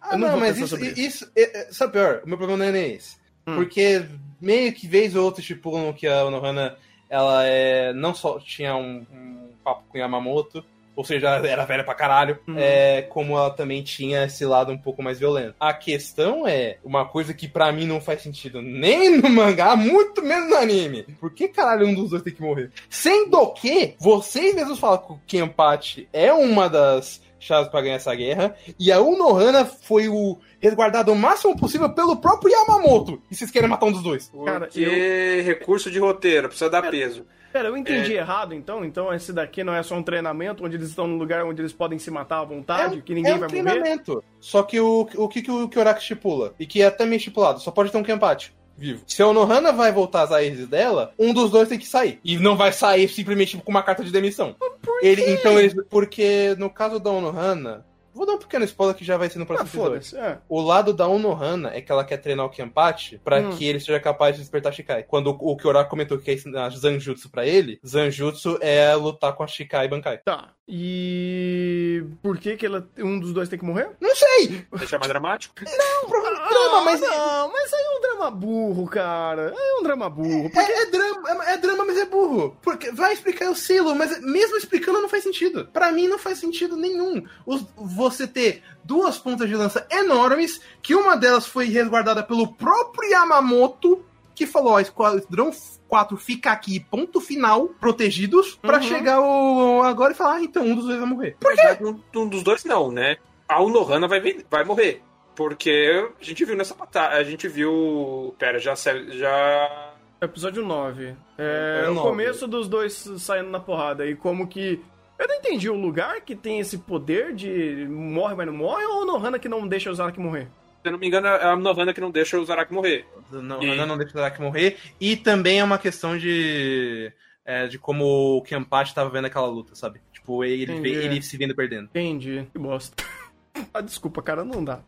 Ah, 0.00 0.16
não, 0.16 0.32
não 0.32 0.40
mas 0.40 0.58
isso, 0.58 0.76
isso. 0.82 1.00
isso 1.00 1.32
é, 1.36 1.62
é, 1.62 1.72
sabe 1.72 1.94
pior? 1.94 2.22
O 2.24 2.28
meu 2.28 2.38
problema 2.38 2.64
não 2.64 2.68
é 2.68 2.72
nem 2.72 2.94
esse. 2.94 3.16
Hum. 3.46 3.56
Porque 3.56 4.06
meio 4.40 4.72
que 4.72 4.86
vez 4.86 5.16
ou 5.16 5.24
outra 5.24 5.40
estipulam 5.40 5.92
que 5.92 6.06
a 6.06 6.30
Nohana 6.30 6.76
ela 7.10 7.44
é, 7.44 7.92
não 7.92 8.14
só 8.14 8.38
tinha 8.38 8.76
um, 8.76 9.04
um 9.12 9.50
papo 9.64 9.84
com 9.88 9.98
Yamamoto, 9.98 10.64
ou 10.98 11.04
seja, 11.04 11.28
era 11.28 11.64
velha 11.64 11.84
pra 11.84 11.94
caralho, 11.94 12.40
uhum. 12.48 12.56
é, 12.58 13.02
como 13.02 13.38
ela 13.38 13.50
também 13.50 13.84
tinha 13.84 14.24
esse 14.24 14.44
lado 14.44 14.72
um 14.72 14.76
pouco 14.76 15.00
mais 15.00 15.16
violento. 15.16 15.54
A 15.60 15.72
questão 15.72 16.44
é 16.44 16.78
uma 16.82 17.04
coisa 17.04 17.32
que 17.32 17.46
para 17.46 17.70
mim 17.70 17.86
não 17.86 18.00
faz 18.00 18.20
sentido 18.20 18.60
nem 18.60 19.16
no 19.16 19.30
mangá, 19.30 19.76
muito 19.76 20.20
menos 20.20 20.50
no 20.50 20.56
anime. 20.56 21.04
Por 21.20 21.32
que 21.32 21.46
caralho 21.46 21.86
um 21.86 21.94
dos 21.94 22.10
dois 22.10 22.24
tem 22.24 22.34
que 22.34 22.42
morrer? 22.42 22.72
Sendo 22.90 23.46
que 23.52 23.94
vocês 24.00 24.56
mesmos 24.56 24.80
falam 24.80 24.98
que 24.98 25.12
o 25.12 25.20
Kenpachi 25.24 26.08
é 26.12 26.32
uma 26.32 26.68
das 26.68 27.22
chaves 27.38 27.70
para 27.70 27.82
ganhar 27.82 27.94
essa 27.94 28.12
guerra, 28.16 28.56
e 28.76 28.90
a 28.90 29.00
Unohana 29.00 29.64
foi 29.64 30.08
o 30.08 30.36
resguardado 30.58 31.12
o 31.12 31.16
máximo 31.16 31.56
possível 31.56 31.88
pelo 31.90 32.16
próprio 32.16 32.50
Yamamoto. 32.50 33.22
E 33.30 33.36
vocês 33.36 33.52
querem 33.52 33.68
matar 33.68 33.86
um 33.86 33.92
dos 33.92 34.02
dois? 34.02 34.28
Porque 34.28 34.50
Cara, 34.50 34.68
eu... 34.74 35.44
recurso 35.44 35.92
de 35.92 36.00
roteiro, 36.00 36.48
precisa 36.48 36.68
dar 36.68 36.90
peso. 36.90 37.24
Pera, 37.52 37.68
eu 37.68 37.76
entendi 37.76 38.14
é... 38.14 38.20
errado 38.20 38.54
então? 38.54 38.84
Então 38.84 39.12
esse 39.12 39.32
daqui 39.32 39.64
não 39.64 39.74
é 39.74 39.82
só 39.82 39.94
um 39.94 40.02
treinamento 40.02 40.64
onde 40.64 40.76
eles 40.76 40.88
estão 40.88 41.06
num 41.06 41.16
lugar 41.16 41.44
onde 41.44 41.60
eles 41.60 41.72
podem 41.72 41.98
se 41.98 42.10
matar 42.10 42.40
à 42.40 42.44
vontade, 42.44 42.98
é, 42.98 43.00
que 43.00 43.14
ninguém 43.14 43.32
é 43.32 43.36
um 43.36 43.40
vai 43.40 43.48
treinamento. 43.48 44.12
morrer? 44.12 44.24
Só 44.40 44.62
que 44.62 44.78
o, 44.80 45.08
o 45.16 45.28
que, 45.28 45.42
que 45.42 45.50
o 45.50 45.68
Kyoraki 45.68 46.00
estipula, 46.00 46.54
e 46.58 46.66
que 46.66 46.82
é 46.82 46.86
até 46.86 47.04
meio 47.04 47.18
estipulado, 47.18 47.60
só 47.60 47.70
pode 47.70 47.90
ter 47.90 47.98
um 47.98 48.02
Kenpachi 48.02 48.52
vivo. 48.78 49.02
Se 49.06 49.20
a 49.20 49.26
Onohana 49.26 49.72
vai 49.72 49.90
voltar 49.90 50.22
às 50.22 50.30
raízes 50.30 50.68
dela, 50.68 51.12
um 51.18 51.34
dos 51.34 51.50
dois 51.50 51.68
tem 51.68 51.78
que 51.78 51.88
sair. 51.88 52.20
E 52.24 52.38
não 52.38 52.56
vai 52.56 52.72
sair 52.72 53.08
simplesmente 53.08 53.56
com 53.56 53.70
uma 53.70 53.82
carta 53.82 54.04
de 54.04 54.12
demissão. 54.12 54.54
Por 54.80 55.00
ele, 55.02 55.28
então 55.32 55.58
eles, 55.58 55.74
porque 55.90 56.54
no 56.58 56.70
caso 56.70 57.00
da 57.00 57.10
Onohana, 57.10 57.84
Vou 58.18 58.26
dar 58.26 58.32
um 58.32 58.38
pequeno 58.38 58.64
spoiler 58.64 58.96
que 58.96 59.04
já 59.04 59.16
vai 59.16 59.30
ser 59.30 59.38
no 59.38 59.46
próximo 59.46 59.84
ah, 59.84 59.94
episódio. 59.94 60.18
É. 60.18 60.40
O 60.48 60.60
lado 60.60 60.92
da 60.92 61.06
Onohana 61.06 61.70
é 61.72 61.80
que 61.80 61.92
ela 61.92 62.04
quer 62.04 62.16
treinar 62.16 62.46
o 62.46 62.50
Kenpachi 62.50 63.16
pra 63.18 63.38
hum. 63.38 63.50
que 63.50 63.64
ele 63.64 63.78
seja 63.78 64.00
capaz 64.00 64.34
de 64.34 64.42
despertar 64.42 64.72
Shikai. 64.72 65.04
Quando 65.04 65.28
o, 65.28 65.52
o 65.52 65.56
Kyorako 65.56 65.90
comentou 65.90 66.18
que 66.18 66.28
é 66.28 66.34
ensinar 66.34 66.68
Zanjutsu 66.70 67.30
pra 67.30 67.46
ele, 67.46 67.78
Zanjutsu 67.86 68.58
é 68.60 68.92
lutar 68.96 69.34
com 69.34 69.44
a 69.44 69.46
Shikai 69.46 69.86
Bankai. 69.86 70.18
Tá. 70.18 70.52
E 70.70 72.04
por 72.22 72.36
que 72.36 72.54
que 72.54 72.66
ela, 72.66 72.86
um 72.98 73.18
dos 73.18 73.32
dois 73.32 73.48
tem 73.48 73.58
que 73.58 73.64
morrer? 73.64 73.88
Não 73.98 74.14
sei! 74.14 74.66
Deixar 74.76 74.98
mais 74.98 75.08
dramático? 75.08 75.54
Não, 75.64 76.14
ah, 76.14 76.48
drama, 76.50 76.80
mas... 76.82 77.00
Não, 77.00 77.50
mas 77.50 77.72
aí 77.72 77.82
é 77.82 77.96
um 77.96 78.00
drama 78.02 78.30
burro, 78.30 78.86
cara. 78.86 79.54
É 79.56 79.80
um 79.80 79.82
drama 79.82 80.10
burro. 80.10 80.50
Porque... 80.50 80.70
É, 80.70 80.82
é, 80.82 80.86
drama, 80.90 81.44
é, 81.44 81.54
é, 81.54 81.56
drama, 81.56 81.84
mas 81.86 81.96
é 81.96 82.04
burro. 82.04 82.54
Porque 82.60 82.92
vai 82.92 83.14
explicar 83.14 83.48
o 83.48 83.56
selo, 83.56 83.94
mas 83.94 84.20
mesmo 84.20 84.58
explicando 84.58 85.00
não 85.00 85.08
faz 85.08 85.22
sentido. 85.22 85.66
Para 85.72 85.90
mim 85.90 86.06
não 86.06 86.18
faz 86.18 86.38
sentido 86.38 86.76
nenhum. 86.76 87.24
Os, 87.46 87.64
você 87.74 88.26
ter 88.26 88.62
duas 88.84 89.16
pontas 89.16 89.48
de 89.48 89.56
lança 89.56 89.86
enormes, 89.90 90.60
que 90.82 90.94
uma 90.94 91.16
delas 91.16 91.46
foi 91.46 91.64
resguardada 91.64 92.22
pelo 92.22 92.52
próprio 92.52 93.10
Yamamoto, 93.10 94.04
que 94.38 94.46
falou, 94.46 94.74
ó, 94.74 94.80
Esquadrão 94.80 95.50
4 95.88 96.16
fica 96.16 96.52
aqui, 96.52 96.78
ponto 96.78 97.20
final, 97.20 97.66
protegidos, 97.80 98.54
para 98.54 98.76
uhum. 98.76 98.82
chegar 98.84 99.20
o 99.20 99.82
agora 99.82 100.12
e 100.12 100.16
falar, 100.16 100.36
ah, 100.36 100.42
então 100.44 100.62
um 100.62 100.76
dos 100.76 100.86
dois 100.86 100.98
vai 101.00 101.08
morrer. 101.08 101.36
Por 101.40 101.52
quê? 101.54 101.78
Um, 101.82 102.22
um 102.22 102.28
dos 102.28 102.44
dois 102.44 102.64
não, 102.64 102.92
né? 102.92 103.16
A 103.48 103.60
Unohana 103.60 104.06
vai, 104.06 104.20
vai 104.48 104.64
morrer. 104.64 105.02
Porque 105.34 106.08
a 106.20 106.24
gente 106.24 106.44
viu 106.44 106.56
nessa 106.56 106.74
batalha, 106.74 107.16
a 107.16 107.24
gente 107.24 107.48
viu... 107.48 108.32
Pera, 108.38 108.60
já... 108.60 108.74
já... 108.74 109.94
Episódio 110.20 110.64
9. 110.64 111.16
É, 111.36 111.82
é 111.86 111.90
o 111.90 111.94
9. 111.94 112.08
começo 112.08 112.46
dos 112.46 112.68
dois 112.68 112.92
saindo 113.18 113.50
na 113.50 113.58
porrada. 113.58 114.06
E 114.06 114.14
como 114.14 114.46
que 114.46 114.80
eu 115.18 115.26
não 115.26 115.34
entendi 115.34 115.68
o 115.68 115.74
lugar 115.74 116.20
que 116.20 116.36
tem 116.36 116.60
esse 116.60 116.78
poder 116.78 117.34
de 117.34 117.86
morre, 117.88 118.36
mas 118.36 118.46
não 118.46 118.54
morre, 118.54 118.84
ou 118.84 119.02
a 119.02 119.06
Nohana 119.06 119.38
que 119.38 119.48
não 119.48 119.66
deixa 119.66 119.90
o 119.90 119.94
Zarak 119.94 120.18
morrer? 120.20 120.48
Se 120.88 120.90
eu 120.90 120.92
não 120.92 120.98
me 120.98 121.06
engano, 121.06 121.26
é 121.26 121.44
a 121.44 121.54
Nohana 121.56 121.92
que 121.92 122.00
não 122.00 122.10
deixa 122.10 122.38
o 122.38 122.44
Zarak 122.44 122.72
morrer. 122.72 123.04
Nohana 123.30 123.82
e... 123.82 123.86
não 123.86 123.98
deixa 123.98 124.12
o 124.12 124.16
Zarak 124.18 124.40
morrer. 124.40 124.78
E 124.98 125.16
também 125.16 125.60
é 125.60 125.64
uma 125.64 125.78
questão 125.78 126.16
de. 126.16 127.12
É, 127.44 127.66
de 127.66 127.78
como 127.78 128.36
o 128.38 128.42
Kenpachi 128.42 128.94
tava 128.94 129.08
vendo 129.10 129.26
aquela 129.26 129.46
luta, 129.46 129.74
sabe? 129.74 130.00
Tipo, 130.12 130.44
ele, 130.44 130.70
ele 130.86 131.22
se 131.22 131.36
vendo 131.36 131.54
perdendo. 131.54 131.84
Entendi. 131.86 132.46
Que 132.52 132.58
bosta. 132.58 133.02
ah, 133.72 133.80
desculpa, 133.80 134.22
cara, 134.22 134.44
não 134.44 134.62
dá. 134.62 134.80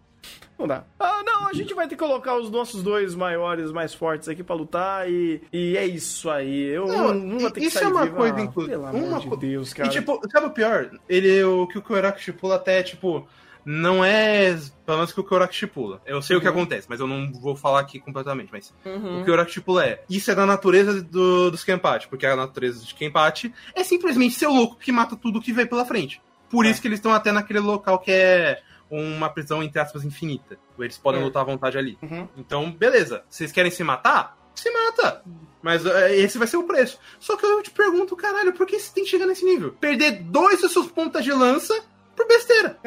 Não 0.58 0.66
dá. 0.66 0.84
Ah, 0.98 1.22
não, 1.24 1.48
a 1.48 1.54
gente 1.54 1.72
vai 1.72 1.88
ter 1.88 1.96
que 1.96 2.02
colocar 2.02 2.36
os 2.36 2.50
nossos 2.50 2.82
dois 2.82 3.14
maiores, 3.14 3.72
mais 3.72 3.94
fortes 3.94 4.28
aqui 4.28 4.42
pra 4.42 4.54
lutar 4.54 5.10
e, 5.10 5.40
e 5.50 5.74
é 5.76 5.86
isso 5.86 6.28
aí. 6.28 6.64
Eu 6.64 6.86
não, 6.86 7.14
não 7.14 7.38
vou 7.38 7.50
ter 7.50 7.60
que 7.60 7.66
isso 7.66 7.78
sair 7.78 7.86
é 7.86 7.88
uma 7.88 8.04
vivo. 8.04 8.16
coisa, 8.16 8.36
Ah, 8.36 8.40
inclusive. 8.42 8.72
Pelo 8.74 8.86
amor 8.86 9.02
Uma 9.02 9.20
de 9.20 9.26
co- 9.28 9.36
Deus, 9.36 9.72
cara. 9.72 9.88
E 9.88 9.92
tipo, 9.92 10.20
sabe 10.30 10.46
o 10.46 10.50
pior? 10.50 10.90
Ele, 11.08 11.42
o 11.44 11.66
que 11.66 11.78
o 11.78 11.82
Kyoraku 11.82 12.18
estipula 12.18 12.56
até, 12.56 12.82
tipo, 12.82 13.26
não 13.64 14.04
é 14.04 14.54
pelo 14.86 14.98
menos 14.98 15.10
o 15.10 15.14
que 15.14 15.20
o 15.20 15.24
Kyoraku 15.24 15.52
estipula. 15.52 16.00
Eu 16.06 16.20
sei 16.22 16.36
o 16.36 16.40
que 16.40 16.46
Uhum. 16.46 16.52
acontece, 16.52 16.86
mas 16.88 17.00
eu 17.00 17.06
não 17.06 17.32
vou 17.32 17.54
falar 17.54 17.80
aqui 17.80 18.00
completamente. 18.00 18.48
Mas 18.52 18.74
Uhum. 18.84 19.20
o 19.20 19.24
Kyoraku 19.24 19.48
estipula 19.50 19.86
é, 19.86 20.02
isso 20.08 20.30
é 20.30 20.34
da 20.34 20.44
natureza 20.46 21.02
do, 21.02 21.50
dos 21.50 21.62
Kenpachi, 21.64 22.08
porque 22.08 22.26
a 22.26 22.34
natureza 22.36 22.84
de 22.84 22.94
Kenpachi 22.94 23.52
é 23.74 23.84
simplesmente 23.84 24.34
ser 24.34 24.46
o 24.46 24.52
louco 24.54 24.76
que 24.76 24.90
mata 24.92 25.16
tudo 25.16 25.40
que 25.40 25.52
vem 25.52 25.66
pela 25.66 25.84
frente. 25.84 26.20
Por 26.48 26.66
É. 26.66 26.70
isso 26.70 26.80
que 26.82 26.88
eles 26.88 26.98
estão 26.98 27.12
até 27.12 27.30
naquele 27.30 27.60
local 27.60 27.98
que 27.98 28.10
é 28.10 28.60
uma 28.90 29.30
prisão, 29.30 29.62
entre 29.62 29.78
aspas, 29.80 30.04
infinita. 30.04 30.58
Eles 30.78 30.98
podem 30.98 31.20
É. 31.20 31.24
lutar 31.24 31.42
à 31.42 31.44
vontade 31.44 31.78
ali. 31.78 31.96
Uhum. 32.02 32.26
Então, 32.36 32.72
beleza. 32.72 33.22
Vocês 33.28 33.52
querem 33.52 33.70
se 33.70 33.84
matar? 33.84 34.36
Se 34.52 34.68
mata. 34.68 35.22
Mas 35.62 35.86
é, 35.86 36.16
esse 36.16 36.36
vai 36.38 36.48
ser 36.48 36.56
o 36.56 36.64
preço. 36.64 36.98
Só 37.20 37.36
que 37.36 37.46
eu 37.46 37.62
te 37.62 37.70
pergunto, 37.70 38.16
caralho, 38.16 38.52
por 38.52 38.66
que 38.66 38.78
você 38.80 38.92
tem 38.92 39.04
que 39.04 39.10
chegar 39.10 39.26
nesse 39.26 39.44
nível? 39.44 39.72
Perder 39.80 40.22
dois 40.24 40.60
dos 40.60 40.72
seus 40.72 40.88
pontas 40.88 41.22
de 41.22 41.32
lança 41.32 41.72
por 42.16 42.26
besteira. 42.28 42.78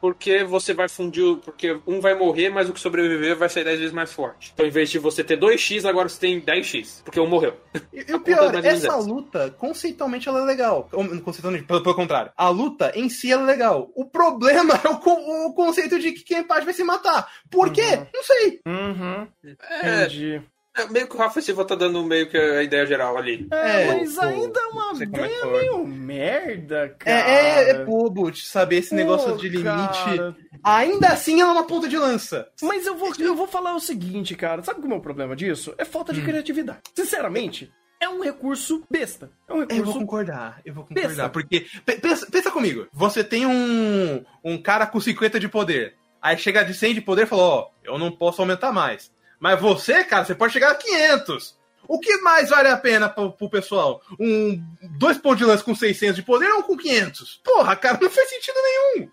Porque 0.00 0.42
você 0.42 0.74
vai 0.74 0.88
fundir. 0.88 1.22
o- 1.24 1.36
Porque 1.36 1.78
um 1.86 2.00
vai 2.00 2.14
morrer, 2.14 2.48
mas 2.50 2.68
o 2.68 2.72
que 2.72 2.80
sobreviver 2.80 3.36
vai 3.36 3.48
sair 3.48 3.64
10 3.64 3.78
vezes 3.78 3.94
mais 3.94 4.12
forte. 4.12 4.50
Então, 4.52 4.66
em 4.66 4.70
vez 4.70 4.90
de 4.90 4.98
você 4.98 5.22
ter 5.22 5.36
2x, 5.38 5.84
agora 5.84 6.08
você 6.08 6.18
tem 6.18 6.40
10x. 6.40 7.02
Porque 7.04 7.20
um 7.20 7.26
morreu. 7.28 7.56
E, 7.92 8.04
e 8.10 8.14
o 8.14 8.20
pior, 8.20 8.50
menos 8.52 8.66
essa 8.66 8.86
essa. 8.88 8.96
luta, 8.96 9.50
conceitualmente, 9.58 10.28
ela 10.28 10.40
é 10.40 10.44
legal. 10.44 10.88
Conceitualmente, 11.24 11.64
pelo, 11.64 11.82
pelo 11.82 11.94
contrário. 11.94 12.32
A 12.36 12.48
luta 12.48 12.90
em 12.96 13.08
si 13.08 13.30
ela 13.30 13.42
é 13.44 13.46
legal. 13.46 13.90
O 13.94 14.04
problema 14.06 14.74
é 14.84 14.88
o, 14.88 15.46
o 15.48 15.54
conceito 15.54 15.98
de 16.00 16.10
que 16.12 16.24
quem 16.24 16.42
parte 16.42 16.64
vai 16.64 16.74
se 16.74 16.82
matar. 16.82 17.30
Por 17.50 17.72
quê? 17.72 17.82
Uhum. 17.82 18.06
Não 18.12 18.22
sei. 18.24 18.60
Uhum. 18.66 19.28
É, 19.82 20.04
Entendi. 20.04 20.42
É 20.76 20.86
meio 20.88 21.06
que 21.06 21.14
o 21.14 21.18
Rafa 21.18 21.40
Silva 21.40 21.64
tá 21.64 21.74
dando 21.74 22.02
meio 22.04 22.28
que 22.28 22.36
a 22.36 22.62
ideia 22.62 22.86
geral 22.86 23.16
ali. 23.16 23.46
É, 23.50 23.82
É, 23.82 23.86
mas 23.94 24.14
pô, 24.14 24.20
ainda 24.22 24.60
é 24.60 24.66
uma 24.66 24.84
como 24.90 25.02
é 25.02 25.04
ideia 25.04 25.40
foi. 25.40 25.60
meio 25.60 25.86
merda, 25.86 26.84
É, 26.84 26.88
cara. 26.88 27.30
é, 27.30 27.70
é 27.70 27.84
bobo 27.84 28.30
de 28.30 28.42
saber 28.46 28.76
esse 28.78 28.94
negócio 28.94 29.30
Pô, 29.32 29.36
de 29.36 29.48
limite. 29.48 29.64
cara. 30.16 30.36
Ainda 30.64 31.08
assim, 31.08 31.40
ela 31.40 31.50
é 31.50 31.54
uma 31.54 31.66
ponta 31.66 31.88
de 31.88 31.98
lança. 31.98 32.48
Mas 32.62 32.86
eu 32.86 32.96
vou, 32.96 33.12
eu 33.18 33.34
vou 33.34 33.46
falar 33.48 33.74
o 33.74 33.80
seguinte, 33.80 34.34
cara. 34.34 34.62
Sabe 34.62 34.78
qual 34.80 34.84
é 34.84 34.86
o 34.86 34.90
meu 34.90 35.00
problema 35.00 35.34
disso? 35.34 35.74
É 35.76 35.84
falta 35.84 36.12
de 36.12 36.20
Hum. 36.20 36.24
criatividade. 36.24 36.78
Sinceramente, 36.94 37.70
é 38.00 38.08
um 38.08 38.22
recurso 38.22 38.82
besta. 38.90 39.30
É 39.48 39.52
um 39.52 39.60
Eu 39.62 39.66
vou 39.66 39.76
recurso. 39.76 39.98
concordar, 39.98 40.60
eu 40.64 40.72
vou 40.74 40.84
concordar. 40.84 41.08
Pensa. 41.08 41.28
Porque, 41.28 41.66
pe- 41.84 41.96
pensa, 41.98 42.26
pensa 42.30 42.50
comigo, 42.50 42.86
você 42.92 43.22
tem 43.24 43.44
um, 43.46 44.24
um 44.44 44.56
cara 44.60 44.86
com 44.86 45.00
50 45.00 45.38
de 45.40 45.48
poder. 45.48 45.94
Aí 46.20 46.38
chega 46.38 46.64
de 46.64 46.72
100 46.72 46.94
de 46.94 47.00
poder 47.00 47.22
e 47.24 47.26
fala: 47.26 47.42
Ó, 47.42 47.68
eu 47.84 47.98
não 47.98 48.12
posso 48.12 48.40
aumentar 48.40 48.70
mais. 48.72 49.10
Mas 49.42 49.60
você, 49.60 50.04
cara, 50.04 50.24
você 50.24 50.36
pode 50.36 50.52
chegar 50.52 50.70
a 50.70 50.76
500. 50.76 51.58
O 51.88 51.98
que 51.98 52.16
mais 52.18 52.50
vale 52.50 52.68
a 52.68 52.76
pena 52.76 53.08
pro, 53.08 53.32
pro 53.32 53.50
pessoal? 53.50 54.00
Um 54.20 54.62
dois 54.96 55.18
pontos 55.18 55.38
de 55.38 55.44
lance 55.44 55.64
com 55.64 55.74
600 55.74 56.14
de 56.14 56.22
poder 56.22 56.48
ou 56.52 56.62
com 56.62 56.76
500? 56.76 57.40
Porra, 57.42 57.74
cara, 57.74 57.98
não 58.00 58.08
faz 58.08 58.30
sentido 58.30 58.54
nenhum. 58.62 59.10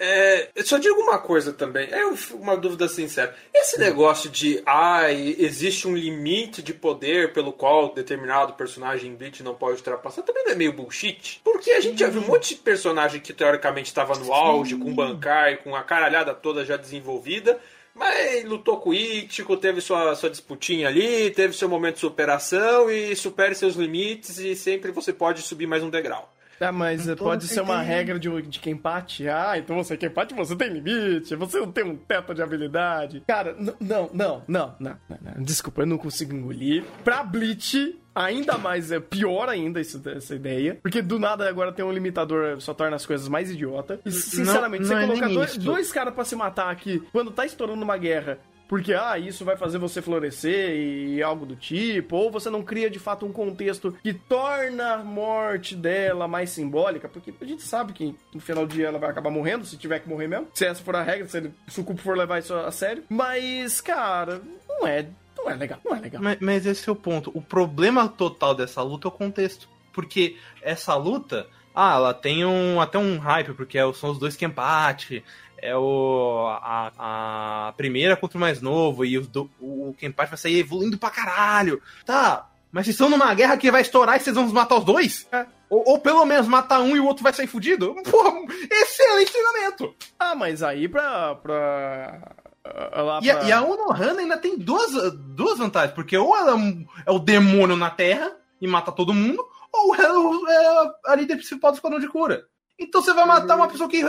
É, 0.00 0.48
eu 0.54 0.64
só 0.64 0.78
digo 0.78 0.98
uma 1.00 1.18
coisa 1.18 1.52
também, 1.52 1.86
é 1.90 2.02
uma 2.32 2.56
dúvida 2.56 2.88
sincera. 2.88 3.36
Esse 3.52 3.78
negócio 3.78 4.30
de, 4.30 4.62
ai, 4.64 5.36
existe 5.38 5.86
um 5.86 5.94
limite 5.94 6.62
de 6.62 6.72
poder 6.72 7.34
pelo 7.34 7.52
qual 7.52 7.92
determinado 7.92 8.54
personagem 8.54 9.10
em 9.10 9.16
Bleach 9.16 9.42
não 9.42 9.54
pode 9.54 9.78
ultrapassar, 9.78 10.22
também 10.22 10.44
não 10.44 10.52
é 10.52 10.54
meio 10.54 10.72
bullshit? 10.72 11.42
Porque 11.44 11.72
a 11.72 11.80
gente 11.80 11.98
já 11.98 12.08
viu 12.08 12.22
um 12.22 12.26
monte 12.26 12.54
de 12.54 12.60
personagem 12.60 13.20
que 13.20 13.34
teoricamente 13.34 13.88
estava 13.88 14.16
no 14.16 14.32
auge, 14.32 14.76
com 14.76 14.94
Bankai, 14.94 15.58
com 15.58 15.76
a 15.76 15.82
caralhada 15.82 16.32
toda 16.32 16.64
já 16.64 16.76
desenvolvida, 16.76 17.60
mas 17.98 18.44
lutou 18.44 18.78
com 18.78 18.90
o 18.90 18.94
Ichigo, 18.94 19.56
teve 19.56 19.80
sua, 19.80 20.14
sua 20.14 20.30
disputinha 20.30 20.88
ali, 20.88 21.30
teve 21.30 21.52
seu 21.54 21.68
momento 21.68 21.94
de 21.94 22.00
superação 22.00 22.90
e 22.90 23.14
supere 23.16 23.54
seus 23.54 23.74
limites 23.74 24.38
e 24.38 24.54
sempre 24.54 24.90
você 24.92 25.12
pode 25.12 25.42
subir 25.42 25.66
mais 25.66 25.82
um 25.82 25.90
degrau. 25.90 26.32
Ah, 26.60 26.72
mas 26.72 27.06
Então 27.06 27.26
pode 27.26 27.46
ser 27.46 27.60
uma 27.60 27.78
tem- 27.78 27.86
regra 27.86 28.18
de, 28.18 28.42
de 28.42 28.58
quem 28.58 28.72
empate. 28.72 29.28
Ah, 29.28 29.56
então 29.56 29.76
você 29.76 29.96
quem 29.96 30.08
empate, 30.08 30.34
você 30.34 30.56
tem 30.56 30.68
limite. 30.68 31.34
Você 31.36 31.58
não 31.60 31.70
tem 31.70 31.84
um 31.84 31.96
teto 31.96 32.34
de 32.34 32.42
habilidade. 32.42 33.22
Cara, 33.26 33.54
não, 33.58 33.74
não, 33.80 34.10
não, 34.12 34.42
não, 34.48 34.74
não, 34.78 34.96
não. 35.08 35.42
Desculpa, 35.42 35.82
eu 35.82 35.86
não 35.86 35.98
consigo 35.98 36.34
engolir. 36.34 36.84
Pra 37.04 37.22
Bleach, 37.22 37.96
ainda 38.14 38.58
mais, 38.58 38.90
é 38.90 38.98
pior 39.00 39.48
ainda 39.48 39.80
isso, 39.80 40.02
essa 40.08 40.34
ideia. 40.34 40.78
Porque 40.82 41.00
do 41.00 41.18
nada 41.18 41.48
agora 41.48 41.72
tem 41.72 41.84
um 41.84 41.92
limitador, 41.92 42.60
só 42.60 42.74
torna 42.74 42.96
as 42.96 43.06
coisas 43.06 43.28
mais 43.28 43.50
idiota. 43.50 44.00
E, 44.04 44.10
sinceramente, 44.10 44.82
não 44.82 44.88
você 44.88 44.94
é 44.94 45.06
colocar 45.06 45.28
dois, 45.28 45.56
dois 45.56 45.92
caras 45.92 46.14
pra 46.14 46.24
se 46.24 46.34
matar 46.36 46.70
aqui, 46.70 47.02
quando 47.12 47.30
tá 47.30 47.44
estourando 47.46 47.82
uma 47.82 47.96
guerra, 47.96 48.38
porque, 48.68 48.92
ah, 48.92 49.18
isso 49.18 49.44
vai 49.44 49.56
fazer 49.56 49.78
você 49.78 50.02
florescer 50.02 50.76
e 50.76 51.22
algo 51.22 51.46
do 51.46 51.56
tipo, 51.56 52.16
ou 52.16 52.30
você 52.30 52.50
não 52.50 52.62
cria 52.62 52.90
de 52.90 52.98
fato 52.98 53.24
um 53.24 53.32
contexto 53.32 53.96
que 54.02 54.12
torna 54.12 54.94
a 54.94 54.98
morte 54.98 55.74
dela 55.74 56.28
mais 56.28 56.50
simbólica, 56.50 57.08
porque 57.08 57.32
a 57.40 57.44
gente 57.44 57.62
sabe 57.62 57.94
que 57.94 58.14
no 58.32 58.40
final 58.40 58.66
do 58.66 58.74
dia 58.74 58.88
ela 58.88 58.98
vai 58.98 59.10
acabar 59.10 59.30
morrendo, 59.30 59.64
se 59.64 59.78
tiver 59.78 60.00
que 60.00 60.08
morrer 60.08 60.28
mesmo, 60.28 60.48
se 60.52 60.66
essa 60.66 60.82
for 60.82 60.94
a 60.94 61.02
regra, 61.02 61.26
se, 61.26 61.80
o 61.80 61.84
Cupo 61.84 62.02
for 62.02 62.16
levar 62.16 62.38
isso 62.40 62.54
a 62.54 62.70
sério. 62.70 63.02
Mas, 63.08 63.80
cara, 63.80 64.42
não 64.68 64.86
é, 64.86 65.06
não 65.36 65.50
é 65.50 65.54
legal, 65.54 65.80
não 65.82 65.96
é 65.96 66.00
legal. 66.00 66.22
Mas, 66.22 66.38
mas 66.40 66.66
esse 66.66 66.88
é 66.88 66.92
o 66.92 66.96
ponto. 66.96 67.30
O 67.34 67.40
problema 67.40 68.06
total 68.06 68.54
dessa 68.54 68.82
luta 68.82 69.08
é 69.08 69.10
o 69.10 69.12
contexto. 69.12 69.68
Porque 69.92 70.36
essa 70.62 70.94
luta, 70.94 71.46
ah, 71.74 71.94
ela 71.94 72.14
tem 72.14 72.44
um, 72.44 72.80
até 72.80 72.98
um 72.98 73.18
hype, 73.18 73.54
porque 73.54 73.78
são 73.94 74.10
os 74.10 74.18
dois 74.18 74.36
que 74.36 74.44
empate. 74.44 75.24
É 75.60 75.76
o, 75.76 76.46
a, 76.62 77.68
a 77.68 77.72
primeira 77.76 78.16
contra 78.16 78.38
o 78.38 78.40
mais 78.40 78.60
novo, 78.62 79.04
e 79.04 79.18
o, 79.18 79.22
do- 79.26 79.50
o 79.60 79.94
Kenpachi 79.98 80.30
vai 80.30 80.38
sair 80.38 80.58
evoluindo 80.60 80.96
pra 80.98 81.10
caralho. 81.10 81.82
Tá, 82.06 82.48
mas 82.70 82.84
vocês 82.86 82.94
estão 82.94 83.08
numa 83.10 83.32
guerra 83.34 83.56
que 83.56 83.70
vai 83.70 83.82
estourar 83.82 84.16
e 84.16 84.20
vocês 84.20 84.36
vão 84.36 84.46
matar 84.48 84.76
os 84.76 84.84
dois? 84.84 85.26
É. 85.32 85.46
Ou, 85.68 85.82
ou 85.86 85.98
pelo 85.98 86.24
menos 86.24 86.46
matar 86.48 86.80
um 86.80 86.96
e 86.96 87.00
o 87.00 87.04
outro 87.06 87.22
vai 87.22 87.32
sair 87.32 87.46
fudido? 87.46 87.94
Porra, 88.10 88.32
excelente 88.70 89.32
treinamento! 89.32 89.94
Ah, 90.18 90.34
mas 90.34 90.62
aí 90.62 90.88
pra. 90.88 91.34
pra 91.36 92.32
ah, 92.64 93.02
lá 93.02 93.20
E, 93.22 93.30
a- 93.30 93.36
pra- 93.38 93.48
e 93.48 93.52
a 93.52 93.62
Onohana 93.62 94.20
ainda 94.20 94.36
tem 94.38 94.56
duas, 94.58 94.92
duas 95.14 95.58
vantagens, 95.58 95.94
porque 95.94 96.16
ou 96.16 96.36
ela 96.36 96.56
é, 96.58 96.76
é 97.06 97.10
o 97.10 97.18
demônio 97.18 97.76
na 97.76 97.90
Terra 97.90 98.30
e 98.60 98.66
mata 98.68 98.92
todo 98.92 99.12
mundo, 99.14 99.44
ou 99.72 99.94
ela 99.94 100.18
é 100.50 101.08
é 101.08 101.12
a 101.12 101.14
líder 101.16 101.36
principal 101.36 101.70
do 101.72 101.76
esquadrão 101.76 102.00
de 102.00 102.08
cura. 102.08 102.46
Então 102.78 103.02
você 103.02 103.12
vai 103.12 103.24
matar 103.26 103.56
uma 103.56 103.68
pessoa 103.68 103.88
que 103.88 104.02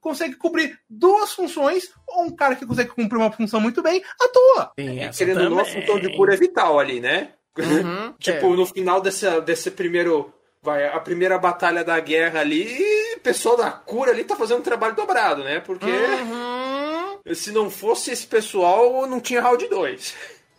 consegue 0.00 0.34
cobrir 0.36 0.78
duas 0.90 1.32
funções, 1.32 1.90
ou 2.06 2.24
um 2.24 2.34
cara 2.34 2.56
que 2.56 2.66
consegue 2.66 2.90
cumprir 2.90 3.18
uma 3.18 3.30
função 3.32 3.60
muito 3.60 3.82
bem, 3.82 4.02
à 4.20 4.28
toa. 4.28 4.72
Essa 4.76 5.18
Querendo 5.24 5.44
ou 5.44 5.50
não, 5.50 5.58
a 5.60 5.64
também. 5.64 5.80
função 5.80 6.00
de 6.00 6.16
cura 6.16 6.34
é 6.34 6.36
vital 6.36 6.78
ali, 6.78 7.00
né? 7.00 7.32
Uhum, 7.58 8.12
Tipo, 8.20 8.52
é. 8.52 8.56
no 8.56 8.66
final 8.66 9.00
desse, 9.00 9.40
desse 9.42 9.70
primeiro. 9.70 10.32
Vai, 10.62 10.88
a 10.88 10.98
primeira 10.98 11.38
batalha 11.38 11.84
da 11.84 12.00
guerra 12.00 12.40
ali, 12.40 12.66
o 13.16 13.20
pessoal 13.20 13.56
da 13.56 13.70
cura 13.70 14.10
ali 14.10 14.24
tá 14.24 14.34
fazendo 14.34 14.58
um 14.58 14.62
trabalho 14.62 14.96
dobrado, 14.96 15.44
né? 15.44 15.60
Porque 15.60 15.86
Uhum. 15.86 17.18
se 17.34 17.52
não 17.52 17.70
fosse 17.70 18.10
esse 18.10 18.26
pessoal, 18.26 19.06
não 19.06 19.20
tinha 19.20 19.40
round 19.40 19.64
2. 19.68 20.14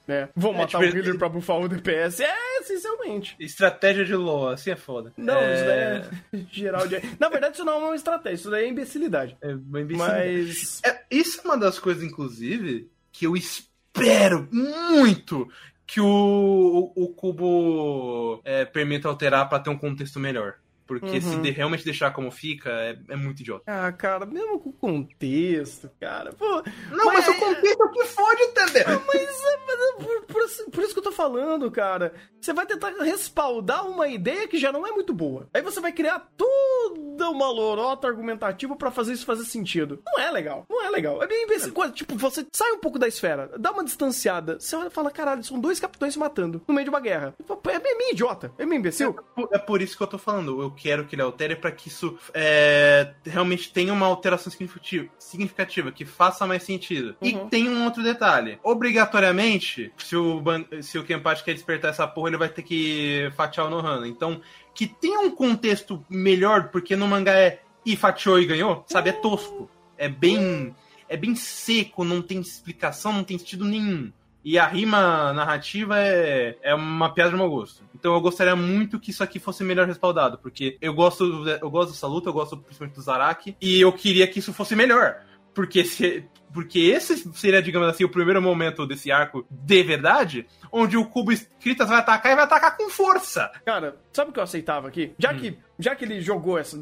É, 0.07 0.29
vou 0.35 0.53
É, 0.53 0.57
matar 0.57 0.79
tipo, 0.79 0.83
o 0.83 0.97
healer 0.97 1.17
pra 1.17 1.27
bufar 1.29 1.59
o 1.59 1.67
DPS. 1.67 2.21
É, 2.21 2.59
essencialmente. 2.61 3.35
Estratégia 3.39 4.05
de 4.05 4.15
LoL, 4.15 4.49
assim 4.49 4.71
é 4.71 4.75
foda. 4.75 5.13
Não, 5.17 5.37
é... 5.37 5.53
isso 5.55 5.65
daí 5.65 6.41
é 6.41 6.45
geral 6.51 6.87
de. 6.87 7.01
Na 7.19 7.29
verdade, 7.29 7.55
isso 7.55 7.65
não 7.65 7.73
é 7.73 7.77
uma 7.77 7.95
estratégia, 7.95 8.35
isso 8.35 8.49
daí 8.49 8.65
é 8.65 8.69
imbecilidade. 8.69 9.37
É 9.41 9.53
bem 9.53 9.83
imbecil. 9.83 10.05
Mas. 10.05 10.81
É, 10.85 11.03
isso 11.11 11.41
é 11.41 11.43
uma 11.43 11.57
das 11.57 11.77
coisas, 11.77 12.03
inclusive, 12.03 12.89
que 13.11 13.25
eu 13.25 13.35
espero 13.35 14.47
muito 14.51 15.47
que 15.85 16.01
o, 16.01 16.91
o, 16.95 17.03
o 17.03 17.07
cubo 17.09 18.41
é, 18.43 18.65
permita 18.65 19.07
alterar 19.07 19.47
pra 19.47 19.59
ter 19.59 19.69
um 19.69 19.77
contexto 19.77 20.19
melhor. 20.19 20.55
Porque 20.87 21.19
se 21.21 21.27
Uhum. 21.35 21.41
de- 21.41 21.51
realmente 21.51 21.83
deixar 21.85 22.11
como 22.11 22.31
fica, 22.31 22.69
é, 22.69 22.97
é 23.09 23.15
muito 23.15 23.41
idiota. 23.41 23.63
Ah, 23.67 23.91
cara, 23.91 24.25
mesmo 24.25 24.59
com 24.59 24.69
o 24.69 24.73
contexto, 24.73 25.89
cara. 25.99 26.31
Pô, 26.33 26.63
Não, 26.91 27.05
mas, 27.05 27.25
Mas- 27.25 27.27
o 27.27 27.39
contexto 27.39 27.81
é 27.81 27.85
o 27.85 27.91
que 27.91 28.05
fode, 28.05 28.41
entendeu? 28.43 29.01
mas, 29.05 29.21
é- 29.21 29.59
mas 29.65 29.79
é 29.79 30.03
por, 30.03 30.21
por 30.25 30.41
isso- 30.43 30.71
por 30.71 30.83
isso 30.83 30.93
que 30.93 30.99
eu 30.99 31.03
tô 31.03 31.11
falando, 31.11 31.69
cara. 31.69 32.13
Você 32.39 32.53
vai 32.53 32.65
tentar 32.65 32.89
respaldar 33.03 33.85
uma 33.87 34.07
ideia 34.07 34.47
que 34.47 34.57
já 34.57 34.71
não 34.71 34.85
é 34.87 34.91
muito 34.91 35.13
boa. 35.13 35.47
Aí 35.53 35.61
você 35.61 35.79
vai 35.81 35.91
criar 35.91 36.29
toda 36.37 37.29
uma 37.29 37.49
lorota 37.51 38.07
argumentativa 38.07 38.75
pra 38.75 38.91
fazer 38.91 39.13
isso 39.13 39.25
fazer 39.25 39.43
sentido. 39.45 39.99
Não 40.05 40.19
é 40.23 40.31
legal. 40.31 40.65
Não 40.69 40.83
é 40.85 40.89
legal. 40.89 41.21
É 41.21 41.27
bem 41.27 41.43
imbecil. 41.43 41.73
Coisa, 41.73 41.91
Tipo, 41.93 42.15
você 42.15 42.45
sai 42.53 42.71
um 42.73 42.79
pouco 42.79 42.99
da 42.99 43.07
esfera, 43.07 43.51
dá 43.57 43.71
uma 43.71 43.83
distanciada. 43.83 44.59
Você 44.59 44.75
olha 44.75 44.87
e 44.87 44.91
fala, 44.91 45.09
caralho, 45.11 45.43
são 45.43 45.59
dois 45.59 45.79
capitães 45.79 46.13
se 46.13 46.19
matando 46.19 46.61
no 46.67 46.73
meio 46.73 46.85
de 46.85 46.89
uma 46.89 46.99
guerra. 46.99 47.33
É 47.69 47.79
bem 47.79 47.97
meio 47.97 48.11
idiota. 48.11 48.51
É 48.57 48.65
meio 48.65 48.79
imbecil. 48.79 49.15
É 49.51 49.57
por 49.57 49.81
isso 49.81 49.97
que 49.97 50.03
eu 50.03 50.07
tô 50.07 50.17
falando. 50.17 50.61
Eu 50.61 50.71
quero 50.77 51.05
que 51.05 51.15
ele 51.15 51.21
altere 51.23 51.55
pra 51.55 51.71
que 51.71 51.87
isso 51.87 52.17
é, 52.33 53.13
realmente 53.25 53.71
tenha 53.73 53.91
uma 53.91 54.05
alteração 54.05 54.51
significativa, 54.51 55.09
significativa, 55.17 55.91
que 55.91 56.05
faça 56.05 56.45
mais 56.45 56.63
sentido. 56.63 57.15
E 57.21 57.33
Uhum. 57.33 57.49
tem 57.49 57.67
um 57.67 57.83
outro 57.83 58.03
detalhe. 58.03 58.59
Obrigatoriamente, 58.63 59.91
se 59.97 60.15
o, 60.15 60.41
se 60.81 60.97
o 60.97 61.03
Kenpachi 61.03 61.43
quer 61.43 61.53
despertar 61.53 61.89
essa 61.89 62.07
porra, 62.07 62.29
ele 62.29 62.37
vai 62.37 62.49
ter 62.49 62.61
que 62.61 63.31
fatiar 63.35 63.67
o 63.67 63.69
Nohana. 63.69 64.07
Então, 64.07 64.39
que 64.73 64.85
tenha 64.87 65.19
um 65.19 65.31
contexto 65.31 66.05
melhor, 66.09 66.69
porque 66.69 66.95
no 66.95 67.07
mangá 67.07 67.33
é 67.33 67.61
e 67.85 67.95
fatiou 67.95 68.39
e 68.39 68.45
ganhou, 68.45 68.83
sabe? 68.87 69.09
É 69.09 69.13
tosco. 69.13 69.69
É 69.97 70.07
bem. 70.09 70.75
é 71.09 71.15
bem 71.15 71.33
seco, 71.35 72.03
não 72.03 72.21
tem 72.21 72.39
explicação, 72.41 73.13
não 73.13 73.23
tem 73.23 73.37
sentido 73.37 73.63
nenhum. 73.65 74.11
E 74.47 74.57
a 74.57 74.65
rima 74.65 75.33
narrativa 75.33 75.99
é, 75.99 76.57
é 76.61 76.73
uma 76.73 77.13
piada 77.13 77.31
de 77.31 77.35
mau 77.35 77.49
gosto. 77.49 77.83
Então 77.93 78.13
eu 78.13 78.21
gostaria 78.21 78.55
muito 78.55 78.97
que 78.97 79.11
isso 79.11 79.21
aqui 79.21 79.39
fosse 79.39 79.61
melhor 79.61 79.85
respaldado, 79.85 80.37
porque 80.37 80.77
eu 80.79 80.93
gosto, 80.93 81.45
eu 81.45 81.69
gosto 81.69 81.91
dessa 81.91 82.07
luta, 82.07 82.29
eu 82.29 82.33
gosto 82.33 82.55
principalmente 82.55 82.95
do 82.95 83.01
Zaraki, 83.01 83.57
e 83.59 83.81
eu 83.81 83.91
queria 83.91 84.25
que 84.25 84.39
isso 84.39 84.53
fosse 84.53 84.73
melhor. 84.73 85.17
Porque, 85.53 85.83
se, 85.83 86.23
porque 86.53 86.79
esse 86.79 87.29
seria, 87.33 87.61
digamos 87.61 87.89
assim, 87.89 88.05
o 88.05 88.09
primeiro 88.09 88.41
momento 88.41 88.87
desse 88.87 89.11
arco 89.11 89.45
de 89.51 89.83
verdade, 89.83 90.47
onde 90.71 90.95
o 90.95 91.05
cubo 91.05 91.33
escritas 91.33 91.89
vai 91.89 91.99
atacar 91.99 92.31
e 92.31 92.35
vai 92.35 92.45
atacar 92.45 92.77
com 92.77 92.89
força. 92.89 93.51
Cara, 93.65 93.97
sabe 94.13 94.29
o 94.29 94.33
que 94.33 94.39
eu 94.39 94.43
aceitava 94.43 94.87
aqui? 94.87 95.13
Já, 95.19 95.33
hum. 95.33 95.39
que, 95.39 95.57
já 95.77 95.93
que 95.93 96.05
ele 96.05 96.21
jogou 96.21 96.57
essa, 96.57 96.77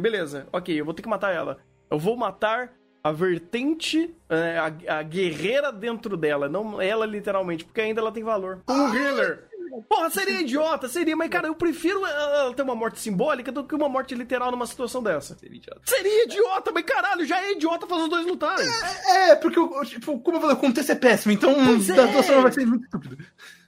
beleza, 0.00 0.46
ok, 0.52 0.80
eu 0.80 0.84
vou 0.84 0.94
ter 0.94 1.02
que 1.02 1.08
matar 1.08 1.34
ela. 1.34 1.58
Eu 1.90 1.98
vou 1.98 2.16
matar 2.16 2.70
a 3.02 3.12
vertente, 3.12 4.14
é, 4.28 4.58
a, 4.58 4.98
a, 4.98 5.02
guerreira 5.02 5.72
dentro 5.72 6.16
dela, 6.16 6.48
não 6.48 6.80
ela 6.80 7.06
literalmente, 7.06 7.64
porque 7.64 7.80
ainda 7.80 8.00
ela 8.00 8.12
tem 8.12 8.22
valor. 8.22 8.60
Como 8.66 8.82
um 8.82 8.94
healer. 8.94 9.48
Porra, 9.88 10.10
seria 10.10 10.40
idiota, 10.40 10.88
seria, 10.88 11.14
mas 11.14 11.28
cara, 11.28 11.46
eu 11.46 11.54
prefiro 11.54 12.04
ela 12.04 12.52
ter 12.54 12.62
uma 12.62 12.74
morte 12.74 12.98
simbólica 12.98 13.52
do 13.52 13.64
que 13.64 13.74
uma 13.74 13.88
morte 13.88 14.14
literal 14.14 14.50
numa 14.50 14.66
situação 14.66 15.02
dessa. 15.02 15.36
Seria 15.36 15.56
idiota. 15.56 15.80
Seria 15.84 16.24
idiota, 16.24 16.72
mas 16.72 16.84
caralho, 16.84 17.24
já 17.24 17.40
é 17.40 17.52
idiota 17.52 17.86
fazer 17.86 18.02
os 18.02 18.08
dois 18.08 18.26
lutarem. 18.26 18.66
É, 19.06 19.30
é 19.30 19.36
porque, 19.36 19.60
tipo, 19.86 20.18
como 20.20 20.36
eu 20.36 20.40
falei, 20.40 20.56
o 20.56 20.60
contexto 20.60 20.90
é 20.90 20.94
péssimo, 20.94 21.32
então 21.32 21.54
pois 21.54 21.86
da 21.86 22.08
é. 22.08 22.40
vai 22.40 22.52
ser 22.52 22.66
muito 22.66 22.84
estúpido. 22.84 23.18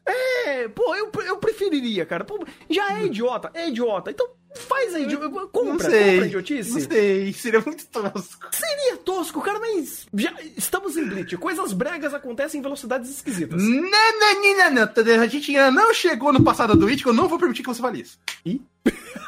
É, 0.06 0.68
pô, 0.68 0.94
eu, 0.94 1.10
eu 1.26 1.36
preferiria, 1.38 2.04
cara. 2.06 2.24
Pô, 2.24 2.44
já 2.68 2.98
é 2.98 3.06
idiota, 3.06 3.50
é 3.54 3.68
idiota. 3.68 4.10
Então 4.10 4.28
Faz 4.54 4.94
aí, 4.96 5.06
compra, 5.52 5.64
não 5.64 5.78
sei, 5.78 6.10
compra 6.10 6.26
idiotice. 6.26 6.72
Não 6.72 6.80
sei, 6.80 7.32
seria 7.32 7.60
muito 7.60 7.86
tosco. 7.86 8.48
Seria 8.50 8.96
tosco, 8.96 9.40
cara, 9.40 9.60
mas 9.60 10.06
já 10.12 10.34
estamos 10.56 10.96
em 10.96 11.08
Bleach. 11.08 11.36
Coisas 11.36 11.72
bregas 11.72 12.12
acontecem 12.12 12.58
em 12.58 12.62
velocidades 12.62 13.10
esquisitas. 13.10 13.62
Não, 13.62 13.80
não, 13.80 14.70
não, 14.72 14.86
não, 15.04 15.22
A 15.22 15.26
gente 15.28 15.56
ainda 15.56 15.70
não 15.70 15.94
chegou 15.94 16.32
no 16.32 16.42
passado 16.42 16.74
do 16.74 16.86
que 16.88 17.06
eu 17.06 17.12
não 17.12 17.28
vou 17.28 17.38
permitir 17.38 17.62
que 17.62 17.68
você 17.68 17.80
fale 17.80 18.00
isso. 18.00 18.18
E? 18.44 18.60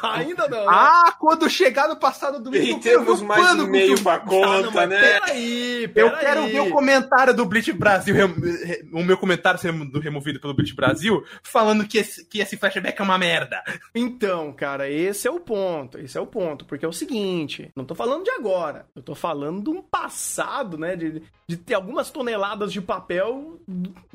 Ainda 0.11 0.47
não. 0.49 0.59
Né? 0.59 0.67
Ah, 0.67 1.15
quando 1.17 1.49
chegar 1.49 1.87
no 1.87 1.95
passado 1.95 2.39
do 2.41 2.49
Bleach, 2.49 2.71
e 2.71 2.79
temos 2.79 3.21
mais 3.21 3.57
um 3.57 3.67
meio 3.67 4.01
pra 4.01 4.19
conta, 4.19 4.47
ah, 4.47 4.61
não, 4.61 4.87
né? 4.87 5.19
Peraí, 5.19 5.87
peraí. 5.87 6.11
Eu 6.11 6.17
quero 6.17 6.47
ver 6.47 6.59
o 6.59 6.69
comentário 6.71 7.33
do 7.33 7.45
Bleach 7.45 7.71
Brasil, 7.71 8.15
o 8.91 9.03
meu 9.03 9.17
comentário 9.17 9.59
sendo 9.59 9.99
removido 9.99 10.39
pelo 10.41 10.53
Bleach 10.53 10.75
Brasil, 10.75 11.23
falando 11.41 11.87
que 11.87 11.97
esse, 11.97 12.25
que 12.25 12.39
esse 12.39 12.57
flashback 12.57 12.99
é 12.99 13.03
uma 13.03 13.17
merda. 13.17 13.63
Então, 13.95 14.51
cara, 14.51 14.89
esse 14.89 15.27
é 15.27 15.31
o 15.31 15.39
ponto. 15.39 15.97
Esse 15.97 16.17
é 16.17 16.21
o 16.21 16.27
ponto. 16.27 16.65
Porque 16.65 16.85
é 16.85 16.87
o 16.87 16.93
seguinte, 16.93 17.71
não 17.75 17.85
tô 17.85 17.95
falando 17.95 18.23
de 18.23 18.31
agora. 18.31 18.85
Eu 18.95 19.01
tô 19.01 19.15
falando 19.15 19.63
de 19.63 19.69
um 19.69 19.81
passado, 19.81 20.77
né? 20.77 20.95
De, 20.95 21.21
de 21.47 21.57
ter 21.57 21.75
algumas 21.75 22.09
toneladas 22.09 22.73
de 22.73 22.81
papel 22.81 23.59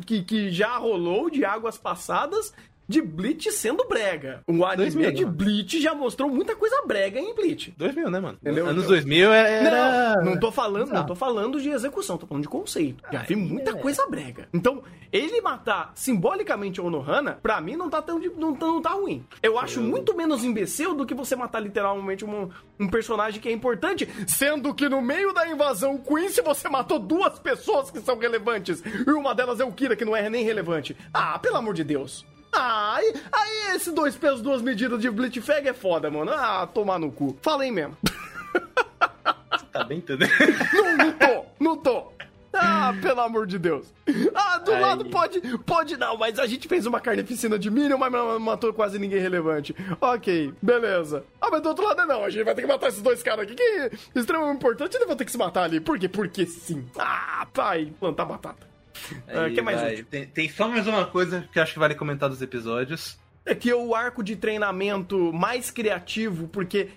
que, 0.05 0.23
que 0.23 0.51
já 0.51 0.77
rolou 0.77 1.31
de 1.31 1.45
águas 1.45 1.79
passadas 1.79 2.53
de 2.89 3.03
Bleach 3.03 3.53
sendo 3.53 3.85
brega. 3.85 4.43
O 4.47 4.65
anime 4.65 5.05
2000, 5.05 5.13
de 5.13 5.25
Bleach 5.27 5.81
já 5.81 5.95
mostrou 5.95 6.31
muita 6.31 6.57
coisa 6.57 6.83
brega 6.87 7.21
em 7.21 7.35
Bleach. 7.35 7.75
2000, 7.77 8.11
né, 8.11 8.21
mano? 8.21 8.39
Entendeu? 8.41 8.67
Anos 8.67 8.87
2000 8.87 9.33
é, 9.33 9.65
era... 9.67 10.17
Não, 10.17 10.33
não 10.33 10.41
tô 10.41 10.51
falando, 10.51 10.91
não 10.91 11.05
tô 11.05 11.15
falando 11.15 11.61
de 11.61 11.69
execução, 11.69 12.17
tô 12.17 12.27
falando 12.27 12.45
de 12.45 12.49
conceito. 12.49 13.05
Já 13.13 13.23
vi 13.23 13.37
muita 13.37 13.73
é. 13.73 13.75
coisa 13.75 14.07
brega. 14.07 14.49
Então, 14.55 14.83
ele 15.13 15.41
matar 15.43 15.93
simbolicamente 15.95 16.81
o 16.81 16.87
Onohana, 16.87 17.39
pra 17.43 17.61
mim 17.61 17.77
não 17.77 17.91
tá 17.91 18.01
tão 18.01 18.19
não, 18.19 18.53
não 18.53 18.81
tá 18.81 18.91
ruim. 18.91 19.25
Eu 19.43 19.59
acho 19.59 19.83
muito 19.83 20.17
menos 20.17 20.43
imbecil 20.43 20.95
do 20.95 21.05
que 21.05 21.15
você 21.15 21.37
matar 21.37 21.61
literalmente 21.61 22.25
um, 22.25 22.49
um 22.81 22.89
personagem 22.89 23.41
que 23.41 23.49
é 23.49 23.53
importante, 23.53 24.09
sendo 24.27 24.75
que 24.75 24.89
no 24.89 25.03
meio 25.03 25.35
da 25.35 25.47
invasão 25.47 25.99
Quincy 25.99 26.41
você 26.41 26.69
matou 26.69 26.99
duas 26.99 27.39
pessoas 27.39 27.91
que 27.91 28.01
são 28.01 28.19
relevantes 28.19 28.83
e 29.07 29.11
uma 29.11 29.35
delas 29.35 29.61
é 29.61 29.65
o 29.65 29.73
Kira 29.73 29.95
que 29.95 30.05
não 30.05 30.17
é 30.17 30.31
nem 30.31 30.43
relevante. 30.45 30.97
Ah, 31.13 31.39
pelo 31.39 31.57
amor 31.57 31.75
de 31.75 31.85
Deus. 31.85 32.25
Ah, 32.61 32.97
aí, 32.97 33.77
esse 33.77 33.93
dois 33.93 34.17
pesos, 34.17 34.43
duas 34.43 34.61
medidas 34.61 35.01
de 35.01 35.09
Blitzfag 35.11 35.69
é 35.69 35.73
foda, 35.73 36.11
mano. 36.11 36.33
Ah, 36.33 36.67
tomar 36.67 36.99
no 36.99 37.13
cu. 37.13 37.39
Falei 37.41 37.71
mesmo. 37.71 37.97
Você 38.03 39.67
tá 39.73 39.85
bem 39.85 39.99
entendendo? 39.99 40.31
Não, 40.73 40.97
não 40.97 41.13
tô, 41.13 41.45
não 41.61 41.77
tô. 41.77 42.13
Ah, 42.53 42.93
pelo 43.01 43.21
amor 43.21 43.47
de 43.47 43.59
Deus. 43.59 43.95
Ah, 44.35 44.59
do 44.59 44.73
lado 44.73 45.05
pode, 45.05 45.41
pode 45.59 45.97
não, 45.97 46.17
mas 46.17 46.39
a 46.39 46.47
gente 46.47 46.67
fez 46.67 46.87
uma 46.87 47.01
carnificina 47.01 47.59
de 47.59 47.71
Minion, 47.71 47.99
mas 47.99 48.11
não 48.11 48.41
matou 48.41 48.73
quase 48.73 48.99
ninguém 48.99 49.21
relevante. 49.21 49.77
Ok, 50.01 50.53
beleza. 50.61 51.25
Ah, 51.41 51.49
mas 51.51 51.63
do 51.63 51.69
outro 51.69 51.85
lado 51.85 52.05
não, 52.07 52.25
a 52.25 52.31
gente 52.31 52.45
vai 52.45 52.55
ter 52.55 52.63
que 52.63 52.69
matar 52.69 52.89
esses 52.89 53.03
dois 53.03 53.23
caras 53.23 53.45
aqui 53.45 53.55
que 53.55 53.63
é 53.63 53.91
extremamente 54.17 54.57
importante, 54.57 54.97
eles 54.97 55.07
vão 55.07 55.17
ter 55.17 55.25
que 55.25 55.33
se 55.33 55.39
matar 55.39 55.65
ali. 55.65 55.79
Por 55.79 55.99
quê? 55.99 56.09
Porque 56.09 56.47
sim. 56.47 56.85
Ah, 56.99 57.47
pai, 57.53 57.93
plantar 58.01 58.25
batata. 58.25 58.68
Aí, 59.29 59.55
que 59.55 59.63
mais 59.63 60.05
tem, 60.07 60.27
tem, 60.27 60.49
só 60.49 60.69
mais 60.69 60.87
uma 60.87 61.07
coisa 61.07 61.49
que 61.53 61.61
acho 61.61 61.73
que 61.73 61.79
vale 61.79 61.95
comentar 61.95 62.29
dos 62.29 62.43
episódios. 62.43 63.19
É 63.45 63.55
que 63.55 63.73
o 63.73 63.95
arco 63.95 64.23
de 64.23 64.37
treinamento 64.37 65.33
mais 65.33 65.71
criativo, 65.71 66.49
porque 66.49 66.91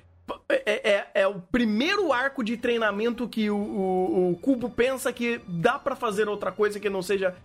é, 0.50 0.92
é, 0.92 1.08
é, 1.14 1.28
o 1.28 1.40
primeiro 1.40 2.12
arco 2.12 2.44
de 2.44 2.58
treinamento 2.58 3.28
que 3.28 3.50
o, 3.50 3.56
o, 3.56 4.32
o 4.32 4.36
Cubo 4.38 4.70
pensa 4.70 5.12
que 5.14 5.42
dá 5.48 5.80
para 5.80 5.96
fazer 5.96 6.28
outra 6.28 6.52
coisa 6.52 6.80
que 6.80 6.90
não 6.90 7.02
seja 7.02 7.36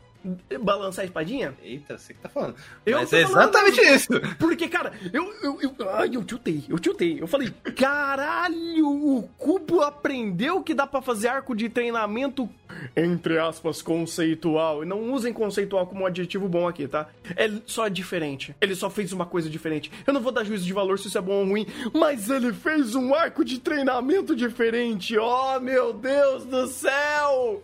balançar 0.60 1.02
a 1.02 1.06
espadinha? 1.06 1.54
Eita, 1.62 1.96
você 1.96 2.12
que 2.14 2.20
tá 2.20 2.28
falando. 2.28 2.56
Eu 2.84 2.98
Mas 2.98 3.12
é 3.12 3.22
exatamente 3.22 3.80
isso. 3.80 4.08
Porque, 4.38 4.68
cara, 4.68 4.92
eu, 5.12 5.32
eu, 5.42 5.58
eu, 5.60 5.90
ai, 5.90 6.10
eu 6.12 6.24
tiltei, 6.24 6.64
eu 6.68 6.78
tiltei. 6.78 7.20
Eu 7.20 7.26
falei, 7.26 7.52
caralho, 7.76 8.88
o 8.88 9.22
Cubo 9.38 9.82
aprendeu 9.82 10.62
que 10.62 10.74
dá 10.74 10.86
para 10.86 11.02
fazer 11.02 11.28
arco 11.28 11.54
de 11.54 11.68
treinamento, 11.68 12.48
entre 12.96 13.38
aspas, 13.38 13.82
conceitual. 13.82 14.82
E 14.82 14.86
não 14.86 15.12
usem 15.12 15.32
conceitual 15.32 15.86
como 15.86 16.02
um 16.02 16.06
adjetivo 16.06 16.48
bom 16.48 16.68
aqui, 16.68 16.86
tá? 16.86 17.08
É 17.36 17.50
só 17.66 17.88
diferente. 17.88 18.54
Ele 18.60 18.74
só 18.74 18.90
fez 18.90 19.12
uma 19.12 19.26
coisa 19.26 19.48
diferente. 19.48 19.90
Eu 20.06 20.12
não 20.12 20.20
vou 20.20 20.32
dar 20.32 20.44
juízo 20.44 20.64
de 20.64 20.72
valor 20.72 20.98
se 20.98 21.08
isso 21.08 21.18
é 21.18 21.20
bom 21.20 21.40
ou 21.40 21.46
ruim, 21.46 21.66
mas 21.92 22.30
ele 22.30 22.52
fez 22.52 22.94
um 22.94 23.14
arco 23.14 23.44
de 23.44 23.58
treinamento 23.58 24.34
diferente. 24.34 25.16
Oh, 25.18 25.60
meu 25.60 25.92
Deus 25.92 26.44
do 26.44 26.66
céu! 26.66 27.62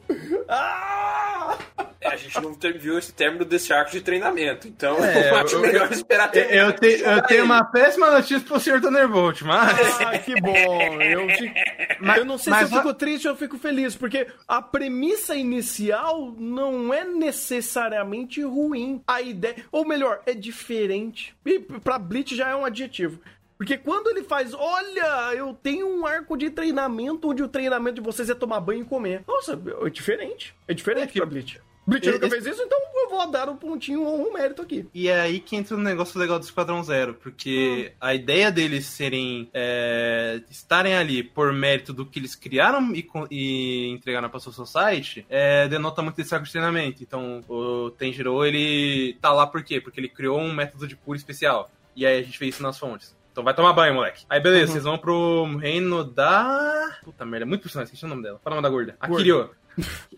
Ah! 0.48 1.58
É, 2.02 2.08
a 2.08 2.16
gente 2.16 2.40
não 2.40 2.52
viu 2.78 2.98
esse 2.98 3.12
término 3.12 3.44
desse 3.44 3.72
arco 3.72 3.92
de 3.92 4.00
treinamento, 4.00 4.66
então 4.66 5.02
é, 5.04 5.30
eu 5.30 5.36
acho 5.36 5.54
eu, 5.54 5.60
melhor 5.60 5.86
eu, 5.86 5.92
esperar 5.92 6.28
ter. 6.30 6.52
Eu, 6.52 6.72
te, 6.72 7.00
eu 7.00 7.22
tenho 7.22 7.44
uma 7.44 7.64
péssima 7.64 8.10
notícia 8.10 8.40
pro 8.40 8.58
senhor 8.58 8.80
Thunderbolt, 8.80 9.42
mas. 9.42 10.00
Ah, 10.00 10.18
que 10.18 10.40
bom! 10.40 11.00
Eu, 11.00 11.26
te... 11.28 11.52
mas, 12.00 12.18
eu 12.18 12.24
não 12.24 12.36
sei 12.36 12.52
se 12.54 12.62
eu 12.62 12.68
fico 12.68 12.94
triste 12.94 13.28
ou 13.28 13.34
eu 13.34 13.38
fico 13.38 13.56
feliz, 13.56 13.94
porque 13.94 14.26
a 14.48 14.60
premissa 14.92 15.34
inicial 15.34 16.34
não 16.38 16.92
é 16.92 17.02
necessariamente 17.02 18.42
ruim. 18.42 19.02
A 19.06 19.22
ideia. 19.22 19.56
Ou 19.72 19.86
melhor, 19.86 20.20
é 20.26 20.34
diferente. 20.34 21.34
E 21.46 21.58
pra 21.58 21.98
Bleach 21.98 22.36
já 22.36 22.50
é 22.50 22.54
um 22.54 22.66
adjetivo. 22.66 23.18
Porque 23.56 23.78
quando 23.78 24.10
ele 24.10 24.22
faz, 24.22 24.52
olha, 24.52 25.34
eu 25.34 25.54
tenho 25.54 25.88
um 25.88 26.04
arco 26.04 26.36
de 26.36 26.50
treinamento 26.50 27.30
onde 27.30 27.42
o 27.42 27.48
treinamento 27.48 27.96
de 27.96 28.00
vocês 28.02 28.28
é 28.28 28.34
tomar 28.34 28.60
banho 28.60 28.82
e 28.82 28.84
comer. 28.84 29.24
Nossa, 29.26 29.58
é 29.82 29.88
diferente. 29.88 30.54
É 30.68 30.74
diferente 30.74 31.04
é 31.04 31.06
que... 31.06 31.18
pra 31.20 31.26
Bleach. 31.26 31.58
Bleach 31.86 32.10
nunca 32.10 32.30
fez 32.30 32.46
isso, 32.46 32.62
então 32.62 32.78
eu 32.94 33.10
vou 33.10 33.30
dar 33.30 33.48
um 33.48 33.56
pontinho 33.56 34.02
ou 34.04 34.28
um 34.28 34.32
mérito 34.32 34.62
aqui. 34.62 34.86
E 34.94 35.08
é 35.08 35.20
aí 35.20 35.40
que 35.40 35.56
entra 35.56 35.76
o 35.76 35.78
um 35.78 35.82
negócio 35.82 36.18
legal 36.18 36.38
do 36.38 36.44
Esquadrão 36.44 36.82
Zero, 36.82 37.14
porque 37.14 37.90
hum. 37.92 37.96
a 38.00 38.14
ideia 38.14 38.52
deles 38.52 38.86
serem. 38.86 39.50
É, 39.52 40.40
estarem 40.50 40.94
ali 40.94 41.22
por 41.22 41.52
mérito 41.52 41.92
do 41.92 42.06
que 42.06 42.18
eles 42.18 42.34
criaram 42.34 42.94
e, 42.94 43.08
e 43.30 43.88
entregaram 43.88 44.28
pra 44.28 44.38
sua 44.38 44.52
society 44.52 45.26
é, 45.28 45.66
denota 45.68 46.02
muito 46.02 46.20
esse 46.20 46.34
arco 46.34 46.46
de 46.46 46.52
treinamento. 46.52 47.02
Então, 47.02 47.42
o 47.48 47.90
Tenjiro, 47.90 48.44
ele 48.44 49.16
tá 49.20 49.32
lá 49.32 49.46
por 49.46 49.62
quê? 49.62 49.80
Porque 49.80 49.98
ele 49.98 50.08
criou 50.08 50.38
um 50.38 50.52
método 50.52 50.86
de 50.86 50.96
cura 50.96 51.16
especial. 51.16 51.70
E 51.96 52.06
aí 52.06 52.18
a 52.18 52.22
gente 52.22 52.38
vê 52.38 52.46
isso 52.46 52.62
nas 52.62 52.78
fontes. 52.78 53.16
Então 53.32 53.42
vai 53.42 53.54
tomar 53.54 53.72
banho, 53.72 53.94
moleque. 53.94 54.24
Aí 54.28 54.40
beleza, 54.40 54.66
uhum. 54.66 54.72
vocês 54.72 54.84
vão 54.84 54.98
pro 54.98 55.56
reino 55.56 56.04
da. 56.04 56.98
Puta 57.02 57.24
merda, 57.24 57.46
muito 57.46 57.62
personagem, 57.62 57.86
esqueci 57.92 58.04
o 58.04 58.08
nome 58.08 58.22
dela. 58.22 58.38
Fala 58.44 58.56
o 58.56 58.60
nome 58.60 58.68
da 58.68 58.70
gorda. 58.70 58.96
A 59.00 59.08
Kiryu. 59.08 59.50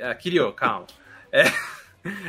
A 0.03 0.15
Kiryu, 0.15 0.53
calma. 0.53 0.87
É, 1.35 1.53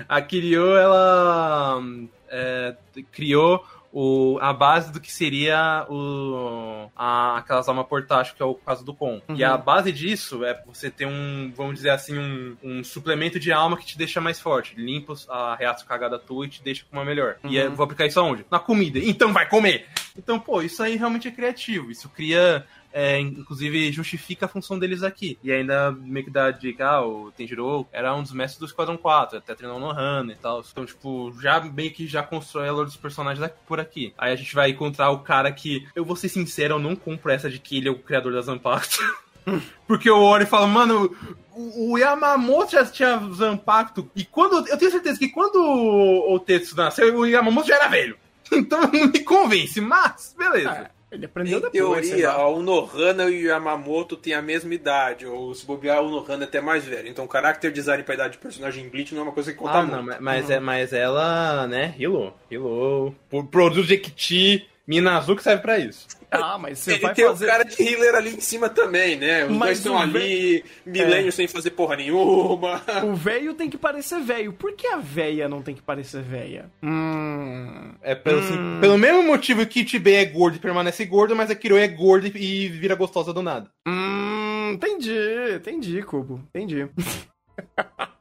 a 0.10 0.20
Kiryu, 0.20 0.76
ela 0.76 1.80
é, 2.28 2.76
criou 3.12 3.64
o, 3.94 4.38
a 4.42 4.52
base 4.52 4.92
do 4.92 5.00
que 5.00 5.10
seria 5.10 5.86
o, 5.88 6.90
a, 6.96 7.38
aquelas 7.38 7.70
almas 7.70 7.86
portátil, 7.88 8.36
que 8.36 8.42
é 8.42 8.46
o 8.46 8.56
caso 8.56 8.84
do 8.84 8.94
Con. 8.94 9.22
Uhum. 9.30 9.36
E 9.36 9.44
a 9.44 9.56
uhum. 9.56 9.62
base 9.62 9.92
disso 9.92 10.44
é 10.44 10.60
você 10.66 10.90
ter 10.90 11.06
um, 11.06 11.54
vamos 11.56 11.76
dizer 11.76 11.92
assim, 11.92 12.18
um, 12.18 12.58
um 12.64 12.84
suplemento 12.84 13.40
de 13.40 13.54
alma 13.54 13.78
que 13.78 13.86
te 13.86 13.98
deixa 13.98 14.20
mais 14.20 14.40
forte. 14.40 14.76
Limpa 14.76 15.14
a 15.30 15.56
reação 15.56 15.88
cagada 15.88 16.20
tua 16.20 16.46
e 16.46 16.50
te 16.50 16.64
deixa 16.64 16.84
com 16.90 16.98
uma 16.98 17.06
melhor. 17.06 17.38
Uhum. 17.44 17.52
E 17.52 17.58
é, 17.58 17.70
vou 17.70 17.84
aplicar 17.86 18.06
isso 18.06 18.20
aonde? 18.20 18.44
Na 18.50 18.60
comida. 18.60 19.00
Então 19.00 19.32
vai 19.32 19.48
comer! 19.48 19.86
Então, 20.18 20.40
pô, 20.40 20.62
isso 20.62 20.82
aí 20.82 20.96
realmente 20.96 21.28
é 21.28 21.32
criativo. 21.32 21.92
Isso 21.92 22.10
cria 22.10 22.66
é, 22.98 23.20
inclusive 23.20 23.92
justifica 23.92 24.46
a 24.46 24.50
função 24.50 24.80
deles 24.80 25.04
aqui. 25.04 25.38
E 25.44 25.52
ainda 25.52 25.92
meio 25.92 26.24
que 26.24 26.32
dá 26.32 26.50
dica, 26.50 26.88
ah, 26.88 27.06
o 27.06 27.30
Tenjiro 27.30 27.86
era 27.92 28.16
um 28.16 28.24
dos 28.24 28.32
mestres 28.32 28.58
do 28.58 28.66
Esquadrão 28.66 28.96
4, 28.96 29.40
até 29.40 29.54
treinou 29.54 29.78
no 29.78 29.92
Han 29.92 30.28
e 30.32 30.36
tal. 30.36 30.64
Então, 30.72 30.86
tipo, 30.86 31.34
já 31.42 31.60
meio 31.60 31.92
que 31.92 32.08
já 32.08 32.24
constrói 32.24 32.70
a 32.70 32.72
lore 32.72 32.86
dos 32.86 32.96
personagens 32.96 33.52
por 33.68 33.82
aqui. 33.82 34.14
Aí 34.18 34.32
a 34.32 34.36
gente 34.38 34.56
vai 34.56 34.70
encontrar 34.70 35.10
o 35.10 35.20
cara 35.20 35.52
que, 35.52 35.86
eu 35.94 36.06
vou 36.06 36.16
ser 36.16 36.30
sincero, 36.30 36.76
eu 36.76 36.80
não 36.80 36.96
compro 36.96 37.30
essa 37.32 37.50
de 37.50 37.60
que 37.60 37.80
ele 37.80 37.90
é 37.90 37.92
o 37.92 38.00
criador 38.00 38.32
das 38.32 38.46
Zampacto. 38.46 38.98
Porque 39.86 40.10
o 40.10 40.22
Ori 40.22 40.46
fala, 40.46 40.66
mano, 40.66 41.14
o, 41.54 41.98
Yamamoto 41.98 42.72
já 42.72 42.86
tinha 42.86 43.22
Zampacto. 43.34 44.10
E 44.16 44.24
quando. 44.24 44.66
Eu 44.70 44.78
tenho 44.78 44.92
certeza 44.92 45.20
que 45.20 45.28
quando 45.28 45.58
o, 45.58 46.40
Tetsu 46.40 46.78
nasceu, 46.78 47.14
o 47.14 47.26
Yamamoto 47.26 47.68
já 47.68 47.76
era 47.76 47.90
velho. 47.90 48.18
Então 48.52 48.80
não 48.82 49.08
me 49.08 49.20
convence, 49.22 49.82
mas 49.82 50.36
beleza. 50.38 50.92
Ele 51.16 51.26
aprendeu 51.26 51.60
Em 51.60 51.62
depois. 51.62 52.06
sei 52.08 52.18
teoria, 52.22 52.32
a 52.32 52.48
Unohana 52.50 53.24
e 53.30 53.46
o 53.46 53.48
Yamamoto 53.48 54.16
têm 54.18 54.34
a 54.34 54.42
mesma 54.42 54.74
idade, 54.74 55.26
ou 55.26 55.54
se 55.56 55.66
bobear, 55.66 55.98
a 55.98 56.02
Unohana 56.02 56.44
é 56.44 56.48
até 56.48 56.60
mais 56.62 56.84
velha. 56.86 57.08
Então, 57.10 57.28
character 57.32 57.72
design 57.72 58.04
pra 58.04 58.14
idade 58.16 58.34
de 58.34 58.40
personagem 58.40 58.86
em 58.86 58.90
Bleach 58.90 59.14
não 59.14 59.22
é 59.22 59.24
uma 59.24 59.32
coisa 59.32 59.52
que 59.52 59.58
conta 59.58 59.74
Ah, 59.80 59.82
muito. 59.82 59.96
não, 59.96 60.04
mas, 60.04 60.20
mas, 60.20 60.50
é, 60.50 60.60
mas 60.60 60.94
ela, 60.94 61.66
né, 61.68 61.96
healou. 62.00 62.36
Healou. 62.52 63.16
Por- 63.30 63.46
Produz 63.48 63.88
Jequiti, 63.88 64.68
Minazuki 64.88 65.42
serve 65.42 65.62
pra 65.62 65.80
isso. 65.80 66.08
Ah, 66.30 66.58
mas 66.58 66.80
você 66.80 66.94
Ele 66.94 67.00
vai 67.02 67.14
tem 67.14 67.26
fazer. 67.26 67.46
o 67.46 67.48
cara 67.48 67.64
de 67.64 67.82
healer 67.82 68.16
ali 68.16 68.36
em 68.36 68.40
cima 68.42 68.68
também, 68.70 69.16
né? 69.16 69.46
Os 69.46 69.52
Mas 69.52 69.60
dois 69.60 69.78
estão 69.80 69.98
ali, 69.98 70.64
milênios 70.86 71.34
sem 71.36 71.48
fazer 71.48 71.72
porra 71.72 71.96
nenhuma. 71.96 72.82
O 73.04 73.14
velho 73.16 73.54
tem 73.54 73.70
que 73.70 73.78
parecer 73.78 74.20
velho. 74.22 74.52
Por 74.54 74.74
que 74.74 74.86
a 74.88 74.98
véia 74.98 75.48
não 75.48 75.62
tem 75.62 75.74
que 75.74 75.82
parecer 75.82 76.22
véia? 76.22 76.70
Hum. 76.84 77.94
É 78.02 78.14
pelo, 78.16 78.40
assim, 78.40 78.80
pelo 78.82 78.98
mesmo 78.98 79.24
motivo 79.24 79.66
que 79.66 79.82
Ichibe 79.82 80.14
é 80.14 80.26
gordo 80.26 80.58
e 80.58 80.60
permanece 80.60 81.06
gordo, 81.06 81.36
mas 81.36 81.50
a 81.50 81.56
Kiro 81.56 81.78
é 81.78 81.88
gorda 81.88 82.28
e 82.28 82.68
vira 82.68 82.96
gostosa 82.96 83.32
do 83.34 83.42
nada. 83.42 83.70
Hum. 83.88 84.72
Entendi, 84.74 85.16
entendi, 85.56 86.02
Cubo. 86.04 86.42
Entendi. 86.54 86.88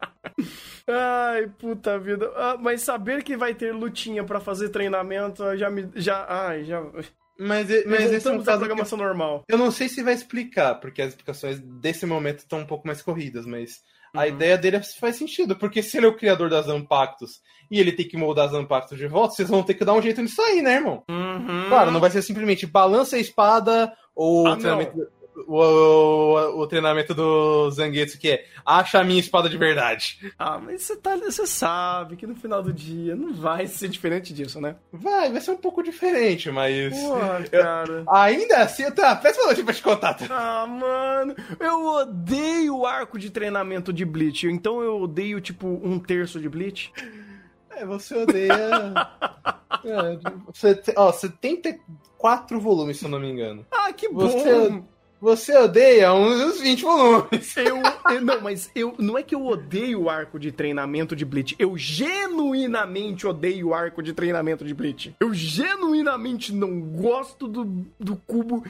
Ai, 0.86 1.48
puta 1.59 1.98
vida. 1.98 2.31
Ah, 2.36 2.56
mas 2.61 2.82
saber 2.82 3.23
que 3.23 3.36
vai 3.36 3.55
ter 3.55 3.73
lutinha 3.73 4.24
pra 4.24 4.40
fazer 4.40 4.69
treinamento 4.69 5.56
já 5.56 5.70
me. 5.70 5.89
Já. 5.94 6.27
Ai, 6.28 6.65
já. 6.65 6.82
Mas, 7.39 7.69
mas 7.86 8.12
esse 8.12 8.28
é 8.28 8.31
um 8.31 8.43
caso 8.43 8.59
programação 8.59 8.97
normal. 8.98 9.43
eu 9.48 9.59
não 9.59 9.70
sei 9.73 9.89
se 9.89 10.02
vai 10.05 10.15
explicar, 10.15 10.77
porque 10.77 11.02
as 11.02 11.09
explicações 11.09 11.59
desse 11.59 12.06
momento 12.06 12.39
estão 12.40 12.61
um 12.61 12.66
pouco 12.66 12.86
mais 12.86 13.02
corridas, 13.02 13.44
mas 13.44 13.82
a 14.15 14.20
Uhum. 14.20 14.27
ideia 14.28 14.56
dele 14.56 14.81
faz 15.01 15.16
sentido, 15.16 15.56
porque 15.56 15.82
se 15.82 15.97
ele 15.97 16.06
é 16.06 16.09
o 16.09 16.16
criador 16.16 16.48
das 16.48 16.69
Ampactos 16.69 17.40
e 17.69 17.81
ele 17.81 17.90
tem 17.90 18.06
que 18.06 18.16
moldar 18.16 18.47
as 18.47 18.55
Ampactos 18.55 18.97
de 18.97 19.09
volta, 19.09 19.35
vocês 19.35 19.48
vão 19.48 19.65
ter 19.65 19.74
que 19.74 19.85
dar 19.85 19.94
um 19.94 20.02
jeito 20.02 20.23
nisso 20.23 20.40
aí, 20.43 20.62
né, 20.62 20.74
irmão? 20.74 21.02
Uhum. 21.11 21.69
Claro, 21.69 21.90
não 21.90 21.98
vai 22.01 22.11
ser 22.12 22.23
simplesmente 22.23 22.66
balança 22.66 23.16
a 23.16 23.19
espada 23.19 23.93
ou 24.15 24.47
Ah, 24.47 24.56
treinamento, 24.56 24.93
o, 25.47 25.56
o- 25.59 26.61
o 26.61 26.66
treinamento 26.66 27.15
do 27.15 27.70
Zangetsu, 27.70 28.19
que 28.19 28.31
é 28.31 28.44
acha 28.65 29.01
a 29.01 29.05
minha 29.05 29.20
espada 29.20 29.48
de 29.48 29.56
verdade. 29.59 30.32
Ah, 30.39 30.59
mas 30.59 30.82
você 30.82 30.97
tá, 30.97 31.16
você 31.16 31.47
sabe 31.47 32.16
que 32.16 32.27
no 32.27 32.35
final 32.35 32.62
do 32.62 32.73
dia 32.73 33.15
não 33.16 33.35
vai 33.35 33.66
ser 33.66 33.89
diferente 33.89 34.32
disso, 34.32 34.61
né? 34.61 34.77
Vai, 34.93 35.31
vai 35.32 35.40
ser 35.40 35.51
um 35.51 35.56
pouco 35.56 35.82
diferente, 35.82 36.51
mas. 36.51 36.98
Porra, 36.98 37.44
Eu- 37.52 37.62
cara. 37.62 38.05
Ainda 38.11 38.59
assim, 38.59 38.90
tá, 38.90 39.15
peça 39.16 39.39
uma 39.40 39.47
notícia 39.48 39.65
pra 39.65 39.74
te 39.74 39.82
contar. 39.82 40.15
tá? 40.15 40.27
Ah, 40.31 40.66
mano, 40.66 41.35
eu 41.61 41.85
odeio 41.86 42.77
o 42.78 42.86
arco 42.86 43.19
de 43.19 43.31
treinamento 43.31 43.93
de 43.93 44.05
Bleach, 44.05 44.47
então 44.47 44.81
eu 44.82 45.01
odeio, 45.02 45.40
tipo, 45.40 45.66
um 45.82 45.98
terço 45.98 46.40
de 46.40 46.48
Bleach. 46.48 46.93
É, 47.70 47.85
você 47.85 48.15
odeia. 48.16 48.55
é, 49.85 50.19
você, 50.47 50.81
ó, 50.97 51.11
74 51.12 52.61
volumes, 52.61 52.98
se 52.98 53.05
eu 53.05 53.09
não 53.11 53.20
me 53.20 53.28
engano. 53.31 53.66
Ah, 53.70 53.93
que 53.93 54.09
bom! 54.09 54.28
Você- 54.28 54.82
Você 55.20 55.57
odeia 55.57 56.12
uns 56.12 56.61
20 56.61 56.82
volumes. 56.82 57.57
Eu, 57.57 57.78
eu- 58.12 58.20
não, 58.20 58.41
mas 58.43 58.70
eu 58.74 58.95
não 58.99 59.16
é 59.16 59.23
que 59.23 59.35
eu 59.35 59.47
odeio 59.47 60.03
o 60.03 60.11
arco 60.11 60.39
de 60.39 60.53
treinamento 60.53 61.16
de 61.16 61.24
Bleach. 61.24 61.57
Eu 61.59 61.77
genuinamente 61.78 63.27
odeio 63.27 63.69
o 63.69 63.74
arco 63.74 64.03
de 64.03 64.12
treinamento 64.12 64.65
de 64.65 64.74
Bleach. 64.74 65.15
Eu 65.19 65.32
genuinamente 65.32 66.53
não 66.53 66.78
gosto 66.81 67.49
do, 67.49 67.65
do 67.99 68.16
cubo 68.27 68.65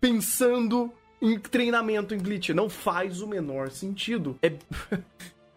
pensando 0.00 0.90
em 1.20 1.38
treinamento 1.38 2.14
em 2.14 2.18
Bleach. 2.18 2.54
Não 2.54 2.70
faz 2.70 3.20
o 3.20 3.26
menor 3.26 3.70
sentido. 3.70 4.38
É. 4.42 4.52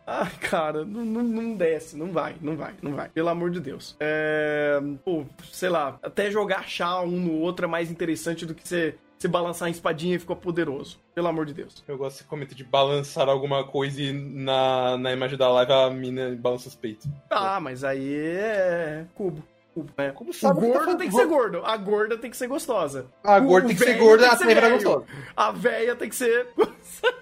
Ai, 0.06 0.32
cara, 0.42 0.84
não, 0.84 1.06
não, 1.06 1.24
não 1.24 1.56
desce, 1.56 1.96
não 1.96 2.12
vai, 2.12 2.36
não 2.42 2.58
vai, 2.58 2.74
não 2.82 2.94
vai. 2.94 3.08
Pelo 3.08 3.30
amor 3.30 3.50
de 3.52 3.62
Deus. 3.62 3.96
É. 4.00 4.82
Pô, 5.06 5.24
sei 5.54 5.70
lá, 5.70 5.98
até 6.04 6.30
jogar 6.30 6.68
chá 6.68 7.00
um 7.02 7.12
no 7.12 7.34
outro 7.40 7.66
é 7.66 7.68
mais 7.70 7.90
interessante 7.90 8.46
do 8.46 8.54
que 8.54 8.68
você, 8.68 8.96
você 9.22 9.28
balançar 9.28 9.68
a 9.68 9.72
espadinha 9.72 10.16
e 10.16 10.20
ficar 10.20 10.36
poderoso. 10.36 11.00
Pelo 11.14 11.28
amor 11.28 11.46
de 11.46 11.54
Deus. 11.54 11.84
Eu 11.88 11.98
gosto 11.98 12.18
desse 12.18 12.24
comento 12.26 12.56
de 12.56 12.64
balançar 12.64 13.30
alguma 13.30 13.64
coisa 13.64 14.02
e 14.02 14.12
na, 14.12 14.98
na 14.98 15.12
imagem 15.14 15.38
da 15.38 15.48
live 15.50 15.72
a 15.72 15.90
mina 15.90 16.36
balança 16.36 16.68
os 16.68 16.76
peitos. 16.76 17.08
Ah, 17.30 17.60
mas 17.60 17.84
aí 17.84 18.16
é 18.16 19.06
cubo. 19.16 19.44
Cubo, 19.74 19.90
né? 19.98 20.12
Como 20.12 20.32
O 20.32 20.34
sabe 20.34 20.56
que 20.60 20.66
tá 20.66 20.68
gordo 20.68 20.80
falando- 20.84 21.00
tem 21.00 21.10
que 21.10 21.16
ser 21.16 21.26
gordo, 21.28 21.62
a 21.66 21.78
gorda 21.78 22.18
tem 22.18 22.30
que 22.32 22.36
ser 22.36 22.48
gostosa. 22.48 23.06
A 23.24 23.38
O- 23.38 23.42
gorda 23.44 23.68
o 23.68 23.70
tem 23.70 23.78
que 23.78 23.84
ser 23.86 23.98
gorda, 23.98 24.24
tem 24.24 24.28
a 24.28 24.32
que 24.32 24.38
ser 24.40 24.46
negra 24.46 24.66
é 24.68 24.70
velho. 24.70 24.84
gostosa. 24.84 25.06
A 25.38 25.52
véia 25.52 25.96
tem 25.96 26.10
que 26.10 26.16
ser. 26.16 26.48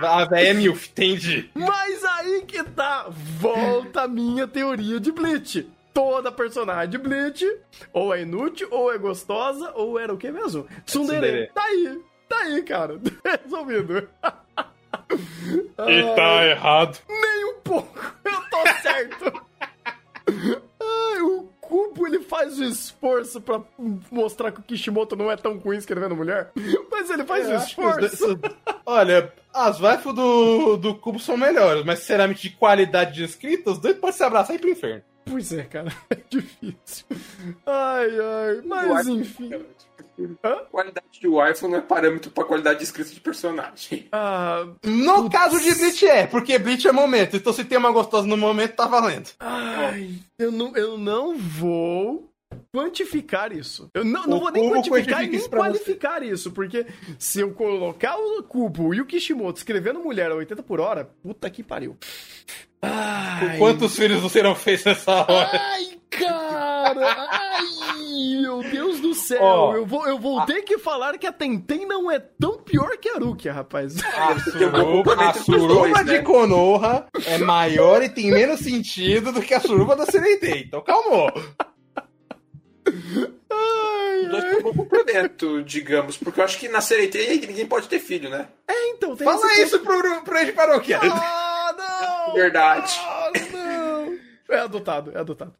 A 0.00 0.24
véia 0.24 0.48
é 0.50 0.54
milf, 0.54 0.88
entendi. 0.88 1.50
Mas 1.54 2.02
aí 2.04 2.42
que 2.46 2.62
tá, 2.64 3.06
volta 3.10 4.02
a 4.02 4.08
minha 4.08 4.46
teoria 4.48 4.98
de 4.98 5.12
Bleach. 5.12 5.70
Toda 5.98 6.30
personagem 6.30 7.00
Bleach 7.00 7.44
ou 7.92 8.14
é 8.14 8.22
inútil, 8.22 8.68
ou 8.70 8.92
é 8.94 8.96
gostosa, 8.98 9.72
ou 9.74 9.98
era 9.98 10.14
o 10.14 10.16
que 10.16 10.30
mesmo? 10.30 10.64
Tsundere. 10.86 11.48
tsundere. 11.48 11.50
Tá 11.52 11.64
aí, 11.64 12.00
tá 12.28 12.38
aí, 12.38 12.62
cara. 12.62 13.00
Resolvido. 13.42 14.08
E 15.88 16.14
tá 16.14 16.46
errado. 16.46 16.98
Nem 17.08 17.44
um 17.46 17.60
pouco. 17.64 17.98
Eu 18.24 18.40
tô 18.48 18.80
certo. 18.80 19.42
Ai, 20.80 21.20
o 21.22 21.48
Kubo 21.60 22.06
ele 22.06 22.20
faz 22.20 22.60
o 22.60 22.64
esforço 22.64 23.40
pra 23.40 23.60
mostrar 24.12 24.52
que 24.52 24.60
o 24.60 24.62
Kishimoto 24.62 25.16
não 25.16 25.28
é 25.28 25.36
tão 25.36 25.58
ruim 25.58 25.78
escrevendo 25.78 26.14
mulher. 26.14 26.52
Mas 26.92 27.10
ele 27.10 27.24
faz 27.24 27.48
Eu 27.48 27.54
o 27.56 27.58
os 27.58 27.74
dois- 27.96 28.12
esforço. 28.12 28.40
Olha, 28.86 29.32
as 29.52 29.80
waifus 29.80 30.14
do, 30.14 30.76
do 30.76 30.94
cubo 30.94 31.18
são 31.18 31.36
melhores, 31.36 31.84
mas 31.84 31.98
sinceramente 31.98 32.42
de 32.48 32.56
qualidade 32.56 33.14
de 33.14 33.24
escrita, 33.24 33.72
os 33.72 33.78
dois 33.78 33.96
podem 33.96 34.16
se 34.16 34.22
abraçar 34.22 34.54
e 34.54 34.58
ir 34.58 34.60
pro 34.60 34.70
inferno. 34.70 35.02
Pois 35.30 35.52
é, 35.52 35.62
cara. 35.64 35.92
É 36.10 36.16
difícil. 36.28 37.06
Ai, 37.66 38.08
ai. 38.20 38.62
Mas 38.64 39.06
enfim. 39.08 39.50
Hã? 40.44 40.56
Qualidade 40.70 41.06
de 41.20 41.28
waifu 41.28 41.68
não 41.68 41.78
é 41.78 41.80
parâmetro 41.80 42.30
pra 42.30 42.44
qualidade 42.44 42.78
de 42.78 42.84
escrita 42.84 43.10
de 43.10 43.20
personagem. 43.20 44.08
Ah, 44.12 44.66
No 44.84 45.30
caso 45.30 45.60
de 45.60 45.72
Bleach 45.74 46.06
é, 46.06 46.26
porque 46.26 46.58
Bleach 46.58 46.86
é 46.88 46.92
momento, 46.92 47.36
então 47.36 47.52
se 47.52 47.64
tem 47.64 47.78
uma 47.78 47.92
gostosa 47.92 48.26
no 48.26 48.36
momento, 48.36 48.74
tá 48.74 48.86
valendo. 48.86 49.30
ai, 49.38 50.10
eu 50.38 50.50
não, 50.50 50.76
eu 50.76 50.98
não 50.98 51.36
vou 51.38 52.28
quantificar 52.72 53.52
isso. 53.52 53.90
Eu 53.94 54.04
não, 54.04 54.26
não 54.26 54.40
vou 54.40 54.50
nem 54.50 54.68
quantificar 54.70 55.24
e 55.24 55.28
nem 55.28 55.40
pra 55.40 55.48
você. 55.48 55.56
qualificar 55.56 56.22
isso, 56.22 56.50
porque 56.52 56.86
se 57.18 57.40
eu 57.40 57.52
colocar 57.52 58.16
o 58.16 58.42
Kubo 58.42 58.94
e 58.94 59.00
o 59.00 59.06
Kishimoto 59.06 59.58
escrevendo 59.58 60.00
mulher 60.00 60.30
a 60.30 60.34
80 60.34 60.62
por 60.62 60.80
hora, 60.80 61.04
puta 61.22 61.48
que 61.50 61.62
pariu. 61.62 61.96
Ai, 62.80 63.58
Quantos 63.58 63.96
filhos 63.96 64.20
você 64.20 64.40
não 64.42 64.54
fez 64.54 64.84
nessa 64.84 65.12
hora? 65.12 65.50
Ai, 65.52 65.98
cara! 66.08 67.28
Ai, 67.28 68.40
meu 68.40 68.62
Deus 68.62 69.00
do 69.00 69.12
céu! 69.14 69.42
Ó, 69.42 69.74
eu 69.74 69.84
vou, 69.84 70.06
eu 70.06 70.16
vou 70.16 70.46
ter 70.46 70.62
que 70.62 70.78
falar 70.78 71.18
que 71.18 71.26
a 71.26 71.32
Tenten 71.32 71.86
não 71.86 72.08
é 72.08 72.20
tão 72.20 72.58
pior 72.58 72.96
que 72.98 73.08
a 73.08 73.18
Rukia, 73.18 73.52
rapaz. 73.52 73.96
A 74.04 74.34
bom 74.34 75.02
suruba, 75.42 75.88
a 75.88 75.92
dois, 75.92 76.06
de 76.06 76.12
né? 76.12 76.22
Konoha 76.22 77.06
é 77.26 77.38
maior 77.38 78.00
e 78.00 78.08
tem 78.08 78.30
menos 78.30 78.60
sentido 78.60 79.32
do 79.32 79.42
que 79.42 79.54
a 79.54 79.60
suruba 79.60 79.96
da 79.96 80.06
Sereitei. 80.06 80.62
Então 80.68 80.80
calma. 80.80 81.32
Os 82.88 84.28
dois 84.28 84.44
têm 84.44 84.56
um 84.58 84.74
complemento, 84.74 85.62
digamos, 85.62 86.16
porque 86.16 86.40
eu 86.40 86.44
acho 86.44 86.58
que 86.58 86.68
na 86.68 86.80
Sereitei 86.80 87.40
ninguém 87.40 87.66
pode 87.66 87.88
ter 87.88 87.98
filho, 87.98 88.28
né? 88.28 88.48
É, 88.66 88.90
então, 88.90 89.16
tem 89.16 89.24
Fala 89.24 89.46
esse 89.52 89.62
isso 89.62 89.80
pro, 89.80 90.22
pro 90.22 90.38
Ed 90.38 90.52
Paroquia. 90.52 90.98
Ah, 91.02 91.74
não! 91.76 92.34
Verdade. 92.34 92.98
Ah, 93.00 93.30
não! 93.52 94.18
É 94.50 94.60
adotado, 94.60 95.12
é 95.14 95.18
adotado. 95.20 95.52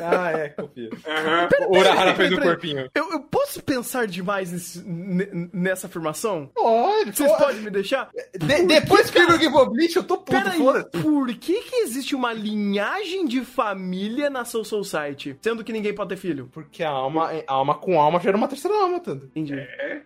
Ah, 0.00 0.30
é, 0.32 0.48
confia. 0.50 0.90
Aham. 1.06 1.48
O 1.68 1.78
Urahara 1.78 2.14
fez 2.14 2.30
o 2.32 2.34
peraí, 2.36 2.48
corpinho. 2.48 2.90
Eu, 2.94 3.12
eu 3.12 3.20
posso 3.20 3.62
pensar 3.62 4.06
demais 4.06 4.52
nesse- 4.52 4.82
ne- 4.86 5.48
nessa 5.52 5.86
afirmação? 5.86 6.50
Pode, 6.54 7.16
Vocês 7.16 7.30
pode. 7.30 7.44
podem 7.44 7.60
me 7.62 7.70
deixar? 7.70 8.10
De- 8.34 8.62
depois 8.64 9.10
que 9.10 9.18
eu 9.18 9.26
Bleach, 9.70 9.96
eu 9.96 10.04
tô 10.04 10.18
puto, 10.18 10.32
Peraí, 10.32 10.58
foda 10.58 10.84
por 10.84 11.28
que 11.34 11.60
que 11.62 11.76
existe 11.76 12.14
uma 12.14 12.32
linhagem 12.32 13.26
de 13.26 13.44
família 13.44 14.28
na 14.30 14.44
Soul 14.44 14.64
Society? 14.64 15.36
Sendo 15.40 15.62
que 15.64 15.72
ninguém 15.72 15.94
pode 15.94 16.10
ter 16.10 16.16
filho? 16.16 16.48
Porque 16.52 16.82
a 16.82 16.90
alma, 16.90 17.30
a 17.46 17.52
alma 17.52 17.74
com 17.74 18.00
alma 18.00 18.20
gera 18.20 18.36
uma 18.36 18.48
terceira 18.48 18.76
alma, 18.76 19.00
tanto. 19.00 19.26
Entendi. 19.26 19.54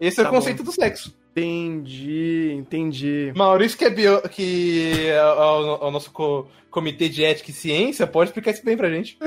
Esse 0.01 0.21
é 0.21 0.25
Tá 0.25 0.31
o 0.31 0.33
conceito 0.33 0.63
do 0.63 0.73
sexo. 0.73 1.15
Entendi, 1.35 2.53
entendi. 2.53 3.33
Maurício, 3.37 3.79
que 3.79 3.85
é, 3.85 3.91
bio, 3.91 4.21
que 4.29 5.09
é 5.09 5.23
o, 5.25 5.87
o 5.87 5.91
nosso 5.91 6.11
co- 6.11 6.49
comitê 6.71 7.09
de 7.09 7.25
ética 7.25 7.51
e 7.51 7.55
ciência, 7.55 8.07
pode 8.07 8.31
explicar 8.31 8.51
isso 8.51 8.65
bem 8.65 8.77
pra 8.77 8.91
gente. 8.91 9.19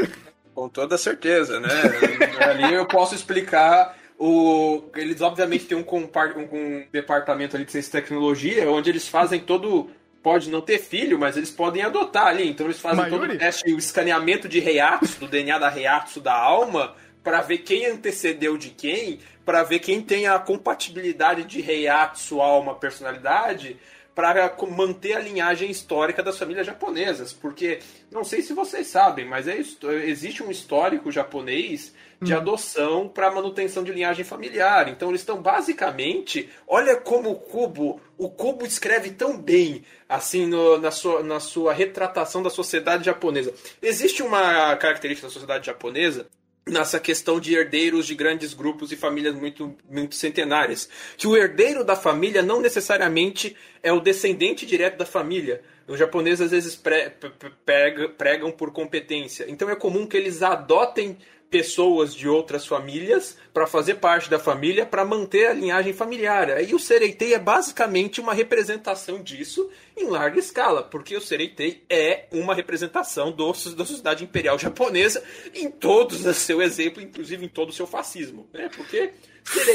Com 0.54 0.70
toda 0.70 0.98
certeza, 0.98 1.60
né? 1.60 1.70
ali 2.40 2.74
eu 2.74 2.86
posso 2.86 3.16
explicar. 3.16 3.98
O... 4.20 4.84
Eles 4.96 5.22
obviamente 5.22 5.66
têm 5.66 5.78
um, 5.78 5.84
compar... 5.84 6.38
um, 6.38 6.44
um 6.52 6.86
departamento 6.92 7.56
ali 7.56 7.66
de 7.66 7.72
ciência 7.72 7.90
e 7.90 8.02
tecnologia, 8.02 8.70
onde 8.70 8.90
eles 8.90 9.08
fazem 9.08 9.40
todo. 9.40 9.90
Pode 10.22 10.50
não 10.50 10.62
ter 10.62 10.80
filho, 10.80 11.20
mas 11.20 11.36
eles 11.36 11.52
podem 11.52 11.84
adotar 11.84 12.28
ali. 12.28 12.48
Então 12.48 12.66
eles 12.66 12.80
fazem 12.80 13.04
todo 13.06 13.20
Mayuri? 13.22 13.36
o 13.36 13.40
teste, 13.40 13.74
o 13.74 13.78
escaneamento 13.78 14.48
de 14.48 14.60
Reiatsu, 14.60 15.20
do 15.20 15.28
DNA 15.28 15.60
da 15.60 15.68
Reiatsu 15.68 16.22
da 16.22 16.34
alma, 16.34 16.96
para 17.22 17.42
ver 17.42 17.58
quem 17.58 17.88
antecedeu 17.88 18.58
de 18.58 18.70
quem, 18.70 19.20
para 19.46 19.64
ver 19.64 19.80
quem 19.80 20.02
tem 20.02 20.28
a 20.28 20.40
compatibilidade 20.40 21.44
de 21.44 21.60
Heiatsu 21.60 22.42
a 22.42 22.58
uma 22.58 22.76
personalidade 22.76 23.78
para 24.16 24.56
manter 24.70 25.14
a 25.14 25.20
linhagem 25.20 25.72
histórica 25.72 26.22
das 26.22 26.38
famílias 26.38 26.68
japonesas, 26.68 27.34
porque 27.34 27.80
não 28.12 28.24
sei 28.24 28.42
se 28.42 28.54
vocês 28.54 28.88
sabem, 28.88 29.26
mas 29.26 29.48
é, 29.48 29.58
existe 30.04 30.44
um 30.44 30.52
histórico 30.52 31.12
japonês 31.12 31.94
de 32.22 32.34
hum. 32.34 32.38
adoção 32.38 33.10
para 33.10 33.32
manutenção 33.32 33.84
de 33.84 33.92
linhagem 33.92 34.24
familiar. 34.24 34.88
Então 34.88 35.10
eles 35.10 35.22
estão 35.22 35.42
basicamente, 35.42 36.50
olha 36.68 36.96
como 36.96 37.32
o 37.32 37.36
Cubo, 37.36 38.00
o 38.18 38.30
Cubo 38.30 38.66
escreve 38.66 39.12
tão 39.12 39.38
bem 39.38 39.84
assim 40.08 40.46
no, 40.46 40.78
na, 40.78 40.92
sua, 40.92 41.24
na 41.24 41.40
sua 41.40 41.74
retratação 41.74 42.44
da 42.44 42.52
sociedade 42.52 43.06
japonesa. 43.06 43.52
Existe 43.82 44.22
uma 44.22 44.76
característica 44.76 45.28
da 45.28 45.34
sociedade 45.34 45.66
japonesa 45.66 46.28
nessa 46.66 47.00
questão 47.00 47.40
de 47.40 47.54
herdeiros 47.54 48.08
de 48.08 48.16
grandes 48.16 48.54
grupos 48.54 48.92
e 48.92 48.96
famílias 48.96 49.36
muito, 49.36 49.76
muito 49.90 50.16
centenárias. 50.16 50.90
Que 51.18 51.28
o 51.28 51.36
herdeiro 51.36 51.84
da 51.84 51.96
família 51.96 52.42
não 52.42 52.62
necessariamente 52.62 53.56
é 53.82 53.92
o 53.92 54.00
descendente 54.00 54.66
direto 54.66 54.98
da 54.98 55.06
família. 55.06 55.62
Os 55.88 56.00
japoneses 56.00 56.42
às 56.42 56.52
vezes 56.52 56.76
pre, 56.76 57.12
pre, 57.66 58.10
pregam 58.10 58.52
por 58.52 58.72
competência. 58.72 59.46
Então 59.50 59.70
é 59.70 59.76
comum 59.76 60.08
que 60.08 60.16
eles 60.16 60.42
adotem 60.42 61.18
pessoas 61.54 62.16
de 62.16 62.28
outras 62.28 62.66
famílias 62.66 63.38
para 63.54 63.68
fazer 63.68 63.96
parte 63.96 64.28
da 64.28 64.40
família 64.40 64.88
para 64.88 65.06
manter 65.06 65.46
a 65.46 65.54
linhagem 65.54 65.94
familiar. 65.94 66.68
E 66.68 66.74
o 66.74 66.80
Sereitei 66.80 67.36
é 67.36 67.38
basicamente 67.38 68.20
uma 68.20 68.34
representação 68.34 69.22
disso 69.22 69.70
em 69.96 70.08
larga 70.08 70.40
escala, 70.40 70.82
porque 70.82 71.16
o 71.16 71.22
Sereitei 71.22 71.84
é 71.88 72.26
uma 72.32 72.56
representação 72.56 73.32
do, 73.32 73.52
da 73.52 73.86
sociedade 73.86 74.24
imperial 74.24 74.58
japonesa 74.58 75.24
em 75.54 75.70
todos 75.70 76.26
o 76.26 76.34
seu 76.34 76.60
exemplo, 76.60 77.04
inclusive 77.04 77.46
em 77.46 77.50
todo 77.50 77.70
o 77.70 77.74
seu 77.74 77.86
fascismo. 77.86 78.50
Né? 78.52 78.68
Porque 78.76 79.12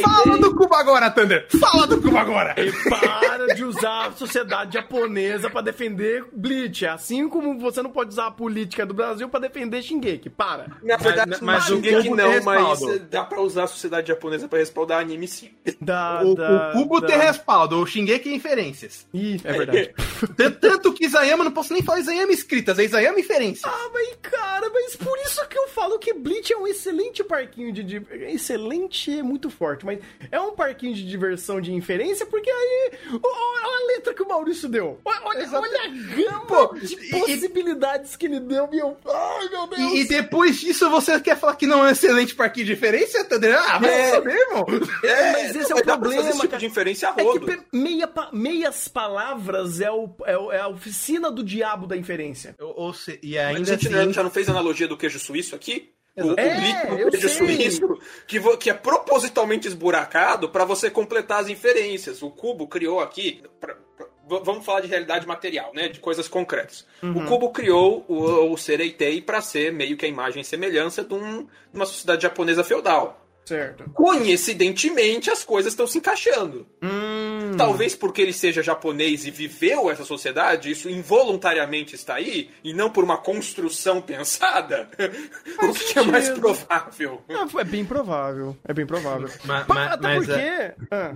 Fala 0.03 0.39
do 0.39 0.55
Cuba 0.55 0.79
agora, 0.79 1.11
Thunder! 1.11 1.47
Fala 1.59 1.87
do 1.87 2.01
Cuba 2.01 2.21
agora! 2.21 2.55
E 2.59 2.73
para 2.89 3.55
de 3.55 3.65
usar 3.65 4.07
a 4.07 4.13
sociedade 4.13 4.75
japonesa 4.75 5.51
para 5.51 5.61
defender 5.61 6.25
Bleach. 6.33 6.85
É 6.85 6.89
assim 6.89 7.29
como 7.29 7.59
você 7.59 7.83
não 7.83 7.91
pode 7.91 8.11
usar 8.11 8.27
a 8.27 8.31
política 8.31 8.87
do 8.87 8.95
Brasil 8.95 9.29
para 9.29 9.41
defender 9.41 9.83
Shingeki. 9.83 10.31
Para. 10.31 10.77
Na 10.83 10.97
verdade, 10.97 11.31
mas, 11.31 11.41
mas 11.41 11.65
Shingeki 11.65 12.11
não, 12.11 12.43
mas 12.43 12.81
dá 13.11 13.25
para 13.25 13.41
usar 13.41 13.65
a 13.65 13.67
sociedade 13.67 14.09
japonesa 14.09 14.49
para 14.49 14.59
respaldar 14.59 15.01
anime 15.01 15.29
sim. 15.29 15.51
Da, 15.81 16.23
o, 16.23 16.35
da, 16.35 16.71
o 16.71 16.73
Cubo 16.73 17.01
da... 17.01 17.07
tem 17.07 17.19
respaldo, 17.19 17.81
o 17.81 17.87
Shingeki 17.87 18.31
é 18.31 18.35
inferências. 18.35 19.07
Ih, 19.13 19.41
é 19.45 19.53
verdade. 19.53 19.95
Tanto 20.61 20.93
que 20.93 21.05
Isayama, 21.05 21.45
não 21.45 21.53
posso 21.53 21.73
nem 21.73 21.83
falar 21.83 22.01
Isayama 22.01 22.33
escritas, 22.33 22.79
é 22.79 22.85
Isayama 22.85 23.21
inferências. 23.21 23.71
Ah, 23.73 23.91
mas 23.93 24.09
cara, 24.23 24.71
mas 24.73 24.97
por 24.97 25.19
isso 25.19 25.47
que 25.49 25.59
eu 25.59 25.69
falo 25.69 25.99
que 25.99 26.13
Bleach 26.13 26.53
é 26.53 26.57
um 26.57 26.67
excelente 26.67 27.23
parquinho 27.23 27.73
de... 27.73 27.83
de 27.83 28.03
excelente 28.29 29.19
é 29.19 29.23
muito 29.23 29.51
forte, 29.59 29.85
mas 29.85 29.99
é 30.31 30.41
um 30.41 30.53
parquinho 30.53 30.95
de 30.95 31.07
diversão 31.07 31.61
de 31.61 31.73
inferência, 31.73 32.25
porque 32.25 32.49
aí. 32.49 32.93
Olha 33.13 33.83
a 33.83 33.87
letra 33.89 34.15
que 34.15 34.23
o 34.23 34.29
Maurício 34.29 34.69
deu. 34.69 35.01
Olha, 35.05 35.21
olha, 35.25 35.45
a 35.45 35.89
gama 35.89 36.47
Pô, 36.47 36.75
de 36.75 36.97
possibilidades 37.11 38.15
e, 38.15 38.19
que 38.19 38.27
ele 38.27 38.41
deu, 38.41 38.69
meu. 38.69 38.97
Ai, 39.07 39.49
meu 39.49 39.67
Deus. 39.67 39.93
E, 39.93 40.01
e, 40.01 40.09
depois 40.09 40.59
disso 40.61 40.89
você 40.89 41.21
quer 41.21 41.37
falar 41.37 41.57
que 41.57 41.67
não 41.67 41.85
é 41.85 41.89
um 41.89 41.91
excelente 41.91 42.35
parquinho 42.35 42.67
de 42.67 42.73
inferência, 42.73 43.27
André? 43.31 43.55
Ah, 43.55 43.79
vai 43.79 43.91
é, 43.91 44.11
saber, 44.11 44.39
irmão. 44.39 44.67
É, 45.03 45.33
mas 45.33 45.57
esse 45.57 45.73
é 45.73 45.75
o 45.75 45.83
problema. 45.83 46.31
Esse 46.31 46.41
tipo 46.41 46.59
de 46.59 46.67
inferência 46.67 47.09
a 47.09 47.13
rodo. 47.13 47.51
É 47.51 47.57
que 47.57 47.63
meia, 47.73 48.09
meias 48.33 48.89
palavras 48.89 49.81
é, 49.81 49.91
o, 49.91 50.15
é, 50.25 50.57
é, 50.57 50.61
a 50.61 50.69
oficina 50.69 51.31
do 51.31 51.43
diabo 51.43 51.87
da 51.87 51.97
inferência. 51.97 52.55
Ou, 52.61 52.75
ou 52.77 52.93
se, 52.93 53.19
e 53.23 53.39
ainda 53.39 53.61
Mas 53.61 53.71
a 53.71 53.75
gente 53.75 53.95
assim... 53.95 54.13
já 54.13 54.23
não 54.23 54.31
fez 54.31 54.49
analogia 54.49 54.87
do 54.87 54.97
queijo 54.97 55.19
suíço 55.19 55.55
aqui? 55.55 55.93
O, 56.25 56.35
é, 56.39 57.05
o 57.07 57.11
queijo 57.11 57.29
suíço 57.29 57.99
que, 58.27 58.41
que 58.57 58.71
é 58.71 58.75
propositalmente 58.75 59.69
esburacado 59.69 60.49
para 60.49 60.65
você 60.65 60.91
completar 60.91 61.41
as 61.41 61.49
inferências. 61.49 62.23
O 62.23 62.31
Cubo 62.31 62.67
criou 62.67 63.01
aqui. 63.01 63.43
Pra, 63.61 63.77
pra, 63.97 64.07
vamos 64.45 64.65
falar 64.65 64.81
de 64.81 64.89
realidade 64.89 65.27
material, 65.27 65.73
né? 65.75 65.89
De 65.89 66.01
coisas 66.01 66.29
concretas. 66.29 66.87
Uhum. 67.03 67.25
O 67.25 67.27
Cubo 67.27 67.51
criou 67.51 68.05
o, 68.09 68.53
o 68.53 68.57
Sereitei 68.57 69.23
para 69.23 69.41
ser 69.41 69.73
meio 69.73 69.97
que 69.97 70.05
a 70.05 70.09
imagem 70.09 70.43
e 70.43 70.45
semelhança 70.45 71.03
de, 71.05 71.15
um, 71.15 71.45
de 71.45 71.75
uma 71.75 71.87
sociedade 71.87 72.23
japonesa 72.23 72.63
feudal. 72.65 73.25
Certo. 73.45 73.85
Coincidentemente, 73.95 75.31
as 75.31 75.43
coisas 75.43 75.73
estão 75.73 75.87
se 75.87 75.97
encaixando. 75.97 76.67
Hum. 76.83 77.28
Talvez 77.59 77.95
porque 77.95 78.23
ele 78.23 78.33
seja 78.33 78.63
japonês 78.63 79.27
e 79.27 79.31
viveu 79.31 79.91
essa 79.91 80.05
sociedade, 80.05 80.71
isso 80.71 80.89
involuntariamente 80.89 81.95
está 81.95 82.15
aí, 82.15 82.51
e 82.65 82.73
não 82.73 82.91
por 82.91 83.05
uma 83.05 83.19
construção 83.19 84.01
pensada. 84.01 84.89
o 85.63 85.73
que 85.73 85.99
é 85.99 86.03
mais 86.03 86.31
provável? 86.31 87.23
é 87.59 87.65
bem 87.65 87.85
provável. 87.85 88.57
É 88.65 88.73
bem 88.73 88.87
provável. 88.87 89.29
mas, 89.45 89.67
mas, 89.67 89.93
Até 89.93 90.09
mas 90.09 90.27
porque. 90.27 90.41
É... 90.41 90.75
Ah. 90.91 91.15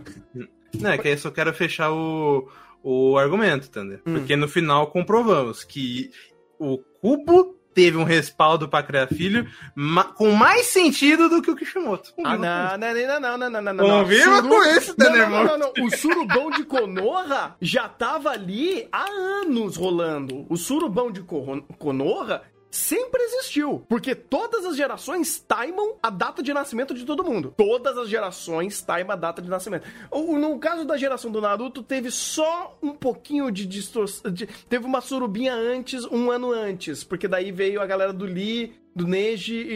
Não, 0.75 0.91
é 0.91 0.99
que 0.99 1.09
eu 1.09 1.19
só 1.19 1.31
quero 1.31 1.53
fechar 1.53 1.93
o, 1.93 2.49
o 2.83 3.17
argumento, 3.19 3.69
entendeu? 3.69 4.01
Hum. 4.07 4.15
Porque 4.15 4.37
no 4.37 4.49
final 4.49 4.87
comprovamos 4.89 5.65
que 5.65 6.11
o 6.59 6.79
cubo 6.79 7.57
teve 7.75 7.97
um 7.97 8.05
respaldo 8.05 8.69
para 8.69 8.85
criar 8.85 9.07
filho 9.07 9.49
ma 9.75 10.05
com 10.05 10.31
mais 10.33 10.67
sentido 10.67 11.29
do 11.29 11.43
que 11.43 11.51
o 11.51 11.57
Kishimoto. 11.57 12.13
Ah, 12.25 12.37
não, 12.37 12.79
não, 12.79 13.21
não, 13.21 13.39
não, 13.39 13.51
não, 13.51 13.63
não, 13.63 13.75
não. 13.75 13.85
Conviva 13.85 14.43
com 14.43 14.65
isso, 14.65 14.95
não, 14.99 15.11
não, 15.11 15.31
não, 15.31 15.45
não, 15.45 15.59
não. 15.59 15.85
O 15.85 15.91
surubão 15.97 16.51
de 16.51 16.65
Konoha 16.65 17.57
já 17.61 17.89
tava 17.89 18.31
ali 18.31 18.89
há 18.93 19.05
anos 19.43 19.77
rolando. 19.77 20.47
O 20.49 20.57
surubão 20.57 21.11
de 21.11 21.23
Konoha 21.23 22.43
sempre 22.73 23.23
existiu. 23.23 23.85
Porque 23.89 24.15
todas 24.15 24.65
as 24.65 24.77
gerações 24.77 25.45
timam 25.47 25.97
a 26.03 26.09
data 26.09 26.43
de 26.43 26.53
nascimento 26.53 26.95
de 26.95 27.05
todo 27.05 27.23
mundo. 27.23 27.55
Todas 27.57 27.97
as 27.99 28.09
gerações 28.09 28.83
timam 28.83 29.13
a 29.13 29.17
data 29.17 29.43
de 29.43 29.49
nascimento. 29.49 29.87
No 30.11 30.59
caso 30.59 30.85
da 30.85 30.97
geração 30.97 31.31
do 31.31 31.41
Naruto, 31.41 31.83
teve 31.83 32.11
só 32.11 32.77
um 32.83 32.95
pouquinho 32.95 33.51
de 33.51 33.67
distorção. 33.67 34.33
Teve 34.69 34.87
uma 34.87 35.03
surubinha 35.03 35.55
antes, 35.55 36.05
um 36.07 36.31
ano 36.31 36.51
antes. 36.51 37.05
Porque 37.05 37.29
daí 37.29 37.53
veio 37.53 37.81
a 37.81 37.87
galera 37.87 38.13
do 38.13 38.25
Lee, 38.25 38.75
do 38.97 39.07
Neji 39.07 39.67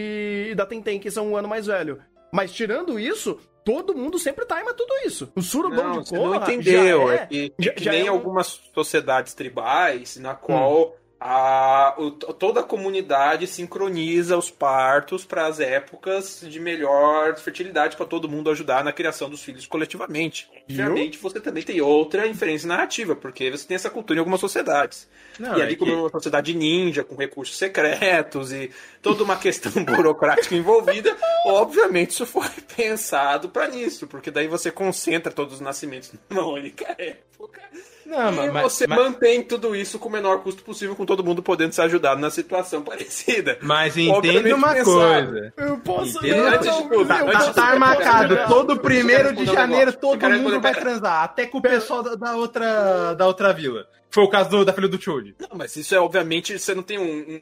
e 0.50 0.54
da 0.54 0.64
Tenten, 0.64 0.98
que 0.98 1.10
são 1.10 1.30
um 1.30 1.36
ano 1.36 1.48
mais 1.48 1.66
velho. 1.66 2.02
Mas 2.32 2.52
tirando 2.52 2.98
isso, 2.98 3.38
todo 3.64 3.94
mundo 3.94 4.18
sempre 4.18 4.46
time 4.46 4.72
tudo 4.72 4.94
isso. 5.04 5.30
O 5.36 5.42
surubão 5.42 5.96
não, 5.96 6.02
de 6.02 6.10
Korra 6.10 6.40
não 6.40 6.42
entendeu. 6.42 7.12
É, 7.12 7.14
é 7.14 7.26
que, 7.26 7.52
já, 7.58 7.72
que 7.72 7.84
já 7.84 7.92
nem 7.92 8.06
é 8.06 8.10
um... 8.10 8.14
algumas 8.14 8.60
sociedades 8.74 9.34
tribais 9.34 10.16
na 10.16 10.34
qual... 10.34 10.88
Hum 10.88 11.05
a, 11.18 11.94
o, 11.98 12.10
toda 12.10 12.60
a 12.60 12.62
comunidade 12.62 13.46
sincroniza 13.46 14.36
os 14.36 14.50
partos 14.50 15.24
para 15.24 15.46
as 15.46 15.60
épocas 15.60 16.44
de 16.46 16.60
melhor 16.60 17.36
fertilidade 17.38 17.96
para 17.96 18.04
todo 18.04 18.28
mundo 18.28 18.50
ajudar 18.50 18.84
na 18.84 18.92
criação 18.92 19.30
dos 19.30 19.42
filhos 19.42 19.66
coletivamente. 19.66 20.48
Obviamente, 20.64 21.18
você 21.18 21.40
também 21.40 21.62
tem 21.62 21.80
outra 21.80 22.26
inferência 22.26 22.68
narrativa, 22.68 23.16
porque 23.16 23.50
você 23.50 23.66
tem 23.66 23.74
essa 23.74 23.88
cultura 23.88 24.18
em 24.18 24.20
algumas 24.20 24.40
sociedades. 24.40 25.08
Não, 25.38 25.58
e 25.58 25.62
ali, 25.62 25.74
é 25.74 25.76
como 25.76 25.92
que... 25.92 25.98
uma 25.98 26.10
sociedade 26.10 26.54
ninja, 26.54 27.04
com 27.04 27.14
recursos 27.14 27.56
secretos 27.56 28.52
e 28.52 28.70
toda 29.02 29.22
uma 29.22 29.36
questão 29.36 29.72
burocrática 29.84 30.54
envolvida, 30.54 31.16
obviamente 31.46 32.10
isso 32.10 32.26
foi 32.26 32.48
pensado 32.76 33.48
para 33.48 33.68
isso, 33.68 34.06
porque 34.06 34.30
daí 34.30 34.48
você 34.48 34.70
concentra 34.70 35.32
todos 35.32 35.54
os 35.54 35.60
nascimentos 35.60 36.12
numa 36.30 36.46
única 36.46 36.94
época. 36.98 37.60
Não, 38.06 38.44
e 38.44 38.50
mas, 38.52 38.62
você 38.62 38.86
mas... 38.86 38.98
mantém 38.98 39.42
tudo 39.42 39.74
isso 39.74 39.98
com 39.98 40.08
o 40.08 40.12
menor 40.12 40.40
custo 40.40 40.62
possível, 40.62 40.94
com 40.94 41.04
todo 41.04 41.24
mundo 41.24 41.42
podendo 41.42 41.72
se 41.72 41.80
ajudar 41.82 42.16
na 42.16 42.30
situação 42.30 42.80
parecida. 42.80 43.58
Mas 43.60 43.96
entenda 43.96 44.54
uma 44.54 44.72
pensado. 44.72 44.84
coisa. 44.84 45.52
Eu 45.56 45.78
posso 45.78 46.18
entenda 46.18 46.54
antes 46.54 46.76
de 46.76 46.88
tudo, 46.88 47.06
tá, 47.06 47.22
antes 47.22 47.46
tá, 47.46 47.52
tá 47.52 47.78
marcado 47.78 48.38
todo 48.46 48.78
primeiro 48.78 49.34
de 49.34 49.44
janeiro, 49.44 49.92
todo 49.92 50.30
mundo 50.30 50.60
vai 50.60 50.72
transar, 50.72 51.24
até 51.24 51.46
com 51.46 51.58
o 51.58 51.62
pessoal 51.62 52.02
da, 52.02 52.14
da, 52.14 52.36
outra, 52.36 53.14
da 53.14 53.26
outra 53.26 53.52
vila. 53.52 53.88
Foi 54.10 54.24
o 54.24 54.28
caso 54.28 54.50
do, 54.50 54.64
da 54.64 54.72
filha 54.72 54.88
do 54.88 55.00
Choji. 55.00 55.34
Não, 55.38 55.56
mas 55.56 55.76
isso 55.76 55.94
é 55.94 56.00
obviamente, 56.00 56.58
você 56.58 56.74
não 56.74 56.82
tem 56.82 56.98
um, 56.98 57.40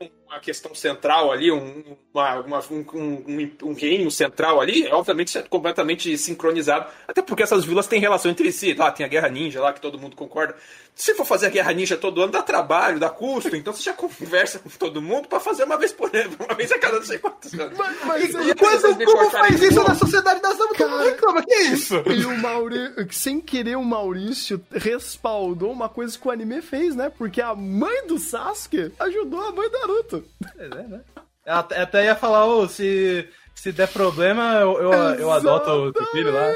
um 0.00 0.10
uma 0.34 0.40
questão 0.40 0.74
central 0.74 1.30
ali, 1.30 1.50
um, 1.52 1.96
uma, 2.12 2.40
uma, 2.40 2.60
um, 2.70 2.84
um, 2.92 3.50
um, 3.62 3.72
reino 3.72 4.10
central 4.10 4.60
ali, 4.60 4.86
é 4.86 4.94
obviamente 4.94 5.40
completamente 5.48 6.16
sincronizado. 6.18 6.86
Até 7.06 7.22
porque 7.22 7.42
essas 7.42 7.64
vilas 7.64 7.86
têm 7.86 8.00
relação 8.00 8.30
entre 8.30 8.50
si. 8.50 8.74
Lá 8.74 8.90
tem 8.90 9.06
a 9.06 9.08
Guerra 9.08 9.28
Ninja 9.28 9.60
lá, 9.60 9.72
que 9.72 9.80
todo 9.80 9.98
mundo 9.98 10.16
concorda. 10.16 10.56
Se 10.94 11.14
for 11.14 11.24
fazer 11.24 11.46
a 11.46 11.50
Guerra 11.50 11.72
Ninja 11.72 11.96
todo 11.96 12.20
ano, 12.20 12.32
dá 12.32 12.42
trabalho, 12.42 12.98
dá 12.98 13.10
custo. 13.10 13.54
Então 13.54 13.72
você 13.72 13.82
já 13.82 13.92
conversa 13.92 14.58
com 14.58 14.68
todo 14.68 15.00
mundo 15.00 15.28
para 15.28 15.40
fazer 15.40 15.64
uma 15.64 15.76
vez 15.76 15.92
por 15.92 16.14
ano, 16.14 16.36
uma 16.44 16.54
vez 16.54 16.70
a 16.72 16.78
cada 16.78 16.96
não 16.96 17.04
sei 17.04 17.18
quantos 17.18 17.54
anos. 17.54 17.78
Mas, 17.78 17.96
mas 18.04 18.34
e, 18.34 18.50
e 18.50 18.54
quando 18.54 19.04
como 19.04 19.30
faz 19.30 19.62
isso 19.62 19.82
na 19.82 19.94
Sociedade 19.94 20.40
das 20.40 20.58
Damas, 20.58 20.76
todo 20.76 20.90
mundo 20.90 21.04
reclama. 21.04 21.42
Que 21.44 21.52
é 21.52 21.62
isso? 21.66 21.94
E 22.06 22.24
o 22.24 22.36
Maurício, 22.38 23.12
sem 23.12 23.40
querer, 23.40 23.76
o 23.76 23.84
Maurício 23.84 24.64
respaldou 24.72 25.70
uma 25.70 25.88
coisa 25.88 26.18
que 26.18 26.26
o 26.26 26.30
anime 26.30 26.60
fez, 26.60 26.96
né? 26.96 27.10
Porque 27.10 27.40
a 27.40 27.54
mãe 27.54 28.06
do 28.06 28.18
Sasuke 28.18 28.92
ajudou 28.98 29.40
a 29.40 29.52
mãe 29.52 29.68
do 29.68 29.78
Naruto. 29.78 30.23
É, 30.58 30.68
né? 30.68 31.00
Até, 31.46 31.80
até 31.80 32.04
ia 32.04 32.16
falar, 32.16 32.46
oh, 32.46 32.66
se, 32.66 33.28
se 33.54 33.72
der 33.72 33.88
problema, 33.88 34.54
eu, 34.60 34.78
eu, 34.80 34.92
eu 34.92 35.32
adoto 35.32 35.92
o 35.94 36.06
filho 36.06 36.32
lá. 36.32 36.52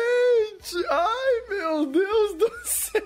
Ai, 0.90 1.49
meu 1.49 1.86
Deus 1.86 2.35
do 2.35 2.51
céu. 2.65 3.03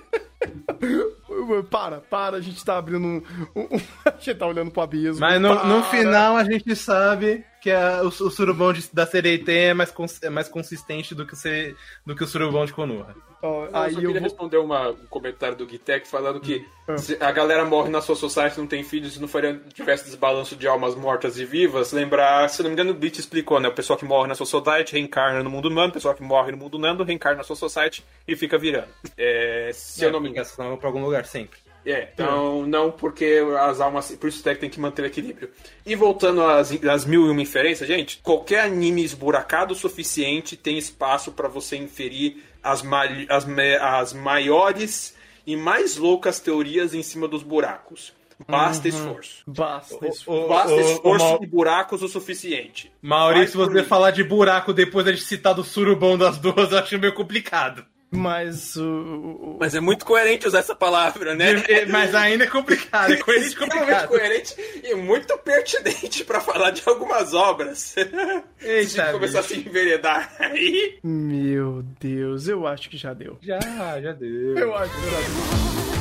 Para, 1.70 2.01
para, 2.01 2.36
a 2.36 2.40
gente 2.40 2.64
tá 2.64 2.78
abrindo 2.78 3.06
um. 3.06 3.22
um, 3.55 3.68
a 4.05 4.10
gente 4.10 4.34
tá 4.34 4.47
olhando 4.47 4.70
pro 4.70 4.82
abismo. 4.82 5.20
Mas 5.20 5.40
no, 5.40 5.64
no, 5.64 5.82
final 5.84 6.36
a 6.36 6.44
gente 6.44 6.74
sabe 6.74 7.44
que 7.60 7.70
a, 7.70 8.02
o, 8.02 8.09
o 8.09 8.30
surubão 8.30 8.72
de, 8.72 8.89
da 8.93 9.06
Sereiten 9.06 9.55
é 9.55 9.74
mais, 9.74 9.90
cons, 9.90 10.22
é 10.22 10.30
mais 10.30 10.48
consistente 10.48 11.14
do 11.14 11.26
que, 11.26 11.34
o, 11.34 11.76
do 12.06 12.16
que 12.16 12.24
o 12.24 12.26
surubão 12.26 12.64
de 12.64 12.72
Konoha. 12.72 13.14
Oh, 13.43 13.64
eu 13.64 13.70
aí 13.73 13.93
só 13.93 14.01
queria 14.01 14.16
eu 14.19 14.23
responder 14.23 14.59
uma, 14.59 14.90
um 14.90 15.06
comentário 15.10 15.56
do 15.56 15.69
Gitec 15.69 16.06
falando 16.06 16.40
que 16.40 16.64
se 16.97 17.16
a 17.20 17.32
galera 17.32 17.64
morre 17.64 17.90
na 17.90 18.01
sua 18.01 18.14
society 18.14 18.56
não 18.56 18.69
tem 18.69 18.85
filhos, 18.85 19.14
se 19.14 19.20
não 19.20 19.27
faria, 19.27 19.60
tivesse 19.74 20.05
desbalanço 20.05 20.55
de 20.55 20.69
almas 20.69 20.94
mortas 20.94 21.36
e 21.39 21.44
vivas, 21.44 21.93
lembrar, 21.93 22.48
se 22.48 22.62
não 22.62 22.70
me 22.70 22.74
engano, 22.74 22.93
o 22.93 22.94
Bleach 22.94 23.19
explicou, 23.19 23.59
né? 23.59 23.69
O 23.69 23.74
pessoal 23.74 23.98
que 23.98 24.05
morre 24.05 24.28
na 24.28 24.36
sua 24.36 24.47
society 24.47 24.93
reencarna 24.93 25.43
no 25.43 25.51
mundo 25.51 25.69
humano, 25.69 25.90
o 25.90 25.93
pessoal 25.93 26.14
que 26.14 26.23
morre 26.23 26.52
no 26.52 26.56
mundo 26.56 26.78
nando 26.78 27.02
reencarna 27.02 27.39
na 27.39 27.44
sua 27.44 27.56
society 27.56 28.05
e 28.28 28.36
fica 28.36 28.56
virando. 28.56 28.89
É, 29.19 29.70
se 29.74 30.05
é, 30.05 30.06
eu 30.06 30.12
não 30.12 30.20
me 30.20 30.28
engano. 30.28 30.77
pra 30.78 30.89
algum 30.89 31.05
lugar 31.05 31.27
sempre. 31.27 31.59
É, 31.85 32.10
então 32.14 32.64
não 32.64 32.93
porque 32.93 33.43
as 33.59 33.81
almas. 33.81 34.12
Por 34.12 34.28
isso 34.28 34.43
tem 34.43 34.70
que 34.70 34.78
manter 34.78 35.02
o 35.02 35.06
equilíbrio. 35.06 35.51
E 35.85 35.97
voltando 35.97 36.43
às, 36.44 36.70
às 36.85 37.05
mil 37.05 37.27
e 37.27 37.31
uma 37.31 37.43
inferências, 37.43 37.89
gente, 37.89 38.20
qualquer 38.23 38.60
anime 38.60 39.02
esburacado 39.02 39.73
o 39.73 39.77
suficiente 39.77 40.56
tem 40.56 40.78
espaço 40.78 41.32
para 41.32 41.48
você 41.48 41.77
inferir 41.77 42.40
as, 42.62 42.82
ma 42.82 43.05
as, 43.28 43.47
as 43.80 44.12
maiores 44.12 45.16
e 45.47 45.56
mais 45.56 45.97
loucas 45.97 46.40
teorias 46.40 46.94
em 46.94 47.02
cima 47.02 47.26
dos 47.26 47.43
buracos. 47.43 48.12
Basta 48.48 48.89
uhum. 48.89 48.94
esforço. 48.94 49.43
Basta 49.47 50.06
esforço. 50.09 50.48
Basta 50.48 50.80
esforço 50.80 51.39
e 51.43 51.47
buracos 51.47 52.02
o 52.02 52.09
suficiente. 52.09 52.93
Maurício, 53.01 53.51
se 53.51 53.56
você 53.56 53.82
falar 53.82 54.10
de 54.10 54.24
buraco 54.24 54.72
depois 54.72 55.06
de 55.06 55.16
citar 55.18 55.55
do 55.55 55.62
surubão 55.62 56.18
das 56.18 56.39
duas, 56.39 56.72
eu 56.72 56.78
acho 56.78 56.98
meio 56.98 57.14
complicado. 57.14 57.84
Mas 58.12 58.76
o, 58.76 59.56
Mas 59.59 59.74
é 59.74 59.80
muito 59.80 60.05
coerente 60.05 60.47
usar 60.47 60.59
essa 60.59 60.74
palavra, 60.74 61.34
né? 61.34 61.64
É, 61.66 61.86
mas 61.86 62.14
ainda 62.14 62.44
é 62.44 62.47
complicado, 62.47 63.12
é 63.12 63.16
coerente 63.16 63.56
complicado. 63.56 64.09
coerente 64.09 64.55
e 64.84 64.94
muito 64.94 65.36
pertinente 65.39 66.22
para 66.24 66.40
falar 66.40 66.70
de 66.72 66.82
algumas 66.84 67.32
obras. 67.32 67.94
Eita, 68.60 69.06
Se 69.06 69.12
começar 69.12 69.40
a 69.40 69.43
se 69.43 69.59
enveredar 69.59 70.30
aí. 70.39 70.98
Meu 71.02 71.82
Deus, 71.98 72.48
eu 72.48 72.66
acho 72.66 72.90
que 72.90 72.97
já 72.98 73.14
deu. 73.14 73.39
Já, 73.40 73.59
já 74.01 74.12
deu. 74.12 74.59
Eu 74.59 74.74
acho 74.76 74.93
que 74.94 75.10
já 75.10 75.16
deu. 75.16 75.91